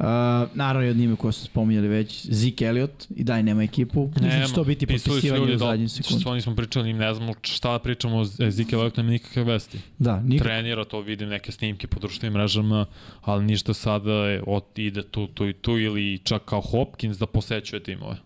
Uh, 0.02 0.08
naravno 0.54 0.90
od 0.90 0.96
njime 0.96 1.16
koje 1.16 1.32
su 1.32 1.44
spominjali 1.44 1.88
već, 1.88 2.26
Zeke 2.26 2.64
Elliott 2.64 3.06
i 3.10 3.24
daj 3.24 3.42
nema 3.42 3.62
ekipu. 3.62 4.10
Mislim 4.14 4.40
da 4.40 4.46
će 4.46 4.54
to 4.54 4.64
biti 4.64 4.86
potpisivanje 4.86 5.54
u 5.54 5.58
zadnjem 5.58 5.88
Što 5.88 6.02
sekundu. 6.02 6.30
oni 6.30 6.40
smo 6.40 6.56
pričali, 6.56 6.90
im 6.90 6.96
ne 6.96 7.14
znamo 7.14 7.34
šta 7.42 7.72
da 7.72 7.78
pričamo 7.78 8.16
o 8.16 8.24
Zeke 8.24 8.76
Elliott, 8.76 8.96
nema 8.96 9.10
nikakve 9.10 9.44
vesti. 9.44 9.78
Da, 9.98 10.20
nikako. 10.20 10.48
Trenira, 10.48 10.84
to 10.84 11.00
vidim 11.00 11.28
neke 11.28 11.52
snimke 11.52 11.86
po 11.86 12.00
društvenim 12.00 12.32
mrežama, 12.32 12.86
ali 13.20 13.44
ništa 13.44 13.74
sada 13.74 14.12
je, 14.12 14.42
od, 14.46 14.64
ide 14.76 15.02
tu, 15.02 15.26
tu 15.26 15.48
i 15.48 15.52
tu, 15.52 15.78
ili 15.78 16.18
čak 16.18 16.44
kao 16.44 16.60
Hopkins 16.60 17.18
da 17.18 17.26
posećuje 17.26 17.82
timove. 17.82 18.16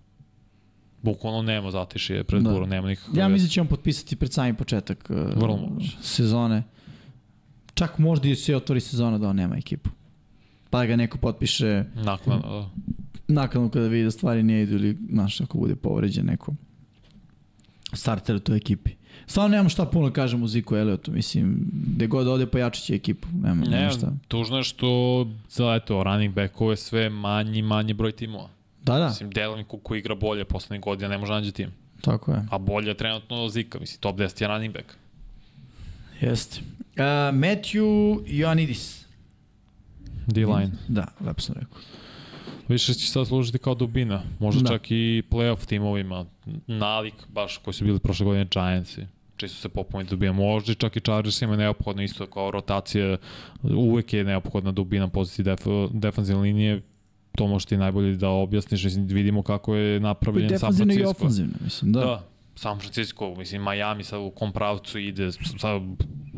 Bukvalno 1.03 1.43
nema 1.43 1.71
zatišije 1.71 2.25
pred 2.25 2.43
Da. 2.43 2.51
burom, 2.51 2.69
nema 2.69 2.89
nikakve 2.89 3.21
Ja 3.21 3.29
mislim 3.29 3.49
da 3.49 3.53
će 3.53 3.61
on 3.61 3.67
potpisati 3.67 4.17
pred 4.17 4.33
sami 4.33 4.55
početak 4.55 5.07
uh, 5.11 5.17
Vrlo 5.17 5.57
moguće. 5.57 5.97
sezone. 6.03 6.63
Čak 7.75 7.99
možda 7.99 8.29
i 8.29 8.37
se 8.37 8.57
otvori 8.57 8.81
sezona 8.81 9.19
da 9.19 9.29
on 9.29 9.37
nema 9.37 9.57
ekipu. 9.57 9.91
Pa 10.77 10.87
ga 10.87 10.97
neko 10.97 11.19
potpiše 11.19 11.85
Naknadno, 11.95 12.49
da. 12.49 12.71
nakon 13.29 13.71
kada 13.71 13.87
vidi 13.87 14.05
da 14.05 14.11
stvari 14.11 14.43
ne 14.43 14.63
idu 14.63 14.75
ili, 14.75 14.99
znaš, 15.11 15.41
ako 15.41 15.59
bude 15.59 15.77
povređen 15.77 16.27
neko 16.27 16.55
starter 17.93 18.37
u 18.37 18.41
toj 18.41 18.57
ekipi. 18.57 18.91
Stvarno 19.27 19.49
nemam 19.49 19.69
šta 19.69 19.85
puno 19.85 20.09
da 20.09 20.13
kažem 20.13 20.43
u 20.43 20.49
Ziku 20.49 20.77
Elliotu, 20.77 21.13
mislim, 21.13 21.57
gde 21.87 22.07
god 22.07 22.29
ode 22.29 22.47
pojačat 22.47 22.85
će 22.85 22.95
ekipu, 22.95 23.29
nema, 23.43 23.65
nema 23.65 23.77
Ne, 23.77 23.91
šta. 23.91 24.13
tužno 24.29 24.57
je 24.57 24.63
što 24.63 24.89
za 25.51 25.75
eto, 25.75 26.05
running 26.05 26.35
backove 26.35 26.77
sve 26.77 27.11
manji 27.11 27.63
manji 27.63 27.93
broj 27.93 28.13
timova. 28.13 28.49
Da, 28.83 28.99
da, 28.99 29.09
Mislim, 29.09 29.31
Cook 29.71 29.83
koji 29.83 29.99
igra 29.99 30.15
bolje 30.15 30.45
poslednjih 30.45 30.81
godina 30.83 31.09
ne 31.09 31.19
može 31.19 31.33
nađe 31.33 31.53
tim. 31.53 31.71
tako 32.01 32.33
je. 32.33 32.47
A 32.51 32.59
bolje 32.59 32.89
je 32.89 32.95
trenutno 32.97 33.49
Zika, 33.49 33.79
mislim, 33.79 34.01
top 34.01 34.17
10 34.17 34.43
je 34.43 34.49
running 34.49 34.75
back. 34.75 34.87
Jeste. 36.21 36.61
Uh, 36.61 37.03
Matthew 37.35 38.21
Ioannidis. 38.27 39.06
D-line. 40.27 40.71
Da, 40.89 41.07
lepo 41.21 41.41
sam 41.41 41.55
rekao. 41.55 41.79
Više 42.69 42.95
će 42.95 43.07
sad 43.07 43.27
služiti 43.27 43.59
kao 43.59 43.75
dubina. 43.75 44.23
Možda 44.39 44.63
Da. 44.63 44.69
čak 44.69 44.91
i 44.91 45.23
playoff 45.31 45.67
timovima. 45.67 46.27
Nalik, 46.67 47.15
baš 47.29 47.57
koji 47.59 47.75
su 47.75 47.85
bili 47.85 47.99
prošle 47.99 48.25
godine 48.25 48.47
Giantsi. 48.53 49.07
Čisto 49.37 49.57
se 49.59 49.69
popuniti 49.69 50.11
dubina. 50.11 50.33
Možda 50.33 50.75
čak 50.75 50.97
i 50.97 51.01
Chargersima 51.01 51.57
neophodno 51.57 52.03
isto 52.03 52.27
kao 52.27 52.51
rotacija. 52.51 53.17
Uvek 53.63 54.13
je 54.13 54.25
neophodna 54.25 54.73
dubina 54.73 55.09
pozicije 55.09 55.45
def, 55.45 55.61
defensivne 55.91 56.43
linije. 56.43 56.83
To 57.37 57.47
možeš 57.47 57.67
ti 57.67 57.77
najbolje 57.77 58.15
da 58.17 58.29
objasniš. 58.29 58.85
Mislim, 58.85 59.07
vidimo 59.07 59.43
kako 59.43 59.75
je 59.75 59.97
i 59.97 60.01
napravljen 60.01 60.49
San 60.49 60.55
defanzivno 60.55 60.93
i 60.93 60.97
Francisco. 60.97 61.25
ofanzivno, 61.25 61.55
mislim, 61.65 61.93
da. 61.93 62.01
Da. 62.01 62.25
San 62.57 62.79
Francisco, 62.79 63.35
mislim, 63.35 63.63
Miami 63.63 64.05
sad 64.05 64.21
u 64.21 64.31
kom 64.31 64.53
pravcu 64.53 64.99
ide, 64.99 65.33
sad 65.33 65.83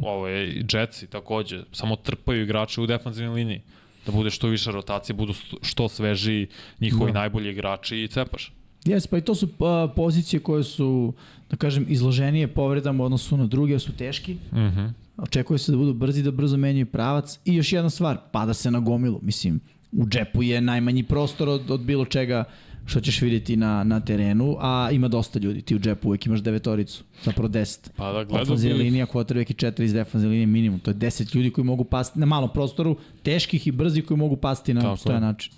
ove, 0.03 0.63
Jetsi 0.73 1.07
takođe, 1.07 1.63
samo 1.73 1.97
trpaju 1.97 2.43
igrače 2.43 2.81
u 2.81 2.87
defanzivnoj 2.87 3.35
liniji. 3.35 3.61
Da 4.07 4.13
bude 4.13 4.31
što 4.31 4.49
više 4.49 4.71
rotacije, 4.71 5.17
budu 5.17 5.35
što 5.63 5.89
sveži 5.89 6.47
njihovi 6.81 7.11
Da. 7.11 7.13
da. 7.13 7.19
najbolji 7.19 7.51
igrači 7.51 7.97
i 7.97 8.09
cepaš. 8.09 8.53
Jes, 8.85 9.07
pa 9.07 9.19
i 9.19 9.21
to 9.21 9.35
su 9.35 9.47
uh, 9.47 9.91
pozicije 9.97 10.41
koje 10.41 10.65
su, 10.65 11.13
da 11.51 11.57
kažem, 11.57 11.87
izloženije 11.89 12.49
povredama 12.49 13.03
u 13.03 13.07
odnosu 13.07 13.37
na 13.37 13.47
druge, 13.47 13.79
su 13.79 13.93
teški. 13.93 14.35
Mm 14.35 14.57
-hmm. 14.57 14.93
Očekuje 15.17 15.59
se 15.59 15.73
da 15.73 15.79
budu 15.79 15.95
brzi, 15.95 16.23
da 16.23 16.31
brzo 16.31 16.57
menjaju 16.57 16.87
pravac. 16.87 17.39
I 17.45 17.55
još 17.55 17.73
jedna 17.73 17.91
stvar, 17.91 18.19
pada 18.33 18.55
se 18.55 18.71
na 18.71 18.81
gomilu. 18.81 19.21
Mislim, 19.23 19.61
u 19.93 20.07
džepu 20.07 20.43
je 20.43 20.61
najmanji 20.61 21.03
prostor 21.03 21.49
od, 21.49 21.71
od 21.71 21.81
bilo 21.81 22.05
čega 22.05 22.45
što 22.89 23.01
ćeš 23.01 23.21
vidjeti 23.23 23.57
na, 23.57 23.85
na 23.85 24.01
terenu, 24.01 24.57
a 24.61 24.89
ima 24.93 25.09
dosta 25.09 25.39
ljudi. 25.39 25.63
Ti 25.63 25.77
u 25.77 25.79
džepu 25.79 26.09
uvek 26.09 26.27
imaš 26.27 26.41
devetoricu, 26.41 27.05
zapravo 27.25 27.49
deset. 27.49 27.91
Pa 27.97 28.13
da 28.13 28.25
gledao 28.25 28.43
Ofanzivna 28.43 28.77
bi, 28.77 28.83
linija, 28.83 29.07
quarterback 29.07 29.51
i 29.51 29.55
četiri 29.55 29.85
iz 29.85 29.93
defanzivne 29.93 30.33
linije 30.33 30.47
minimum. 30.47 30.81
To 30.81 30.91
je 30.91 30.95
10 30.95 31.37
ljudi 31.37 31.51
koji 31.51 31.65
mogu 31.65 31.85
pasti 31.85 32.19
na 32.19 32.27
malom 32.27 32.51
prostoru, 32.55 32.97
teških 33.23 33.67
i 33.67 33.73
brzih 33.73 34.05
koji 34.07 34.19
mogu 34.19 34.37
pasti 34.37 34.75
na 34.75 34.81
Tako 34.81 34.97
stojan 34.97 35.23
način. 35.23 35.53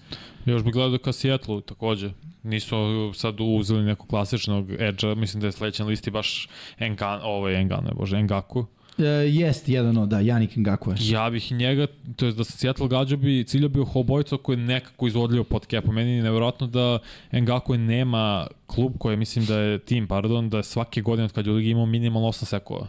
još 0.46 0.64
bi 0.64 0.70
gledao 0.70 0.98
ka 0.98 1.12
Seattle 1.12 1.60
takođe. 1.60 2.10
Nisu 2.42 2.76
sad 3.14 3.36
uzeli 3.40 3.84
nekog 3.84 4.08
klasičnog 4.08 4.70
edge 4.70 5.14
mislim 5.14 5.40
da 5.40 5.46
je 5.46 5.52
sledeća 5.52 5.82
na 5.82 5.88
listi 5.88 6.10
baš 6.10 6.48
Engan, 6.78 7.20
ovaj 7.22 7.60
Engan, 7.60 7.84
ne 7.84 7.90
bože, 7.94 8.16
Engaku. 8.16 8.66
E, 8.98 9.04
jest 9.28 9.68
jedan 9.68 9.96
od, 9.96 10.08
da, 10.08 10.20
Janik 10.20 10.56
Ngakwe. 10.56 10.94
Ja 11.00 11.30
bih 11.30 11.52
njega, 11.52 11.86
to 12.16 12.26
je 12.26 12.32
da 12.32 12.44
se 12.44 12.52
Seattle 12.52 12.88
gađao 12.88 13.18
bi, 13.18 13.44
ciljao 13.44 13.68
bi 13.68 13.84
obojca 13.94 14.36
koji 14.36 14.56
je 14.56 14.64
nekako 14.64 15.06
izvodljivo 15.06 15.44
pod 15.44 15.66
capom. 15.66 15.94
Meni 15.94 16.10
je 16.10 16.22
nevjerojatno 16.22 16.66
da 16.66 16.98
Ngakwe 17.32 17.76
nema 17.76 18.46
klub 18.66 18.92
koji 18.98 19.16
mislim 19.16 19.44
da 19.44 19.58
je 19.58 19.78
tim, 19.78 20.06
pardon, 20.06 20.50
da 20.50 20.56
je 20.56 20.62
svake 20.62 21.00
godine 21.00 21.24
od 21.24 21.32
kad 21.32 21.46
je 21.46 21.52
u 21.52 21.54
ligi 21.54 21.70
imao 21.70 21.86
minimalno 21.86 22.28
8 22.28 22.44
sekova. 22.44 22.86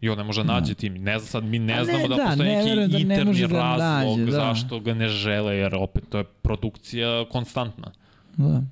I 0.00 0.08
on 0.08 0.18
ne 0.18 0.24
može 0.24 0.44
nađe 0.44 0.74
tim. 0.74 0.94
Ne 0.94 1.18
znam 1.18 1.28
sad, 1.28 1.44
mi 1.44 1.58
ne 1.58 1.74
A 1.74 1.76
ne, 1.76 1.84
znamo 1.84 2.08
da, 2.08 2.16
da, 2.16 2.26
postoji 2.26 2.48
ne 2.48 2.56
neki 2.56 2.68
da 2.70 2.98
ne 2.98 3.00
interni 3.00 3.24
može 3.24 3.48
da 3.48 3.58
razlog 3.58 4.18
nađe, 4.18 4.30
da. 4.30 4.32
zašto 4.32 4.80
ga 4.80 4.94
ne 4.94 5.08
žele, 5.08 5.56
jer 5.56 5.74
opet 5.74 6.04
to 6.08 6.18
je 6.18 6.24
produkcija 6.24 7.24
konstantna. 7.32 7.92
Da. 8.36 8.62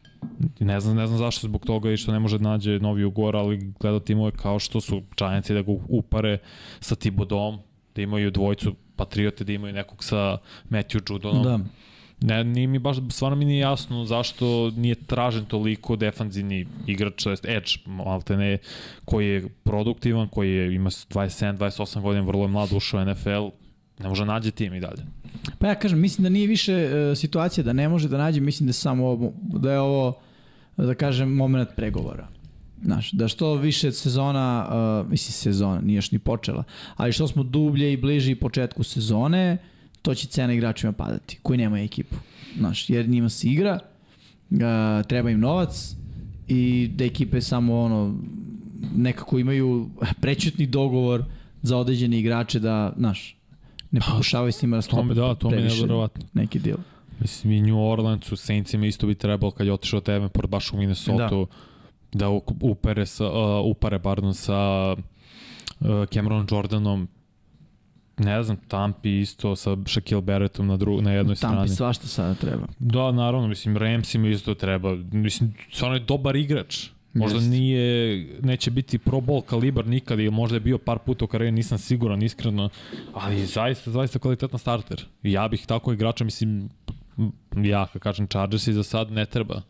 Ne 0.60 0.80
znam, 0.80 0.96
ne 0.96 1.06
znam 1.06 1.18
zašto 1.18 1.46
zbog 1.46 1.66
toga 1.66 1.90
i 1.90 1.96
što 1.96 2.12
ne 2.12 2.18
može 2.18 2.38
da 2.38 2.48
nađe 2.48 2.78
novi 2.78 3.04
ugor, 3.04 3.36
ali 3.36 3.72
gleda 3.80 4.00
timove 4.00 4.30
kao 4.30 4.58
što 4.58 4.80
su 4.80 5.02
Giantsi 5.18 5.54
da 5.54 5.62
ga 5.62 5.72
upare 5.88 6.38
sa 6.80 6.94
Tibodom, 6.94 7.58
da 7.94 8.02
imaju 8.02 8.30
dvojicu 8.30 8.74
Patriote, 8.96 9.44
da 9.44 9.52
imaju 9.52 9.74
nekog 9.74 10.04
sa 10.04 10.38
Matthew 10.70 11.12
Judonom. 11.12 11.42
Da. 11.42 11.58
Ne, 12.22 12.44
nije 12.44 12.66
mi 12.66 12.78
baš, 12.78 12.96
stvarno 13.10 13.36
mi 13.36 13.44
nije 13.44 13.58
jasno 13.58 14.04
zašto 14.04 14.70
nije 14.70 14.94
tražen 14.94 15.44
toliko 15.44 15.96
defanzivni 15.96 16.66
igrač, 16.86 17.22
to 17.24 17.30
jest 17.30 17.44
edge, 17.44 17.70
malte 17.86 18.36
ne, 18.36 18.58
koji 19.04 19.28
je 19.28 19.48
produktivan, 19.48 20.28
koji 20.28 20.50
je, 20.50 20.74
ima 20.74 20.90
27-28 20.90 22.00
godina, 22.00 22.24
vrlo 22.24 22.42
je 22.42 22.48
mlad, 22.48 22.72
ušao 22.72 23.00
u 23.00 23.04
NFL, 23.04 23.48
ne 24.02 24.08
može 24.08 24.24
nađe 24.24 24.50
tim 24.50 24.74
i 24.74 24.80
dalje. 24.80 25.02
Pa 25.58 25.68
ja 25.68 25.74
kažem, 25.74 26.00
mislim 26.00 26.22
da 26.22 26.28
nije 26.28 26.46
više 26.46 26.72
e, 26.72 27.16
situacija 27.16 27.64
da 27.64 27.72
ne 27.72 27.88
može 27.88 28.08
da 28.08 28.18
nađe, 28.18 28.40
mislim 28.40 28.66
da 28.66 28.72
samo 28.72 29.06
ovo, 29.06 29.32
da 29.42 29.72
je 29.72 29.80
ovo, 29.80 30.18
da 30.76 30.94
kažem, 30.94 31.32
moment 31.32 31.68
pregovora. 31.76 32.28
Znaš, 32.84 33.10
da 33.12 33.28
što 33.28 33.54
više 33.54 33.92
sezona, 33.92 34.68
uh, 35.02 35.10
mislim 35.10 35.32
sezona, 35.32 35.80
nije 35.80 35.96
još 35.96 36.10
ni 36.10 36.18
počela, 36.18 36.64
ali 36.96 37.12
što 37.12 37.28
smo 37.28 37.42
dublje 37.42 37.92
i 37.92 37.96
bliži 37.96 38.34
početku 38.34 38.82
sezone, 38.82 39.58
to 40.02 40.14
će 40.14 40.26
cena 40.26 40.52
igračima 40.52 40.92
padati, 40.92 41.38
koji 41.42 41.58
nemaju 41.58 41.84
ekipu. 41.84 42.16
Znaš, 42.58 42.90
jer 42.90 43.08
njima 43.08 43.28
se 43.28 43.48
igra, 43.48 43.78
uh, 44.50 44.58
treba 45.08 45.30
im 45.30 45.40
novac 45.40 45.94
i 46.48 46.90
da 46.94 47.04
ekipe 47.04 47.40
samo 47.40 47.80
ono, 47.80 48.18
nekako 48.96 49.38
imaju 49.38 49.90
prećutni 50.20 50.66
dogovor 50.66 51.24
za 51.62 51.76
određene 51.76 52.18
igrače 52.18 52.58
da, 52.58 52.92
znaš, 52.98 53.36
ne 53.90 54.00
pokušavaju 54.02 54.52
s 54.52 54.62
njima 54.62 54.76
da 54.76 54.82
sklope 54.82 55.14
da, 55.14 55.34
to 55.34 55.50
mi 55.50 55.56
je 55.56 55.62
nevjerovatno. 55.62 56.26
neki 56.32 56.58
deal. 56.58 56.78
Mislim, 57.20 57.52
i 57.52 57.62
New 57.62 57.80
Orleansu, 57.80 58.36
Saintsima 58.36 58.86
isto 58.86 59.06
bi 59.06 59.14
trebalo 59.14 59.50
kad 59.50 59.66
je 59.66 59.72
otišao 59.72 60.00
Davenport 60.00 60.48
baš 60.48 60.72
u 60.72 60.76
Minnesota 60.76 61.28
da, 61.28 61.44
da 62.12 62.28
u- 62.28 62.42
upere 62.60 63.06
sa, 63.06 63.26
uh, 63.26 63.32
upare 63.66 63.98
pardon, 63.98 64.34
sa 64.34 64.92
uh, 64.92 65.86
Cameron 66.06 66.46
Jordanom 66.50 67.08
ne 68.18 68.42
znam, 68.42 68.56
Tampi 68.58 69.20
isto 69.20 69.56
sa 69.56 69.70
Shaquille 69.70 70.20
Barrettom 70.20 70.66
na, 70.66 70.76
dru, 70.76 71.00
na 71.02 71.12
jednoj 71.12 71.36
Tampi 71.36 71.54
strani. 71.54 71.68
svašta 71.68 72.06
sada 72.06 72.34
treba. 72.34 72.66
Da, 72.78 73.12
naravno, 73.12 73.48
mislim, 73.48 73.76
Ramsima 73.76 74.28
isto 74.28 74.54
treba. 74.54 74.94
Mislim, 75.12 75.54
stvarno 75.72 75.96
je 75.96 76.00
dobar 76.00 76.36
igrač. 76.36 76.86
Možda 77.14 77.38
Jeste. 77.38 77.50
nije, 77.50 78.26
neće 78.42 78.70
biti 78.70 78.98
pro 78.98 79.18
bowl 79.18 79.42
kalibar 79.44 79.86
nikad, 79.86 80.18
ili 80.20 80.30
možda 80.30 80.56
je 80.56 80.60
bio 80.60 80.78
par 80.78 80.98
puta 80.98 81.24
u 81.24 81.28
karijeri, 81.28 81.52
nisam 81.52 81.78
siguran, 81.78 82.22
iskreno, 82.22 82.68
ali 83.14 83.46
zaista, 83.46 83.90
zaista 83.90 84.18
kvalitetan 84.18 84.58
starter. 84.58 85.04
I 85.22 85.32
Ja 85.32 85.48
bih 85.48 85.66
tako 85.66 85.92
igrača, 85.92 86.24
mislim, 86.24 86.68
ja, 87.56 87.86
kad 87.86 88.02
kažem 88.02 88.26
Chargersi, 88.26 88.72
za 88.72 88.82
sad 88.82 89.12
ne 89.12 89.26
treba 89.26 89.62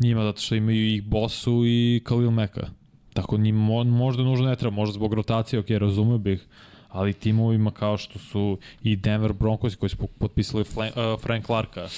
njima, 0.00 0.22
zato 0.24 0.40
što 0.40 0.54
imaju 0.54 0.94
i 0.94 1.00
Bosu 1.00 1.62
i 1.66 2.02
Khalil 2.04 2.30
Meka. 2.30 2.66
Tako 3.14 3.38
njima 3.38 3.60
mo- 3.68 3.84
možda 3.84 4.22
nužno 4.22 4.46
ne 4.46 4.56
treba, 4.56 4.74
možda 4.76 4.92
zbog 4.92 5.14
rotacije, 5.14 5.60
ok, 5.60 5.70
razumio 5.70 6.18
bih, 6.18 6.46
ali 6.88 7.12
timovima 7.12 7.70
kao 7.70 7.96
što 7.96 8.18
su 8.18 8.58
i 8.82 8.96
Denver 8.96 9.32
Broncos 9.32 9.76
koji 9.76 9.90
su 9.90 9.96
potpisali 10.18 10.60
uh, 10.62 11.20
Frank 11.22 11.46
Clarka 11.46 11.88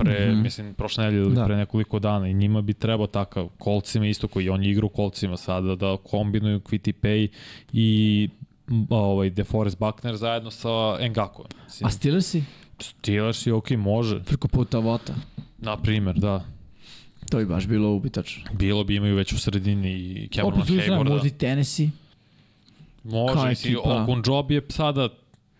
pre, 0.00 0.26
mm. 0.26 0.30
-hmm. 0.32 0.42
mislim, 0.42 0.74
prošle 0.74 1.04
nedelje 1.04 1.22
ili 1.22 1.34
Da. 1.34 1.44
pre 1.44 1.56
nekoliko 1.56 1.98
dana 1.98 2.28
i 2.28 2.34
njima 2.34 2.60
bi 2.62 2.74
trebao 2.74 3.06
takav 3.06 3.48
kolcima 3.58 4.06
isto 4.06 4.28
koji 4.28 4.48
on 4.48 4.64
igra 4.64 4.86
u 4.86 4.88
kolcima 4.88 5.36
sada 5.36 5.74
da 5.74 5.96
kombinuju 5.96 6.60
Quitty 6.60 6.92
Pay 6.92 7.28
i 7.72 8.28
ovaj 8.90 9.30
DeForest 9.30 9.78
Buckner 9.78 10.16
zajedno 10.16 10.50
sa 10.50 10.68
Ngako. 11.10 11.44
Mislim, 11.64 11.86
A 11.86 11.90
Steelersi? 11.90 12.42
Steelers 12.78 13.46
je 13.46 13.52
ok, 13.54 13.70
može, 13.70 14.22
Preko 14.24 14.48
puta 14.48 14.78
Vota. 14.78 15.14
na 15.58 15.76
primer, 15.76 16.14
da. 16.14 16.44
To 17.30 17.38
bi 17.38 17.46
baš 17.46 17.66
bilo 17.66 17.88
ubitačno. 17.90 18.42
Bilo 18.52 18.84
bi 18.84 18.94
imaju 18.96 19.16
već 19.16 19.32
u 19.32 19.38
sredini 19.38 19.92
i 19.92 20.28
Camerona 20.34 20.62
Opet 20.62 20.74
Haywarda. 20.74 21.08
možda 21.08 21.28
i 21.28 21.30
Tennessee. 21.30 21.90
Može, 23.04 23.48
mislim. 23.48 23.76
Ogunjobi 23.84 24.54
je 24.54 24.62
sada 24.68 25.08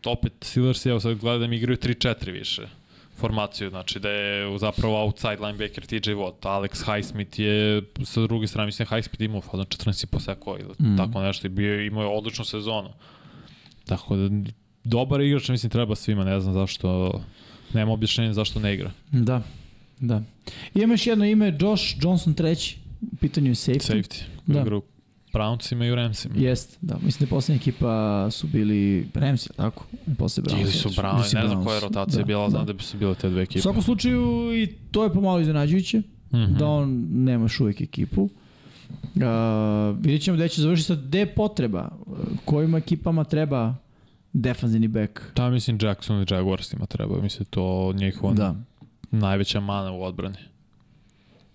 opet 0.06 0.32
Steelers, 0.40 0.86
evo 0.86 1.00
sad 1.00 1.18
gledam 1.18 1.50
da 1.50 1.56
igraju 1.56 1.76
3-4 1.76 2.32
više 2.32 2.68
formaciju, 3.20 3.70
znači 3.70 4.00
da 4.00 4.10
je 4.10 4.58
zapravo 4.58 5.04
outside 5.04 5.36
linebacker 5.40 5.86
TJ 5.86 6.10
Watt, 6.10 6.42
Alex 6.42 6.94
Highsmith 6.94 7.40
je 7.40 7.82
sa 8.04 8.20
druge 8.20 8.46
strane, 8.46 8.66
mislim 8.66 8.88
Highsmith 8.88 9.22
imao 9.22 9.40
fazon 9.40 9.66
14 9.66 10.04
i 10.04 10.06
poseko 10.06 10.56
ili 10.60 10.90
mm. 10.90 10.96
tako 10.96 11.22
nešto 11.22 11.46
i 11.46 11.50
bio, 11.50 11.80
imao 11.84 12.02
je 12.02 12.08
odličnu 12.08 12.44
sezonu. 12.44 12.88
Tako 13.84 14.16
da 14.16 14.50
dobar 14.84 15.20
igrač, 15.20 15.48
mislim 15.48 15.70
treba 15.70 15.94
svima, 15.94 16.24
ne 16.24 16.40
znam 16.40 16.54
zašto 16.54 17.20
nema 17.74 17.92
objašnjenja 17.92 18.32
zašto 18.32 18.60
ne 18.60 18.74
igra. 18.74 18.90
Da, 19.10 19.42
da. 20.00 20.22
I 20.74 20.80
ima 20.80 20.94
još 20.94 21.06
jedno 21.06 21.24
ime, 21.24 21.56
Josh 21.60 21.84
Johnson 22.02 22.34
treći, 22.34 22.78
u 23.12 23.16
pitanju 23.16 23.50
je 23.50 23.54
safety. 23.54 23.92
Safety, 23.92 24.22
da. 24.46 24.76
u 24.76 24.82
Browncima 25.32 25.86
i 25.86 25.90
u 25.90 25.94
Ramsima. 25.94 26.34
Jest, 26.38 26.78
da. 26.80 26.96
Mislim 27.02 27.26
da 27.26 27.34
poslednja 27.34 27.60
ekipa 27.60 28.28
su 28.30 28.46
bili 28.46 29.08
Ramsi, 29.14 29.48
tako? 29.56 29.84
Posle 30.18 30.42
Brownsi. 30.42 30.60
Ili 30.60 30.72
su 30.72 30.88
Browns, 30.88 31.34
ne 31.34 31.48
znam 31.48 31.64
koja 31.64 31.74
je 31.74 31.80
rotacija 31.80 32.18
da, 32.18 32.24
bila, 32.24 32.44
da. 32.44 32.50
znam 32.50 32.66
da 32.66 32.72
bi 32.72 32.82
su 32.82 32.98
bile 32.98 33.14
te 33.14 33.30
dve 33.30 33.42
ekipe. 33.42 33.58
U 33.58 33.62
svakom 33.62 33.82
slučaju 33.82 34.52
i 34.62 34.66
to 34.66 35.04
je 35.04 35.12
pomalo 35.12 35.40
iznenađujuće, 35.40 35.98
mm 35.98 36.04
-hmm. 36.32 36.56
da 36.56 36.66
on 36.66 37.06
nema 37.10 37.44
još 37.44 37.60
uvek 37.60 37.80
ekipu. 37.80 38.22
Uh, 38.22 39.22
vidjet 40.00 40.22
ćemo 40.22 40.36
gde 40.36 40.48
će 40.48 40.62
završiti 40.62 40.86
sad, 40.86 41.06
gde 41.06 41.18
je 41.18 41.34
potreba, 41.34 41.88
kojim 42.44 42.74
ekipama 42.74 43.24
treba 43.24 43.74
defanzivni 44.32 44.88
back. 44.88 45.20
Da, 45.36 45.50
mislim 45.50 45.78
Jackson 45.82 46.22
i 46.22 46.26
Jaguarsima 46.30 46.86
treba, 46.86 47.22
mislim 47.22 47.44
to 47.44 47.92
njihova 47.96 48.34
da. 48.34 48.54
najveća 49.10 49.60
mana 49.60 49.92
u 49.92 50.02
odbrani. 50.02 50.36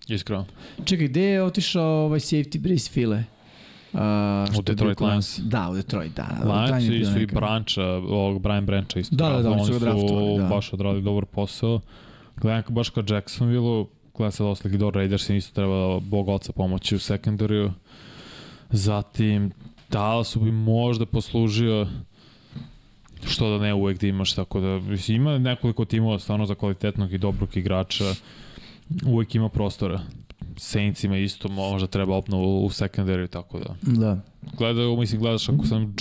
Iskreno. 0.08 0.46
Čekaj, 0.84 1.08
gde 1.08 1.22
je 1.22 1.42
otišao 1.42 2.04
ovaj 2.04 2.20
safety 2.20 2.58
Brace 2.58 2.90
File? 2.90 3.24
Uh, 3.92 4.58
u 4.58 4.62
Detroit 4.62 5.00
Lions. 5.00 5.38
Da, 5.38 5.68
u 5.70 5.74
Detroit, 5.74 6.12
da. 6.16 6.28
Lions 6.44 7.12
su 7.12 7.20
i 7.20 7.26
Brancha, 7.26 7.82
ovog 7.84 8.42
Brian 8.42 8.66
Brancha 8.66 9.00
isto. 9.00 9.16
Da, 9.16 9.28
da, 9.28 9.42
da, 9.42 9.50
oni 9.50 9.64
su 9.64 9.72
ga 9.72 9.78
draftovali. 9.78 10.38
Da. 10.38 10.48
baš 10.48 10.72
odradili 10.72 11.02
dobar 11.02 11.24
posao. 11.24 11.80
Gledam 12.36 12.62
baš 12.68 12.88
kao 12.88 13.04
Jacksonville-u, 13.08 13.86
gledam 14.16 14.32
sad 14.32 14.46
oslike 14.46 14.78
do 14.78 14.90
Raiders 14.90 15.28
i 15.28 15.36
isto 15.36 15.54
treba 15.54 16.00
bog 16.00 16.28
oca 16.28 16.52
pomoći 16.52 16.96
u 16.96 16.98
sekundariju. 16.98 17.72
Zatim, 18.70 19.52
Dallas 19.90 20.36
bi 20.36 20.52
možda 20.52 21.06
poslužio 21.06 21.86
što 23.26 23.50
da 23.50 23.64
ne 23.64 23.74
uvek 23.74 24.00
da 24.00 24.06
imaš, 24.06 24.32
tako 24.32 24.60
da 24.60 24.80
ima 25.08 25.38
nekoliko 25.38 25.84
timova 25.84 26.18
stvarno 26.18 26.46
za 26.46 26.54
kvalitetnog 26.54 27.12
i 27.12 27.18
dobrog 27.18 27.56
igrača, 27.56 28.04
uvek 29.06 29.34
ima 29.34 29.48
prostora. 29.48 30.00
Saintsima 30.56 31.16
isto 31.16 31.48
možda 31.48 31.86
treba 31.86 32.16
opnovu 32.16 32.66
u 32.66 32.68
secondary, 32.68 33.28
tako 33.28 33.58
da. 33.58 33.74
Da. 33.82 34.20
Gledao, 34.58 34.96
mislim, 34.96 35.20
gledaš 35.20 35.48
ako 35.48 35.66
sam 35.66 35.94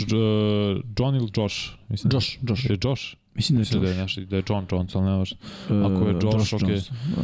John 0.99 1.15
ili 1.15 1.29
Josh? 1.35 1.69
Mislim, 1.89 2.11
Josh, 2.13 2.37
Josh. 2.49 2.69
Je 2.69 2.77
Josh? 2.83 3.03
Mislim 3.33 3.55
da 3.55 3.59
je 3.59 3.61
mislim 3.61 3.81
Josh. 3.81 3.83
Da 3.83 3.89
je, 3.89 4.01
nešto, 4.01 4.21
da 4.21 4.35
je 4.35 4.43
John 4.49 4.65
Johnson, 4.71 5.05
ne 5.05 5.17
možda. 5.17 5.37
Ako 5.65 6.07
je 6.07 6.13
Josh, 6.13 6.37
Josh 6.37 6.53
ok. 6.53 6.61
Johnson, 6.61 6.97
da. 7.15 7.21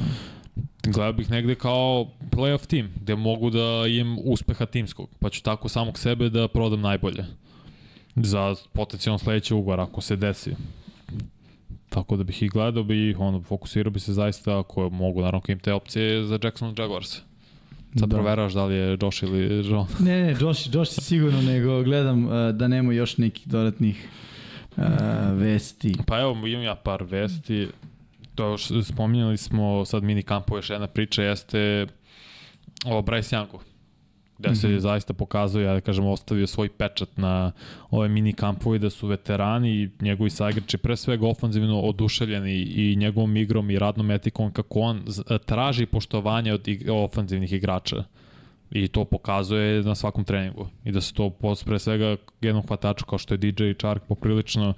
Gledao 0.83 1.13
bih 1.13 1.31
negde 1.31 1.55
kao 1.55 2.07
playoff 2.31 2.67
tim, 2.67 2.89
gde 3.01 3.15
mogu 3.15 3.49
da 3.49 3.87
imam 3.89 4.17
uspeha 4.23 4.65
timskog, 4.65 5.09
pa 5.19 5.29
ću 5.29 5.43
tako 5.43 5.69
samog 5.69 5.99
sebe 5.99 6.29
da 6.29 6.47
prodam 6.47 6.81
najbolje 6.81 7.25
za 8.15 8.55
potencijalno 8.73 9.19
sledeći 9.19 9.53
ugovor 9.53 9.79
ako 9.79 10.01
se 10.01 10.15
desi. 10.15 10.55
Tako 11.93 12.17
da 12.17 12.23
bih 12.23 12.43
ih 12.43 12.51
gledao 12.51 12.83
bi, 12.83 13.15
ono, 13.19 13.41
fokusirao 13.41 13.91
bi 13.91 13.99
se 13.99 14.13
zaista 14.13 14.59
ako 14.59 14.89
mogu, 14.89 15.21
naravno, 15.21 15.41
im 15.47 15.59
te 15.59 15.73
opcije 15.73 16.23
za 16.23 16.39
Jackson 16.43 16.75
Jaguars. 16.77 17.09
Sad 17.99 18.09
da. 18.09 18.15
proveravaš 18.15 18.53
da 18.53 18.65
li 18.65 18.75
je 18.75 18.97
Josh 19.01 19.23
ili 19.23 19.69
John. 19.69 19.87
Ne, 20.05 20.21
ne, 20.21 20.35
Josh, 20.39 20.69
Josh 20.73 21.01
sigurno, 21.01 21.41
nego 21.41 21.83
gledam 21.83 22.25
uh, 22.25 22.31
da 22.53 22.67
nema 22.67 22.93
još 22.93 23.17
nekih 23.17 23.47
dodatnih 23.47 24.09
uh, 24.77 24.83
vesti. 25.33 25.95
Pa 26.07 26.19
evo, 26.19 26.47
imam 26.47 26.63
ja 26.63 26.75
par 26.75 27.03
vesti. 27.03 27.67
To 28.35 28.57
spominjali 28.83 29.37
smo 29.37 29.85
sad 29.85 30.03
mini 30.03 30.23
kampu, 30.23 30.55
još 30.55 30.69
jedna 30.69 30.87
priča 30.87 31.23
jeste 31.23 31.87
o 32.85 33.01
Bryce 33.01 33.35
Youngu 33.35 33.70
gde 34.41 34.55
se 34.55 34.67
mm 34.67 34.71
-hmm. 34.71 34.79
zaista 34.79 35.13
pokazuje, 35.13 35.65
ja 35.65 35.73
da 35.73 35.81
kažem, 35.81 36.05
ostavio 36.05 36.47
svoj 36.47 36.69
pečat 36.69 37.09
na 37.17 37.51
ove 37.89 38.07
mini 38.07 38.33
kampove 38.33 38.79
da 38.79 38.89
su 38.89 39.07
veterani 39.07 39.71
i 39.71 39.89
njegovi 40.01 40.29
saigrači 40.29 40.77
pre 40.77 40.97
svega 40.97 41.27
ofanzivno 41.27 41.81
oduševljeni 41.81 42.53
i 42.53 42.95
njegovom 42.95 43.37
igrom 43.37 43.69
i 43.69 43.79
radnom 43.79 44.11
etikom 44.11 44.51
kako 44.51 44.79
on 44.79 45.03
traži 45.45 45.85
poštovanje 45.85 46.53
od 46.53 46.67
ofanzivnih 46.89 47.53
igrača. 47.53 48.03
I 48.71 48.87
to 48.87 49.05
pokazuje 49.05 49.83
na 49.83 49.95
svakom 49.95 50.23
treningu. 50.23 50.67
I 50.85 50.91
da 50.91 51.01
se 51.01 51.13
to 51.13 51.29
pre 51.65 51.79
svega 51.79 52.15
jednom 52.41 52.67
hvataču 52.67 53.05
kao 53.05 53.19
što 53.19 53.33
je 53.33 53.37
DJ 53.37 53.71
Chark 53.79 54.03
poprilično 54.07 54.73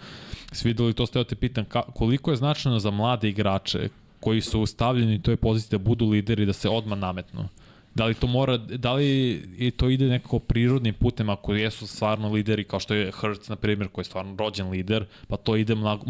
svideli. 0.52 0.94
To 0.94 1.06
ste 1.06 1.24
te 1.24 1.36
pitan 1.36 1.66
ka, 1.66 1.82
koliko 1.82 2.32
je 2.32 2.38
značajno 2.38 2.80
za 2.80 2.92
mlade 2.92 3.30
igrače 3.30 3.90
koji 4.20 4.42
su 4.42 4.62
ustavljeni 4.62 5.16
u 5.16 5.22
toj 5.22 5.38
poziciji 5.38 5.80
da 5.80 5.84
budu 5.84 6.10
lideri, 6.10 6.46
da 6.46 6.54
se 6.54 6.70
odmah 6.70 7.00
nametnu. 7.00 7.48
Da 7.96 8.06
li 8.06 8.14
to 8.14 8.28
mora, 8.28 8.58
da 8.58 8.94
li 8.94 9.32
i 9.58 9.72
to 9.72 9.90
ide 9.90 10.06
nekako 10.06 10.40
prirodnim 10.40 10.94
putem 10.94 11.30
ako 11.30 11.54
jesu 11.54 11.88
stvarno 11.88 12.32
lideri 12.32 12.64
kao 12.64 12.80
što 12.80 12.94
je 12.94 13.12
Hertz 13.22 13.50
na 13.50 13.56
primjer 13.56 13.90
koji 13.90 14.04
je 14.04 14.06
stvarno 14.06 14.36
rođen 14.38 14.70
lider, 14.70 15.06
pa 15.28 15.38
to 15.38 15.56
ide 15.56 15.76
mnogo, 15.76 16.06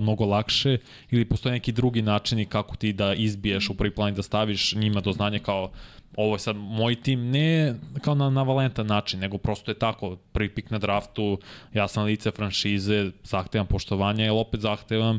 mnogo 0.00 0.24
lakše 0.24 0.78
ili 1.10 1.24
postoje 1.24 1.52
neki 1.52 1.72
drugi 1.72 2.02
načini 2.02 2.46
kako 2.46 2.76
ti 2.76 2.92
da 2.92 3.14
izbiješ 3.14 3.70
u 3.70 3.74
prvi 3.74 3.94
plan 3.94 4.14
da 4.14 4.22
staviš 4.22 4.74
njima 4.74 5.00
do 5.00 5.12
znanja 5.12 5.38
kao 5.38 5.70
ovo 6.16 6.34
je 6.34 6.38
sad 6.38 6.56
moj 6.56 6.94
tim, 6.94 7.30
ne 7.30 7.74
kao 8.00 8.14
na, 8.14 8.30
na 8.30 8.42
valentan 8.42 8.86
način, 8.86 9.20
nego 9.20 9.38
prosto 9.38 9.70
je 9.70 9.78
tako, 9.78 10.16
prvi 10.32 10.48
pik 10.48 10.70
na 10.70 10.78
draftu, 10.78 11.38
ja 11.74 11.88
sam 11.88 12.04
lice 12.04 12.30
franšize, 12.30 13.10
zahtevam 13.24 13.66
poštovanje, 13.66 14.24
jer 14.24 14.32
opet 14.32 14.60
zahtevam 14.60 15.18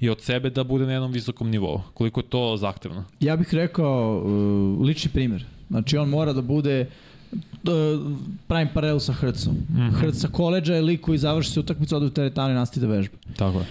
i 0.00 0.10
od 0.10 0.20
sebe 0.20 0.50
da 0.50 0.64
bude 0.64 0.86
na 0.86 0.92
jednom 0.92 1.12
visokom 1.12 1.50
nivou. 1.50 1.82
Koliko 1.94 2.20
je 2.20 2.24
to 2.28 2.56
zahtevno? 2.56 3.04
Ja 3.20 3.36
bih 3.36 3.54
rekao 3.54 4.22
uh, 4.24 4.86
lični 4.86 5.10
primjer. 5.10 5.44
Znači 5.68 5.96
on 5.96 6.08
mora 6.08 6.32
da 6.32 6.42
bude 6.42 6.86
uh, 7.32 7.70
pravim 8.46 8.68
paralelu 8.74 9.00
sa 9.00 9.12
Hrcom. 9.12 9.54
Mm 9.54 9.76
-hmm. 9.76 9.92
Hrc 9.92 10.14
sa 10.14 10.28
koleđa 10.28 10.74
je 10.74 10.82
lik 10.82 11.00
koji 11.00 11.18
završi 11.18 11.50
se 11.50 11.60
utakmicu, 11.60 11.96
ode 11.96 12.06
u 12.06 12.10
teretanu 12.10 12.50
i 12.50 12.54
nastavi 12.54 12.86
da 12.86 12.92
vežba. 12.92 13.16
Tako 13.36 13.58
je. 13.58 13.66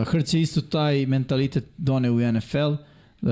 Uh, 0.00 0.08
Hrc 0.08 0.34
je 0.34 0.40
isto 0.40 0.60
taj 0.60 1.06
mentalitet 1.06 1.64
done 1.76 2.10
u 2.10 2.32
NFL. 2.32 2.72
Uh, 3.22 3.30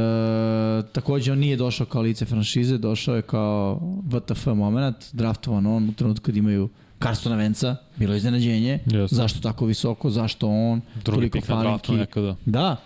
takođe 0.92 1.32
on 1.32 1.38
nije 1.38 1.56
došao 1.56 1.86
kao 1.86 2.02
lice 2.02 2.24
franšize, 2.24 2.78
došao 2.78 3.16
je 3.16 3.22
kao 3.22 3.80
VTF 4.04 4.46
moment, 4.46 4.96
draftovan 5.12 5.66
on 5.66 5.88
u 5.88 5.92
trenutku 5.92 6.24
kad 6.24 6.36
imaju 6.36 6.68
Karstona 7.02 7.36
Venca, 7.36 7.76
bilo 7.96 8.12
je 8.12 8.16
iznenađenje. 8.16 8.78
Yes. 8.86 9.14
Zašto 9.14 9.40
tako 9.40 9.66
visoko, 9.66 10.10
zašto 10.10 10.48
on, 10.48 10.80
Drugi 11.04 11.30
toliko 11.30 11.46
falinki. 11.46 11.92
Nekada. 11.92 12.36
Da, 12.46 12.76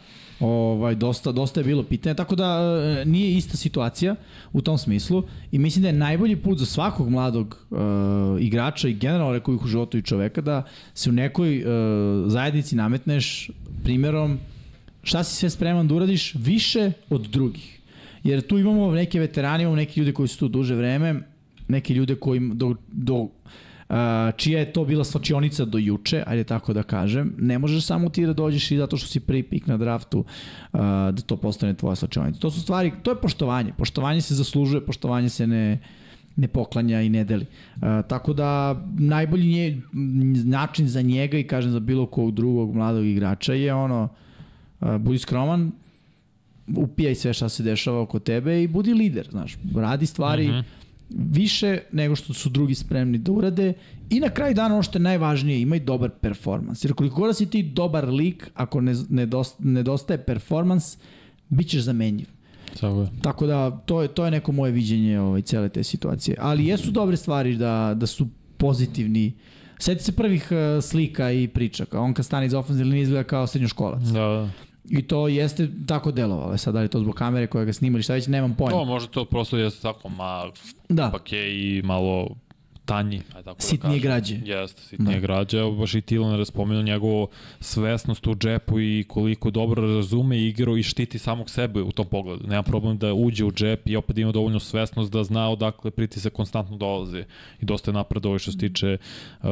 ovaj, 0.40 0.94
dosta, 0.94 1.32
dosta 1.32 1.60
je 1.60 1.64
bilo 1.64 1.82
pitanje, 1.82 2.14
tako 2.14 2.36
da 2.36 2.44
e, 3.00 3.04
nije 3.04 3.36
ista 3.36 3.56
situacija 3.56 4.14
u 4.52 4.60
tom 4.60 4.78
smislu 4.78 5.22
i 5.52 5.58
mislim 5.58 5.82
da 5.82 5.88
je 5.88 5.92
najbolji 5.92 6.36
put 6.36 6.58
za 6.58 6.66
svakog 6.66 7.10
mladog 7.10 7.58
uh, 7.70 7.78
igrača 8.40 8.88
i 8.88 8.94
generalno 8.94 9.32
rekao 9.32 9.54
bih 9.54 9.64
u 9.64 9.68
životu 9.68 9.98
i 9.98 10.02
čoveka 10.02 10.40
da 10.40 10.62
se 10.94 11.10
u 11.10 11.12
nekoj 11.12 11.58
uh, 11.58 11.64
zajednici 12.30 12.76
nametneš 12.76 13.50
primjerom 13.84 14.38
šta 15.02 15.24
si 15.24 15.36
sve 15.36 15.50
spreman 15.50 15.88
da 15.88 15.94
uradiš 15.94 16.34
više 16.34 16.92
od 17.10 17.20
drugih. 17.20 17.80
Jer 18.24 18.46
tu 18.46 18.58
imamo 18.58 18.90
neke 18.92 19.20
veterane, 19.20 19.62
imamo 19.62 19.76
neke 19.76 20.00
ljude 20.00 20.12
koji 20.12 20.28
su 20.28 20.38
tu 20.38 20.48
duže 20.48 20.74
vreme, 20.74 21.14
neke 21.68 21.94
ljude 21.94 22.14
koji 22.14 22.40
do, 22.40 22.74
do 22.92 23.28
čija 24.36 24.58
je 24.58 24.72
to 24.72 24.84
bila 24.84 25.04
svačionica 25.04 25.64
do 25.64 25.78
juče, 25.78 26.22
ajde 26.26 26.44
tako 26.44 26.72
da 26.72 26.82
kažem. 26.82 27.34
Ne 27.38 27.58
možeš 27.58 27.86
samo 27.86 28.08
ti 28.08 28.26
da 28.26 28.32
dođeš 28.32 28.70
i 28.70 28.76
zato 28.76 28.96
što 28.96 29.06
si 29.08 29.20
prvi 29.20 29.42
pik 29.42 29.66
na 29.66 29.76
draftu 29.76 30.24
da 30.72 31.22
to 31.26 31.36
postane 31.36 31.74
tvoja 31.74 31.94
svačionica. 31.96 32.40
To 32.40 32.50
su 32.50 32.60
stvari, 32.60 32.92
to 33.02 33.10
je 33.10 33.20
poštovanje. 33.20 33.72
Poštovanje 33.78 34.20
se 34.20 34.34
zaslužuje, 34.34 34.86
poštovanje 34.86 35.28
se 35.28 35.46
ne, 35.46 35.78
ne 36.36 36.48
poklanja 36.48 37.00
i 37.00 37.08
ne 37.08 37.24
deli. 37.24 37.46
Uh, 37.76 37.82
tako 38.08 38.32
da 38.32 38.82
najbolji 38.98 39.46
nje, 39.46 39.82
način 40.44 40.88
za 40.88 41.02
njega 41.02 41.38
i 41.38 41.46
kažem 41.46 41.72
za 41.72 41.80
bilo 41.80 42.06
kog 42.06 42.30
drugog 42.30 42.74
mladog 42.74 43.06
igrača 43.06 43.54
je 43.54 43.74
ono 43.74 44.08
uh, 44.80 44.96
budi 44.96 45.18
skroman, 45.18 45.72
upijaj 46.76 47.14
sve 47.14 47.32
šta 47.34 47.48
se 47.48 47.62
dešava 47.62 48.00
oko 48.00 48.18
tebe 48.18 48.62
i 48.62 48.68
budi 48.68 48.94
lider, 48.94 49.28
znaš. 49.30 49.56
Radi 49.74 50.06
stvari 50.06 50.48
uh 50.48 50.50
mhm. 50.50 50.58
-huh 50.58 50.85
više 51.10 51.78
nego 51.92 52.16
što 52.16 52.34
su 52.34 52.48
drugi 52.48 52.74
spremni 52.74 53.18
da 53.18 53.32
urade 53.32 53.72
i 54.10 54.20
na 54.20 54.28
kraju 54.28 54.54
dana 54.54 54.74
ono 54.74 54.82
što 54.82 54.98
je 54.98 55.02
najvažnije, 55.02 55.60
imaj 55.60 55.80
dobar 55.80 56.10
performans. 56.20 56.84
Jer 56.84 56.92
koliko 56.92 57.20
god 57.20 57.28
da 57.28 57.34
si 57.34 57.50
ti 57.50 57.62
dobar 57.62 58.08
lik, 58.08 58.50
ako 58.54 58.80
ne, 58.80 58.94
nedostaje 59.58 60.24
performans, 60.24 60.98
bit 61.48 61.68
ćeš 61.68 61.82
zamenjiv. 61.82 62.26
Tako, 62.80 63.00
je. 63.00 63.08
Tako 63.22 63.46
da 63.46 63.70
to 63.70 64.02
je, 64.02 64.08
to 64.08 64.24
je 64.24 64.30
neko 64.30 64.52
moje 64.52 64.72
viđenje 64.72 65.20
ovaj, 65.20 65.42
cele 65.42 65.68
te 65.68 65.84
situacije. 65.84 66.36
Ali 66.40 66.66
jesu 66.66 66.90
dobre 66.90 67.16
stvari 67.16 67.56
da, 67.56 67.94
da 67.96 68.06
su 68.06 68.26
pozitivni 68.56 69.32
Sjeti 69.78 70.04
se 70.04 70.12
prvih 70.12 70.48
uh, 70.50 70.84
slika 70.84 71.30
i 71.32 71.48
priča, 71.48 71.84
kao 71.84 72.04
on 72.04 72.14
kad 72.14 72.24
stane 72.24 72.46
iz 72.46 72.54
ofenzivne 72.54 72.90
linije 72.90 73.02
izgleda 73.02 73.24
kao 73.24 73.46
srednjoškolac. 73.46 74.02
Da, 74.02 74.12
da. 74.12 74.50
I 74.88 75.02
to 75.02 75.28
jeste 75.28 75.68
tako 75.86 76.12
delovalo. 76.12 76.54
E 76.54 76.58
sad, 76.58 76.74
da 76.74 76.80
li 76.80 76.88
to 76.88 77.00
zbog 77.00 77.14
kamere 77.14 77.46
koja 77.46 77.64
ga 77.64 77.72
snimali, 77.72 78.02
šta 78.02 78.12
već, 78.12 78.26
nemam 78.26 78.54
pojma. 78.54 78.70
To 78.70 78.84
možda 78.84 79.10
to 79.10 79.24
prosto 79.24 79.56
jeste 79.56 79.82
tako, 79.82 80.08
ma, 80.08 80.44
da. 80.88 81.10
pak 81.10 81.32
je 81.32 81.76
i 81.78 81.82
malo 81.82 82.28
tanji, 82.86 83.20
aj 83.34 83.42
tako 83.42 83.62
Sitnije 83.62 84.00
da 84.00 84.02
građe. 84.02 84.36
Jeste, 84.44 84.82
sitnije 84.82 85.20
da. 85.20 85.20
građe, 85.20 85.62
baš 85.78 85.94
i 85.94 86.00
Tilan 86.00 86.38
razpomenuo 86.38 86.82
njegovu 86.82 87.28
svesnost 87.60 88.26
u 88.26 88.34
džepu 88.34 88.80
i 88.80 89.04
koliko 89.08 89.50
dobro 89.50 89.96
razume 89.96 90.42
igru 90.42 90.76
i 90.76 90.82
štiti 90.82 91.18
samog 91.18 91.50
sebe 91.50 91.82
u 91.82 91.92
tom 91.92 92.06
pogledu. 92.06 92.46
Nema 92.46 92.62
problem 92.62 92.98
da 92.98 93.14
uđe 93.14 93.44
u 93.44 93.52
džep 93.52 93.88
i 93.88 93.96
opet 93.96 94.18
ima 94.18 94.32
dovoljnu 94.32 94.60
svesnost 94.60 95.12
da 95.12 95.24
zna 95.24 95.50
odakle 95.50 95.90
pritisak 95.90 96.32
konstantno 96.32 96.76
dolazi. 96.76 97.24
I 97.60 97.64
dosta 97.64 97.90
je 97.90 97.94
napredovao 97.94 98.38
što 98.38 98.52
se 98.52 98.58
tiče 98.58 98.96
uh, 98.96 99.48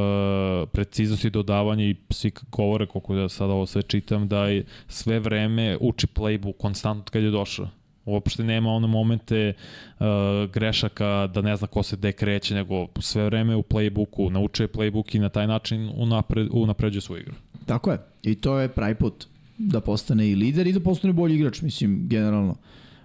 preciznosti 0.73 1.31
dodavanja 1.31 1.85
i 1.85 1.97
svi 2.11 2.33
govore, 2.51 2.87
koliko 2.87 3.15
da 3.15 3.29
sad 3.29 3.51
ovo 3.51 3.67
sve 3.67 3.83
čitam, 3.83 4.29
da 4.29 4.47
je 4.47 4.65
sve 4.89 5.19
vreme 5.19 5.79
uči 5.81 6.07
playbook 6.07 6.57
konstantno 6.59 7.05
kad 7.13 7.23
je 7.23 7.31
došao 7.31 7.69
Uopšte 8.05 8.45
nema 8.45 8.71
one 8.71 8.87
momente 8.87 9.53
uh, 9.53 10.07
grešaka 10.53 11.27
da 11.35 11.43
ne 11.43 11.57
zna 11.57 11.67
ko 11.67 11.83
se 11.83 11.97
gde 11.97 12.13
kreće, 12.13 12.55
nego 12.55 12.87
sve 13.01 13.25
vreme 13.25 13.57
u 13.57 13.63
playbooku, 13.63 14.31
naučuje 14.31 14.69
playbook 14.69 15.17
i 15.17 15.19
na 15.19 15.29
taj 15.29 15.47
način 15.47 15.91
unapred, 15.97 16.49
unapređuje 16.51 17.01
svoju 17.01 17.21
igru. 17.21 17.35
Tako 17.67 17.93
je. 17.93 17.99
I 18.23 18.35
to 18.35 18.59
je 18.59 18.69
pravi 18.69 18.95
put 18.95 19.27
da 19.59 19.81
postane 19.81 20.31
i 20.31 20.35
lider 20.35 20.67
i 20.67 20.73
da 20.73 20.81
postane 20.81 21.13
bolji 21.13 21.35
igrač, 21.35 21.63
mislim, 21.63 22.09
generalno. 22.09 22.57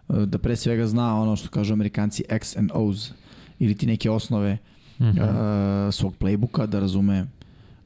Uh, 0.08 0.24
da 0.24 0.38
pre 0.38 0.56
svega 0.56 0.88
zna 0.88 1.22
ono 1.22 1.36
što 1.36 1.50
kažu 1.50 1.74
amerikanci 1.74 2.24
X 2.30 2.58
and 2.58 2.72
O's 2.72 3.12
ili 3.60 3.76
ti 3.76 3.86
neke 3.86 4.10
osnove 4.12 4.58
uh 5.00 5.06
-huh. 5.06 5.88
uh, 5.88 5.94
svog 5.94 6.14
playbooka, 6.20 6.66
da 6.66 6.80
razume 6.80 7.26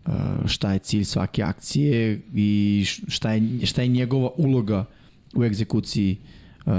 uh, 0.06 0.14
šta 0.46 0.74
je 0.74 0.80
cilj 0.80 1.04
svake 1.04 1.44
akcije 1.44 2.22
i 2.36 2.86
šta 3.08 3.32
je, 3.32 3.66
šta 3.66 3.82
je 3.82 3.88
njegova 3.88 4.30
uloga 4.38 4.86
u 5.36 5.44
egzekuciji 5.44 6.18
uh, 6.22 6.33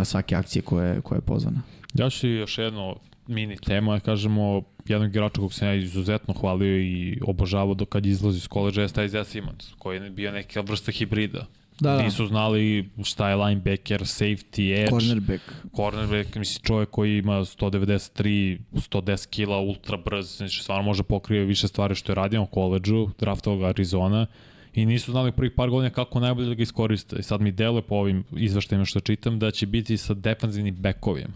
svake 0.04 0.34
akcije 0.34 0.62
koje, 0.62 1.00
koje 1.00 1.16
je 1.16 1.20
pozvana. 1.20 1.62
Ja 1.94 2.10
ću 2.10 2.28
još 2.28 2.58
jedno 2.58 2.96
mini 3.26 3.56
tema, 3.56 4.00
kažemo, 4.00 4.62
jednog 4.88 5.10
igrača 5.10 5.40
kog 5.40 5.54
sam 5.54 5.68
ja 5.68 5.74
izuzetno 5.74 6.34
hvalio 6.34 6.78
i 6.78 7.18
obožavao 7.26 7.74
do 7.74 7.84
kad 7.84 8.06
izlazi 8.06 8.36
iz 8.36 8.48
koleđa 8.48 8.82
je 8.82 8.86
Isaiah 8.86 9.26
Simmons, 9.26 9.72
koji 9.78 10.00
je 10.00 10.10
bio 10.10 10.32
neka 10.32 10.60
vrsta 10.60 10.92
hibrida. 10.92 11.46
Da, 11.80 11.96
da. 11.96 12.02
Nisu 12.02 12.26
znali 12.26 12.88
šta 13.04 13.28
je 13.28 13.36
linebacker, 13.36 14.00
safety, 14.00 14.78
edge. 14.78 14.90
Cornerback. 14.90 15.42
Cornerback, 15.76 16.36
misli 16.36 16.62
čovjek 16.62 16.90
koji 16.90 17.18
ima 17.18 17.32
193, 17.32 18.58
110 18.72 19.28
kila, 19.28 19.56
ultra 19.56 19.96
brz, 19.96 20.36
znači 20.36 20.62
stvarno 20.62 20.82
može 20.82 21.02
pokrije 21.02 21.44
više 21.44 21.68
stvari 21.68 21.94
što 21.94 22.12
je 22.12 22.16
radio 22.16 22.42
u 22.42 22.46
koleđu, 22.46 23.08
draftovog 23.18 23.62
Arizona 23.62 24.26
i 24.74 24.86
nisu 24.86 25.10
znali 25.10 25.32
prvih 25.32 25.52
par 25.52 25.70
godina 25.70 25.90
kako 25.90 26.20
najbolje 26.20 26.48
da 26.48 26.54
ga 26.54 26.62
iskoriste. 26.62 27.16
I 27.18 27.22
sad 27.22 27.40
mi 27.40 27.52
deluje 27.52 27.82
po 27.82 27.94
ovim 27.94 28.24
izveštajima 28.36 28.84
što 28.84 29.00
čitam 29.00 29.38
da 29.38 29.50
će 29.50 29.66
biti 29.66 29.96
sa 29.96 30.14
defanzivnim 30.14 30.74
bekovima. 30.74 31.34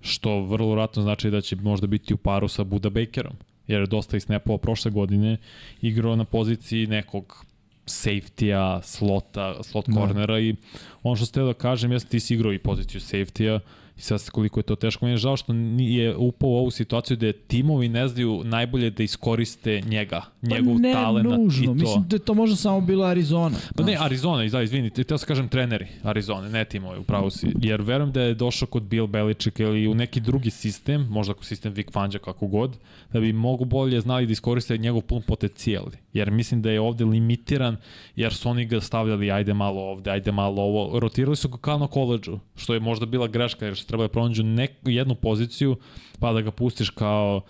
Što 0.00 0.40
vrlo 0.40 0.70
vratno 0.70 1.02
znači 1.02 1.30
da 1.30 1.40
će 1.40 1.56
možda 1.56 1.86
biti 1.86 2.14
u 2.14 2.16
paru 2.16 2.48
sa 2.48 2.64
Buda 2.64 2.90
Bakerom. 2.90 3.32
Jer 3.66 3.80
je 3.80 3.86
dosta 3.86 4.16
i 4.16 4.20
snapova 4.20 4.58
prošle 4.58 4.90
godine 4.90 5.36
igrao 5.82 6.16
na 6.16 6.24
poziciji 6.24 6.86
nekog 6.86 7.44
safety-a, 7.86 8.82
slota, 8.82 9.62
slot 9.62 9.88
da. 9.88 9.94
cornera 9.94 10.40
i 10.40 10.54
ono 11.02 11.16
što 11.16 11.26
ste 11.26 11.40
da 11.40 11.54
kažem 11.54 11.92
jeste 11.92 12.10
ti 12.10 12.20
si 12.20 12.34
igrao 12.34 12.52
i 12.52 12.58
poziciju 12.58 13.00
safety-a 13.00 13.60
I 14.00 14.02
sad 14.02 14.30
koliko 14.30 14.60
je 14.60 14.64
to 14.64 14.76
teško. 14.76 15.04
Meni 15.04 15.12
je 15.12 15.16
žao 15.16 15.36
što 15.36 15.52
nije 15.52 16.16
upao 16.16 16.50
u 16.50 16.56
ovu 16.56 16.70
situaciju 16.70 17.16
da 17.16 17.32
timovi 17.32 17.88
ne 17.88 18.08
znaju 18.08 18.42
najbolje 18.44 18.90
da 18.90 19.02
iskoriste 19.02 19.80
njega, 19.80 20.22
njegov 20.42 20.74
pa 20.74 20.80
ne, 20.80 20.92
talent 20.92 21.28
nužno. 21.28 21.62
i 21.62 21.66
to. 21.66 21.74
Mislim 21.74 22.04
da 22.08 22.16
je 22.16 22.20
to 22.20 22.34
možda 22.34 22.56
samo 22.56 22.80
bila 22.80 23.08
Arizona. 23.08 23.56
Pa 23.76 23.82
ne, 23.82 23.96
Arizona, 24.00 24.48
da, 24.48 24.62
izvini, 24.62 24.90
teo 24.90 25.18
se 25.18 25.26
kažem 25.26 25.48
treneri 25.48 25.86
Arizone, 26.02 26.50
ne 26.50 26.64
timovi, 26.64 26.98
upravo 26.98 27.30
si. 27.30 27.52
Jer 27.62 27.82
verujem 27.82 28.12
da 28.12 28.22
je 28.22 28.34
došao 28.34 28.68
kod 28.68 28.82
Bill 28.82 29.06
Belichick 29.06 29.60
ili 29.60 29.88
u 29.88 29.94
neki 29.94 30.20
drugi 30.20 30.50
sistem, 30.50 31.06
možda 31.10 31.32
ako 31.32 31.44
sistem 31.44 31.72
Vic 31.72 31.92
Fangio 31.92 32.20
kako 32.20 32.46
god, 32.46 32.76
da 33.12 33.20
bi 33.20 33.32
mogu 33.32 33.64
bolje 33.64 34.00
znali 34.00 34.26
da 34.26 34.32
iskoriste 34.32 34.78
njegov 34.78 35.02
pun 35.02 35.22
potencijal. 35.22 35.84
Jer 36.12 36.30
mislim 36.30 36.62
da 36.62 36.70
je 36.70 36.80
ovde 36.80 37.04
limitiran, 37.04 37.76
jer 38.16 38.34
su 38.34 38.48
oni 38.48 38.64
ga 38.64 38.80
stavljali 38.80 39.30
ajde 39.30 39.54
malo 39.54 39.80
ovde, 39.80 40.10
ajde 40.10 40.32
malo 40.32 40.62
ovo. 40.62 41.00
Rotirali 41.00 41.36
su 41.36 41.48
ga 41.48 41.58
kao 41.58 41.78
na 41.78 41.86
koleđu, 41.86 42.38
što 42.56 42.74
je 42.74 42.80
možda 42.80 43.06
bila 43.06 43.26
greška, 43.26 43.64
jer 43.66 43.76
su 43.90 43.92
trebali 43.92 44.08
da 44.08 44.12
pronađu 44.12 44.42
neku, 44.42 44.90
jednu 44.90 45.14
poziciju, 45.14 45.76
pa 46.20 46.32
da 46.32 46.40
ga 46.40 46.50
pustiš 46.50 46.90
kao 46.90 47.42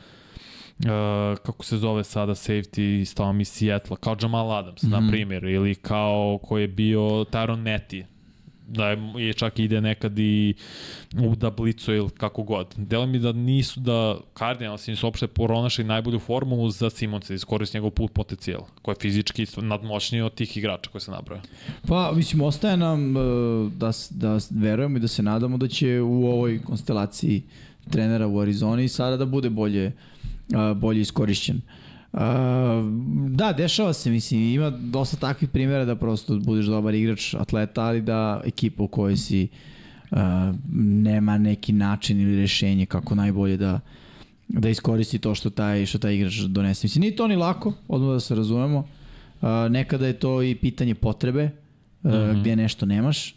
Uh, 0.81 0.87
kako 1.39 1.65
se 1.65 1.77
zove 1.77 2.05
sada 2.05 2.35
safety 2.35 3.05
stava 3.05 3.33
mi 3.33 3.45
Seattle, 3.45 3.97
kao 4.01 4.17
Jamal 4.23 4.53
Adams, 4.53 4.83
mm 4.83 4.87
-hmm. 4.87 4.91
na 4.91 5.01
mhm. 5.01 5.11
primjer, 5.11 5.45
ili 5.45 5.75
kao 5.75 6.39
ko 6.43 6.59
je 6.59 6.69
bio 6.69 7.01
Tyron 7.01 7.62
Nettie, 7.62 8.07
da 8.70 8.86
je 9.18 9.32
čak 9.32 9.59
ide 9.59 9.80
nekad 9.80 10.18
i 10.18 10.55
u 11.18 11.34
da 11.34 11.51
blicu 11.51 11.94
ili 11.94 12.10
kako 12.10 12.42
god. 12.42 12.74
Delo 12.76 13.06
mi 13.06 13.18
da 13.18 13.32
nisu 13.32 13.80
da 13.80 14.18
Cardinals 14.38 14.86
nisu 14.86 15.06
uopšte 15.06 15.26
poronašli 15.26 15.84
najbolju 15.84 16.18
formulu 16.18 16.70
za 16.70 16.90
Simonsa, 16.90 17.28
da 17.28 17.34
iskoristi 17.34 17.76
njegov 17.76 17.90
put 17.90 18.12
potencijal, 18.12 18.60
koji 18.82 18.92
je 18.92 19.01
fizički 19.01 19.47
nadmoćniji 19.56 20.22
od 20.22 20.34
tih 20.34 20.56
igrača 20.56 20.90
koje 20.90 21.01
se 21.01 21.10
nabraju. 21.10 21.40
Pa, 21.88 22.12
mislim, 22.12 22.42
ostaje 22.42 22.76
nam 22.76 23.16
e, 23.16 23.20
da, 23.76 23.90
da 24.10 24.38
verujemo 24.51 24.97
i 24.97 25.01
da 25.01 25.09
se 25.09 25.22
nadamo 25.22 25.56
da 25.59 25.68
će 25.68 26.01
u 26.01 26.26
ovoj 26.26 26.62
konstelaciji 26.62 27.42
trenera 27.90 28.26
u 28.26 28.40
Arizoni 28.40 28.88
sada 28.88 29.16
da 29.16 29.24
bude 29.26 29.51
bolje, 29.51 29.86
e, 29.86 29.92
bolje 30.74 31.01
iskorišćen. 31.01 31.56
Uh, 31.56 31.80
Uh, 32.12 32.20
da, 33.31 33.53
dešava 33.53 33.93
se, 33.93 34.11
mislim, 34.11 34.41
ima 34.41 34.70
dosta 34.70 35.16
takvih 35.16 35.51
primjera 35.51 35.85
da 35.85 35.97
prosto 35.97 36.39
budeš 36.39 36.66
dobar 36.66 36.95
igrač, 36.95 37.35
atleta, 37.35 37.82
ali 37.82 38.03
da 38.03 38.41
ekipa 38.45 38.82
u 38.82 38.89
kojoj 38.89 39.16
si 39.16 39.49
uh, 40.11 40.19
nema 40.82 41.39
neki 41.39 41.73
način 41.73 42.20
ili 42.20 42.37
rešenje 42.37 42.87
kako 42.87 43.15
najbolje 43.15 43.57
da 43.57 43.81
da 44.49 44.69
iskoristi 44.69 45.19
to 45.19 45.35
što 45.35 45.51
taj 45.51 45.87
što 45.87 45.99
taj 45.99 46.15
igrač 46.15 46.35
donese. 46.35 46.85
Mislim, 46.85 47.01
nije 47.01 47.16
to 47.16 47.28
ni 47.28 47.37
lako, 47.37 47.73
odmah 47.89 48.12
da 48.12 48.20
se 48.20 48.35
razumemo. 48.35 48.78
Uh, 48.78 49.49
nekada 49.70 50.07
je 50.07 50.12
to 50.12 50.43
i 50.43 50.55
pitanje 50.55 50.95
potrebe, 50.95 51.45
uh, 52.03 52.11
mm 52.11 52.15
-hmm. 52.15 52.41
gdje 52.41 52.57
nešto 52.57 52.87
nemaš. 52.87 53.35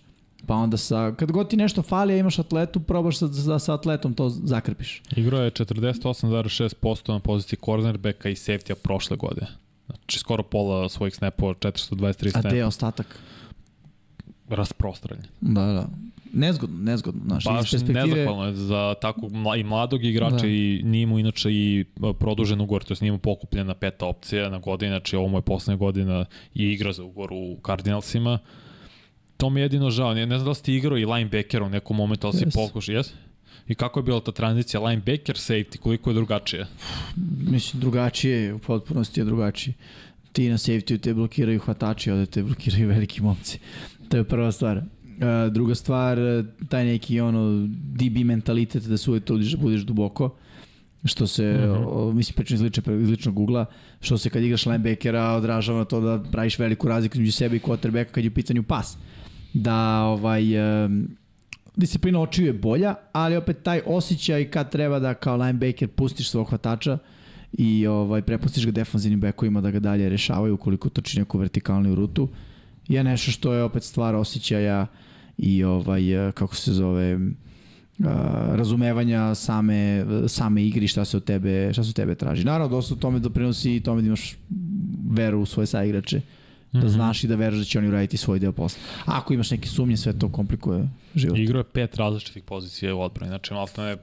Pa 0.48 0.56
onda 0.56 0.78
sa, 0.78 1.14
kad 1.18 1.32
god 1.32 1.49
ti 1.49 1.57
nešto 1.57 1.82
fali, 1.82 2.14
a 2.14 2.18
imaš 2.18 2.40
atletu, 2.40 2.80
probaš 2.80 3.18
sa, 3.18 3.28
sa, 3.34 3.60
sa 3.60 3.74
atletom 3.74 4.14
to 4.14 4.30
zakrpiš. 4.30 5.02
Igro 5.15 5.38
je 5.40 5.52
48,6% 5.52 7.11
na 7.11 7.20
poziciji 7.20 7.60
cornerbacka 7.65 8.30
i 8.30 8.36
safety-a 8.36 8.76
prošle 8.76 9.18
godine. 9.18 9.48
Znači 9.86 10.20
skoro 10.20 10.44
pola 10.44 10.90
svojih 10.90 11.15
snapova, 11.15 11.53
423 11.53 12.32
snapa. 12.32 12.48
A 12.48 12.52
gde 12.52 12.57
je 12.57 12.65
ostatak? 12.65 13.20
Rasprostranjen. 14.49 15.26
Da, 15.41 15.61
da. 15.61 15.88
Nezgodno, 16.34 16.78
nezgodno. 16.78 17.22
Znaš, 17.26 17.44
Baš 17.44 17.72
perspektive... 17.72 18.06
nezahvalno 18.06 18.45
je 18.45 18.53
za 18.53 18.95
tako 19.02 19.30
i 19.57 19.64
mladog 19.64 20.03
igrača 20.03 20.36
da. 20.36 20.48
i 20.48 20.82
nije 20.84 21.06
mu 21.06 21.20
inače 21.20 21.52
i 21.52 21.86
produžen 22.20 22.61
ugor, 22.61 22.84
to 22.84 22.94
je 22.94 22.98
nije 23.02 23.11
mu 23.11 23.18
pokupljena 23.18 23.74
peta 23.74 24.06
opcija 24.06 24.49
na 24.49 24.60
godinu, 24.60 24.91
znači 24.91 25.15
ovo 25.15 25.28
mu 25.28 25.38
je 25.38 25.41
poslednja 25.41 25.78
godina 25.78 26.26
i 26.56 26.64
igra 26.64 26.94
za 26.94 27.03
ugor 27.03 27.30
u 27.34 27.57
Cardinalsima. 27.65 28.40
To 29.44 29.49
mi 29.49 29.60
je 29.60 29.64
jedino 29.64 29.90
žao. 29.91 30.14
Ne, 30.14 30.26
ne 30.26 30.38
znam 30.38 30.45
da 30.45 30.49
li 30.49 30.56
si 30.56 30.74
igrao 30.74 30.98
i 30.98 31.06
linebacker 31.06 31.64
u 31.64 31.70
nekom 31.70 31.98
momentu, 31.98 32.28
ali 32.28 32.38
yes. 32.38 32.40
si 32.40 32.45
pokušao, 32.53 32.95
jes? 32.95 33.14
I 33.68 33.76
kako 33.76 33.99
je 33.99 34.03
bila 34.03 34.20
ta 34.20 34.32
tranzicija 34.32 34.82
linebacker, 34.82 35.36
safety, 35.36 35.78
koliko 35.78 36.10
je 36.10 36.14
drugačije? 36.14 36.68
Mislim, 37.52 37.82
drugačije, 37.82 38.53
u 38.53 38.60
potpunosti 38.60 39.20
je 39.20 39.26
drugačije. 39.26 39.74
Ti 40.32 40.49
na 40.49 40.57
safety 40.57 40.99
te 40.99 41.14
blokiraju 41.14 41.60
hvatači, 41.60 42.11
ovde 42.11 42.26
te 42.26 42.44
blokiraju 42.44 42.88
veliki 42.88 43.22
momci. 43.22 43.60
To 44.10 44.18
je 44.18 44.24
prva 44.24 44.52
stvar. 44.52 44.78
Uh, 44.78 45.53
druga 45.53 45.76
stvar, 45.76 46.18
taj 46.70 46.86
neki 46.86 47.20
ono 47.20 47.68
DB 47.68 48.26
mentalitet 48.26 48.84
da 48.84 48.98
se 48.98 49.10
uvijek 49.10 49.26
trudiš 49.26 49.52
da 49.52 49.57
budeš 49.57 49.82
duboko 49.82 50.36
što 51.06 51.28
se, 51.28 51.44
mm 51.44 51.61
-hmm. 51.61 51.86
o, 51.88 52.14
mislim, 52.14 52.36
pričam 52.36 52.56
iz, 52.56 52.61
lične, 52.61 53.02
iz 53.02 53.10
ličnog 53.10 53.40
ugla, 53.40 53.65
što 54.02 54.18
se 54.18 54.30
kad 54.30 54.44
igraš 54.44 54.65
linebackera 54.65 55.32
odražava 55.32 55.80
na 55.80 55.86
to 55.86 56.02
da 56.02 56.24
praviš 56.32 56.60
veliku 56.60 56.88
razliku 56.88 57.15
između 57.15 57.32
sebe 57.32 57.56
i 57.56 57.60
quarterbacka 57.60 58.11
kad 58.11 58.24
je 58.24 58.30
u 58.30 58.34
pitanju 58.34 58.64
pas. 58.64 58.95
Uh, 58.95 59.23
da 59.54 60.04
ovaj, 60.04 60.44
disciplina 61.76 62.20
očiju 62.20 62.46
je 62.46 62.54
bolja, 62.54 62.96
ali 63.12 63.38
opet 63.38 63.64
taj 63.64 63.82
osjećaj 63.86 64.52
kad 64.52 64.72
treba 64.72 65.00
da 65.00 65.14
kao 65.14 65.38
linebacker 65.38 65.88
pustiš 65.88 66.30
svog 66.30 66.50
hvatača 66.50 66.98
i 67.54 67.88
ovaj, 67.88 68.22
prepustiš 68.22 68.66
ga 68.66 68.72
defanzivnim 68.72 69.20
bekovima 69.20 69.62
da 69.62 69.72
ga 69.72 69.80
dalje 69.80 70.10
rešavaju 70.10 70.54
ukoliko 70.54 70.90
toči 70.90 71.20
neku 71.20 71.38
vertikalnu 71.38 71.96
rutu, 71.96 72.30
je 72.88 73.04
nešto 73.04 73.32
što 73.32 73.54
je 73.54 73.64
opet 73.64 73.84
stvar 73.84 74.16
osjećaja 74.16 74.88
i 75.38 75.64
ovaj, 75.64 76.04
kako 76.34 76.56
se 76.56 76.74
zove, 76.74 77.20
Uh, 78.00 78.06
razumevanja 78.56 79.36
same, 79.36 80.06
same 80.28 80.64
igri 80.66 80.88
šta 80.88 81.06
se 81.06 81.18
od 81.18 81.24
tebe, 81.24 81.74
šta 81.74 81.84
se 81.84 81.90
od 81.90 81.96
tebe 81.96 82.16
traži. 82.16 82.44
Naravno, 82.44 82.76
dosta 82.76 82.96
tome 82.96 83.20
doprinosi 83.20 83.76
i 83.76 83.80
tome 83.80 84.02
da 84.02 84.08
imaš 84.08 84.36
veru 85.10 85.40
u 85.42 85.46
svoje 85.46 85.68
saigrače. 85.68 86.18
Uh, 86.18 86.24
da 86.74 86.80
mhm. 86.80 86.88
znaš 86.88 87.24
i 87.24 87.28
da 87.28 87.36
veruješ 87.36 87.60
da 87.60 87.66
će 87.66 87.80
oni 87.80 87.88
uraditi 87.88 88.18
svoj 88.18 88.40
deo 88.40 88.52
posla. 88.52 88.82
Ako 89.06 89.34
imaš 89.34 89.52
neke 89.52 89.68
sumnje, 89.68 89.98
sve 89.98 90.20
to 90.20 90.32
komplikuje 90.32 90.88
život. 91.16 91.38
Igro 91.38 91.60
je 91.60 91.64
pet 91.64 91.95
različitih 91.95 92.44
pozicija 92.44 92.95
u 92.95 93.02
odbrani, 93.02 93.30
znači 93.30 93.54
malo 93.54 93.68
je 93.78 93.98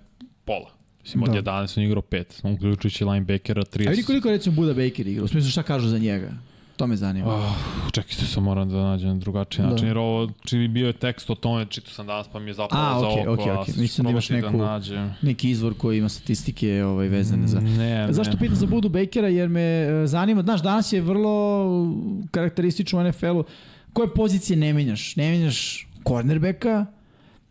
pola. 0.44 0.70
Mislim, 1.02 1.22
od 1.22 1.30
da. 1.30 1.52
11 1.52 1.78
on 1.78 1.84
igrao 1.84 2.02
pet, 2.02 2.40
uključujući 2.44 3.04
linebackera 3.04 3.62
30. 3.62 3.86
A 3.86 3.90
vidi 3.90 4.02
koliko 4.02 4.30
recimo 4.30 4.56
Buda 4.56 4.74
Baker 4.74 5.06
igra, 5.06 5.24
u 5.24 5.28
smislu 5.28 5.50
šta 5.50 5.62
kažu 5.62 5.88
za 5.88 5.98
njega? 5.98 6.32
To 6.80 6.86
me 6.86 6.96
zanima. 6.96 7.26
Oh, 7.28 7.52
čekajte 7.92 8.24
se, 8.24 8.40
moram 8.40 8.68
da 8.68 8.76
nađem 8.76 9.20
drugačiji 9.20 9.64
način, 9.64 9.78
Da. 9.78 9.86
jer 9.86 9.98
ovo, 9.98 10.30
čini 10.40 10.68
bio 10.68 10.86
je 10.86 10.92
tekst 10.92 11.30
o 11.30 11.34
tome, 11.34 11.66
čitao 11.66 11.90
sam 11.90 12.06
danas, 12.06 12.28
pa 12.28 12.38
mi 12.38 12.50
je 12.50 12.54
zapalo 12.54 12.82
A, 12.86 13.00
za 13.00 13.08
okej, 13.08 13.22
oko, 13.22 13.32
okej, 13.32 13.50
a 13.50 13.54
okej. 13.54 13.64
sad 13.64 13.74
ću 13.74 13.80
Mislim 13.80 14.04
da 14.04 14.10
imaš 14.10 14.28
probati 14.28 14.46
neku- 14.46 14.64
nađem. 14.64 15.14
Neki 15.22 15.50
izvor 15.50 15.74
koji 15.74 15.98
ima 15.98 16.08
statistike 16.08 16.84
ovaj, 16.84 17.08
vezane 17.08 17.46
za... 17.46 17.60
Ne, 17.60 18.06
Zašto 18.10 18.32
ne. 18.32 18.38
pitam 18.38 18.56
za 18.56 18.66
Budu 18.66 18.88
Bakera? 18.88 19.28
Jer 19.28 19.48
me 19.48 19.60
e, 19.62 20.06
zanima, 20.06 20.42
znaš, 20.42 20.62
danas 20.62 20.92
je 20.92 21.00
vrlo 21.00 21.66
karakteristično 22.30 23.00
u 23.00 23.04
NFL-u. 23.04 23.44
Koje 23.92 24.14
pozicije 24.14 24.56
ne 24.56 24.72
menjaš? 24.72 25.16
Ne 25.16 25.30
menjaš 25.30 25.88
cornerbacka 26.08 26.86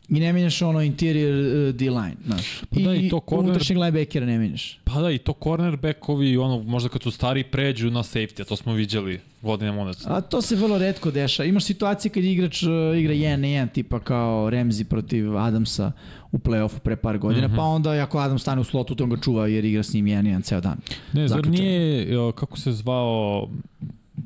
i 0.09 0.19
ne 0.19 0.33
menjaš 0.33 0.61
ono 0.61 0.81
interior 0.81 1.33
uh, 1.33 1.75
D-line, 1.75 2.15
znaš. 2.25 2.61
Pa 2.69 2.79
da, 2.79 2.95
i 2.95 3.09
to 3.09 3.17
corner- 3.17 3.39
unutrašnjeg 3.39 3.77
linebackera 3.77 4.25
ne 4.25 4.37
menjaš. 4.37 4.79
Pa 4.83 5.01
da, 5.01 5.11
i 5.11 5.17
to 5.17 5.33
cornerbackovi, 5.43 6.37
ono, 6.37 6.63
možda 6.63 6.89
kad 6.89 7.03
su 7.03 7.11
stari 7.11 7.43
pređu 7.43 7.91
na 7.91 8.03
safety, 8.03 8.41
a 8.41 8.45
to 8.45 8.55
smo 8.55 8.73
viđali 8.73 9.19
godinama 9.41 9.81
unad. 9.81 9.95
A 10.05 10.21
to 10.21 10.41
se 10.41 10.55
vrlo 10.55 10.77
redko 10.77 11.11
deša. 11.11 11.43
Imaš 11.43 11.63
situacije 11.63 12.11
kad 12.11 12.23
igrač 12.23 12.63
uh, 12.63 12.69
igra 12.97 13.13
1 13.13 13.35
na 13.35 13.47
1, 13.47 13.71
tipa 13.71 13.99
kao 13.99 14.49
Ramsey 14.51 14.83
protiv 14.83 15.37
Adamsa 15.37 15.91
u 16.31 16.37
play-offu 16.37 16.79
pre 16.79 16.95
par 16.95 17.17
godina, 17.17 17.47
mm 17.47 17.51
-hmm. 17.51 17.55
pa 17.55 17.63
onda 17.63 17.89
ako 17.91 18.19
Adam 18.19 18.39
stane 18.39 18.61
u 18.61 18.63
slotu, 18.63 18.95
to 18.95 19.03
on 19.03 19.09
ga 19.09 19.17
čuva 19.21 19.47
jer 19.47 19.65
igra 19.65 19.83
s 19.83 19.93
njim 19.93 20.05
1 20.05 20.21
na 20.21 20.29
1 20.39 20.43
ceo 20.43 20.61
dan. 20.61 20.77
Ne, 21.13 21.27
zar 21.27 21.47
nije, 21.47 22.11
jo, 22.13 22.31
kako 22.31 22.57
se 22.57 22.71
zvao 22.71 23.49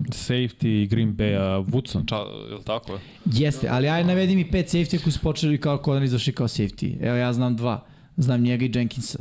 safety 0.01 0.87
Green 0.87 1.15
Bay-a, 1.15 1.59
Woodson, 1.61 2.05
ča, 2.05 2.15
je 2.49 2.55
li 2.55 2.63
tako? 2.63 2.99
Jeste, 3.25 3.67
ali 3.69 3.89
aj 3.89 4.03
navedi 4.03 4.35
mi 4.35 4.51
pet 4.51 4.67
safety 4.67 5.03
koji 5.03 5.13
su 5.13 5.19
počeli 5.19 5.57
kao 5.57 5.81
corner 5.85 6.03
i 6.03 6.07
završili 6.07 6.35
kao 6.35 6.47
safety. 6.47 6.95
Evo 7.01 7.15
ja 7.17 7.33
znam 7.33 7.55
dva. 7.55 7.85
Znam 8.17 8.41
njega 8.41 8.65
i 8.65 8.71
Jenkinsa. 8.75 9.19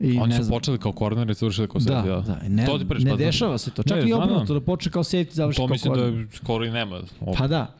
I 0.00 0.18
Oni 0.18 0.34
su 0.34 0.48
počeli 0.50 0.78
kao 0.78 0.92
corner 0.92 1.30
i 1.30 1.34
završili 1.34 1.68
kao 1.68 1.80
Da, 1.80 1.92
safety, 1.94 2.06
da. 2.06 2.20
da, 2.34 2.48
ne, 2.48 2.66
To 2.66 2.78
ti 2.78 2.84
ne 2.94 3.10
pa 3.10 3.16
dešava 3.16 3.58
se 3.58 3.70
to. 3.70 3.82
Čak 3.82 4.02
Ne, 4.02 4.08
i 4.08 4.12
obrnuto, 4.12 4.54
da 4.54 4.60
počne 4.60 4.92
kao 4.92 5.02
safety, 5.02 5.32
završi 5.32 5.56
To 5.56 5.62
kao 5.62 5.68
mislim 5.68 5.94
corner. 5.94 6.12
da 6.12 6.20
je 6.20 6.26
skoro 6.32 6.64
i 6.64 6.70
nema. 6.70 7.00
Ovo. 7.20 7.34
Pa 7.38 7.46
da. 7.46 7.74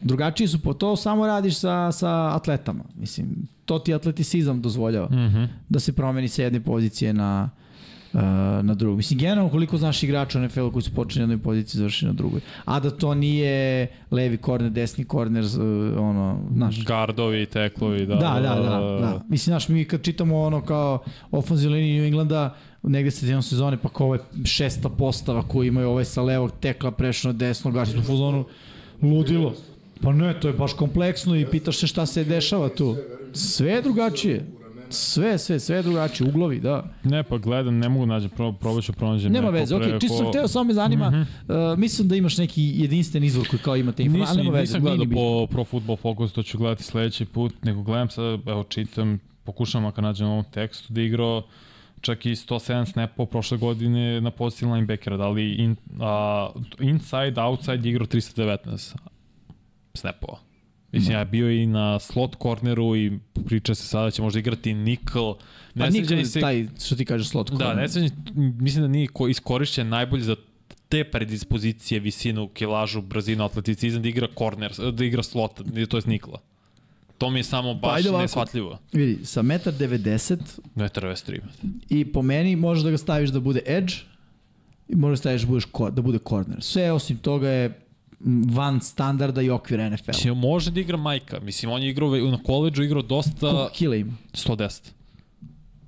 Drugačiji 0.00 0.48
su 0.48 0.58
po 0.58 0.74
to, 0.74 0.96
samo 0.96 1.26
radiš 1.26 1.54
sa, 1.56 1.92
sa 1.92 2.08
atletama. 2.36 2.84
Mislim, 2.94 3.26
to 3.64 3.78
ti 3.78 3.94
atleticizam 3.94 4.62
dozvoljava. 4.62 5.08
Mhm. 5.08 5.44
da 5.68 5.80
se 5.80 5.92
promeni 5.92 6.28
sa 6.28 6.42
jedne 6.42 6.60
pozicije 6.60 7.12
na 7.12 7.50
uh, 8.12 8.20
na 8.62 8.74
drugu. 8.74 8.96
Mislim, 8.96 9.18
generalno 9.18 9.50
koliko 9.50 9.76
znaš 9.78 10.02
igrača 10.02 10.38
u 10.38 10.42
NFL-u 10.42 10.72
koji 10.72 10.82
su 10.82 10.94
počeli 10.94 11.26
na 11.26 11.32
jednoj 11.32 11.42
poziciji 11.44 11.78
završili 11.78 12.08
na 12.08 12.14
drugoj. 12.14 12.40
A 12.64 12.80
da 12.80 12.90
to 12.90 13.14
nije 13.14 13.86
levi 14.10 14.36
korner, 14.36 14.70
desni 14.70 15.04
korner, 15.04 15.44
uh, 15.44 15.50
ono, 15.98 16.38
znaš. 16.54 16.84
Gardovi, 16.84 17.46
teklovi, 17.46 18.06
da. 18.06 18.14
Da, 18.14 18.40
da, 18.40 18.54
da, 18.54 18.80
da. 19.00 19.22
Mislim, 19.28 19.52
znaš, 19.52 19.68
mi 19.68 19.84
kad 19.84 20.02
čitamo 20.02 20.42
ono 20.42 20.60
kao 20.60 20.98
ofenzivnu 21.30 21.76
liniju 21.76 21.96
New 21.96 22.06
Englanda, 22.06 22.56
negde 22.82 23.10
se 23.10 23.26
jednom 23.26 23.42
sezone, 23.42 23.76
pa 23.76 23.88
kao 23.88 24.06
ove 24.06 24.18
šesta 24.44 24.88
postava 24.88 25.42
koji 25.42 25.68
imaju 25.68 25.88
ovaj 25.88 26.04
sa 26.04 26.22
levog 26.22 26.52
tekla 26.60 26.90
prešao 26.90 27.32
na 27.32 27.38
desno, 27.38 27.70
gaši 27.70 27.98
u 27.98 28.02
fuzonu, 28.02 28.44
ludilo. 29.02 29.54
Pa 30.02 30.12
ne, 30.12 30.40
to 30.40 30.48
je 30.48 30.54
baš 30.54 30.72
kompleksno 30.72 31.36
i 31.36 31.46
pitaš 31.46 31.78
se 31.78 31.86
šta 31.86 32.06
se 32.06 32.24
dešava 32.24 32.68
tu. 32.68 32.96
Sve 33.32 33.70
je 33.70 33.82
drugačije. 33.82 34.46
Sve, 34.92 35.38
sve, 35.38 35.60
sve 35.60 35.76
je 35.76 35.82
drugačije. 35.82 36.28
Uglovi, 36.28 36.60
da. 36.60 36.84
Ne, 37.04 37.22
pa 37.22 37.38
gledam, 37.38 37.78
ne 37.78 37.88
mogu 37.88 38.06
nađem, 38.06 38.30
pro, 38.30 38.52
probat 38.52 38.84
ću 38.84 38.92
pronađem 38.92 39.32
Nema 39.32 39.50
veze, 39.50 39.76
okej, 39.76 39.88
preko- 39.88 40.00
čisto 40.00 40.16
sam 40.16 40.28
hteo, 40.28 40.48
samo 40.48 40.64
me 40.64 40.74
zanima, 40.74 41.10
mm 41.10 41.14
-hmm. 41.14 41.72
uh, 41.72 41.78
mislim 41.78 42.08
da 42.08 42.16
imaš 42.16 42.38
neki 42.38 42.62
jedinstven 42.62 43.24
izvor 43.24 43.48
koji 43.48 43.60
kao 43.60 43.76
ima 43.76 43.92
te 43.92 44.02
informacije, 44.02 44.32
ali 44.32 44.44
nema 44.44 44.58
veze. 44.58 44.78
nisam 44.78 44.80
gledao 44.80 45.06
po 45.14 45.46
Pro 45.46 45.64
Football 45.64 45.96
Focus, 45.96 46.32
to 46.32 46.42
ću 46.42 46.58
gledati 46.58 46.82
sledeći 46.82 47.24
put, 47.24 47.54
nego 47.62 47.82
gledam 47.82 48.10
sad, 48.10 48.40
evo 48.46 48.64
čitam, 48.68 49.18
pokušam 49.44 49.86
ako 49.86 50.00
nađem 50.00 50.26
ovom 50.26 50.44
tekstu 50.44 50.92
da 50.92 51.00
igrao 51.00 51.42
čak 52.00 52.26
i 52.26 52.30
107 52.30 52.92
snapova 52.92 53.26
prošle 53.26 53.58
godine 53.58 54.20
na 54.20 54.30
poziciji 54.30 54.68
linebackera, 54.68 55.16
da 55.16 55.28
li 55.28 55.52
in, 55.52 55.76
a, 56.00 56.50
inside, 56.80 57.40
outside 57.40 57.88
je 57.88 57.90
igrao 57.90 58.06
319 58.06 58.96
snapova. 59.94 60.51
Mislim, 60.92 61.12
ja 61.12 61.24
bio 61.24 61.50
i 61.52 61.66
na 61.66 61.98
slot 61.98 62.36
corneru 62.36 62.96
i 62.96 63.12
priča 63.46 63.74
se 63.74 63.86
sada 63.86 64.04
da 64.04 64.10
će 64.10 64.22
možda 64.22 64.38
igrati 64.38 64.74
nickel. 64.74 65.34
Pa 65.78 65.86
mi 66.10 66.24
se 66.26 66.40
taj, 66.40 66.66
što 66.80 66.96
ti 66.96 67.04
kaže, 67.04 67.24
slot 67.24 67.50
Da, 67.50 67.56
corner. 67.56 67.76
ne 67.76 67.88
sviđa, 67.88 68.14
mislim 68.34 68.82
da 68.82 68.88
nije 68.88 69.06
ko- 69.08 69.28
iskorišćen 69.28 69.88
najbolje 69.88 70.22
za 70.22 70.36
te 70.88 71.04
predispozicije, 71.04 72.00
visinu, 72.00 72.48
kilažu, 72.48 73.02
brzinu, 73.02 73.44
atleticizam, 73.44 74.02
da 74.02 74.08
igra 74.08 74.28
corner, 74.38 74.72
da 74.92 75.04
igra 75.04 75.22
slot, 75.22 75.60
to 75.88 75.96
je 75.96 76.02
nikla. 76.06 76.40
To 77.18 77.30
mi 77.30 77.38
je 77.38 77.44
samo 77.44 77.72
Pa 77.72 77.80
baš 77.80 77.96
ajde 77.96 78.08
ovako. 78.08 78.22
nesvatljivo. 78.22 78.78
Vidi, 78.92 79.24
sa 79.24 79.42
1,90 79.42 80.32
m 80.32 80.38
1,93 80.76 81.34
m. 81.34 81.48
i 81.88 82.04
po 82.04 82.22
meni 82.22 82.56
možeš 82.56 82.84
da 82.84 82.90
ga 82.90 82.98
staviš 82.98 83.30
da 83.30 83.40
bude 83.40 83.60
edge 83.66 83.92
i 84.88 84.96
možeš 84.96 85.12
da 85.12 85.20
staviš 85.20 85.42
da, 85.42 85.48
budeš, 85.48 85.64
da 85.92 86.02
bude 86.02 86.18
corner. 86.18 86.62
Sve 86.62 86.92
osim 86.92 87.16
toga 87.16 87.48
je 87.48 87.78
van 88.46 88.80
standarda 88.80 89.42
i 89.42 89.50
okvira 89.50 89.90
NFL. 89.90 90.10
Mislim, 90.10 90.36
može 90.36 90.70
da 90.70 90.80
igra 90.80 90.96
majka. 90.96 91.40
Mislim, 91.40 91.72
on 91.72 91.82
je 91.82 91.90
igrao 91.90 92.10
na 92.10 92.38
koleđu, 92.38 92.82
igrao 92.82 93.02
dosta 93.02 93.40
Koliko 93.40 93.70
kila 93.70 93.96
ima? 93.96 94.12
110. 94.32 94.90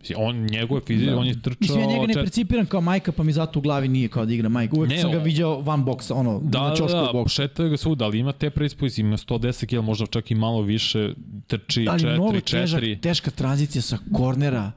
Mislim, 0.01 0.19
on, 0.21 0.37
njegove 0.43 0.81
fizičke, 0.81 1.11
Da. 1.11 1.19
on 1.19 1.27
je 1.27 1.35
trčao... 1.35 1.57
Mislim, 1.61 1.81
ja 1.81 1.87
njega 1.87 2.01
ne 2.03 2.15
čet- 2.15 2.17
percipiram 2.17 2.67
kao 2.67 2.81
majka, 2.81 3.13
pa 3.13 3.23
mi 3.23 3.33
zato 3.33 3.59
u 3.59 3.63
glavi 3.63 3.89
nije 3.89 4.09
kao 4.09 4.27
da 4.27 4.33
igra 4.33 4.49
majka. 4.49 4.77
Uvek 4.77 4.91
Ne, 4.91 4.99
sam 4.99 5.13
ga 5.13 5.19
o- 5.19 5.23
viđao 5.23 5.61
van 5.61 5.85
boksa, 5.85 6.15
ono, 6.15 6.41
Da, 6.41 6.61
na 6.61 6.69
da, 6.71 6.77
ćošku 6.77 6.97
da, 6.97 7.11
boksa. 7.13 7.35
šeta 7.35 7.65
ga 7.65 7.77
svuda, 7.77 8.05
ali 8.05 8.19
ima 8.19 8.33
te 8.33 8.51
predispozicije, 8.51 9.03
ima 9.03 9.17
110 9.19 9.67
kg, 9.69 9.85
možda 9.85 10.07
čak 10.07 10.31
i 10.31 10.35
malo 10.37 10.63
više, 10.63 11.15
trči 11.47 11.87
Ali 11.91 12.01
4, 12.01 12.15
mnogo 12.15 12.33
4. 12.33 12.51
težak, 12.53 12.83
teška 13.01 13.31
tranzicija 13.31 13.83
sa 13.83 13.99
kornera 14.13 14.73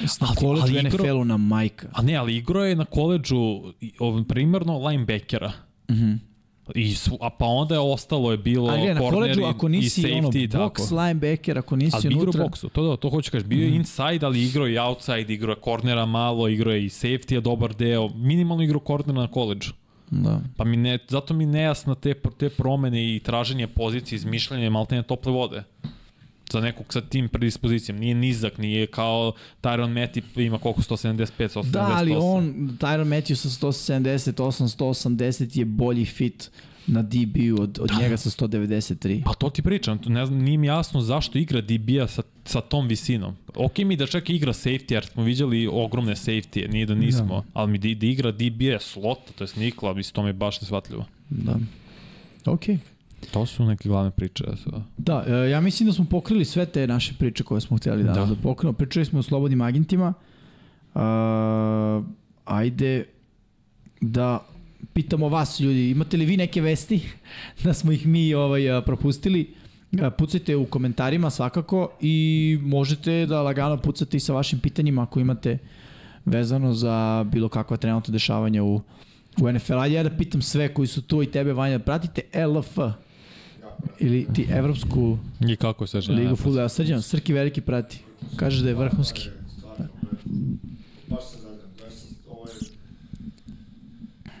na 0.00 0.06
Ali- 0.20 0.36
koleđu 0.36 0.62
ali 0.64 0.74
igro- 0.74 0.98
NFL-u 0.98 1.24
na 1.24 1.36
majka. 1.36 1.88
A 1.92 2.02
ne, 2.02 2.14
ali 2.14 2.36
igrao 2.36 2.64
je 2.64 2.76
na 2.76 2.84
koleđu 2.84 3.62
primarno 4.24 4.78
linebackera. 4.78 5.52
Mhm. 5.90 6.12
I 6.74 6.94
su, 6.94 7.18
a 7.20 7.30
pa 7.30 7.44
onda 7.46 7.74
je 7.74 7.80
ostalo 7.80 8.30
je 8.30 8.36
bilo 8.36 8.68
Ali 8.70 8.94
na 8.94 9.00
koleđu 9.00 9.40
i, 9.40 9.44
ako 9.44 9.66
i 9.66 9.70
nisi 9.70 10.12
ono 10.12 10.28
safety 10.28 10.44
i 10.44 10.48
tako. 10.48 10.82
box 10.82 11.04
linebacker, 11.04 11.58
ako 11.58 11.76
nisi 11.76 11.96
Ali 11.96 12.08
bi 12.08 12.14
igrao 12.14 12.22
unutra... 12.22 12.44
boksu, 12.44 12.68
to 12.68 12.88
da, 12.88 12.96
to 12.96 13.10
hoću 13.10 13.30
kažeš. 13.30 13.48
Bio 13.48 13.64
je 13.64 13.74
inside, 13.74 14.26
ali 14.26 14.44
igrao 14.44 14.68
i 14.68 14.78
outside, 14.78 15.34
igrao 15.34 15.52
je 15.52 15.60
cornera 15.64 16.06
malo, 16.06 16.48
igrao 16.48 16.74
je 16.74 16.84
i 16.84 16.88
safety, 16.88 17.36
a 17.36 17.40
dobar 17.40 17.74
deo. 17.74 18.08
Minimalno 18.08 18.62
igrao 18.62 18.80
cornera 18.80 19.20
na 19.20 19.28
koleđu. 19.28 19.72
Da. 20.10 20.40
Pa 20.56 20.64
mi 20.64 20.76
ne, 20.76 20.98
zato 21.08 21.34
mi 21.34 21.46
nejasna 21.46 21.94
te, 21.94 22.14
te 22.38 22.48
promene 22.48 23.14
i 23.14 23.20
traženje 23.20 23.66
pozicije, 23.66 24.16
izmišljanje 24.16 24.70
maltene 24.70 25.02
tople 25.02 25.32
vode 25.32 25.62
za 26.52 26.60
nekog 26.60 26.92
sa 26.92 27.00
tim 27.00 27.28
predispozicijom. 27.28 27.98
Nije 27.98 28.14
nizak, 28.14 28.58
nije 28.58 28.86
kao 28.86 29.32
Tyron 29.62 29.92
Matty 29.92 30.46
ima 30.46 30.58
koliko 30.58 30.82
175, 30.82 31.26
178. 31.38 31.70
Da, 31.70 31.88
ali 31.94 32.12
on, 32.16 32.70
Tyron 32.80 33.08
Matthew 33.08 33.34
sa 33.34 33.48
178, 33.48 34.76
180 34.78 35.58
je 35.58 35.64
bolji 35.64 36.04
fit 36.04 36.50
na 36.86 37.02
DB-u 37.02 37.62
od, 37.62 37.78
od 37.82 37.90
njega 38.00 38.16
sa 38.16 38.30
193. 38.30 39.22
Pa 39.24 39.34
to 39.34 39.50
ti 39.50 39.62
pričam, 39.62 39.98
ne 40.06 40.26
znam, 40.26 40.38
nije 40.38 40.58
mi 40.58 40.66
jasno 40.66 41.00
zašto 41.00 41.38
igra 41.38 41.60
DB-a 41.60 42.06
sa, 42.06 42.22
sa 42.44 42.60
tom 42.60 42.88
visinom. 42.88 43.36
Ok 43.54 43.78
mi 43.78 43.96
da 43.96 44.06
čak 44.06 44.30
igra 44.30 44.52
safety, 44.52 44.92
jer 44.92 45.06
smo 45.06 45.22
viđali 45.22 45.68
ogromne 45.72 46.14
safety, 46.14 46.72
nije 46.72 46.86
da 46.86 46.94
nismo, 46.94 47.34
da. 47.34 47.42
ali 47.52 47.70
mi 47.70 47.78
da, 47.78 48.00
da 48.00 48.06
igra 48.06 48.32
DB-a 48.32 48.78
slot, 48.80 49.18
to 49.38 49.44
je 49.44 49.50
nikla, 49.56 49.94
mislim, 49.94 50.14
to 50.14 50.22
mi 50.22 50.28
je 50.28 50.32
baš 50.32 50.60
nesvatljivo. 50.60 51.06
Da. 51.28 51.56
Okej. 52.46 52.74
Okay. 52.74 52.78
To 53.30 53.46
su 53.46 53.64
neke 53.64 53.88
glavne 53.88 54.10
priče. 54.10 54.44
Da. 54.66 54.82
Da, 54.96 55.24
e, 55.26 55.50
ja 55.50 55.60
mislim 55.60 55.86
da 55.86 55.92
smo 55.92 56.04
pokrili 56.04 56.44
sve 56.44 56.66
te 56.66 56.86
naše 56.86 57.14
priče 57.18 57.44
koje 57.44 57.60
smo 57.60 57.76
htjeli 57.76 58.04
danas 58.04 58.28
da, 58.28 58.34
da 58.34 58.40
pokrenemo. 58.42 58.72
Pričali 58.78 59.04
smo 59.04 59.18
o 59.18 59.22
slobodnim 59.22 59.60
agentima. 59.60 60.14
Uh, 60.94 61.00
ajde 62.44 63.04
da 64.00 64.46
pitamo 64.92 65.28
vas 65.28 65.60
ljudi, 65.60 65.90
imate 65.90 66.16
li 66.16 66.24
vi 66.24 66.36
neke 66.36 66.60
vesti 66.60 67.00
da 67.64 67.74
smo 67.74 67.92
ih 67.92 68.06
mi 68.06 68.34
ovaj 68.34 68.70
a, 68.70 68.82
propustili? 68.82 69.54
Pucajte 70.18 70.56
u 70.56 70.66
komentarima 70.66 71.30
svakako 71.30 71.90
i 72.00 72.58
možete 72.62 73.26
da 73.26 73.42
lagano 73.42 73.76
pucate 73.76 74.16
i 74.16 74.20
sa 74.20 74.32
vašim 74.32 74.58
pitanjima 74.58 75.02
ako 75.02 75.20
imate 75.20 75.58
vezano 76.24 76.72
za 76.74 77.26
bilo 77.32 77.48
kakva 77.48 77.76
trenutna 77.76 78.12
dešavanja 78.12 78.62
u, 78.62 78.80
u 79.40 79.52
NFL. 79.52 79.78
Ajde 79.78 79.94
ja 79.94 80.02
da 80.02 80.16
pitam 80.16 80.42
sve 80.42 80.74
koji 80.74 80.86
su 80.86 81.02
tu 81.02 81.22
i 81.22 81.26
tebe, 81.26 81.52
Vanja, 81.52 81.78
pratite 81.78 82.22
LF 82.46 82.78
ili 83.98 84.26
ti 84.34 84.46
evropsku 84.50 85.18
I 85.40 85.56
kako 85.56 85.86
se 85.86 86.00
žena? 86.00 86.18
ligu 86.18 86.36
futbola. 86.36 86.68
Srđan, 86.68 87.02
Srki 87.02 87.32
veliki 87.32 87.60
prati. 87.60 88.00
Kaže 88.36 88.62
da 88.62 88.68
je 88.68 88.74
vrhunski. 88.74 89.28
Stvarno, 89.58 89.86
baš 91.08 91.20
zadran. 91.32 91.58
Baš 91.78 91.94
sam, 91.94 92.08
ovo 92.30 92.46
je... 92.46 92.54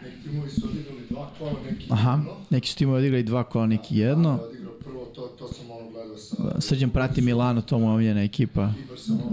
Neki 0.02 0.22
timovi 0.24 0.50
su 0.50 0.66
odigrali 0.66 1.00
dva 1.10 1.30
kola, 1.38 1.52
neki 1.70 1.86
Aha, 1.90 2.20
neki 2.50 2.68
su 2.68 2.76
timovi 2.76 2.98
odigrali 2.98 3.22
dva 3.22 3.44
kola, 3.44 3.66
neki 3.66 3.96
jedno. 3.96 4.28
Ja 4.30 4.34
odigrao 4.36 4.72
prvo, 4.74 5.04
to, 5.04 5.20
to 5.28 5.48
sam 5.48 5.70
ono 5.70 5.90
gledao 5.90 6.16
sa 6.16 6.60
Srđan 6.60 6.90
prati 6.90 7.20
Milano, 7.20 7.60
to 7.62 7.78
mu 7.78 7.86
je 7.86 7.90
omiljena 7.90 8.22
ekipa. 8.22 8.72
i 8.78 8.88
Barcelona. 8.88 9.24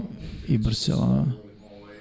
I 0.48 0.58
Barcelona. 0.58 1.26
Ovaj, 1.72 1.96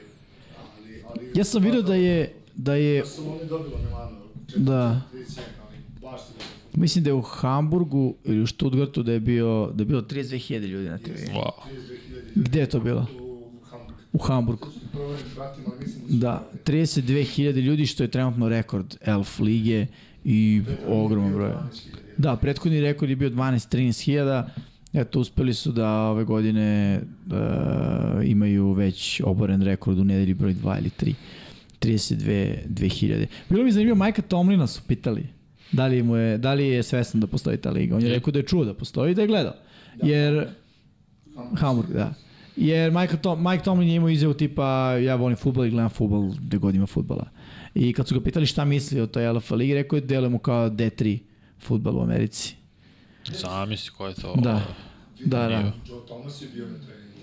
Ja 1.35 1.43
sam 1.43 1.63
vidio 1.63 1.81
da 1.81 1.95
je 1.95 2.34
da 2.55 2.73
je 2.75 3.01
Barcelona 3.01 3.35
je 3.35 3.45
dobila 3.45 3.77
Milano. 3.79 4.17
Da. 4.55 5.01
31, 5.13 5.39
ali 5.61 5.77
baš 6.01 6.21
dobro. 6.21 6.45
Mislim 6.78 7.04
da 7.04 7.10
je 7.10 7.14
u 7.14 7.22
Hamburgu 7.22 8.16
ili 8.24 8.41
u 8.41 8.48
Stuttgartu 8.48 9.04
da 9.04 9.12
je 9.12 9.20
bio 9.20 9.72
da 9.74 9.82
je 9.82 9.86
bilo 9.86 10.02
32.000 10.02 10.68
ljudi 10.68 10.90
na 10.90 10.98
TV. 10.98 11.12
Wow. 11.12 11.52
32.000 12.36 12.44
Gde 12.44 12.60
je 12.60 12.70
to 12.70 12.80
bilo? 12.80 13.08
u 13.22 13.66
Hamburgu. 13.70 14.02
u 14.14 14.18
Hamburgu. 14.18 14.68
Prvo 14.91 15.12
ne 15.12 15.18
pratim, 15.36 15.64
ali 15.68 15.80
mislim 15.80 16.02
da 16.02 16.14
su... 16.14 16.18
Da, 16.18 16.49
32.000 16.66 17.62
ljudi 17.62 17.86
što 17.86 18.04
je 18.04 18.12
trenutno 18.12 18.49
rekord 18.49 18.95
Elf 19.06 19.40
lige 19.40 19.86
i 20.24 20.62
ogroman 20.88 21.34
broj. 21.34 21.49
12.000. 21.49 21.58
Da, 22.18 22.36
prethodni 22.36 22.82
rekord 22.82 23.10
je 23.10 23.16
bio 23.16 23.30
12-13.000. 23.30 24.44
Eto, 24.94 25.20
uspeli 25.20 25.54
su 25.54 25.72
da 25.72 25.90
ove 25.91 26.24
godine 26.24 26.99
uh, 27.26 27.34
imaju 28.30 28.72
već 28.72 29.22
oboren 29.26 29.62
rekord 29.62 29.99
u 29.99 30.04
nedelji 30.04 30.34
broj 30.34 30.54
2 30.54 30.80
ili 30.80 30.90
3. 30.99 31.14
32.000. 31.82 33.26
Bilo 33.49 33.64
mi 33.64 33.72
zanimljivo, 33.72 33.95
Majka 33.95 34.22
Tomlina 34.22 34.68
su 34.68 34.82
pitali 34.88 35.36
da 35.72 35.88
li, 35.88 36.03
mu 36.03 36.15
je, 36.15 36.38
da 36.38 36.53
li 36.53 36.68
je 36.68 36.84
svestan 36.84 37.22
da 37.22 37.27
postoji 37.27 37.57
ta 37.57 37.69
liga. 37.69 37.95
On 37.95 38.02
je 38.02 38.10
rekao 38.10 38.31
da 38.31 38.39
je 38.39 38.44
čuo 38.44 38.65
da 38.65 38.73
postoji 38.73 39.11
i 39.11 39.15
da 39.15 39.22
je 39.22 39.27
gledao. 39.27 39.53
Jer, 40.03 40.48
Hamburg, 41.56 41.89
da. 41.89 42.14
Jer 42.56 42.91
Mike, 42.91 43.18
Tom, 43.18 43.44
Mike 43.44 43.64
Tomlin 43.64 43.89
je 43.89 43.95
imao 43.95 44.10
izjavu 44.10 44.34
tipa 44.34 44.91
ja 44.91 45.15
volim 45.15 45.38
futbol 45.38 45.65
i 45.65 45.69
gledam 45.69 45.89
futbol 45.89 46.31
gde 46.41 46.57
god 46.57 46.76
ima 46.76 46.88
futbola. 46.88 47.30
I 47.76 47.94
kad 47.94 48.07
su 48.07 48.15
ga 48.15 48.23
pitali 48.23 48.45
šta 48.45 48.65
misli 48.65 49.02
o 49.02 49.07
toj 49.07 49.30
LFA 49.30 49.56
ligi, 49.56 49.73
rekao 49.73 49.98
je 49.98 50.02
delujemo 50.02 50.39
kao 50.39 50.69
D3 50.69 51.19
futbol 51.60 51.98
u 51.98 52.02
Americi. 52.02 52.56
Zamisli 53.34 53.91
ko 53.98 54.07
je 54.07 54.14
to. 54.14 54.35
Da. 54.35 54.61
Da, 55.26 55.48
da. 55.48 55.72
Joe 55.88 56.06
Thomas 56.07 56.41
je 56.41 56.48
bio 56.53 56.65
na 56.65 56.77
treningu. 56.77 57.18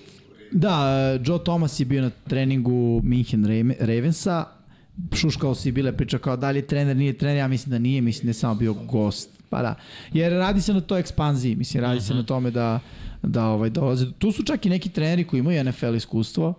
Da, 0.53 1.19
Joe 1.25 1.45
Thomas 1.45 1.81
je 1.81 1.87
bio 1.87 2.03
na 2.03 2.11
treningu 2.29 3.01
Minhen 3.05 3.45
Ravensa, 3.81 4.45
šuškao 5.13 5.55
si 5.55 5.73
bile 5.73 5.97
priča 5.97 6.19
kao 6.19 6.37
da 6.37 6.51
li 6.51 6.59
je 6.59 6.67
trener, 6.67 6.97
nije 6.97 7.19
trener, 7.19 7.37
ja 7.37 7.49
mislim 7.49 7.71
da 7.71 7.79
nije, 7.79 8.01
mislim 8.01 8.25
da 8.27 8.31
je 8.31 8.35
samo 8.35 8.55
bio 8.55 8.75
gost. 8.75 9.31
Pa 9.51 9.63
da. 9.63 9.75
Jer 10.13 10.33
radi 10.33 10.61
se 10.61 10.75
na 10.75 10.81
toj 10.81 11.01
ekspanziji, 11.01 11.57
mislim, 11.57 11.83
radi 11.83 12.01
se 12.01 12.15
na 12.15 12.23
tome 12.23 12.51
da 12.51 12.81
da 13.23 13.47
ovaj 13.47 13.71
dolaze. 13.71 14.07
Tu 14.19 14.33
su 14.33 14.43
čak 14.43 14.67
i 14.67 14.71
neki 14.71 14.89
treneri 14.89 15.25
koji 15.25 15.41
imaju 15.41 15.65
NFL 15.65 15.95
iskustvo. 15.95 16.55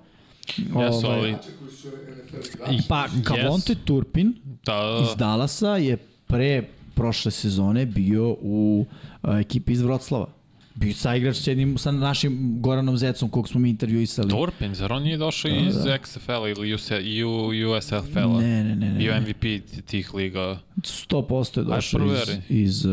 Su 0.55 0.61
NFL 0.61 1.25
igrači. 1.27 2.87
Pa, 2.87 3.07
Yes. 3.07 3.23
Kavonte 3.23 3.75
Turpin 3.85 4.33
Da, 4.65 4.99
iz 5.03 5.17
Dallasa 5.17 5.77
je 5.77 5.97
pre 6.27 6.63
prošle 6.95 7.31
sezone 7.31 7.85
bio 7.85 8.35
u 8.41 8.85
a, 9.21 9.39
ekipi 9.39 9.73
iz 9.73 9.81
Vroclava. 9.81 10.27
Bio 10.75 10.87
je 10.87 10.93
saigrač 10.93 11.35
sa, 11.35 11.51
jednim, 11.51 11.77
sa 11.77 11.91
našim 11.91 12.37
Goranom 12.61 12.97
Zecom, 12.97 13.29
kog 13.29 13.49
smo 13.49 13.59
mi 13.59 13.69
intervjuisali. 13.69 14.29
Turpin, 14.29 14.75
zar 14.75 14.93
on 14.93 15.03
nije 15.03 15.17
došao 15.17 15.51
iz 15.51 15.75
XFL-a 15.75 16.49
ili 16.49 16.73
US, 16.73 16.91
U, 17.25 17.71
USFL-a? 17.71 18.41
Ne, 18.41 18.63
ne, 18.63 18.75
ne, 18.75 18.89
ne. 18.89 18.97
Bio 18.97 19.13
MVP 19.21 19.45
tih 19.85 20.13
liga. 20.13 20.59
100% 20.77 21.57
je 21.57 21.63
došao 21.63 22.01
iz, 22.05 22.29
iz, 22.49 22.85
uh, 22.85 22.91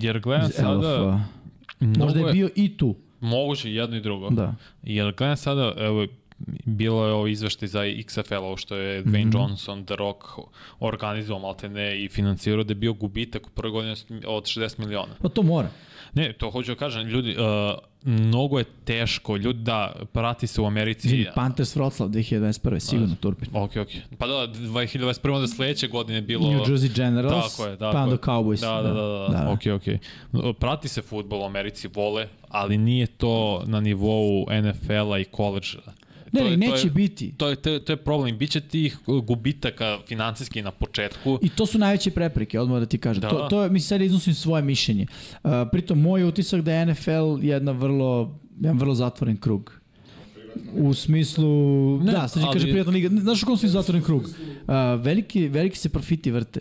Jer 0.00 0.20
gledam 0.20 0.48
iz 0.48 0.54
sada... 0.54 1.20
Možda 1.80 2.20
je 2.20 2.32
bio 2.32 2.50
i 2.54 2.76
tu. 2.76 2.96
Moguće 3.20 3.72
jedno 3.72 3.96
i 3.96 4.00
drugo. 4.00 4.30
Da. 4.30 4.54
Jer 4.82 5.14
gledam 5.14 5.36
sada, 5.36 5.74
evo, 5.78 6.06
bilo 6.64 7.06
je 7.06 7.12
ovo 7.12 7.26
izveštaj 7.26 7.68
za 7.68 7.80
XFL, 7.80 8.34
ovo 8.34 8.56
što 8.56 8.76
je 8.76 9.04
Dwayne 9.04 9.26
Mhm. 9.26 9.36
Johnson, 9.36 9.84
The 9.84 9.96
Rock 9.96 10.22
organizovao 10.80 11.42
maltene 11.42 12.04
i 12.04 12.08
financirao 12.08 12.64
da 12.64 12.70
je 12.70 12.74
bio 12.74 12.92
gubitak 12.92 13.46
u 13.46 13.50
prvoj 13.50 13.70
godini 13.72 13.94
od 14.26 14.44
60 14.44 14.78
miliona. 14.78 15.14
Pa 15.22 15.28
to 15.28 15.42
mora. 15.42 15.68
Ne, 16.16 16.32
to 16.32 16.50
hoću 16.50 16.72
da 16.72 16.78
kažem, 16.78 17.06
ljudi, 17.08 17.36
uh, 17.38 17.78
mnogo 18.04 18.58
je 18.58 18.64
teško, 18.84 19.36
ljudi 19.36 19.58
da 19.58 19.92
prati 20.12 20.46
se 20.46 20.60
u 20.60 20.66
Americi. 20.66 21.06
Izvini, 21.06 21.26
Panthers 21.34 21.76
Vroclav 21.76 22.08
2021. 22.08 22.78
Sigurno 22.78 23.14
Turpin. 23.20 23.48
Ok, 23.52 23.70
ok. 23.76 23.88
Pa 24.18 24.26
da, 24.26 24.32
2021. 24.32 25.34
onda 25.34 25.46
sledeće 25.46 25.88
godine 25.88 26.18
je 26.18 26.22
bilo... 26.22 26.50
New 26.50 26.60
Jersey 26.60 26.96
Generals, 26.96 27.56
Tako 27.56 27.68
je, 27.68 27.78
tako 27.78 27.92
pa 27.92 28.02
onda. 28.02 28.16
Cowboys. 28.16 28.60
Da, 28.60 28.82
da, 28.82 28.94
da, 28.94 29.02
da, 29.02 29.28
da. 29.28 29.50
ok, 29.50 29.60
ok. 29.80 30.56
Prati 30.58 30.88
se 30.88 31.02
futbol 31.02 31.40
u 31.40 31.44
Americi, 31.44 31.88
vole, 31.94 32.28
ali 32.48 32.78
nije 32.78 33.06
to 33.06 33.62
na 33.66 33.80
nivou 33.80 34.46
NFL-a 34.62 35.18
i 35.18 35.24
college-a. 35.24 36.05
Ne, 36.26 36.40
To 36.40 36.46
je- 36.46 36.52
to 36.52 36.56
neće 36.58 36.86
je- 36.86 36.90
biti. 36.90 37.32
To 37.32 37.48
je, 37.48 37.56
to, 37.56 37.70
je, 37.70 37.80
to 37.80 37.92
je 37.92 37.96
problem. 37.98 38.38
Biće 38.38 38.60
tih 38.60 38.96
gubitaka 39.24 39.98
financijski 40.06 40.62
na 40.62 40.70
početku. 40.70 41.38
I 41.42 41.48
to 41.48 41.66
su 41.66 41.78
najveće 41.78 42.10
prepreke, 42.10 42.60
odmah 42.60 42.80
da 42.80 42.86
ti 42.86 42.98
kažem. 42.98 43.20
Da. 43.20 43.28
To, 43.28 43.46
to 43.50 43.62
je, 43.62 43.70
mislim, 43.70 43.88
sad 43.88 44.00
iznosim 44.02 44.34
svoje 44.34 44.62
mišljenje. 44.64 45.06
Uh, 45.34 45.50
pritom, 45.72 46.00
moj 46.00 46.24
utisak 46.24 46.60
da 46.60 46.72
je 46.72 46.86
NFL 46.86 47.10
jedna 47.42 47.72
vrlo, 47.72 48.10
jedan 48.56 48.78
vrlo 48.78 48.94
zatvoren 48.94 49.36
krug. 49.36 49.80
U 50.74 50.94
smislu, 50.94 51.48
Ne, 51.98 52.12
da, 52.12 52.28
sad 52.28 52.42
ali- 52.42 52.52
kaže 52.52 52.66
prijatna 52.66 52.92
liga. 52.92 53.08
Znaš 53.10 53.42
u 53.42 53.46
kom 53.46 53.56
smislu 53.56 53.72
zatvoren 53.72 54.02
krug? 54.02 54.22
Uh, 54.22 54.28
veliki, 54.98 55.48
veliki 55.48 55.78
se 55.78 55.88
profiti 55.88 56.30
vrte. 56.30 56.60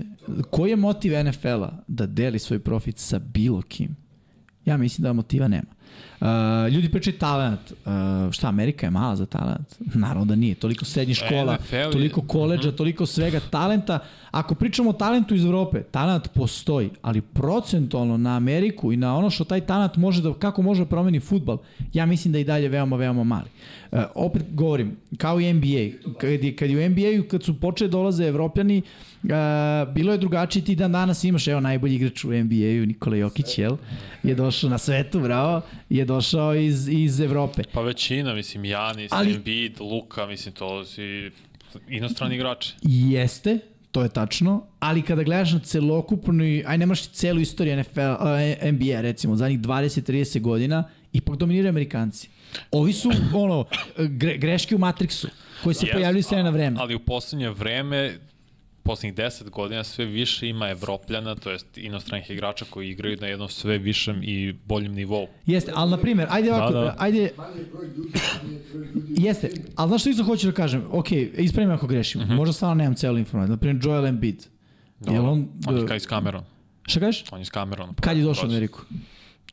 Koji 0.50 0.70
je 0.70 0.76
motiv 0.76 1.12
NFL-a 1.16 1.84
da 1.88 2.06
deli 2.06 2.40
svoj 2.40 2.60
profit 2.60 2.98
sa 2.98 3.20
bilo 3.20 3.62
kim? 3.62 3.96
Ja 4.66 4.78
mislim 4.78 5.04
da 5.04 5.14
motiva 5.14 5.48
nema. 5.48 5.75
Uh, 6.22 6.28
ljudi 6.72 6.90
pričaju 6.90 7.18
talent. 7.18 7.60
Uh, 7.72 7.78
šta, 8.32 8.48
Amerika 8.48 8.86
je 8.86 8.92
mala 8.92 9.16
za 9.16 9.26
talent? 9.26 9.76
Naravno 9.96 10.26
da 10.26 10.36
nije. 10.36 10.56
Toliko 10.56 10.86
srednjih 10.86 11.18
škola, 11.18 11.54
NFL 11.56 11.76
je- 11.76 11.92
toliko 11.92 12.22
koleđa, 12.22 12.72
toliko 12.72 13.06
svega 13.06 13.40
talenta. 13.40 14.00
Ako 14.32 14.56
pričamo 14.56 14.90
o 14.90 14.94
talentu 14.94 15.36
iz 15.36 15.46
Evrope, 15.46 15.84
talent 15.84 16.28
postoji, 16.28 16.90
ali 17.02 17.22
procentualno 17.22 18.18
na 18.18 18.36
Ameriku 18.36 18.92
i 18.94 18.98
na 18.98 19.18
ono 19.18 19.30
što 19.30 19.44
taj 19.44 19.62
talent 19.62 19.96
može 19.96 20.22
da, 20.22 20.34
kako 20.34 20.62
može 20.62 20.84
da 20.84 20.90
promeni 20.90 21.20
futbal, 21.20 21.58
ja 21.94 22.06
mislim 22.06 22.32
da 22.32 22.38
je 22.38 22.42
i 22.42 22.46
dalje 22.46 22.70
veoma, 22.70 22.96
veoma 22.96 23.24
mali. 23.24 23.50
Uh, 23.92 24.00
opet 24.16 24.44
govorim, 24.52 24.98
kao 25.18 25.40
i 25.40 25.54
NBA, 25.54 26.12
kad 26.18 26.30
je, 26.44 26.56
kad 26.56 26.70
je 26.70 26.86
u 26.86 26.90
NBA-u, 26.90 27.28
kad 27.28 27.44
su 27.44 27.60
počeli 27.60 27.90
dolaze 27.90 28.26
Evropljani, 28.26 28.78
uh, 28.78 28.86
bilo 29.94 30.12
je 30.12 30.18
drugačije, 30.18 30.66
ti 30.66 30.76
dan 30.76 30.92
danas 30.92 31.24
imaš, 31.24 31.48
evo 31.48 31.60
najbolji 31.60 31.96
igrač 31.96 32.24
u 32.24 32.28
NBA-u, 32.28 32.86
Nikola 32.86 33.16
Jokić, 33.16 33.58
jel? 33.58 33.78
Je 34.24 34.36
došao 34.36 34.70
na 34.70 34.78
svetu, 34.78 35.20
bravo, 35.20 35.62
je 35.90 36.06
došao 36.06 36.56
iz, 36.56 36.88
iz 36.88 37.20
Evrope. 37.20 37.64
Pa 37.74 37.82
većina, 37.82 38.34
mislim, 38.34 38.66
Janis, 38.66 39.12
Ali-. 39.12 39.36
Embiid, 39.36 39.80
Luka, 39.80 40.26
mislim, 40.26 40.54
to 40.54 40.86
si 40.86 41.32
inostrani 41.90 42.36
igrači. 42.36 42.74
Jeste, 42.82 43.60
to 43.92 44.04
je 44.04 44.10
tačno, 44.10 44.64
ali 44.80 45.02
kada 45.02 45.24
gledaš 45.24 45.54
na 45.54 45.60
celokupnu, 45.60 46.44
aj 46.66 46.78
ne 46.78 46.86
moraš 46.86 47.08
celu 47.08 47.40
istoriju 47.40 47.78
NFL, 47.78 48.00
uh, 48.00 48.72
NBA 48.72 49.02
recimo, 49.02 49.36
zadnjih 49.36 49.60
20-30 49.60 50.40
godina, 50.40 50.84
ipak 51.14 51.36
dominiraju 51.36 51.70
Amerikanci. 51.70 52.30
Ovi 52.72 52.94
su, 52.94 53.12
ono, 53.34 53.66
gre, 53.98 54.38
greške 54.38 54.76
u 54.76 54.80
Matrixu, 54.80 55.28
koji 55.64 55.76
se 55.76 55.86
Jest, 55.86 55.94
pojavljaju 55.94 56.24
sve 56.24 56.44
na 56.44 56.50
vreme. 56.50 56.78
Ali 56.80 56.96
u 56.96 57.00
poslednje 57.00 57.50
vreme, 57.50 58.18
poslednjih 58.86 59.16
10 59.16 59.50
godina 59.50 59.84
sve 59.84 60.06
više 60.06 60.48
ima 60.48 60.70
evropljana, 60.70 61.36
to 61.36 61.52
jest 61.52 61.78
inostranih 61.78 62.30
igrača 62.30 62.66
koji 62.66 62.90
igraju 62.90 63.18
na 63.22 63.28
jednom 63.28 63.50
sve 63.50 63.78
višem 63.78 64.20
i 64.24 64.54
boljem 64.66 64.94
nivou. 64.94 65.28
Jeste, 65.46 65.72
ali 65.76 65.92
na 65.92 65.98
primjer, 65.98 66.28
ajde 66.32 66.52
ovako, 66.52 66.74
Da, 66.74 66.80
da. 66.82 66.96
ajde, 66.98 67.30
jeste, 69.10 69.50
ali 69.76 69.90
znaš 69.90 70.02
što 70.02 70.10
isto 70.10 70.24
hoću 70.24 70.48
da 70.48 70.54
kažem? 70.54 70.84
Ok, 70.92 71.12
ispravim 71.38 71.72
ako 71.72 71.88
grešim, 71.88 72.22
Mhm. 72.22 72.34
možda 72.34 72.54
stvarno 72.54 72.76
nemam 72.76 72.96
celu 72.96 73.18
informaciju. 73.18 73.52
Na 73.52 73.58
primjer, 73.58 73.86
Joel 73.86 74.06
Embiid. 74.06 74.46
Jel 75.02 75.26
on, 75.26 75.48
On 75.68 75.78
je 75.78 75.88
kao 75.88 75.96
iz 75.98 76.04
Cameron. 76.04 76.44
šta 76.84 77.00
kažeš? 77.00 77.24
On 77.32 77.40
je 77.40 77.42
iz 77.42 77.50
Cameron. 77.50 77.94
Kad 77.96 78.18
je 78.18 78.24
došao 78.24 78.46
u 78.46 78.48
Ameriku? 78.48 78.82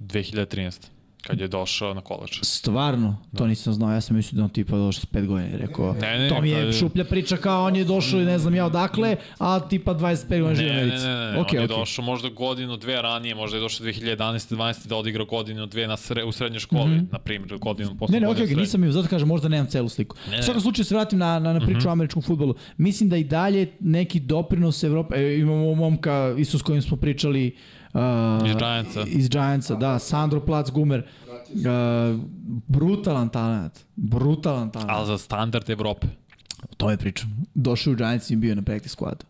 2013. 0.00 0.90
Kad 1.22 1.40
je 1.40 1.48
došao 1.48 1.94
na 1.94 2.00
koleđ. 2.02 2.38
Stvarno, 2.42 3.16
to 3.36 3.46
nisam 3.46 3.72
znao, 3.72 3.92
ja 3.92 4.00
sam 4.00 4.16
mislio 4.16 4.36
da 4.36 4.44
on 4.44 4.50
tipa 4.50 4.76
došao 4.76 5.00
s 5.00 5.06
5 5.06 5.26
godina 5.26 5.50
i 5.50 5.56
rekao, 5.56 5.92
Ne, 5.92 6.18
ne, 6.18 6.28
to 6.28 6.40
mi 6.40 6.50
je 6.50 6.66
pa- 6.66 6.72
šuplja 6.72 7.04
priča 7.04 7.36
kao 7.36 7.64
on 7.64 7.76
je 7.76 7.84
došao 7.84 8.20
i 8.20 8.24
ne 8.24 8.38
znam 8.38 8.54
ja 8.54 8.66
odakle, 8.66 9.16
a 9.38 9.60
tipa 9.60 9.92
25 9.92 10.02
godina 10.40 10.54
živi 10.54 10.70
u 10.70 10.72
Ne, 10.72 10.76
ne, 10.76 10.82
Americi. 10.82 11.06
ne, 11.06 11.14
ne, 11.16 11.32
ne. 11.32 11.40
Ok, 11.40 11.46
on 11.48 11.54
je 11.54 11.62
ok. 11.62 11.68
došao 11.68 12.04
možda 12.04 12.28
godinu, 12.30 12.76
dve 12.76 13.02
ranije, 13.02 13.34
možda 13.34 13.56
je 13.56 13.60
došao 13.60 13.84
2011. 13.84 14.16
12. 14.48 14.86
da 14.86 14.96
odigra 14.96 15.24
godinu, 15.26 15.66
dve 15.66 15.86
na 15.86 15.96
sre, 15.96 16.24
u 16.24 16.32
srednjoj 16.32 16.60
školi, 16.60 16.86
mm 16.86 16.92
-hmm. 16.92 17.12
na 17.12 17.18
primjer, 17.18 17.58
godinu 17.58 17.90
posle 17.90 18.06
Mhm. 18.06 18.14
Ne, 18.14 18.20
ne, 18.20 18.26
ok, 18.26 18.30
godine 18.30 18.42
ok, 18.42 18.48
srednje. 18.48 18.60
nisam 18.60 18.80
mi, 18.80 18.92
zato 18.92 19.08
kažem, 19.08 19.28
možda 19.28 19.48
nemam 19.48 19.66
celu 19.66 19.88
sliku. 19.88 20.16
Ne, 20.26 20.38
U 20.38 20.42
svakom 20.42 20.54
ne. 20.54 20.62
slučaju 20.62 20.84
se 20.84 20.94
vratim 20.94 21.18
na, 21.18 21.38
na, 21.38 21.52
na 21.52 21.60
priču 21.60 21.78
Mhm. 21.78 21.88
o 21.88 21.92
američkom 21.92 22.22
futbolu. 22.22 22.54
Mislim 22.76 23.08
da 23.08 23.16
i 23.16 23.24
dalje 23.24 23.72
neki 23.80 24.20
doprinos 24.20 24.82
Evrope, 24.82 25.16
e, 25.16 25.38
imamo 25.38 25.74
momka, 25.74 26.34
isto 26.38 26.58
s 26.58 26.62
kojim 26.62 26.82
smo 26.82 26.96
pričali, 26.96 27.46
uh, 27.48 27.81
Iz 28.46 28.56
Giantsa. 28.56 29.04
Iz 29.06 29.28
Giantsa, 29.28 29.74
da, 29.74 29.98
Sandro 29.98 30.40
Plac 30.40 30.70
Gumer. 30.70 31.02
Uh, 31.52 32.20
brutalan 32.66 33.28
talent. 33.28 33.80
Brutalan 33.96 34.70
talent. 34.70 34.90
Ali 34.90 35.06
za 35.06 35.18
standard 35.18 35.70
Evrope. 35.70 36.06
O 36.70 36.74
tome 36.76 36.96
pričam. 36.96 37.44
Došao 37.54 37.92
u 37.92 37.96
Giants 37.96 38.30
i 38.30 38.36
bio 38.36 38.54
na 38.54 38.62
practice 38.62 38.96
squadu. 38.96 39.24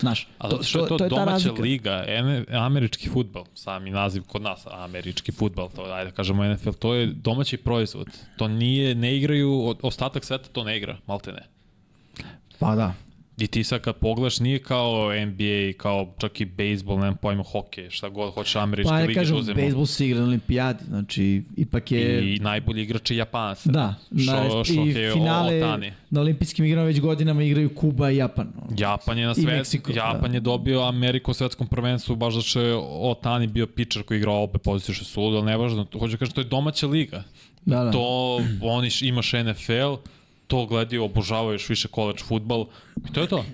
Znaš, 0.00 0.28
to, 0.50 0.62
što 0.62 0.78
je 0.80 0.88
to, 0.88 0.98
ta 0.98 1.08
domaća 1.08 1.30
razlika. 1.30 1.62
liga, 1.62 2.04
američki 2.50 3.08
futbal, 3.08 3.44
sami 3.54 3.90
naziv 3.90 4.22
kod 4.22 4.42
nas, 4.42 4.66
američki 4.66 5.32
futbal, 5.32 5.68
to 5.76 5.82
ajde 5.82 6.10
da 6.10 6.16
kažemo 6.16 6.54
NFL, 6.54 6.70
to 6.70 6.94
je 6.94 7.06
domaći 7.06 7.56
proizvod. 7.56 8.06
To 8.36 8.48
nije, 8.48 8.94
ne 8.94 9.16
igraju, 9.16 9.74
ostatak 9.82 10.24
sveta 10.24 10.48
to 10.52 10.64
ne 10.64 10.76
igra, 10.76 10.96
malte 11.06 11.32
ne. 11.32 11.42
Pa 12.58 12.74
da. 12.76 12.94
I 13.38 13.46
ti 13.46 13.64
sad 13.64 13.80
kad 13.80 13.96
pogledaš, 13.96 14.40
nije 14.40 14.58
kao 14.58 15.12
NBA, 15.26 15.72
kao 15.76 16.14
čak 16.18 16.40
i 16.40 16.44
bejsbol, 16.44 16.98
nemam 16.98 17.16
pojma, 17.16 17.42
hokej, 17.42 17.90
šta 17.90 18.08
god 18.08 18.34
hoćeš 18.34 18.56
američke 18.56 18.88
Pa 18.88 18.98
ja 18.98 19.06
lige 19.06 19.14
da 19.14 19.20
kažem, 19.20 19.36
uzemo. 19.36 19.56
bejsbol 19.56 19.86
se 19.86 20.06
igra 20.06 20.20
na 20.20 20.26
olimpijadi, 20.26 20.84
znači 20.84 21.42
ipak 21.56 21.92
je... 21.92 22.34
I 22.34 22.38
najbolji 22.38 22.82
igrač 22.82 23.10
je 23.10 23.16
Japanac. 23.16 23.66
Da, 23.66 23.94
na, 24.10 24.64
šo, 24.64 24.72
i 24.86 25.12
finale 25.12 25.64
Otani. 25.64 25.92
na 26.10 26.20
olimpijskim 26.20 26.64
igrama 26.64 26.86
već 26.86 27.00
godinama 27.00 27.42
igraju 27.42 27.74
Kuba 27.74 28.10
i 28.10 28.16
Japan. 28.16 28.52
Japan 28.78 29.18
je 29.18 29.26
na 29.26 29.34
svet, 29.34 29.46
Meksiko, 29.46 29.92
Japan 29.92 30.30
da. 30.30 30.36
je 30.36 30.40
dobio 30.40 30.82
Ameriku 30.82 31.30
u 31.30 31.34
svetskom 31.34 31.66
prvenstvu 31.66 32.16
baš 32.16 32.34
da 32.34 32.42
će 32.42 32.74
Otani 32.88 33.46
bio 33.46 33.66
pičar 33.66 34.02
koji 34.02 34.18
igrao 34.18 34.42
obe 34.42 34.58
pozicije 34.58 34.94
što 34.94 35.04
su 35.04 35.22
ludo, 35.22 35.36
ali 35.36 35.46
nevažno, 35.46 35.86
hoću 35.98 36.12
da 36.12 36.16
kažem, 36.16 36.34
to 36.34 36.40
je 36.40 36.44
domaća 36.44 36.86
liga. 36.86 37.22
Da, 37.64 37.84
da. 37.84 37.90
To, 37.90 38.40
oni 38.62 38.90
imaš 39.02 39.32
NFL, 39.32 39.94
to 40.54 40.66
gledaju, 40.66 41.04
obožavaju 41.04 41.54
još 41.54 41.68
više 41.68 41.88
college 41.88 42.18
futbal 42.20 42.66
i 43.00 43.12
to 43.12 43.20
je 43.20 43.26
to. 43.26 43.44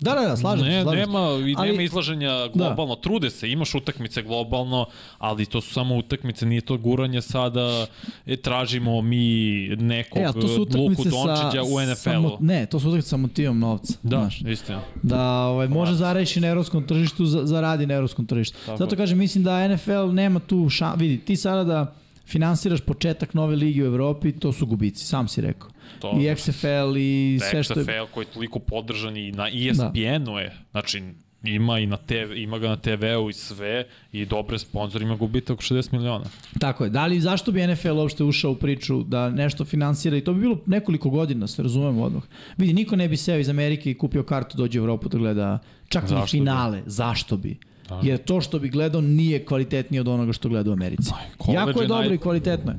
Da, 0.00 0.12
da, 0.12 0.20
da, 0.20 0.36
slažem 0.36 0.64
se. 0.64 0.70
Ne, 0.70 0.82
slažem 0.82 1.00
se. 1.00 1.06
nema, 1.06 1.18
i 1.46 1.54
Ali- 1.58 1.68
nema 1.68 1.82
izlaženja 1.82 2.48
globalno, 2.48 2.94
da. 2.94 3.00
trude 3.00 3.30
se, 3.30 3.50
imaš 3.50 3.74
utakmice 3.74 4.22
globalno, 4.22 4.86
ali 5.18 5.46
to 5.46 5.60
su 5.60 5.72
samo 5.72 5.96
utakmice, 5.96 6.46
nije 6.46 6.60
to 6.60 6.76
guranje 6.78 7.22
sada, 7.22 7.86
e, 8.26 8.36
tražimo 8.36 9.02
mi 9.02 9.26
nekog 9.68 10.18
E, 10.18 10.24
a 10.24 10.32
to 10.32 10.48
su 10.48 10.60
Luku 10.60 11.04
Dončića 11.04 11.62
u 11.64 11.80
NFL-u. 11.82 12.36
ne, 12.40 12.66
to 12.66 12.80
su 12.80 12.88
utakmice 12.88 13.08
sa 13.08 13.16
motivom 13.16 13.58
novca. 13.58 13.94
Da, 14.02 14.18
znaš. 14.18 14.40
istina. 14.42 14.80
Da 15.02 15.22
ovaj, 15.42 15.68
može 15.68 15.94
zareši 15.94 16.40
na 16.40 16.48
evropskom 16.48 16.84
tržištu, 16.84 17.26
za- 17.26 17.46
zaradi 17.46 17.86
na 17.86 17.94
evropskom 17.94 18.26
tržištu. 18.26 18.56
Tako 18.66 18.78
Zato 18.78 18.96
kažem, 18.96 19.18
mislim 19.18 19.44
da 19.44 19.68
NFL 19.68 19.90
nema 20.12 20.40
tu 20.40 20.68
šan... 20.68 20.98
Vidi, 20.98 21.18
ti 21.18 21.36
sada 21.36 21.64
da 21.64 21.94
finansiraš 22.26 22.80
početak 22.80 23.34
nove 23.34 23.56
lige 23.56 23.82
u 23.82 23.86
Evropi, 23.86 24.32
to 24.32 24.52
su 24.52 24.66
gubici, 24.66 25.06
sam 25.06 25.28
si 25.28 25.40
rekao. 25.40 25.70
To, 26.00 26.10
I 26.20 26.24
XFL 26.24 26.96
i 26.98 27.38
sve 27.50 27.62
što 27.62 27.80
je... 27.80 27.86
XFL 27.86 28.06
koji 28.14 28.24
je 28.24 28.32
toliko 28.32 28.58
podržan 28.58 29.16
i 29.16 29.32
na 29.32 29.48
ESPN-u 29.48 30.38
je, 30.38 30.56
znači 30.70 31.02
ima 31.44 31.78
i 31.78 31.86
na 31.86 31.96
TV, 31.96 32.36
ima 32.36 32.58
ga 32.58 32.68
na 32.68 32.76
TV-u 32.76 33.30
i 33.30 33.32
sve 33.32 33.86
i 34.12 34.26
dobre 34.26 34.58
sponzore, 34.58 35.04
ima 35.04 35.16
gubitak 35.16 35.54
oko 35.54 35.62
60 35.62 35.92
miliona. 35.92 36.24
Tako 36.58 36.84
je. 36.84 36.90
Da 36.90 37.06
li, 37.06 37.20
zašto 37.20 37.52
bi 37.52 37.66
NFL 37.66 37.98
uopšte 37.98 38.24
ušao 38.24 38.50
u 38.50 38.54
priču 38.54 39.02
da 39.02 39.30
nešto 39.30 39.64
finansira 39.64 40.16
i 40.16 40.20
to 40.20 40.32
bi 40.34 40.40
bilo 40.40 40.58
nekoliko 40.66 41.10
godina, 41.10 41.46
se 41.46 41.62
razumemo 41.62 42.02
odmah. 42.02 42.22
Vidi, 42.56 42.72
niko 42.72 42.96
ne 42.96 43.08
bi 43.08 43.16
seo 43.16 43.38
iz 43.38 43.48
Amerike 43.48 43.90
i 43.90 43.98
kupio 43.98 44.22
kartu, 44.22 44.56
dođe 44.56 44.80
u 44.80 44.82
Evropu 44.82 45.08
da 45.08 45.18
gleda 45.18 45.58
čak 45.88 46.02
ni 46.02 46.08
Zašto 46.08 46.24
bi? 46.24 46.30
finale. 46.30 46.82
Zašto 46.86 47.36
bi? 47.36 47.58
Da. 47.88 48.00
Jer 48.02 48.18
to 48.18 48.40
što 48.40 48.58
bi 48.58 48.68
gledao 48.68 49.00
nije 49.00 49.44
kvalitetnije 49.44 50.00
od 50.00 50.08
onoga 50.08 50.32
što 50.32 50.48
gleda 50.48 50.70
u 50.70 50.72
Americi. 50.72 51.10
Jako 51.52 51.82
je 51.82 51.88
dobro 51.88 52.14
i 52.14 52.18
kvalitetno 52.18 52.72
je. 52.72 52.78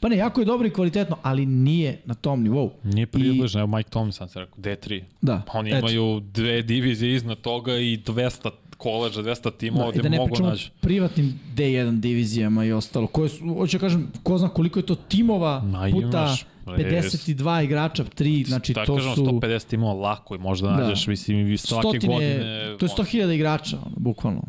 Pa 0.00 0.08
ne, 0.08 0.16
jako 0.16 0.40
je 0.40 0.44
dobro 0.44 0.68
i 0.68 0.70
kvalitetno, 0.70 1.16
ali 1.22 1.46
nije 1.46 2.00
na 2.04 2.14
tom 2.14 2.42
nivou. 2.42 2.70
Nije 2.84 3.06
približno, 3.06 3.60
evo 3.60 3.76
Mike 3.76 3.90
Tomlinson 3.90 4.28
se 4.28 4.38
rekao, 4.38 4.58
D3. 4.58 5.02
Da, 5.22 5.42
Pa 5.52 5.58
oni 5.58 5.70
eto. 5.70 5.78
imaju 5.78 6.20
dve 6.20 6.62
divizije 6.62 7.14
iznad 7.14 7.40
toga 7.40 7.76
i 7.76 7.98
200 8.06 8.50
koleđa, 8.76 9.22
200 9.22 9.50
timova 9.56 9.84
Da, 9.84 9.88
I 9.88 9.92
gde 9.92 10.02
da 10.02 10.08
ne 10.08 10.16
mogu 10.16 10.42
naći. 10.42 10.70
privatnim 10.80 11.40
D1 11.56 12.00
divizijama 12.00 12.64
i 12.64 12.72
ostalo. 12.72 13.06
Koje 13.06 13.28
su, 13.28 13.54
hoću 13.54 13.78
da 13.78 13.80
kažem, 13.80 14.12
ko 14.22 14.38
zna 14.38 14.48
koliko 14.48 14.78
je 14.78 14.86
to 14.86 14.94
timova 14.94 15.60
Ma, 15.60 15.88
puta 15.92 16.06
imaš, 16.06 16.46
52 16.66 17.64
igrača, 17.64 18.04
3, 18.04 18.46
znači 18.46 18.74
Tako 18.74 18.86
to 18.86 18.94
kažemo, 18.96 19.14
su... 19.14 19.22
150 19.24 19.66
timova 19.66 19.92
lako 19.92 20.34
i 20.34 20.38
možda 20.38 20.68
Da. 20.68 20.76
nađeš, 20.76 21.06
mislim, 21.06 21.52
i 21.52 21.58
svake 21.58 21.82
stotine, 21.82 22.14
godine... 22.14 22.76
to 22.78 22.86
je 22.86 22.90
100.000 22.90 23.34
igrača, 23.34 23.76
ono, 23.86 23.96
bukvalno. 23.96 24.42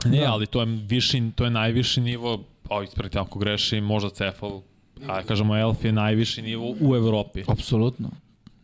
Ne, 0.05 0.19
Da. 0.19 0.31
ali 0.31 0.45
to 0.45 0.61
je 0.61 0.65
viši, 0.87 1.31
to 1.35 1.43
je 1.43 1.49
najviši 1.51 2.01
nivo, 2.01 2.43
a 2.69 2.83
isprati 2.83 3.17
ako 3.17 3.39
grešim, 3.39 3.83
možda 3.83 4.09
Cefal, 4.09 4.61
a 5.07 5.23
kažemo 5.23 5.57
Elf 5.57 5.85
je 5.85 5.91
najviši 5.91 6.41
nivo 6.41 6.75
u 6.81 6.95
Evropi. 6.95 7.43
Apsolutno. 7.47 8.09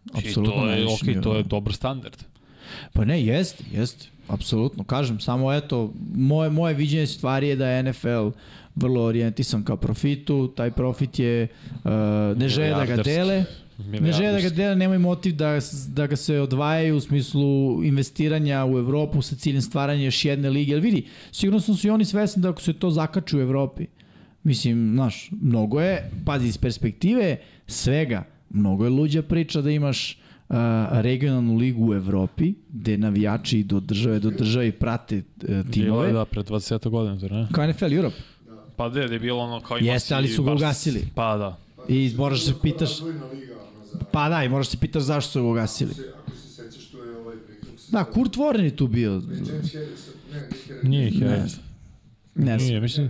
I 0.05 0.17
Apsolutno. 0.17 0.53
to 0.55 0.61
je, 0.61 0.71
najviši 0.71 0.93
ok, 1.03 1.07
nivo. 1.07 1.21
to 1.21 1.35
je 1.35 1.43
dobar 1.43 1.73
standard. 1.73 2.17
Pa 2.93 3.05
ne, 3.05 3.21
jest, 3.23 3.63
jest. 3.71 4.07
Apsolutno. 4.27 4.83
Kažem, 4.83 5.19
samo 5.19 5.53
eto, 5.53 5.91
moje, 6.15 6.49
moje 6.49 6.73
viđenje 6.73 7.07
stvari 7.07 7.47
je 7.47 7.55
da 7.55 7.67
je 7.67 7.83
NFL 7.83 8.29
vrlo 8.75 9.03
orijentisan 9.03 9.63
ka 9.63 9.75
profitu, 9.75 10.47
taj 10.47 10.71
profit 10.71 11.19
je, 11.19 11.47
uh, 11.83 11.91
ne 12.37 12.49
žele 12.49 12.69
da 12.75 12.85
ga 12.85 13.03
dele, 13.03 13.43
ne 13.87 14.11
žele 14.11 14.31
da 14.31 14.41
ga 14.41 14.49
dele, 14.49 14.75
nemaju 14.75 14.99
motiv 14.99 15.35
da, 15.35 15.59
da 15.87 16.07
ga 16.07 16.15
se 16.15 16.39
odvajaju 16.39 16.97
u 16.97 16.99
smislu 16.99 17.83
investiranja 17.83 18.65
u 18.65 18.77
Evropu 18.77 19.21
sa 19.21 19.35
ciljem 19.35 19.61
stvaranja 19.61 20.03
još 20.03 20.25
jedne 20.25 20.49
lige. 20.49 20.71
Jer 20.71 20.81
vidi, 20.81 21.05
sigurno 21.31 21.59
su 21.59 21.87
i 21.87 21.89
oni 21.89 22.05
svesni 22.05 22.41
da 22.41 22.49
ako 22.49 22.61
se 22.61 22.73
to 22.73 22.89
zakači 22.89 23.37
u 23.37 23.41
Evropi, 23.41 23.85
mislim, 24.43 24.91
znaš, 24.93 25.29
mnogo 25.41 25.81
je, 25.81 26.11
pazi, 26.25 26.47
iz 26.47 26.57
perspektive 26.57 27.37
svega, 27.67 28.23
mnogo 28.49 28.83
je 28.83 28.89
luđa 28.89 29.21
priča 29.21 29.61
da 29.61 29.71
imaš 29.71 30.17
uh, 30.49 30.55
regionalnu 30.91 31.55
ligu 31.55 31.89
u 31.89 31.93
Evropi, 31.93 32.53
gde 32.69 32.97
navijači 32.97 33.59
idu 33.59 33.77
od 33.77 33.83
države 33.83 34.19
do 34.19 34.29
države 34.29 34.67
i 34.67 34.71
prate 34.71 35.17
uh, 35.17 35.49
Bilo 35.49 35.63
timove. 35.71 36.07
je, 36.07 36.13
da, 36.13 36.25
pred 36.25 36.45
20 36.45 36.89
godina, 36.89 37.17
zar 37.17 37.31
ne? 37.31 37.47
Kao 37.51 37.67
NFL 37.67 37.93
Europe. 37.93 38.17
Pa 38.75 38.89
da, 38.89 39.07
da 39.07 39.13
je 39.13 39.19
bilo 39.19 39.39
ono 39.39 39.59
kao 39.59 39.77
ima 39.77 39.91
Jeste, 39.91 40.15
ali 40.15 40.27
su 40.27 40.43
ga 40.43 40.53
ugasili. 40.53 41.07
Pa 41.15 41.37
da. 41.37 41.57
I 41.87 42.13
moraš 42.17 42.45
se 42.45 42.53
pitaš, 42.61 42.89
Razvojna 42.89 43.25
liga. 43.25 43.53
Pa 44.13 44.29
da, 44.29 44.43
i 44.43 44.49
moraš 44.49 44.67
se 44.67 44.77
pitaš 44.77 45.03
zašto 45.03 45.31
su 45.31 45.41
ga 45.41 45.47
ugasili. 45.49 45.93
Se, 45.93 46.13
ako 46.17 46.31
se 46.31 46.49
sećaš, 46.49 46.85
to 46.85 47.03
je 47.03 47.17
ovaj 47.17 47.35
priključ. 47.47 47.79
Da, 47.89 48.03
Kurt 48.03 48.35
Warren 48.35 48.63
je 48.63 48.75
tu 48.75 48.87
bio. 48.87 49.11
James 49.11 49.73
Harris, 49.73 50.07
ne, 50.31 50.39
nije 50.39 50.49
Harris. 50.71 50.83
Nije 50.83 51.07
ih 51.07 51.21
Ne. 51.21 51.47
Ne. 52.45 52.57
Nije, 52.57 52.81
mislim. 52.81 53.09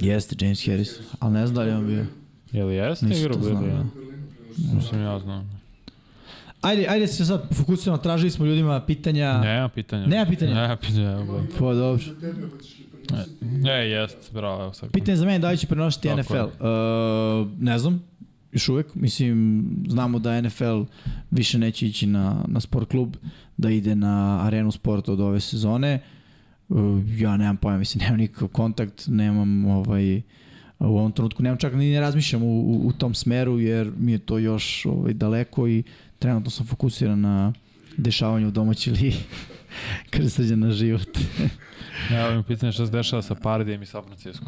Jeste 0.00 0.36
James 0.40 0.66
Harris, 0.66 0.98
ali 1.18 1.32
ne 1.32 1.46
znam 1.46 1.54
da 1.54 1.62
li 1.62 1.70
on 1.70 1.86
bio. 1.86 2.06
Je 2.52 2.64
li 2.64 2.74
jeste 2.74 3.06
Nisam 3.06 3.24
igrao. 3.24 3.38
U 3.38 3.40
Berlinu, 3.40 3.90
Mislim, 4.74 5.02
ja 5.02 5.18
znam. 5.18 5.58
Ajde, 6.60 6.86
ajde 6.88 7.06
se 7.06 7.24
sad 7.24 7.54
fokusiramo, 7.54 7.98
tražili 7.98 8.30
smo 8.30 8.46
ljudima 8.46 8.80
pitanja. 8.80 9.40
Nema 9.40 9.68
pitanja. 9.68 10.06
Nema 10.06 10.30
pitanja? 10.30 10.54
Nema 10.54 10.76
pitanja. 10.76 11.26
Pa 11.58 11.74
dobro. 11.74 12.02
Za 12.06 12.20
tebe 12.20 12.48
hoćeš 12.48 12.77
Ne, 13.40 13.88
jest, 13.88 14.32
bravo, 14.32 14.62
evo 14.62 14.72
sad. 14.72 14.92
Pitanje 14.92 15.16
za 15.16 15.26
mene 15.26 15.38
da 15.38 15.50
li 15.50 15.58
će 15.58 15.66
prenositi 15.66 16.08
Tako 16.08 16.20
NFL. 16.20 16.34
je. 16.34 16.44
Uh, 16.44 17.48
ne 17.58 17.78
znam, 17.78 18.02
još 18.52 18.68
uvek. 18.68 18.94
Mislim, 18.94 19.64
znamo 19.88 20.18
da 20.18 20.40
NFL 20.40 20.82
više 21.30 21.58
neće 21.58 21.86
ići 21.86 22.06
na, 22.06 22.44
na 22.48 22.60
sport 22.60 22.90
klub, 22.90 23.16
da 23.56 23.70
ide 23.70 23.94
na 23.94 24.40
arenu 24.46 24.72
sporta 24.72 25.12
od 25.12 25.20
ove 25.20 25.40
sezone. 25.40 26.00
Uh, 26.68 27.02
ja 27.18 27.36
nemam 27.36 27.56
pojma, 27.56 27.78
mislim, 27.78 28.02
nemam 28.04 28.18
nikakav 28.18 28.48
kontakt, 28.48 29.04
nemam 29.06 29.66
ovaj, 29.66 30.22
u 30.78 30.98
ovom 30.98 31.12
trenutku, 31.12 31.42
nemam 31.42 31.58
čak 31.58 31.74
ni 31.74 31.92
ne 31.92 32.00
razmišljam 32.00 32.42
u, 32.42 32.60
u, 32.60 32.86
u 32.86 32.92
tom 32.92 33.14
smeru, 33.14 33.60
jer 33.60 33.92
mi 33.98 34.12
je 34.12 34.18
to 34.18 34.38
još 34.38 34.86
ovaj, 34.86 35.12
daleko 35.12 35.68
i 35.68 35.82
trenutno 36.18 36.50
sam 36.50 36.66
fokusiran 36.66 37.20
na 37.20 37.52
dešavanje 37.96 38.46
u 38.46 38.50
domaćoj 38.50 38.92
ligi. 38.92 39.16
Kaže 40.10 40.30
srđan 40.30 40.58
na 40.58 40.70
život. 40.70 41.18
Ja, 42.12 42.30
imam 42.30 42.42
pitanje 42.44 42.72
šta 42.72 42.86
se 42.86 42.92
dešava 42.92 43.22
sa 43.22 43.34
Pardijem 43.34 43.82
i 43.82 43.86
San 43.86 44.02
Francisco. 44.04 44.44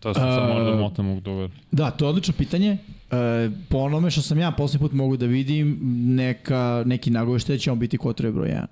To 0.00 0.14
sam 0.14 0.22
sam 0.22 0.48
možda 0.48 0.72
Uh, 0.72 0.80
motnem 0.80 1.08
u 1.08 1.20
dogovor. 1.20 1.50
Da, 1.72 1.90
to 1.90 2.04
je 2.04 2.08
odlično 2.08 2.34
pitanje. 2.38 2.78
E, 3.10 3.50
po 3.68 3.78
onome 3.78 4.10
što 4.10 4.22
sam 4.22 4.38
ja 4.38 4.50
poslednji 4.50 4.88
put 4.88 4.92
mogu 4.92 5.16
da 5.16 5.26
vidim, 5.26 5.78
neka, 6.16 6.82
neki 6.86 7.10
nagoveštaj 7.10 7.54
da 7.56 7.58
će 7.60 7.72
on 7.72 7.78
biti 7.78 7.98
kotrove 7.98 8.32
broj 8.32 8.48
1 8.48 8.66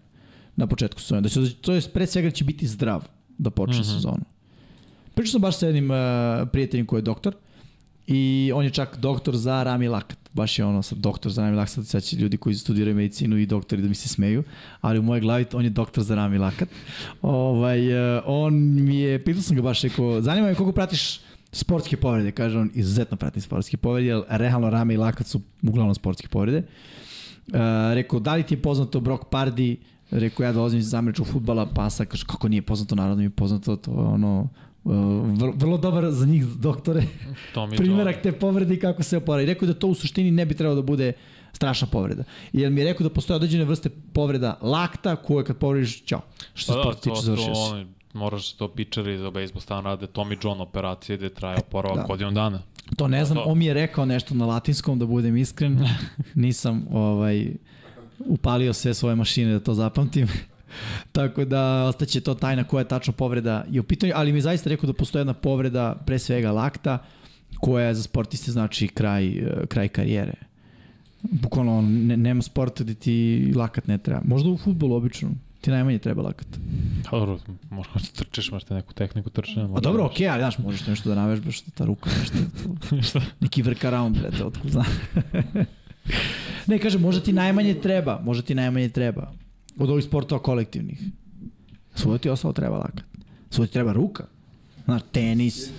na 0.56 0.66
početku 0.66 1.00
sezone. 1.00 1.20
Da 1.20 1.28
će, 1.28 1.54
to 1.54 1.72
je 1.72 1.80
pre 1.94 2.06
svega 2.06 2.28
da 2.28 2.34
će 2.34 2.44
biti 2.44 2.66
zdrav 2.66 3.04
da 3.38 3.50
počne 3.50 3.76
mm 3.76 3.80
Mhm. 3.80 3.88
-hmm. 3.90 3.94
sezonu. 3.94 4.24
Pričao 5.14 5.30
sam 5.32 5.40
baš 5.40 5.56
sa 5.58 5.66
jednim 5.66 5.90
uh, 5.90 5.96
prijateljem 6.52 6.86
koji 6.86 6.98
je 6.98 7.02
doktor 7.02 7.34
i 8.06 8.52
on 8.54 8.64
je 8.64 8.70
čak 8.70 8.96
doktor 8.96 9.36
za 9.36 9.62
rami 9.62 9.88
lakat. 9.88 10.18
Baš 10.34 10.58
je 10.58 10.64
ono 10.64 10.82
sad 10.82 10.98
doktor 10.98 11.32
za 11.32 11.42
rami 11.42 11.56
lakat, 11.56 11.86
sad 11.86 12.02
će 12.02 12.16
ljudi 12.16 12.36
koji 12.36 12.54
studiraju 12.54 12.96
medicinu 12.96 13.38
i 13.38 13.46
doktori 13.46 13.82
da 13.82 13.88
mi 13.88 13.94
se 13.94 14.08
smeju, 14.08 14.44
ali 14.80 14.98
u 14.98 15.02
mojoj 15.02 15.20
glavi 15.20 15.46
on 15.52 15.64
je 15.64 15.70
doktor 15.70 16.04
za 16.04 16.14
rami 16.14 16.38
lakat. 16.38 16.68
Ovaj, 17.22 18.16
uh, 18.16 18.22
on 18.26 18.54
mi 18.84 18.98
je, 18.98 19.24
pitao 19.24 19.42
sam 19.42 19.56
ga 19.56 19.62
baš, 19.62 19.82
rekao, 19.82 20.20
zanima 20.20 20.46
me 20.46 20.54
koliko 20.54 20.72
pratiš 20.72 21.20
sportske 21.52 21.96
povrede, 21.96 22.32
kaže 22.32 22.58
on, 22.58 22.70
izuzetno 22.74 23.16
pratim 23.16 23.42
sportske 23.42 23.76
povrede, 23.76 24.06
jer 24.06 24.22
realno 24.28 24.70
rame 24.70 24.94
i 24.94 24.96
lakat 24.96 25.26
su 25.26 25.40
uglavnom 25.62 25.94
sportske 25.94 26.28
povrede. 26.28 26.58
Uh, 26.58 27.54
rekao, 27.94 28.20
da 28.20 28.34
li 28.34 28.42
ti 28.42 28.54
je 28.54 28.62
poznato 28.62 29.00
Brock 29.00 29.24
Pardy, 29.30 29.76
rekao, 30.10 30.44
ja 30.44 30.52
dolazim 30.52 30.78
iz 30.78 30.94
američkog 30.94 31.26
futbala, 31.26 31.66
pa 31.66 31.90
sad 31.90 32.06
kaže, 32.06 32.24
kako 32.26 32.48
nije 32.48 32.62
poznato, 32.62 32.94
naravno 32.94 33.16
mi 33.16 33.24
je 33.24 33.30
poznato, 33.30 33.76
to 33.76 33.90
je 33.90 33.98
ono, 33.98 34.48
vrlo, 34.84 35.52
vrlo 35.56 35.78
dobar 35.78 36.10
za 36.10 36.26
njih 36.26 36.46
doktore, 36.46 37.02
Tommy 37.54 37.76
primjerak 37.76 38.22
te 38.22 38.32
povrede 38.32 38.74
i 38.74 38.80
kako 38.80 39.02
se 39.02 39.16
oporavi. 39.16 39.46
Rekao 39.46 39.66
je 39.66 39.72
da 39.72 39.78
to 39.78 39.86
u 39.86 39.94
suštini 39.94 40.30
ne 40.30 40.46
bi 40.46 40.54
trebalo 40.54 40.76
da 40.76 40.82
bude 40.82 41.12
strašna 41.52 41.86
povreda. 41.86 42.24
Jer 42.52 42.70
mi 42.70 42.80
je 42.80 42.84
rekao 42.84 43.08
da 43.08 43.14
postoje 43.14 43.36
određene 43.36 43.64
vrste 43.64 43.90
povreda 44.12 44.58
lakta 44.62 45.16
koje 45.16 45.44
kad 45.44 45.56
povrediš, 45.56 46.04
ćao. 46.04 46.20
Što 46.54 46.72
se 46.72 46.72
Pa 46.72 46.76
da, 46.76 46.82
sport 46.82 46.96
to, 46.96 47.02
tiče, 47.02 47.14
to, 47.14 47.22
završio 47.22 47.54
si. 47.54 47.60
oni, 47.72 47.86
moraš 48.12 48.52
to 48.52 48.68
pičari 48.68 49.18
za 49.18 49.30
bejsbol 49.30 49.60
stan 49.60 49.84
rade 49.84 50.06
Tommy 50.06 50.36
John 50.44 50.60
operacije 50.60 51.16
gde 51.16 51.28
traje 51.28 51.58
oporavak 51.58 51.96
da. 51.96 52.02
da. 52.02 52.06
godinu 52.06 52.30
dana. 52.30 52.62
To 52.96 53.08
ne 53.08 53.24
znam, 53.24 53.38
to. 53.38 53.44
on 53.44 53.58
mi 53.58 53.66
je 53.66 53.74
rekao 53.74 54.06
nešto 54.06 54.34
na 54.34 54.46
latinskom, 54.46 54.98
da 54.98 55.06
budem 55.06 55.36
iskren. 55.36 55.78
Nisam 56.34 56.86
ovaj, 56.92 57.46
upalio 58.18 58.72
sve 58.72 58.94
svoje 58.94 59.16
mašine 59.16 59.52
da 59.52 59.60
to 59.60 59.74
zapamtim. 59.74 60.28
Tako 61.12 61.44
da 61.44 61.84
ostaće 61.84 62.20
to 62.20 62.34
tajna 62.34 62.64
koja 62.64 62.80
je 62.80 62.88
tačno 62.88 63.12
povreda 63.12 63.64
je 63.70 63.80
u 63.80 63.84
pitanju, 63.84 64.12
ali 64.16 64.32
mi 64.32 64.38
je 64.38 64.42
zaista 64.42 64.70
rekao 64.70 64.86
da 64.86 64.92
postoji 64.92 65.20
jedna 65.20 65.34
povreda, 65.34 65.94
pre 66.06 66.18
svega 66.18 66.52
lakta, 66.52 66.98
koja 67.60 67.94
za 67.94 68.02
sportiste 68.02 68.52
znači 68.52 68.88
kraj, 68.88 69.28
eh, 69.28 69.66
kraj 69.68 69.88
karijere. 69.88 70.34
Bukvalno 71.22 71.82
ne, 71.82 72.16
nema 72.16 72.42
sporta 72.42 72.84
gde 72.84 72.94
ti 72.94 73.52
lakat 73.56 73.86
ne 73.86 73.98
treba. 73.98 74.20
Možda 74.24 74.50
u 74.50 74.58
futbolu 74.58 74.96
obično. 74.96 75.30
Ti 75.60 75.70
najmanje 75.70 75.98
treba 75.98 76.22
lakat. 76.22 76.46
Dobro, 77.10 77.38
možda 77.70 77.92
da 77.94 78.24
trčiš, 78.24 78.50
možda 78.50 78.74
neku 78.74 78.92
tehniku 78.92 79.30
trčanja. 79.30 79.68
A 79.76 79.80
dobro, 79.80 80.04
okej, 80.04 80.26
okay, 80.26 80.32
ali 80.32 80.40
znaš, 80.40 80.58
možeš 80.58 80.86
nešto 80.86 81.08
da 81.08 81.14
navežbaš, 81.14 81.60
ta 81.60 81.84
ruka, 81.84 82.10
nešto. 82.20 82.36
To, 82.90 83.02
Šta? 83.08 83.20
neki 83.40 83.62
workaround, 83.62 84.20
brete, 84.20 84.44
otkud 84.44 84.70
znam. 84.70 84.84
ne, 86.68 86.78
kažem, 86.78 87.00
možda 87.00 87.22
ti 87.22 87.32
najmanje 87.32 87.74
treba, 87.74 88.20
možda 88.24 88.42
ti 88.42 88.54
najmanje 88.54 88.88
treba. 88.88 89.32
Od 89.78 89.90
ovih 89.90 90.04
sportova 90.04 90.42
kolektivnih. 90.42 91.02
Svuda 91.94 92.18
ti 92.18 92.28
ostalo 92.28 92.52
treba 92.52 92.78
lakat. 92.78 93.04
Svuda 93.50 93.66
ti 93.66 93.72
treba 93.72 93.92
ruka. 93.92 94.24
Znaš, 94.84 95.02
tenis, 95.12 95.70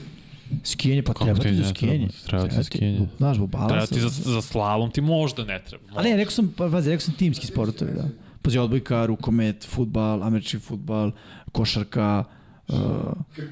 skijanje, 0.63 1.03
pa 1.03 1.13
treba 1.13 1.39
ti 1.39 1.47
ti 1.47 1.55
za 1.55 1.61
ne 1.61 1.69
skijanje. 1.69 2.07
treba? 2.25 2.47
Treba 2.47 2.61
ti 2.61 2.63
skijanje. 2.63 3.07
Znaš, 3.17 3.37
bubala 3.37 3.67
Treba 3.67 3.85
ti 3.85 3.99
za, 3.99 4.09
za 4.09 4.41
slalom, 4.41 4.91
ti 4.91 5.01
možda 5.01 5.45
ne 5.45 5.61
treba. 5.67 5.83
Ali 5.95 6.09
ne, 6.09 6.17
rekao 6.17 6.31
sam, 6.31 6.53
pa, 6.57 6.69
pazi, 6.69 6.89
rekao 6.89 7.01
sam 7.01 7.13
timski 7.13 7.47
sportovi, 7.47 7.91
da. 7.93 8.07
Pazi, 8.41 8.57
odbojka, 8.57 9.05
rukomet, 9.05 9.65
futbal, 9.69 10.23
američki 10.23 10.59
futbal, 10.59 11.11
košarka, 11.51 12.23
uh, 12.67 12.77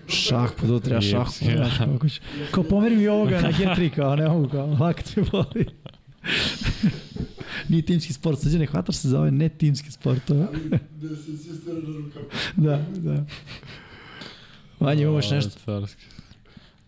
šah, 0.08 0.52
pa 0.62 0.68
to 0.68 0.80
treba 0.80 1.02
šah, 1.02 1.28
pa, 1.40 1.46
Jeps, 1.46 1.58
znaš, 1.58 1.78
kako 1.78 2.10
će. 2.10 2.22
Kao 2.52 2.64
pomeri 2.64 2.96
mi 2.96 3.08
ovoga 3.08 3.42
na 3.42 3.52
G3, 3.52 3.90
kao 3.96 4.16
ne 4.16 4.30
mogu, 4.30 4.50
kao, 4.50 4.78
lakat 4.80 5.16
me 5.16 5.24
boli. 5.32 5.66
Nije 7.70 7.82
timski 7.82 8.14
sport, 8.14 8.40
sad 8.40 8.52
ne 8.54 8.66
hvataš 8.66 8.96
se 8.96 9.10
za 9.10 9.20
ove 9.20 9.32
ne 9.32 9.50
timski 9.50 9.92
sportove. 9.92 10.48
Da 11.02 11.16
se 11.16 11.38
svi 11.38 11.56
stara 11.62 11.78
na 11.78 11.98
rukama. 11.98 12.26
da, 12.56 12.86
da. 13.00 13.26
Vanja, 14.80 15.02
imamo 15.02 15.18
još 15.18 15.32
nešto. 15.32 15.52
Carski. 15.66 16.06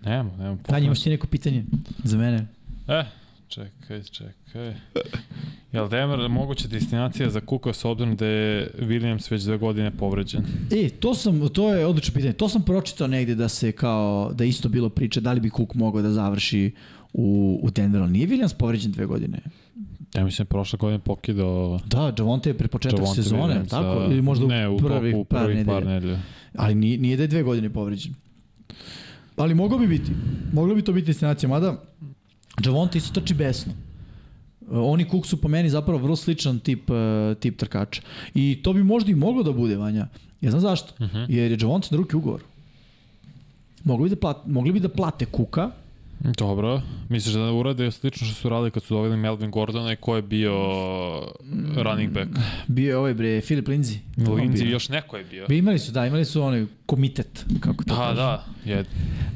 Nemo, 0.06 0.36
nemo. 0.38 0.58
Vanja, 0.70 0.86
imaš 0.86 1.04
ti 1.04 1.10
neko 1.10 1.28
pitanje 1.28 1.66
za 2.04 2.18
mene? 2.18 2.48
E, 2.88 3.04
čekaj, 3.48 4.04
čekaj. 4.04 4.74
Jel 5.72 5.90
Denver 5.90 6.30
moguća 6.30 6.68
destinacija 6.68 7.30
za 7.30 7.40
Kuka 7.40 7.74
s 7.74 7.86
obzirom 7.86 8.16
da 8.16 8.26
je 8.26 8.72
Williams 8.80 9.32
već 9.32 9.44
dve 9.44 9.58
godine 9.58 9.92
povređen? 9.92 10.44
E, 10.72 10.90
to 10.90 11.14
sam, 11.14 11.50
to 11.50 11.74
je 11.74 11.86
odlično 11.86 12.14
pitanje. 12.14 12.34
To 12.34 12.50
sam 12.50 12.62
pročitao 12.62 13.08
negde 13.08 13.36
da 13.36 13.50
se 13.50 13.72
kao, 13.72 14.32
da 14.34 14.46
isto 14.46 14.70
bilo 14.70 14.90
priče 14.90 15.22
da 15.22 15.34
li 15.34 15.40
bi 15.40 15.50
Cook 15.50 15.74
mogao 15.74 16.02
da 16.02 16.12
završi 16.12 16.72
u, 17.18 17.60
u 17.64 17.70
Denveru. 17.72 18.04
ali 18.04 18.14
Nije 18.14 18.28
Williams 18.28 18.56
povređen 18.56 18.92
dve 18.92 19.06
godine. 19.06 19.40
Ja 20.14 20.24
mislim 20.26 20.46
prošle 20.46 20.78
godine 20.78 21.00
pokidao 21.00 21.80
Da, 21.86 22.14
Javonte 22.18 22.50
je 22.50 22.54
pre 22.54 22.68
početak 22.68 23.00
Javonte 23.00 23.24
sezone, 23.24 23.42
Williams, 23.56 23.70
tako? 23.70 24.00
a- 24.00 24.06
Ili 24.06 24.22
možda 24.22 24.48
ne, 24.48 24.70
u 24.70 24.78
prvih, 24.80 25.16
u 25.16 25.24
par 25.26 25.44
prvih 25.44 25.66
par 25.66 25.86
nedelja. 25.86 26.20
Ali 26.56 26.76
nije, 26.76 26.98
nije 26.98 27.18
da 27.18 27.24
je 27.24 27.28
dve 27.28 27.44
godine 27.44 27.70
povređen. 27.70 28.14
Ali 29.38 29.56
moglo 29.56 29.78
bi 29.78 29.88
biti. 29.88 30.12
Moglo 30.54 30.76
bi 30.76 30.82
to 30.82 30.94
biti 30.94 31.08
destinacija, 31.08 31.50
mada 31.50 31.82
Javonte 32.60 32.98
isto 32.98 33.14
trči 33.14 33.34
besno. 33.34 33.74
Uh, 34.62 34.68
Oni 34.84 35.06
Cook 35.06 35.26
su 35.26 35.38
po 35.38 35.48
meni 35.48 35.70
zapravo 35.70 36.00
vrlo 36.00 36.16
sličan 36.16 36.60
tip, 36.60 36.90
uh, 36.90 36.96
tip 37.40 37.58
trkača. 37.58 38.02
I 38.34 38.60
to 38.64 38.74
bi 38.74 38.84
možda 38.84 39.12
i 39.12 39.16
moglo 39.16 39.44
da 39.44 39.52
bude, 39.52 39.78
Vanja. 39.78 40.08
Ja 40.42 40.50
znam 40.50 40.62
zašto. 40.62 40.94
Uh 40.96 41.02
Mhm. 41.02 41.18
-huh. 41.18 41.26
Jer 41.30 41.52
je 41.52 41.58
Javonte 41.62 41.88
na 41.92 41.98
ruki 41.98 42.16
ugovor. 42.16 42.42
Mogli 43.84 44.04
bi 44.04 44.10
da, 44.10 44.20
plat, 44.20 44.38
mogli 44.48 44.72
bi 44.72 44.80
da 44.80 44.90
plate 44.90 45.26
Kuka, 45.26 45.72
Dobro. 46.20 46.82
Misliš 47.10 47.34
da 47.34 47.52
urade 47.52 47.92
slično 47.92 48.28
što 48.28 48.36
su 48.36 48.50
radili 48.50 48.72
kad 48.72 48.84
su 48.84 48.94
doveli 48.94 49.18
Melvin 49.18 49.52
Gordona 49.52 49.94
i 49.94 49.96
ko 49.96 50.16
je 50.16 50.22
bio 50.22 50.52
running 51.76 52.12
back? 52.14 52.30
bio 52.68 52.90
je 52.90 52.98
ovaj 52.98 53.14
bre, 53.14 53.42
Filip 53.42 53.68
Lindsay. 53.68 53.98
Lindsay 54.18 54.66
još 54.66 54.90
neko 54.90 55.18
je 55.18 55.24
bio. 55.24 55.46
Bi 55.48 55.58
imali 55.58 55.80
su, 55.80 55.92
da, 55.92 56.06
imali 56.06 56.26
su 56.26 56.42
onaj 56.42 56.66
komitet, 56.86 57.46
kako 57.60 57.84
to 57.84 57.96
Da, 57.96 58.00
kaže. 58.00 58.16
da. 58.16 58.46
Je, 58.66 58.86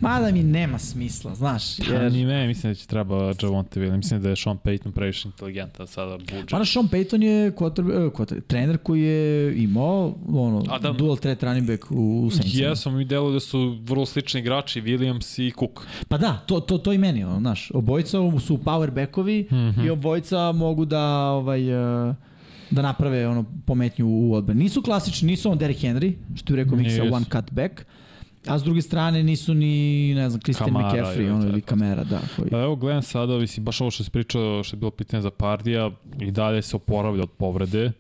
Mada 0.02 0.32
mi 0.32 0.44
nema 0.44 0.80
smisla, 0.80 1.36
znaš. 1.36 1.80
ja, 1.80 1.86
Jer... 1.94 2.12
ni 2.12 2.26
ne, 2.26 2.48
mislim 2.48 2.72
da 2.72 2.76
će 2.76 2.88
treba 2.88 3.34
Javonte 3.42 3.80
Williams. 3.80 3.98
Mislim 3.98 4.22
da 4.22 4.30
je 4.30 4.36
Sean 4.36 4.58
Payton 4.58 4.92
previše 4.92 5.28
inteligentan 5.28 5.88
sada 5.88 6.18
budžet. 6.18 6.52
Mada 6.52 6.66
Sean 6.66 6.88
Payton 6.88 7.24
je 7.24 7.52
quarter, 7.52 7.82
uh, 8.06 8.14
quarter, 8.14 8.42
trener 8.42 8.78
koji 8.78 9.02
je 9.02 9.54
imao 9.58 10.16
ono, 10.30 10.64
A 10.70 10.80
da- 10.80 10.92
dual 10.92 11.18
threat 11.18 11.44
running 11.44 11.68
back 11.68 11.92
u, 11.92 11.96
u 12.22 12.32
Saintsima. 12.32 12.68
Jesam 12.68 12.98
mi 12.98 13.06
delo 13.06 13.32
da 13.32 13.40
su 13.40 13.80
vrlo 13.82 14.06
slični 14.06 14.40
igrači, 14.40 14.82
Williams 14.82 15.42
i 15.42 15.52
Cook. 15.52 15.88
Pa 16.08 16.18
da, 16.18 16.38
to, 16.38 16.60
to, 16.70 16.78
to 16.78 16.94
i 16.94 16.98
meni, 16.98 17.24
ono, 17.24 17.40
znaš, 17.40 17.72
obojica 17.74 18.18
su 18.40 18.58
power 18.58 18.92
backovi 18.92 19.48
mm. 19.52 19.56
-hmm. 19.56 19.86
i 19.86 19.90
obojica 19.90 20.52
mogu 20.52 20.86
da, 20.86 21.06
ovaj, 21.30 21.74
uh, 22.10 22.16
da 22.70 22.82
naprave 22.82 23.28
ono 23.28 23.46
pometnju 23.66 24.08
u 24.08 24.34
odbrani. 24.34 24.64
Nisu 24.64 24.82
klasični, 24.82 25.28
nisu 25.28 25.52
on 25.52 25.58
Derrick 25.58 25.82
Henry, 25.82 26.14
što 26.36 26.54
bi 26.54 26.64
rekao 26.64 26.78
Miksa, 26.78 27.04
Nisu. 27.04 27.16
one 27.16 27.26
cut 27.26 27.52
back, 27.52 27.82
a 28.48 28.60
s 28.60 28.64
druge 28.64 28.82
strane 28.82 29.24
nisu 29.24 29.54
ni, 29.54 30.14
ne 30.16 30.30
znam, 30.30 30.42
Christian 30.42 30.70
Kamara 30.70 30.90
McCaffrey, 30.90 31.32
ono, 31.32 31.48
ili. 31.48 31.62
Kamera, 31.62 32.04
da. 32.04 32.20
Koji... 32.36 32.50
Pa 32.50 32.60
evo 32.60 32.76
gledam 32.76 33.02
sada, 33.02 33.38
mislim, 33.38 33.66
baš 33.66 33.82
ovo 33.82 33.92
što 33.92 34.04
si 34.04 34.12
pričao, 34.12 34.64
što 34.64 34.76
je 34.76 34.80
bilo 34.80 34.92
pitanje 34.92 35.22
za 35.22 35.30
Pardija, 35.32 35.92
i 36.20 36.32
dalje 36.32 36.62
se 36.62 36.76
oporavlja 36.76 37.24
od 37.24 37.32
povrede, 37.32 37.92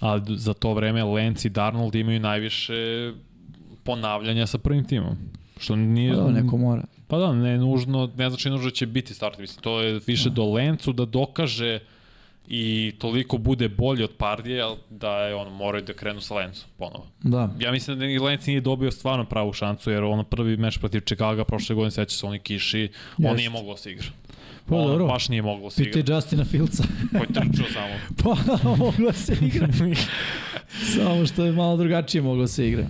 a 0.00 0.20
za 0.28 0.54
to 0.54 0.74
vreme 0.74 1.04
Lenz 1.04 1.44
i 1.44 1.48
Darnold 1.48 1.94
imaju 1.94 2.20
najviše 2.20 3.12
ponavljanja 3.84 4.46
sa 4.46 4.58
prvim 4.58 4.84
timom. 4.84 5.16
Što 5.56 5.76
nije... 5.76 6.14
Pa 6.14 6.20
da, 6.20 6.30
neko 6.30 6.56
mora. 6.56 6.84
Pa 7.08 7.18
da, 7.18 7.32
ne 7.32 7.58
nužno, 7.58 8.10
ne 8.16 8.30
znači 8.30 8.50
nužno 8.50 8.64
da 8.64 8.74
će 8.74 8.86
biti 8.86 9.14
start, 9.14 9.38
mislim, 9.38 9.62
to 9.62 9.80
je 9.80 10.00
više 10.06 10.30
do 10.30 10.44
Lencu 10.44 10.92
da 10.92 11.04
dokaže 11.04 11.78
i 12.48 12.94
toliko 12.98 13.38
bude 13.38 13.68
bolji 13.68 14.04
od 14.04 14.10
Pardija 14.18 14.74
da 14.90 15.18
je 15.18 15.34
on 15.34 15.52
moraju 15.52 15.84
da 15.84 15.92
krenu 15.92 16.20
sa 16.20 16.34
Lencom 16.34 16.68
ponovo. 16.78 17.06
Da. 17.22 17.50
Ja 17.58 17.72
mislim 17.72 17.98
da 17.98 18.04
ni 18.04 18.18
Lenc 18.18 18.46
nije 18.46 18.60
dobio 18.60 18.90
stvarno 18.90 19.24
pravu 19.24 19.52
šansu, 19.52 19.90
jer 19.90 20.04
ono 20.04 20.24
prvi 20.24 20.56
meč 20.56 20.78
protiv 20.78 21.00
Chicago 21.00 21.44
prošle 21.44 21.74
godine, 21.74 21.90
seća 21.90 22.16
se 22.16 22.26
oni 22.26 22.38
kiši, 22.38 22.88
on 23.18 23.24
Jest. 23.24 23.36
nije 23.36 23.50
moglo 23.50 23.72
da 23.74 23.78
se 23.78 23.92
igra. 23.92 24.06
Pa 24.68 24.76
on 24.76 24.86
dobro. 24.86 25.06
baš 25.06 25.28
nije 25.28 25.42
moglo 25.42 25.64
da 25.66 25.70
se 25.70 25.82
igra. 25.82 25.92
Pitaj 25.92 26.14
Justina 26.14 26.44
Fieldsa. 26.44 26.84
Koji 27.10 27.26
trčao 27.26 27.66
samo. 27.72 27.94
pa, 28.22 28.68
moglo 28.68 29.12
se 29.12 29.36
igra. 29.42 29.68
Samo 30.94 31.26
što 31.26 31.44
je 31.44 31.52
malo 31.52 31.76
drugačije 31.76 32.22
moglo 32.22 32.46
se 32.46 32.68
igra. 32.68 32.86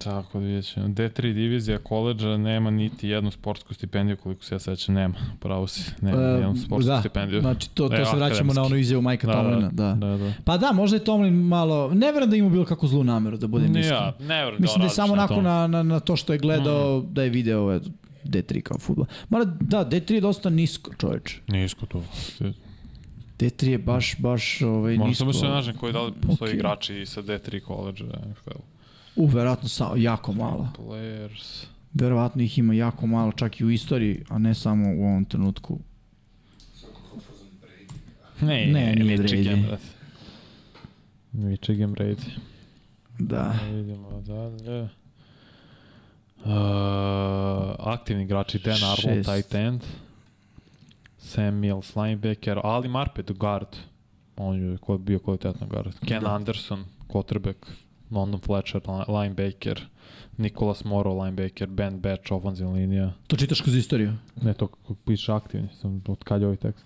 Tako 0.00 0.38
da 0.38 0.44
vidjet 0.44 0.64
ćemo. 0.64 0.86
D3 0.88 1.32
divizija 1.34 1.78
koleđa 1.78 2.36
nema 2.36 2.70
niti 2.70 3.08
jednu 3.08 3.30
sportsku 3.30 3.74
stipendiju, 3.74 4.16
koliko 4.16 4.44
se 4.44 4.54
ja 4.54 4.58
sećam, 4.58 4.94
nema. 4.94 5.14
Pravo 5.40 5.66
si, 5.66 5.90
nema 6.00 6.18
E, 6.18 6.26
uh, 6.26 6.40
jednu 6.40 6.56
sportsku 6.56 6.88
da, 6.88 7.00
stipendiju. 7.00 7.40
Znači, 7.40 7.70
to, 7.70 7.88
to 7.88 7.94
E, 7.94 7.96
se 7.96 8.02
vraćamo 8.02 8.24
akademski. 8.24 8.54
na 8.54 8.62
onu 8.62 8.76
izjavu 8.76 9.02
Majka 9.02 9.26
Da, 9.26 9.32
Tomlina. 9.32 9.68
Da. 9.68 9.92
Da, 9.94 10.16
da. 10.16 10.32
Pa 10.44 10.56
da, 10.56 10.72
možda 10.72 10.96
je 10.96 11.04
Tomlin 11.04 11.34
malo... 11.34 11.90
Ne 11.90 12.06
verujem 12.06 12.30
da 12.30 12.36
ima 12.36 12.48
bilo 12.48 12.64
kako 12.64 12.86
zlu 12.86 13.04
nameru, 13.04 13.36
da 13.36 13.46
budem 13.46 13.76
iskren. 13.76 13.94
ja, 13.94 14.14
ne 14.20 14.36
verujem 14.36 14.62
Mislim 14.62 14.78
da 14.78 14.84
je 14.84 14.90
samo 14.90 15.12
onako 15.12 15.42
na... 15.42 15.66
na, 15.66 15.82
na, 15.82 16.00
to 16.00 16.16
što 16.16 16.32
je 16.32 16.38
gledao, 16.38 17.00
da 17.02 17.22
je 17.22 17.30
video 17.30 17.74
eto, 17.74 17.88
D3 18.24 18.60
kao 18.60 18.78
futbol. 18.78 19.06
Mada, 19.28 19.44
da, 19.60 19.84
D3 19.86 20.12
je 20.12 20.20
dosta 20.20 20.50
nisko, 20.50 20.90
čoveč. 20.94 21.36
Nisko 21.48 21.86
to. 21.86 22.02
D3 23.38 23.68
je 23.68 23.78
baš, 23.78 24.16
baš 24.18 24.62
ovaj, 24.62 24.94
Moram 24.94 25.08
nisko. 25.08 25.18
samo 25.18 25.32
se 25.32 25.46
nađem 25.46 25.74
koji 25.74 25.92
da 25.92 26.02
li 26.02 26.12
postoje 26.20 26.48
Ok. 26.48 26.54
igrači 26.54 27.06
sa 27.06 27.22
D3 27.22 27.60
koleđa 27.60 28.04
NFL. 28.04 28.58
U, 29.16 29.26
verovatno 29.26 29.68
sa, 29.68 29.92
jako 29.96 30.32
malo. 30.32 30.68
Players... 30.78 31.66
Verovatno 31.94 32.42
ih 32.42 32.58
ima 32.58 32.74
jako 32.74 33.06
malo, 33.06 33.32
čak 33.32 33.60
i 33.60 33.64
u 33.64 33.70
istoriji, 33.70 34.24
a 34.28 34.38
ne 34.38 34.54
samo 34.54 34.88
u 34.88 35.04
ovom 35.04 35.24
trenutku. 35.24 35.78
Ne, 38.40 38.66
Ne, 38.66 38.94
nije 38.94 39.18
Brady. 39.18 39.76
Michigan 41.32 41.94
Brady. 41.94 42.30
Da. 43.18 43.36
Da 43.36 43.76
vidimo 43.76 44.20
dalje. 44.20 44.88
Uh, 46.44 46.50
aktivni 47.78 48.22
igrači 48.22 48.58
Dan 48.58 48.74
Arnold, 48.74 49.24
Šest. 49.24 49.28
tight 49.28 49.54
end. 49.54 49.80
Sam 51.18 51.54
Mills, 51.54 51.96
linebacker. 51.96 52.60
Ali 52.64 52.88
Marpet, 52.88 53.32
guard. 53.32 53.76
On 54.36 54.70
je 54.70 54.78
bio 54.98 55.18
kvalitetno 55.18 55.66
guard. 55.66 55.94
Ken 56.06 56.22
Da. 56.22 56.34
Anderson, 56.34 56.84
quarterback. 57.08 57.56
London 58.10 58.40
Fletcher, 58.40 58.80
li- 58.88 59.14
linebacker. 59.18 59.86
Nicholas 60.36 60.84
Morrow, 60.84 61.24
linebacker. 61.24 61.68
Ben 61.68 62.00
Batch, 62.00 62.32
ofenzivna 62.32 62.72
linija. 62.72 63.12
To 63.26 63.36
čitaš 63.36 63.60
kroz 63.60 63.76
istoriju? 63.76 64.12
Ne, 64.42 64.54
to 64.54 64.66
kako 64.66 64.94
piše 64.96 65.32
aktivni. 65.32 65.68
Sam, 65.80 66.02
od 66.08 66.24
kad 66.24 66.40
je 66.40 66.46
ovaj 66.46 66.56
tekst? 66.56 66.84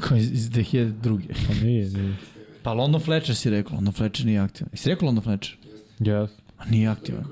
Kao 0.00 0.16
iz, 0.16 0.32
iz 0.32 0.50
2002. 0.50 1.20
Pa 1.48 1.64
nije, 1.64 1.90
nije. 1.90 2.16
Pa 2.62 2.72
London 2.72 3.00
Fletcher 3.00 3.36
si 3.36 3.50
rekao, 3.50 3.74
London 3.74 3.94
Fletcher 3.94 4.26
nije 4.26 4.40
aktivan. 4.40 4.68
Jesi 4.72 4.88
rekao 4.88 5.06
London 5.06 5.24
Fletcher? 5.24 5.56
Yes. 5.98 6.28
A 6.58 6.64
nije 6.64 6.88
aktivan. 6.88 7.24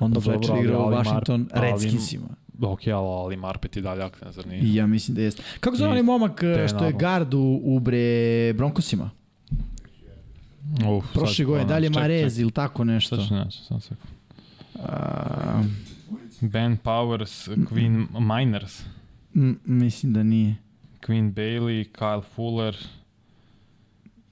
London 0.00 0.12
Dobro, 0.12 0.20
Fletcher 0.22 0.52
ali- 0.52 0.60
igra 0.60 0.78
u 0.78 0.90
Washington 0.90 1.48
Redskinsima. 1.52 2.26
Ok, 2.62 2.80
ali, 2.86 2.94
ali 3.08 3.36
Marpet 3.36 3.76
i 3.76 3.80
dalje 3.80 4.02
aktivan, 4.02 4.32
zar 4.32 4.46
nije? 4.46 4.74
Ja 4.74 4.86
mislim 4.86 5.14
da 5.14 5.22
jeste. 5.22 5.42
Kako 5.60 5.76
zove 5.76 5.90
onaj 5.90 6.02
momak 6.02 6.40
što 6.68 6.84
je 6.84 6.92
gard 6.92 7.34
u, 7.34 7.60
u 7.64 7.80
bre 7.80 7.98
Broncosima? 8.52 9.10
Uf, 10.88 11.04
Prošle 11.12 11.44
godine, 11.44 11.68
dalje 11.68 11.90
Marez 11.90 12.38
ili 12.38 12.50
tako 12.50 12.84
nešto. 12.84 13.16
Sad 13.16 13.28
ću 13.28 13.34
naći, 13.34 13.58
sam 13.58 13.80
se... 13.80 13.94
A, 14.74 15.62
Ben 16.40 16.78
Powers, 16.84 17.48
Queen 17.48 18.06
Miners, 18.36 18.82
m, 19.34 19.60
mislim 19.64 20.12
da 20.12 20.22
nije. 20.22 20.56
Queen 21.00 21.34
Bailey, 21.34 21.90
Kyle 21.98 22.22
Fuller, 22.34 22.76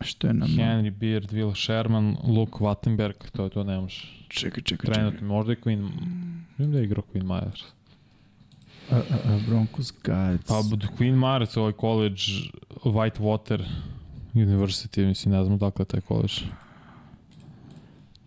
Što 0.01 0.27
je 0.27 0.35
nam... 0.35 0.49
Henry 0.49 0.91
Beard, 0.91 1.31
Will 1.31 1.65
Sherman, 1.65 2.17
Luke 2.25 2.53
Wattenberg, 2.53 3.31
to 3.33 3.45
je 3.45 3.51
to 3.51 3.65
ne 3.65 3.81
možeš. 3.81 4.27
Čekaj, 4.29 4.63
čekaj, 4.63 4.63
čekaj. 4.63 4.95
Trenutno, 4.95 5.27
možda 5.27 5.53
je 5.53 5.61
Queen... 5.61 5.89
Vidim 6.59 6.73
da 6.73 6.79
je 6.79 6.85
igrao 6.85 7.03
Queen 7.15 7.25
Myers. 7.25 7.63
A, 8.91 8.97
a, 8.97 9.01
a, 9.25 9.39
Broncos 9.49 9.93
guards. 10.05 10.47
Pa 10.47 10.55
Queen 10.99 11.15
Myers, 11.15 11.57
ovaj 11.57 11.73
college, 11.81 12.23
Whitewater 12.85 13.65
University, 14.35 15.07
mislim, 15.07 15.35
ne 15.35 15.45
znam 15.45 15.59
dakle 15.59 15.85
taj 15.85 16.01
college. 16.01 16.35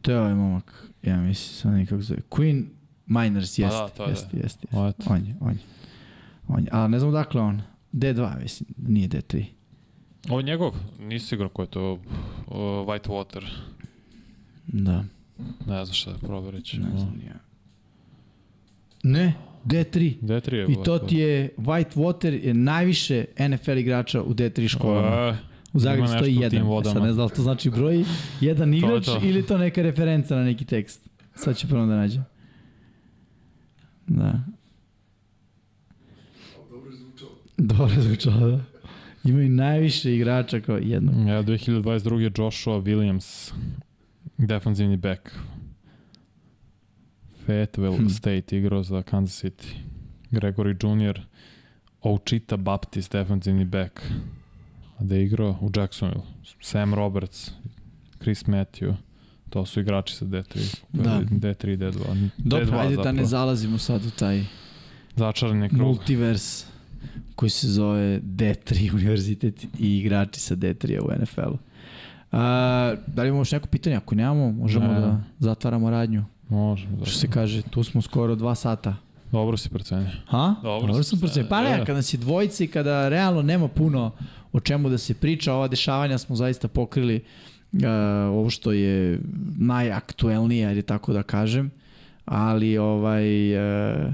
To 0.02 0.12
je 0.12 0.20
ovaj 0.20 0.34
momak. 0.36 0.88
Ja 1.04 1.18
mislim, 1.18 1.56
sad 1.56 1.74
nekako 1.74 2.02
zove. 2.02 2.20
Queen 2.30 2.66
Miners, 3.06 3.56
Pa 3.58 3.62
jeste, 3.64 3.78
da, 3.78 3.90
to 3.90 4.04
je, 4.04 4.10
jeste, 4.10 4.38
jeste, 4.38 4.68
jeste. 4.72 5.04
Eto. 5.04 5.14
On 5.14 5.26
je, 5.28 5.36
on 5.40 5.52
je. 5.52 5.60
On 6.48 6.64
je. 6.64 6.70
A 6.72 6.88
ne 6.88 7.00
znam 7.00 7.12
dakle 7.12 7.42
on. 7.42 7.62
D2, 7.94 8.42
mislim, 8.42 8.70
nije 8.78 9.08
D3. 9.08 9.46
Ovo 10.30 10.40
je 10.40 10.44
njegov, 10.44 10.76
nisi 11.00 11.28
siguran 11.28 11.50
ko 11.50 11.62
je 11.62 11.68
to, 11.68 11.94
uh, 11.94 12.00
Whitewater. 12.58 13.44
Da, 14.68 15.04
Ne 15.68 15.86
znam 15.86 15.94
šta 15.94 16.12
da 16.12 16.18
proverit 16.18 16.66
ću. 16.66 16.78
ne 16.82 17.00
znam 17.00 17.22
ja. 17.28 17.36
Ne, 19.04 19.34
D3. 19.66 20.20
D3 20.22 20.54
je 20.54 20.66
I 20.70 20.76
to 20.86 21.00
ti 21.00 21.18
je, 21.18 21.50
Whitewater 21.58 22.46
je 22.46 22.54
najviše 22.54 23.26
NFL 23.50 23.78
igrača 23.78 24.22
u 24.22 24.34
D3 24.34 24.68
školama. 24.68 25.08
E, 25.10 25.38
U 25.74 25.80
Zagrebu 25.80 26.08
stoji 26.08 26.36
jedan. 26.36 26.62
E. 26.62 26.84
Sad 26.84 27.04
ne 27.04 27.14
znam 27.14 27.16
da 27.16 27.24
li 27.24 27.32
to 27.36 27.42
znači 27.42 27.70
broj, 27.70 28.04
jedan 28.42 28.74
igrač 28.74 29.06
to. 29.06 29.20
ili 29.24 29.46
to 29.46 29.58
neka 29.58 29.82
referenca 29.82 30.36
na 30.36 30.44
neki 30.44 30.66
tekst. 30.66 31.10
Sad 31.36 31.58
ću 31.58 31.68
prvo 31.68 31.86
da 31.86 31.96
nađem. 31.96 32.26
Da. 34.08 34.40
Dobro 36.70 36.92
je 36.92 36.98
zvučalo. 36.98 37.32
Dobro 37.58 38.02
zvučalo, 38.02 38.48
da. 38.52 38.60
Imaju 39.24 39.50
najviše 39.50 40.16
igrača 40.16 40.60
kao 40.60 40.78
jednog. 40.78 41.28
Ja, 41.28 41.44
2022. 41.44 42.20
je 42.20 42.32
Joshua 42.38 42.82
Williams, 42.82 43.54
defensivni 44.38 44.98
back. 44.98 45.30
Fayetteville 47.48 47.98
Hm. 47.98 48.08
State 48.08 48.58
igrao 48.58 48.84
za 48.84 49.02
Kansas 49.02 49.44
City. 49.44 49.76
Gregory 50.32 51.08
Jr. 51.08 51.20
Ouchita 52.02 52.58
Baptist, 52.58 53.12
defensivni 53.12 53.66
back. 53.66 54.02
Da 55.00 55.16
je 55.16 55.24
igrao 55.24 55.58
u 55.62 55.72
Jacksonville. 55.76 56.24
Sam 56.62 56.94
Roberts, 56.94 57.52
Chris 58.18 58.44
Matthew. 58.44 58.94
To 59.50 59.66
su 59.66 59.80
igrači 59.80 60.16
sa 60.16 60.26
D3. 60.26 60.76
Da. 60.94 61.22
D3, 61.22 61.78
D2. 61.78 62.30
Dobro, 62.38 62.66
D2 62.68 62.80
ajde 62.80 62.96
da 62.96 63.04
ne 63.04 63.04
zapravo. 63.06 63.26
zalazimo 63.26 63.78
sad 63.78 64.06
u 64.06 64.10
taj 64.10 64.44
Začarani 65.16 65.70
krug. 65.70 65.82
multivers 65.82 66.66
koji 67.36 67.50
se 67.50 67.68
zove 67.68 68.20
D3 68.22 68.64
univerzitet 68.96 69.64
i 69.80 69.98
igrači 69.98 70.40
sa 70.40 70.56
D3 70.56 71.00
u 71.00 71.22
NFL-u. 71.22 71.58
A, 72.32 72.40
da 73.08 73.22
li 73.22 73.28
imamo 73.28 73.42
još 73.42 73.52
neko 73.52 73.68
pitanje? 73.68 73.96
Ako 73.96 74.16
nemamo, 74.16 74.52
možemo 74.52 74.88
Ne. 74.88 74.94
da 74.94 75.20
zatvaramo 75.40 75.90
radnju. 75.90 76.26
Može. 76.50 76.84
Što 76.86 76.96
Da. 76.96 77.12
se 77.12 77.28
kaže, 77.28 77.62
tu 77.62 77.84
smo 77.84 78.02
skoro 78.02 78.36
dva 78.36 78.56
sata. 78.56 78.96
Dobro 79.32 79.58
si 79.58 79.70
procenio. 79.70 80.10
Ha? 80.28 80.56
Dobro 80.64 80.88
Dobro 80.88 81.04
sam 81.04 81.20
procenio. 81.20 81.50
Pa 81.50 81.62
ne, 81.62 81.78
da. 81.78 81.86
kada 81.86 82.02
si 82.02 82.18
dvojica 82.18 82.64
i 82.64 82.68
kada 82.68 83.10
realno 83.10 83.42
nema 83.42 83.68
puno 83.68 84.12
o 84.54 84.60
čemu 84.60 84.90
da 84.90 84.98
se 84.98 85.14
priča, 85.14 85.54
ova 85.54 85.68
dešavanja 85.68 86.18
smo 86.18 86.36
zaista 86.36 86.68
pokrili 86.68 87.22
uh, 87.74 87.80
ovo 88.32 88.50
što 88.50 88.72
je 88.72 89.20
najaktuelnije, 89.58 90.68
ajde 90.68 90.82
tako 90.82 91.14
da 91.14 91.24
kažem, 91.24 91.72
ali 92.26 92.78
ovaj 92.78 93.56
uh, 93.58 94.14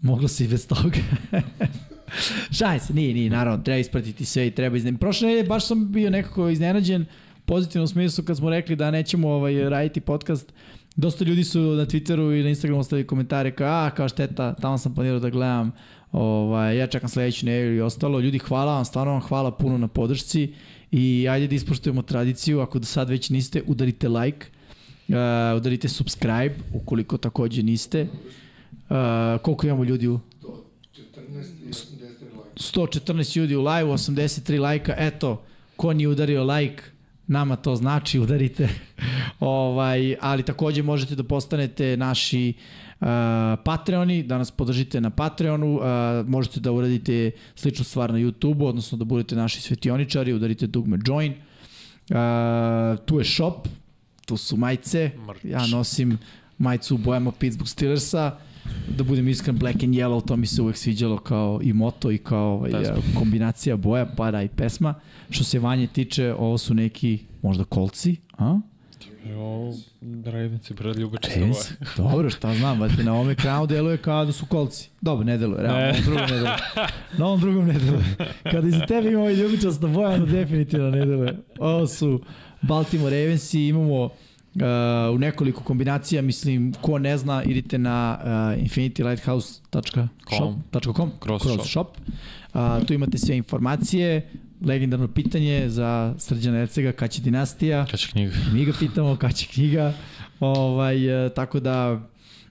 moglo 0.00 0.28
se 0.28 0.44
i 0.44 0.48
bez 0.48 0.68
toga. 0.68 0.98
Šaj 2.58 2.78
se, 2.80 2.94
nije, 2.94 3.14
nije, 3.14 3.30
naravno, 3.30 3.64
treba 3.64 3.78
ispratiti 3.78 4.24
sve 4.24 4.46
i 4.46 4.50
treba 4.50 4.76
iznenađen. 4.76 4.98
Prošle 4.98 5.28
nedelje 5.28 5.48
baš 5.48 5.66
sam 5.66 5.92
bio 5.92 6.10
nekako 6.10 6.48
iznenađen 6.48 7.02
u 7.02 7.40
pozitivnom 7.46 7.88
smislu 7.88 8.24
kad 8.24 8.36
smo 8.36 8.50
rekli 8.50 8.76
da 8.76 8.90
nećemo 8.90 9.28
ovaj, 9.28 9.68
raditi 9.68 10.00
podcast. 10.00 10.52
Dosta 10.96 11.24
ljudi 11.24 11.44
su 11.44 11.60
na 11.60 11.86
Twitteru 11.86 12.40
i 12.40 12.42
na 12.42 12.48
Instagramu 12.48 12.80
ostavili 12.80 13.06
komentare 13.06 13.50
kao, 13.50 13.86
a, 13.86 13.90
kao 13.90 14.08
šteta, 14.08 14.54
tamo 14.54 14.78
sam 14.78 14.94
planirao 14.94 15.20
da 15.20 15.30
gledam, 15.30 15.72
ovaj, 16.12 16.76
ja 16.76 16.86
čekam 16.86 17.08
sledeću 17.08 17.46
nedelju 17.46 17.76
i 17.76 17.80
ostalo. 17.80 18.20
Ljudi, 18.20 18.38
hvala 18.38 18.74
vam, 18.74 18.84
stvarno 18.84 19.12
vam 19.12 19.20
hvala 19.20 19.50
puno 19.50 19.78
na 19.78 19.88
podršci 19.88 20.54
i 20.90 21.28
ajde 21.30 21.46
da 21.46 21.54
ispoštujemo 21.54 22.02
tradiciju, 22.02 22.60
ako 22.60 22.78
do 22.78 22.86
sad 22.86 23.10
već 23.10 23.30
niste, 23.30 23.62
udarite 23.66 24.08
like, 24.08 24.46
uh, 25.08 25.14
udarite 25.56 25.88
subscribe, 25.88 26.54
ukoliko 26.74 27.16
takođe 27.16 27.62
niste. 27.62 28.02
Uh, 28.02 28.96
koliko 29.42 29.66
imamo 29.66 29.84
ljudi 29.84 30.08
u 30.08 30.20
14 30.42 30.48
i 31.66 31.72
83 31.72 31.92
like. 32.32 33.12
114 33.12 33.38
ljudi 33.38 33.56
u 33.56 33.60
live, 33.60 33.90
83 33.90 34.60
lajka, 34.60 34.94
eto, 34.98 35.42
ko 35.76 35.92
nije 35.92 36.08
udario 36.08 36.44
like, 36.44 36.82
nama 37.26 37.56
to 37.56 37.76
znači, 37.76 38.18
udarite. 38.24 38.68
ovaj, 39.40 40.16
ali 40.20 40.42
takođe 40.42 40.82
možete 40.82 41.14
da 41.14 41.22
postanete 41.22 41.96
naši 41.96 42.54
uh, 42.56 42.87
Patreoni, 43.64 44.22
da 44.22 44.38
nas 44.38 44.50
podržite 44.50 45.00
na 45.00 45.10
Patreonu, 45.10 45.74
uh, 45.74 45.82
možete 46.26 46.60
da 46.60 46.72
uradite 46.72 47.30
sličnu 47.54 47.84
stvar 47.84 48.12
na 48.12 48.18
YouTubeu, 48.18 48.68
odnosno 48.68 48.98
da 48.98 49.04
budete 49.04 49.36
naši 49.36 49.60
svetioničari, 49.60 50.32
udarite 50.32 50.66
dugme 50.66 50.98
join. 51.06 51.32
Uh, 51.32 52.98
tu 53.04 53.18
je 53.18 53.24
shop, 53.24 53.68
tu 54.26 54.36
su 54.36 54.56
majice, 54.56 55.10
ja 55.44 55.66
nosim 55.66 56.18
majicu 56.58 56.94
u 56.94 56.98
bojama 56.98 57.32
Pittsburgh 57.32 57.70
Steelersa, 57.70 58.38
da 58.96 59.04
budem 59.04 59.28
iskren, 59.28 59.58
black 59.58 59.82
and 59.82 59.94
yellow, 59.94 60.26
to 60.26 60.36
mi 60.36 60.46
se 60.46 60.62
uvek 60.62 60.76
sviđalo 60.76 61.18
kao 61.18 61.60
i 61.62 61.72
moto 61.72 62.10
i 62.10 62.18
kao 62.18 62.54
ovaj, 62.54 62.72
kombinacija 63.18 63.76
boja, 63.76 64.06
para 64.06 64.42
i 64.42 64.48
pesma. 64.48 64.94
Što 65.30 65.44
se 65.44 65.58
Vanje 65.58 65.86
tiče, 65.86 66.34
ovo 66.38 66.58
su 66.58 66.74
neki 66.74 67.18
možda 67.42 67.64
kolci, 67.64 68.16
a? 68.38 68.60
Ovo, 69.36 69.74
Ravens 70.24 70.70
i 70.70 70.74
Brad 70.74 70.96
ljubeći 70.96 71.30
se 71.30 71.40
Ravens? 71.40 71.56
Dobro, 71.96 72.30
šta 72.30 72.54
znam, 72.54 72.80
vati, 72.80 73.02
na 73.02 73.14
ovom 73.14 73.30
ekranu 73.30 73.66
deluje 73.66 73.96
kao 73.96 74.24
da 74.24 74.32
su 74.32 74.46
kolci. 74.46 74.90
Dobro, 75.00 75.24
ne 75.24 75.38
deluje, 75.38 75.62
realno, 75.62 75.80
Ne. 75.80 75.92
na 75.92 75.98
drugom 76.00 76.20
ne 76.20 76.26
deluje. 76.34 76.56
Na 77.18 77.26
ovom 77.26 77.40
drugom 77.40 77.66
ne 77.66 77.74
deluje. 77.78 78.04
Kada 78.42 78.68
iza 78.68 78.86
tebe 78.86 79.08
ima 79.08 79.20
ovaj 79.20 79.34
ljubičasta 79.34 79.86
boja, 79.86 80.08
onda 80.08 80.26
definitivno 80.26 80.90
ne 80.90 81.06
deluje. 81.06 81.36
Ovo 81.58 81.86
su 81.86 82.22
Baltimore 82.62 83.20
Ravensi, 83.22 83.60
imamo 83.66 84.04
uh, 84.04 84.10
u 85.14 85.18
nekoliko 85.18 85.62
kombinacija, 85.62 86.22
mislim, 86.22 86.72
ko 86.80 86.98
ne 86.98 87.18
zna, 87.18 87.42
idite 87.44 87.78
na 87.78 88.18
uh, 88.22 88.62
infinitylighthouse.com 88.62 90.08
Cross 91.22 91.42
cross 91.44 91.44
shop. 91.44 91.66
shop. 91.66 91.88
Uh, 92.54 92.86
tu 92.86 92.92
imate 92.94 93.18
sve 93.18 93.36
informacije, 93.36 94.28
legendarno 94.64 95.08
pitanje 95.08 95.68
za 95.68 96.14
Srđana 96.18 96.58
Ercega, 96.58 96.92
kad 96.92 97.10
će 97.10 97.22
dinastija, 97.22 97.86
Kad 97.90 98.00
će 98.00 98.08
knjiga? 98.08 98.32
mi 98.54 98.64
ga 98.64 98.72
pitamo 98.78 99.16
kad 99.16 99.34
će 99.34 99.46
knjiga, 99.46 99.94
ovaj, 100.40 101.26
e, 101.26 101.28
tako 101.34 101.60
da, 101.60 102.00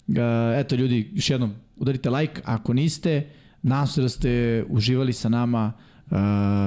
e, 0.07 0.59
eto 0.59 0.75
ljudi, 0.75 1.11
još 1.13 1.29
jednom, 1.29 1.53
udarite 1.75 2.09
like, 2.09 2.41
ako 2.45 2.73
niste, 2.73 3.29
nadam 3.61 3.87
se 3.87 4.01
da 4.01 4.09
ste 4.09 4.63
uživali 4.69 5.13
sa 5.13 5.29
nama 5.29 5.73
uh, 6.11 6.17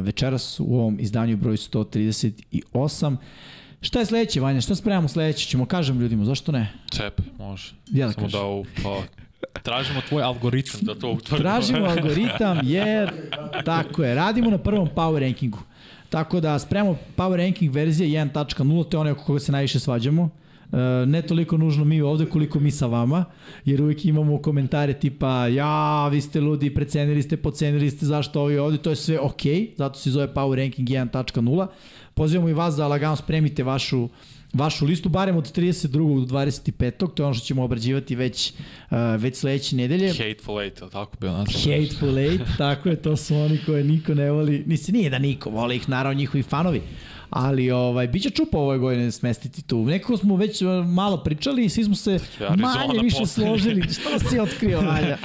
večeras 0.02 0.60
u 0.60 0.74
ovom 0.74 0.96
izdanju 1.00 1.36
broj 1.36 1.56
138. 1.56 3.16
Šta 3.80 3.98
je 3.98 4.06
sledeće, 4.06 4.40
Vanja? 4.40 4.60
Šta 4.60 4.74
spremamo 4.74 5.08
sledeće? 5.08 5.46
Ćemo 5.46 5.66
kažem 5.66 6.00
ljudima, 6.00 6.24
zašto 6.24 6.52
ne? 6.52 6.72
Cep, 6.90 7.20
može. 7.38 7.72
Ja 7.90 8.06
da 8.06 8.12
Samo 8.12 8.26
kažem. 8.26 8.40
da 8.40 8.46
u, 8.46 8.64
pa, 8.82 9.02
tražimo 9.62 10.00
tvoj 10.08 10.22
algoritam 10.22 10.80
da 10.82 10.94
to 10.94 11.10
utvrdi. 11.10 11.42
Tražimo 11.42 11.86
algoritam 11.96 12.58
jer, 12.62 13.12
tako 13.64 14.04
je, 14.04 14.14
radimo 14.14 14.50
na 14.50 14.58
prvom 14.58 14.88
power 14.96 15.20
rankingu. 15.20 15.58
Tako 16.10 16.40
da 16.40 16.58
spremamo 16.58 16.98
power 17.16 17.36
ranking 17.36 17.74
verzije 17.74 18.08
1.0, 18.08 18.88
to 18.88 18.96
je 18.96 19.00
onaj 19.00 19.12
oko 19.12 19.24
koga 19.24 19.40
se 19.40 19.52
najviše 19.52 19.78
svađamo. 19.78 20.30
E, 20.72 21.06
ne 21.06 21.22
toliko 21.22 21.56
nužno 21.56 21.84
mi 21.84 22.00
ovde 22.00 22.26
koliko 22.26 22.60
mi 22.60 22.70
sa 22.70 22.86
vama, 22.86 23.24
jer 23.64 23.82
uvijek 23.82 24.04
imamo 24.04 24.38
komentare 24.38 24.92
tipa 24.92 25.46
ja, 25.46 26.08
vi 26.08 26.20
ste 26.20 26.40
ludi, 26.40 26.74
precenili 26.74 27.22
ste, 27.22 27.36
pocenili 27.36 27.90
ste, 27.90 28.06
zašto 28.06 28.42
ovi 28.42 28.58
ovde, 28.58 28.78
to 28.78 28.90
je 28.90 28.96
sve 28.96 29.20
ok, 29.20 29.42
zato 29.76 29.98
se 29.98 30.10
zove 30.10 30.34
Power 30.34 30.56
Ranking 30.56 30.88
1.0. 30.88 31.66
Pozivamo 32.14 32.48
i 32.48 32.52
vas 32.52 32.76
da 32.76 32.88
lagano 32.88 33.16
spremite 33.16 33.62
vašu 33.62 34.08
vašu 34.52 34.86
listu, 34.86 35.08
barem 35.08 35.36
od 35.36 35.52
32. 35.58 36.26
do 36.26 36.36
25. 36.36 36.90
To 36.90 37.22
je 37.22 37.26
ono 37.26 37.34
što 37.34 37.46
ćemo 37.46 37.64
obrađivati 37.64 38.16
već, 38.16 38.52
uh, 38.90 38.96
već 39.18 39.36
sledeće 39.36 39.76
nedelje. 39.76 40.08
Hateful 40.08 40.60
Eight, 40.60 40.82
ali 40.82 40.90
tako 40.90 41.16
bio 41.20 41.32
nazvan? 41.32 41.62
Hateful 41.62 42.18
Eight, 42.18 42.44
tako 42.58 42.88
je, 42.88 42.96
to 42.96 43.16
su 43.16 43.36
oni 43.36 43.58
koje 43.66 43.84
niko 43.84 44.14
ne 44.14 44.30
voli. 44.30 44.64
Nisi, 44.66 44.92
nije 44.92 45.10
da 45.10 45.18
niko, 45.18 45.50
vole 45.50 45.76
ih 45.76 45.88
naravno 45.88 46.18
njihovi 46.18 46.42
fanovi. 46.42 46.82
Ali 47.30 47.70
ovaj, 47.70 48.08
bit 48.08 48.22
će 48.22 48.30
čupa 48.30 48.58
ove 48.58 48.78
godine 48.78 49.10
smestiti 49.10 49.62
tu. 49.62 49.84
Nekako 49.84 50.16
smo 50.16 50.36
već 50.36 50.62
uh, 50.62 50.86
malo 50.86 51.16
pričali 51.16 51.64
i 51.64 51.68
svi 51.68 51.84
smo 51.84 51.94
se 51.94 52.10
Arizona 52.10 52.56
manje 52.56 53.00
više 53.02 53.26
složili. 53.26 53.82
Što 53.82 54.28
si 54.28 54.38
otkrio, 54.38 54.80
Valja? 54.80 55.16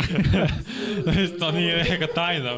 to 1.40 1.52
nije 1.52 1.78
neka 1.90 2.08
tajna. 2.16 2.52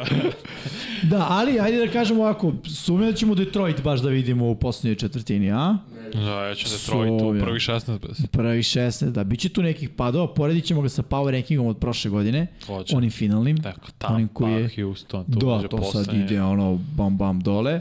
da, 1.11 1.25
ali 1.29 1.59
ajde 1.59 1.85
da 1.85 1.91
kažemo 1.91 2.21
ovako, 2.23 2.53
sumnjam 2.65 3.11
da 3.11 3.17
ćemo 3.17 3.35
Detroit 3.35 3.83
baš 3.83 3.99
da 3.99 4.09
vidimo 4.09 4.49
u 4.49 4.55
poslednjoj 4.55 4.95
četvrtini, 4.95 5.51
a? 5.51 5.77
da, 6.13 6.45
ja 6.45 6.55
ću 6.55 6.67
Detroit 6.69 7.21
u 7.21 7.45
prvi 7.45 7.59
16 7.59 7.99
bez. 8.07 8.25
Prvi 8.31 8.59
16, 8.63 9.11
da, 9.11 9.23
bit 9.23 9.39
će 9.39 9.49
tu 9.49 9.61
nekih 9.61 9.89
padova, 9.89 10.33
poredit 10.33 10.65
ćemo 10.65 10.81
ga 10.81 10.89
sa 10.89 11.03
power 11.03 11.31
rankingom 11.31 11.67
od 11.67 11.77
prošle 11.77 12.11
godine, 12.11 12.47
Hoće. 12.67 12.95
onim 12.95 13.11
finalnim. 13.11 13.57
Tako, 13.57 13.79
onim 14.07 14.27
Tampa, 14.27 14.33
koji 14.33 14.53
je- 14.53 14.69
Houston, 14.75 15.25
tu 15.25 15.39
Da, 15.39 15.67
to 15.67 15.83
sad 15.83 16.13
ide 16.13 16.41
ono 16.41 16.79
bam 16.95 17.17
bam 17.17 17.39
dole, 17.39 17.79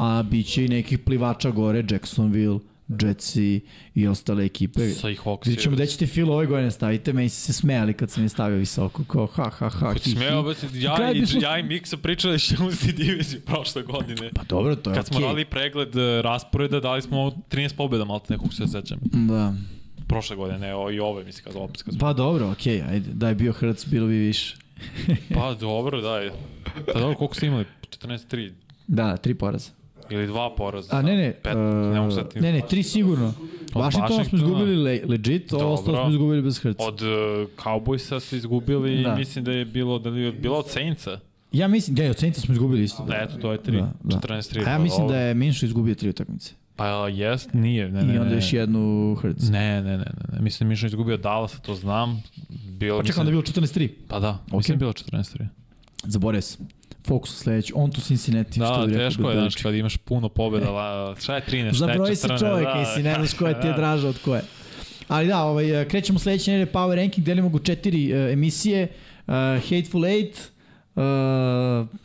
a 0.00 0.22
bit 0.22 0.46
će 0.46 0.64
i 0.64 0.68
nekih 0.68 0.98
plivača 0.98 1.50
gore, 1.50 1.84
Jacksonville, 1.90 2.58
Jetsi 2.90 3.60
i 3.94 4.06
ostale 4.06 4.44
ekipe. 4.44 4.90
Sa 4.90 5.10
i 5.10 5.16
Hawks. 5.16 5.46
Vidjet 5.46 5.62
ćemo 5.62 5.74
gde 5.76 5.86
ćete 5.86 6.06
Phil 6.06 6.30
ove 6.30 6.46
godine 6.46 6.70
stavite, 6.70 7.12
meni 7.12 7.28
se 7.28 7.52
smejali 7.52 7.92
kad 7.94 8.10
sam 8.10 8.22
je 8.22 8.28
stavio 8.28 8.58
visoko, 8.58 9.04
kao 9.04 9.26
ha 9.26 9.50
ha 9.50 9.68
ha. 9.70 9.92
Kad 9.92 10.02
smeo, 10.02 10.42
bez, 10.42 10.64
ja, 10.74 11.12
i, 11.12 11.20
bismo- 11.20 11.42
ja 11.42 11.58
i 11.58 11.62
Miksa 11.62 11.96
pričali 11.96 12.34
da 12.34 12.38
ćemo 12.38 12.68
uzeti 12.68 12.92
diviziju 12.94 13.40
prošle 13.40 13.82
godine. 13.82 14.30
Pa 14.34 14.42
dobro, 14.44 14.76
to 14.76 14.90
je 14.90 14.96
Kad 14.96 15.06
smo 15.06 15.16
okej. 15.16 15.28
dali 15.28 15.44
pregled 15.44 15.96
eh, 15.96 16.22
rasporeda, 16.22 16.80
dali 16.80 17.02
smo 17.02 17.18
13 17.50 17.76
pobjeda, 17.76 18.04
malo 18.04 18.20
nekog 18.28 18.54
se 18.54 18.66
sećam. 18.68 18.98
Da. 19.02 19.54
Prošle 20.06 20.36
godine, 20.36 20.58
ne, 20.58 20.74
o, 20.74 20.90
i 20.90 21.00
ove, 21.00 21.24
mislim, 21.24 21.44
kad 21.44 21.56
opet 21.56 21.82
kad 21.82 21.94
smo... 21.94 22.00
Pa 22.00 22.12
dobro, 22.12 22.50
okej, 22.50 22.82
ajde, 22.82 23.12
da 23.12 23.28
je 23.28 23.34
bio 23.34 23.52
Hrc, 23.52 23.86
bilo 23.86 24.06
bi 24.06 24.14
više. 24.14 24.56
Pa 25.34 25.54
dobro, 25.54 26.00
daj. 26.00 26.30
Pa 26.86 27.00
dobro, 27.00 27.14
koliko 27.14 27.34
ste 27.34 27.46
imali? 27.46 27.64
14-3 28.02 28.52
Da, 28.86 29.16
tri 29.16 29.34
poraza. 29.34 29.70
Ili 30.10 30.26
dva 30.26 30.54
poraza? 30.56 30.96
A 30.96 31.02
ne, 31.02 31.16
ne, 31.16 31.32
Pet, 31.32 31.54
ne 31.92 32.00
mogu 32.00 32.12
sad 32.12 32.26
uh, 32.36 32.42
ne, 32.42 32.52
ne, 32.52 32.60
tri 32.60 32.82
sigurno. 32.82 33.34
Washington 33.74 34.24
smo 34.24 34.38
izgubili 34.38 34.76
le, 34.76 35.00
legit, 35.08 35.52
ovo 35.52 35.72
ostalo 35.72 35.96
smo 35.98 36.10
izgubili 36.10 36.42
bez 36.42 36.58
hrca. 36.58 36.84
Od 36.84 37.02
uh, 37.02 37.08
Cowboysa 37.56 38.20
su 38.20 38.36
izgubili 38.36 39.02
Da. 39.02 39.14
mislim 39.14 39.44
da 39.44 39.52
je 39.52 39.64
bilo, 39.64 39.98
da 39.98 40.10
li 40.10 40.20
je 40.20 40.32
bilo 40.32 40.56
od 40.58 40.68
Saintsa. 40.68 41.18
Ja 41.52 41.68
mislim, 41.68 41.96
da 41.96 42.02
je 42.02 42.10
od 42.10 42.18
Saintsa 42.18 42.40
smo 42.40 42.52
izgubili 42.54 42.82
isto. 42.82 43.04
Da, 43.04 43.14
eto, 43.16 43.36
to 43.36 43.52
je 43.52 43.58
3, 43.58 43.72
Da, 43.72 43.92
da. 44.02 44.16
14-3. 44.18 44.66
A 44.66 44.70
ja 44.70 44.78
mislim 44.78 45.08
da 45.08 45.16
je 45.16 45.34
Minšu 45.34 45.66
izgubio 45.66 45.94
tri 45.94 46.08
utakmice. 46.08 46.52
Pa 46.76 47.08
jest, 47.08 47.54
nije. 47.54 47.88
Ne, 47.90 48.02
ne, 48.02 48.14
I 48.14 48.18
onda 48.18 48.30
ne, 48.30 48.36
još 48.36 48.52
jednu 48.52 49.14
hrc. 49.14 49.42
Ne, 49.42 49.82
ne, 49.82 49.90
ne, 49.90 49.96
ne, 49.98 50.04
ne. 50.32 50.40
Mislim, 50.40 50.68
Mišo 50.68 50.86
je 50.86 50.88
izgubio 50.88 51.16
Dallasa, 51.16 51.58
to 51.58 51.74
znam. 51.74 52.22
Bilo, 52.78 52.98
Pa 52.98 53.04
čekam 53.04 53.24
da 53.24 53.28
je 53.30 53.32
bilo 53.32 53.42
14-3. 53.42 53.88
Pa 54.08 54.18
da, 54.20 54.30
Ok. 54.46 54.52
mislim 54.56 54.78
da 54.78 54.84
je 54.86 54.92
bilo 55.08 55.22
14-3. 55.22 55.46
Zaboravio 56.04 56.42
sam. 56.42 56.68
Fokus 57.06 57.38
sledeći. 57.38 57.72
On 57.76 57.90
to 57.90 58.00
Cincinnati. 58.00 58.52
što 58.52 58.80
Da, 58.80 58.86
bi 58.86 58.92
rekao 58.92 59.08
teško 59.08 59.22
je, 59.22 59.26
Bill 59.26 59.32
znaš, 59.32 59.42
Belichick. 59.42 59.62
kad 59.62 59.74
imaš 59.74 59.96
puno 59.96 60.28
pobjeda, 60.28 60.70
la, 60.70 61.14
šta 61.20 61.34
je 61.34 61.42
13, 61.42 61.46
šta 61.48 61.56
je 61.56 61.72
14, 61.72 61.74
Zabroji 61.74 62.16
se 62.16 62.28
čovjek 62.38 62.68
da, 62.74 62.82
i 62.82 62.84
si 62.96 63.02
ne 63.02 63.14
znaš 63.14 63.34
koja 63.34 63.60
ti 63.60 63.66
je 63.66 63.70
da. 63.72 63.76
draža 63.76 64.08
od 64.08 64.18
koje. 64.24 64.42
Ali 65.08 65.28
da, 65.28 65.42
ovaj, 65.44 65.84
krećemo 65.88 66.18
sledeće 66.18 66.50
nedelje 66.50 66.72
Power 66.72 66.94
Ranking, 66.96 67.26
delimo 67.26 67.48
ga 67.48 67.56
u 67.56 67.58
četiri 67.58 68.12
uh, 68.12 68.32
emisije. 68.32 68.88
Uh, 69.26 69.34
Hateful 69.68 70.06
Eight, 70.06 70.36
uh, 70.94 71.02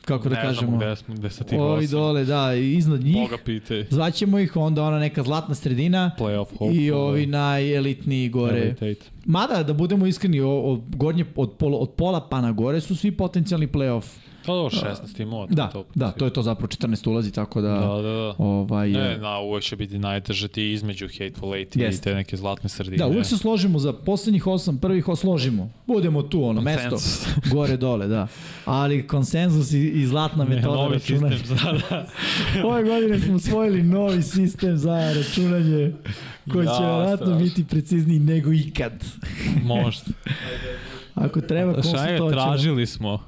kako 0.05 0.29
da 0.29 0.35
ne 0.35 0.41
kažemo, 0.41 0.67
znam 0.67 0.79
gde, 0.79 0.95
smo, 0.95 1.15
gde 1.15 1.29
ti 1.29 1.55
ovi 1.55 1.87
dole, 1.87 2.23
da, 2.25 2.53
iznad 2.53 3.01
njih. 3.03 3.15
Boga 3.15 3.37
pitaj. 3.45 3.85
Zvaćemo 3.89 4.39
ih, 4.39 4.55
onda 4.55 4.83
ona 4.83 4.99
neka 4.99 5.23
zlatna 5.23 5.55
sredina 5.55 6.11
Playoff 6.19 6.57
hope. 6.57 6.75
i 6.75 6.91
ovi 6.91 7.25
najelitniji 7.25 8.29
gore. 8.29 8.75
Elite. 8.81 9.05
Mada, 9.25 9.63
da 9.63 9.73
budemo 9.73 10.05
iskreni, 10.05 10.41
o, 10.41 10.49
o, 10.49 10.81
gornje, 10.95 11.25
od, 11.35 11.53
pola, 11.59 11.77
od 11.77 11.89
pola 11.91 12.27
pa 12.29 12.41
na 12.41 12.51
gore 12.51 12.81
su 12.81 12.95
svi 12.95 13.11
potencijalni 13.11 13.67
playoff. 13.67 14.05
Pa 14.45 14.53
dobro, 14.53 14.69
16 14.71 15.15
timova. 15.15 15.47
Da, 15.47 15.67
to, 15.67 15.85
da, 15.95 16.11
to 16.11 16.25
je 16.25 16.31
to 16.31 16.41
zapravo 16.41 16.67
14 16.69 17.09
ulazi, 17.09 17.31
tako 17.31 17.61
da... 17.61 17.67
Da, 17.69 17.77
da, 17.77 18.01
da. 18.03 18.33
Ovaj, 18.39 18.89
Ne, 18.89 19.17
na, 19.17 19.39
uvek 19.39 19.63
će 19.63 19.75
biti 19.75 19.97
najteže 19.97 20.47
ti 20.47 20.63
između 20.65 21.07
Hateful 21.09 21.55
Eight 21.55 21.75
i 21.75 22.01
te 22.01 22.15
neke 22.15 22.37
zlatne 22.37 22.69
sredine. 22.69 22.97
Da, 22.97 23.07
uvek 23.07 23.25
se 23.25 23.37
složimo 23.37 23.79
za 23.79 23.93
poslednjih 23.95 24.47
osam, 24.47 24.77
prvih 24.77 25.07
os 25.07 25.19
složimo. 25.19 25.69
Budemo 25.87 26.21
tu, 26.21 26.43
ono, 26.43 26.61
mesto, 26.61 26.89
Konsenzus. 26.89 27.27
gore, 27.45 27.77
dole, 27.77 28.07
da. 28.07 28.27
Ali 28.65 29.07
konsenzus 29.07 29.71
i, 29.71 29.79
i 29.81 30.05
zlatna 30.05 30.43
Ne, 30.43 30.55
metoda 30.55 30.75
novi 30.75 30.93
računanja. 30.93 31.37
sistem 31.37 31.57
sada. 31.57 32.07
Ove 32.65 32.83
godine 32.83 33.19
smo 33.19 33.35
osvojili 33.35 33.83
novi 33.83 34.21
sistem 34.23 34.77
za 34.77 35.13
računanje 35.13 35.93
koji 36.45 36.65
će 36.67 36.71
Ja, 36.73 36.79
vjerojatno 36.79 37.15
strašno. 37.17 37.39
biti 37.39 37.65
precizniji 37.65 38.19
nego 38.19 38.53
ikad. 38.53 39.05
Možda. 39.63 40.11
Ako 41.15 41.41
treba 41.41 41.71
Šta 41.73 41.79
je, 41.79 41.83
konsultovat 41.93 42.33
ćemo. 42.33 42.43
tražili 42.43 42.85
smo. 42.85 43.19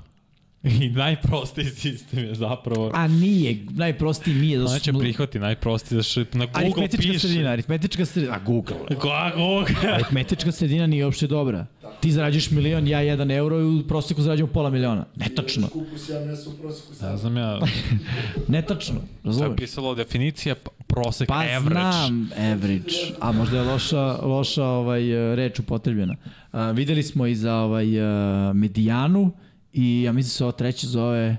I 0.81 0.89
najprostiji 0.89 1.65
sistem 1.65 2.19
je 2.19 2.35
zapravo... 2.35 2.91
A 2.93 3.07
nije, 3.07 3.57
najprostiji 3.69 4.33
nije. 4.35 4.57
Da 4.57 4.65
Ona 4.65 4.79
će 4.79 4.93
prihvati 4.93 5.39
najprostiji, 5.39 5.95
zašto 5.95 6.19
na 6.19 6.45
Google 6.45 6.61
Aritmetička 6.61 7.01
piše. 7.03 7.19
sredina, 7.19 7.49
aritmetička 7.49 8.05
sredina, 8.05 8.33
a 8.33 8.39
Google. 8.39 8.77
Koja 8.99 9.31
Google? 9.35 9.93
Aritmetička 9.93 10.51
sredina 10.51 10.87
nije 10.87 11.05
uopšte 11.05 11.27
dobra. 11.27 11.65
Ti 11.99 12.11
zarađuješ 12.11 12.51
milion, 12.51 12.87
ja 12.87 12.99
jedan 13.01 13.31
euro 13.31 13.59
i 13.59 13.65
u 13.65 13.83
prosjeku 13.83 14.21
zarađujemo 14.21 14.53
pola 14.53 14.69
miliona. 14.69 15.05
Netačno. 15.15 15.67
Kupus 15.67 16.09
ja 16.09 16.19
meso 16.21 16.49
u 16.49 16.53
prosjeku 16.53 16.89
Ne 16.91 16.95
sam. 16.97 17.17
znam 17.17 17.37
ja, 17.37 17.59
Netačno. 18.47 18.95
to 18.95 19.01
je 19.01 19.07
Razumeš? 19.25 19.57
pisalo 19.57 19.95
definicija 19.95 20.55
prosek, 20.87 21.27
Pa 21.27 21.35
average. 21.35 21.63
znam, 21.63 22.29
average. 22.37 22.93
A 23.19 23.31
možda 23.31 23.57
je 23.57 23.63
loša, 23.63 24.01
loša 24.13 24.63
ovaj, 24.63 25.01
reč 25.35 25.59
upotrebljena. 25.59 26.15
Uh, 26.53 26.59
videli 26.73 27.03
smo 27.03 27.25
i 27.25 27.35
za 27.35 27.55
ovaj, 27.55 27.99
uh, 27.99 28.07
medijanu 28.55 29.31
i 29.73 30.03
ja 30.03 30.11
mislim 30.13 30.29
se 30.29 30.43
ovo 30.43 30.51
treće 30.51 30.87
zove 30.87 31.37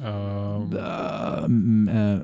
Um, 0.00 0.70
da, 0.70 1.46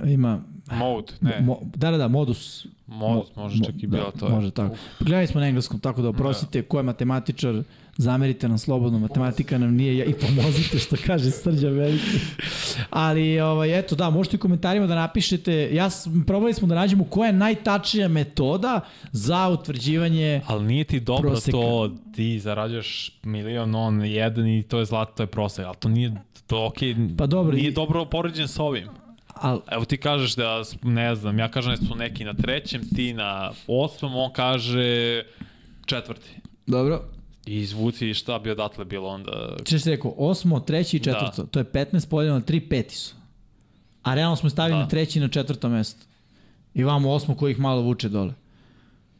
e, 0.05 0.13
ima 0.13 0.41
mode, 0.71 1.13
ne, 1.21 1.41
mo, 1.41 1.59
da, 1.63 1.91
da, 1.91 1.97
da, 1.97 2.09
modus. 2.09 2.67
mode, 2.87 3.29
može 3.37 3.65
čak 3.65 3.83
i 3.83 3.87
bilo 3.87 4.11
da, 4.11 4.19
to. 4.19 4.29
Može 4.29 4.51
tako. 4.51 4.77
Gledali 5.01 5.27
smo 5.27 5.41
na 5.41 5.47
engleskom, 5.47 5.81
tako 5.81 6.03
da 6.03 6.09
oprostite, 6.09 6.63
ko 6.63 6.77
je 6.77 6.83
matematičar, 6.83 7.63
zamerite 7.97 8.49
nam 8.49 8.59
slobodno, 8.59 8.99
matematika 8.99 9.59
nam 9.59 9.75
nije, 9.75 9.97
ja, 9.99 10.05
i 10.05 10.15
pomozite 10.15 10.79
što 10.79 10.97
kaže 10.99 11.31
Srđan 11.33 11.73
Veliki. 11.73 12.19
Ali, 12.91 13.41
ovaj, 13.41 13.79
eto, 13.79 13.95
da, 13.95 14.11
možete 14.11 14.37
u 14.37 14.41
komentarima 14.41 14.87
da 14.87 14.95
napišete, 14.97 15.71
ja, 15.73 15.89
probali 16.27 16.55
smo 16.55 16.69
da 16.69 16.75
nađemo 16.75 17.05
koja 17.05 17.27
je 17.27 17.33
najtačnija 17.35 18.09
metoda 18.09 18.81
za 19.13 19.49
utvrđivanje 19.49 20.41
Ali 20.47 20.65
nije 20.65 20.85
ti 20.85 21.01
dobro 21.01 21.31
Proseka. 21.31 21.51
to, 21.53 21.91
ti 22.15 22.39
zarađuješ 22.39 23.13
milion, 23.23 23.75
on 23.75 24.05
jedan 24.05 24.47
i 24.49 24.63
to 24.63 24.79
je 24.79 24.85
zlato, 24.85 25.13
to 25.13 25.23
je 25.23 25.27
prosek, 25.27 25.65
ali 25.65 25.77
to 25.77 25.89
nije, 25.89 26.13
to 26.47 26.67
okej, 26.67 26.97
Pa 27.19 27.27
dobro, 27.27 27.57
nije 27.57 27.69
i- 27.69 27.73
dobro 27.73 28.05
poređen 28.05 28.49
sa 28.49 28.63
ovim. 28.63 28.89
Al, 29.29 29.61
Evo 29.69 29.85
ti 29.85 29.97
kažeš 29.97 30.35
da, 30.35 30.65
s- 30.65 30.77
ne 30.83 31.15
znam, 31.15 31.39
ja 31.39 31.49
kažem 31.49 31.71
da 31.73 31.87
su 31.87 31.95
neki 31.95 32.25
na 32.25 32.35
trećem, 32.35 32.83
ti 32.89 33.13
na 33.13 33.51
osmom, 33.69 34.17
on 34.17 34.33
kaže 34.33 35.23
četvrti. 35.87 36.31
dobro. 36.67 37.03
I 37.47 37.57
izvuci 37.57 38.15
šta 38.15 38.39
bi 38.39 38.51
odatle 38.51 38.85
bilo 38.85 39.09
onda. 39.09 39.57
Češ 39.65 39.83
ti 39.83 39.91
rekao, 39.91 40.15
osmo, 40.17 40.61
treći 40.61 40.97
i 40.97 41.01
četvrto. 41.01 41.43
Da. 41.43 41.49
To 41.49 41.59
je 41.59 41.65
15 41.65 42.09
podeljeno 42.09 42.39
na 42.39 42.45
3, 42.45 42.69
peti 42.69 42.97
su. 42.97 43.15
A 44.03 44.15
realno 44.15 44.37
smo 44.37 44.51
stavili 44.51 44.75
Da. 44.75 44.79
da. 44.79 44.83
na 44.83 44.89
treći 44.89 45.19
i 45.19 45.23
na 45.23 45.29
četvrto 45.29 45.69
mesto. 45.69 46.07
I 46.75 46.85
vamo 46.85 47.11
osmo 47.11 47.35
koji 47.35 47.51
ih 47.53 47.59
malo 47.59 47.83
vuče 47.83 48.09
dole. 48.09 48.35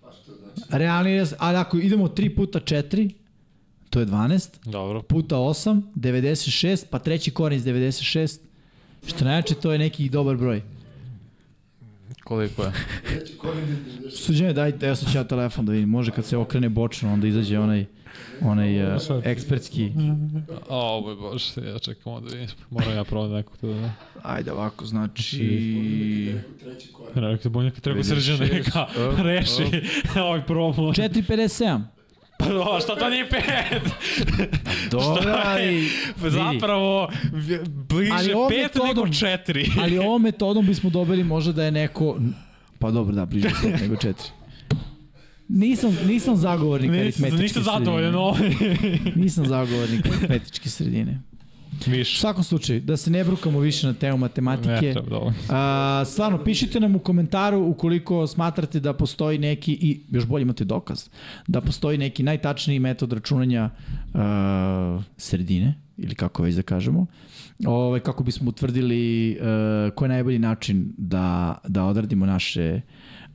Pa 0.03 0.13
što 0.13 0.33
znači? 0.33 0.63
Realni 0.71 1.11
je, 1.11 1.27
ali 1.39 1.57
ako 1.59 1.77
idemo 1.79 2.09
3 2.09 2.37
puta 2.37 2.61
4, 2.61 3.11
to 3.91 4.01
je 4.01 4.07
12, 4.07 4.71
Dobro. 4.71 5.03
puta 5.03 5.37
8, 5.37 5.83
96, 5.97 6.85
pa 6.91 6.99
treći 6.99 7.31
koren 7.31 7.57
iz 7.59 7.65
96, 7.65 8.39
što 9.07 9.25
najjače 9.25 9.55
to 9.55 9.73
je 9.73 9.79
neki 9.79 10.09
dobar 10.09 10.37
broj. 10.37 10.63
Koliko 12.25 12.63
je? 12.63 12.73
Treći 13.09 13.37
koren 13.39 13.69
je 13.69 13.77
90. 14.01 14.11
Suđenje, 14.11 14.53
dajte, 14.53 14.87
evo 14.87 14.97
sad 14.97 15.13
ću 15.13 15.19
ja 15.19 15.25
telefon 15.25 15.67
da 15.67 15.73
vidim, 15.73 15.89
može 15.89 16.11
kad 16.11 16.25
se 16.25 16.37
okrene 16.37 16.69
bočno, 16.69 17.13
onda 17.13 17.27
izađe 17.27 17.59
onaj, 17.59 17.85
onaj 18.41 18.95
uh, 18.95 19.01
ekspertski, 19.25 19.93
O, 20.69 21.01
moj 21.01 21.15
bože, 21.15 21.71
ja 21.73 21.79
čekam 21.79 22.13
onda 22.13 22.31
vidim. 22.31 22.49
Moram 22.71 22.95
ja 22.95 23.05
probati 23.05 23.35
nekog 23.35 23.57
to 23.57 23.67
da... 23.67 23.91
ajde 24.23 24.53
ovako, 24.53 24.87
znači... 24.87 25.39
Treći. 26.61 26.89
Rekao 27.15 27.43
se 27.43 27.49
bunjaka, 27.49 27.81
treba 27.81 28.03
srđan 28.03 28.39
neka 28.39 28.87
reši 29.23 29.63
ovaj 30.21 30.47
problem. 30.47 30.75
4,57. 30.77 31.96
Pa 32.39 32.47
do, 32.47 32.81
šta 32.83 32.97
to 32.97 33.11
nije 33.11 33.29
pet? 33.31 33.83
Dobro, 34.91 35.35
ali... 35.45 35.89
Zapravo, 36.19 37.09
bliže 37.89 38.13
pet 38.49 38.75
nego 38.75 38.87
metodom- 38.87 39.21
četiri. 39.21 39.71
Ali 39.83 39.99
ovom 39.99 40.23
metodom 40.23 40.67
bismo 40.67 40.91
dobili 40.91 41.25
možda 41.25 41.53
da 41.53 41.65
je 41.65 41.71
neko... 41.71 42.19
Pa 42.79 42.91
dobro, 42.91 43.15
da, 43.15 43.27
bliže 43.27 43.49
pet 43.63 43.81
nego 43.81 43.97
četiri. 43.97 44.29
Nisam, 45.49 45.99
nisam 46.07 46.37
zagovornik 46.37 46.91
Nisam, 46.91 47.01
aritmetičke 47.03 47.43
ništa 47.43 47.61
sredine. 47.63 47.79
zadovoljan 47.79 48.15
ovaj. 48.15 48.51
Nisam 49.15 49.47
zagovornik 49.47 50.07
aritmetičke 50.09 50.69
sredine. 50.71 51.23
U 51.87 51.91
Viš. 51.91 52.21
svakom 52.21 52.45
slučaju, 52.45 52.81
da 52.81 52.97
se 52.97 53.11
ne 53.11 53.25
brukamo 53.25 53.59
više 53.59 53.87
na 53.87 53.95
temu 53.95 54.19
matematike. 54.19 54.95
dovoljno. 55.11 55.35
A, 55.51 56.03
stvarno, 56.07 56.45
pišite 56.45 56.81
nam 56.81 56.97
u 56.97 56.99
komentaru 56.99 57.61
ukoliko 57.61 58.27
smatrate 58.27 58.81
da 58.81 58.93
postoji 58.93 59.39
neki, 59.39 59.73
i 59.73 60.01
još 60.11 60.27
bolje 60.27 60.43
imate 60.43 60.65
dokaz, 60.65 61.09
da 61.47 61.61
postoji 61.61 61.99
neki 61.99 62.23
najtačniji 62.23 62.79
metod 62.79 63.13
računanja 63.13 63.71
a, 64.15 65.01
sredine, 65.17 65.75
ili 65.97 66.15
kako 66.15 66.43
već 66.43 66.55
da 66.55 66.63
kažemo, 66.63 67.07
ovaj, 67.67 68.01
kako 68.01 68.25
bismo 68.25 68.49
utvrdili 68.49 69.39
a, 69.41 69.91
koji 69.95 70.07
je 70.07 70.13
najbolji 70.13 70.39
način 70.39 70.93
da, 70.99 71.59
da 71.69 71.85
odradimo 71.85 72.27
naše 72.27 72.81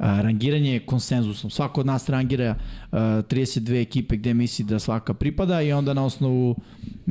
a, 0.01 0.21
rangiranje 0.21 0.79
konsenzusom. 0.79 1.49
Svako 1.49 1.79
od 1.81 1.85
nas 1.85 2.09
rangira 2.09 2.55
a, 2.91 2.97
32 3.29 3.81
ekipe 3.81 4.17
gde 4.17 4.33
misli 4.33 4.65
da 4.65 4.79
svaka 4.79 5.13
pripada 5.13 5.61
i 5.61 5.71
onda 5.73 5.93
na 5.93 6.05
osnovu 6.05 6.55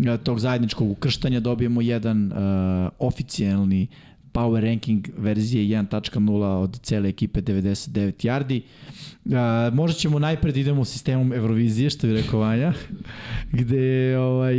a, 0.09 0.17
tog 0.17 0.41
zajedničkog 0.41 0.91
ukrštanja 0.91 1.41
dobijemo 1.41 1.81
jedan 1.81 2.33
a, 2.33 2.89
oficijalni 2.99 3.87
power 4.33 4.63
ranking 4.63 5.09
verzije 5.17 5.79
1.0 5.79 6.45
od 6.45 6.81
cele 6.83 7.09
ekipe 7.09 7.41
99 7.41 8.27
yardi. 8.27 8.63
Uh, 9.25 9.75
možda 9.75 9.99
ćemo 9.99 10.19
najpred 10.19 10.57
idemo 10.57 10.85
sistemom 10.85 11.33
Eurovizije, 11.33 11.91
što 11.91 12.07
bi 12.07 12.13
rekao 12.13 12.41
Vanja, 12.41 12.73
gde 13.59 14.19
ovaj, 14.19 14.57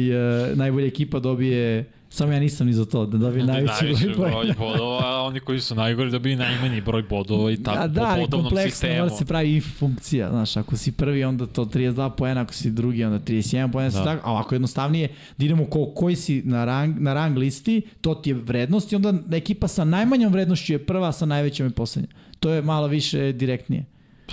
najbolja 0.56 0.88
ekipa 0.88 1.20
dobije 1.20 1.86
Samo 2.14 2.34
ja 2.34 2.40
nisam 2.40 2.68
ni 2.68 2.74
za 2.74 2.86
to, 2.86 3.06
da 3.06 3.18
dobije 3.18 3.46
najveći 3.46 3.74
Najviše 3.82 4.10
broj 4.10 4.32
broj 4.32 4.54
bodova, 4.58 5.00
a 5.04 5.22
oni 5.22 5.40
koji 5.40 5.60
su 5.60 5.76
najgori 5.76 6.12
dobiju 6.12 6.38
najmanji 6.38 6.82
broj 6.82 7.04
bodova 7.04 7.52
i 7.52 7.64
tako 7.64 7.84
A 7.84 7.88
da, 7.88 8.14
po 8.16 8.22
bodovnom 8.22 8.52
sistemu. 8.64 8.98
mora 8.98 9.10
se 9.10 9.26
pravi 9.26 9.56
if 9.56 9.78
funkcija. 9.80 10.30
Znaš, 10.30 10.58
ako 10.58 10.78
si 10.78 10.92
prvi, 10.92 11.24
onda 11.24 11.46
to 11.46 11.66
32 11.66 12.10
poena, 12.10 12.42
ako 12.42 12.54
si 12.54 12.72
drugi, 12.72 13.04
onda 13.04 13.20
31 13.20 13.72
poena. 13.72 13.90
Da. 13.90 13.98
Da. 13.98 14.04
Tako, 14.04 14.30
a 14.30 14.32
ovako 14.32 14.56
jednostavnije, 14.56 15.08
da 15.38 15.46
idemo 15.46 15.66
ko, 15.66 15.86
koji 15.96 16.16
si 16.16 16.42
na 16.46 16.66
rang, 16.66 17.00
na 17.00 17.14
rang 17.14 17.38
listi, 17.38 17.82
to 18.02 18.16
ti 18.16 18.30
je 18.30 18.34
vrednost 18.34 18.92
i 18.92 18.96
onda 18.96 19.14
ekipa 19.32 19.68
sa 19.68 19.84
najmanjom 19.84 20.34
vrednošću 20.34 20.74
je 20.74 20.86
prva, 20.86 21.12
sa 21.12 21.26
najvećom 21.26 21.66
je 21.66 21.70
poslednja. 21.70 22.10
To 22.40 22.50
je 22.50 22.62
malo 22.62 22.88
više 22.88 23.32
direktnije. 23.32 23.86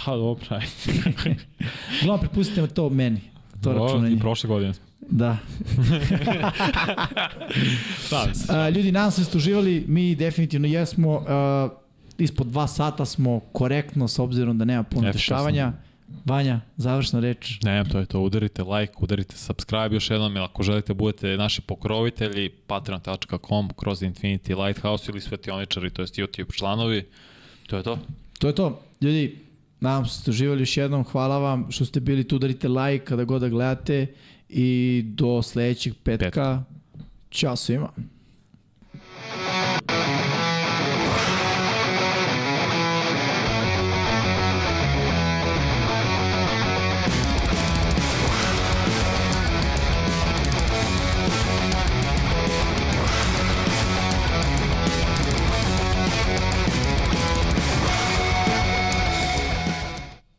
Pa 0.05 0.17
dobro, 0.17 0.47
ajde. 0.51 0.67
Uglavnom, 2.03 2.21
prepustite 2.27 2.67
to 2.67 2.89
meni. 2.89 3.21
To 3.51 3.59
Dobro, 3.73 3.85
računanje. 3.85 4.17
I 4.17 4.19
prošle 4.19 4.49
godine. 4.49 4.88
Da. 5.01 5.37
A, 8.49 8.69
ljudi, 8.69 8.93
nadam 8.93 9.11
se 9.11 9.21
da 9.21 9.25
ste 9.25 9.37
uživali, 9.37 9.85
mi 9.89 10.15
definitivno 10.15 10.69
jesmo. 10.69 11.25
A, 11.29 11.69
ispod 12.19 12.47
dva 12.47 12.67
sata 12.67 13.05
smo 13.05 13.41
korektno 13.41 14.09
s 14.09 14.19
obzirom 14.19 14.59
da 14.59 14.65
nema 14.65 14.83
puno 14.83 15.13
dešavanja. 15.13 15.73
Vanja, 16.25 16.61
završna 16.77 17.21
reč. 17.21 17.61
Ne, 17.63 17.85
to 17.85 17.99
je 17.99 18.07
to, 18.07 18.21
udarite 18.21 18.63
like, 18.63 18.93
udarite 19.01 19.37
subscribe 19.37 19.97
još 19.97 20.11
jednom, 20.11 20.37
ili 20.37 20.45
ako 20.45 20.63
želite 20.63 20.95
budete 20.95 21.37
naši 21.37 21.61
pokrovitelji, 21.61 22.49
patreon.com, 22.49 23.71
kroz 23.77 24.03
Infinity 24.03 24.65
Lighthouse 24.65 25.11
ili 25.13 25.21
svetioničari, 25.21 25.91
to 25.91 26.03
jest 26.03 26.15
YouTube 26.15 26.57
članovi, 26.57 27.05
to 27.67 27.77
je 27.77 27.83
to. 27.83 27.99
To 28.39 28.47
je 28.47 28.55
to. 28.55 28.81
Ljudi, 29.01 29.39
nadam 29.81 30.07
se 30.07 30.11
da 30.11 30.23
ste 30.23 30.31
uživali 30.31 30.63
još 30.63 30.77
jednom. 30.77 31.05
Hvala 31.05 31.39
vam 31.39 31.67
što 31.71 31.85
ste 31.85 32.01
bili 32.01 32.25
tu. 32.25 32.37
Udarite 32.37 32.69
like 32.69 33.05
kada 33.05 33.25
god 33.25 33.41
da 33.41 33.49
gledate 33.49 34.07
i 34.49 35.03
do 35.07 35.43
sledećeg 35.43 35.95
petka. 36.03 36.65
Pet. 36.65 37.05
Ćao 37.31 37.57
svima. 37.57 37.89
Thank 39.89 40.28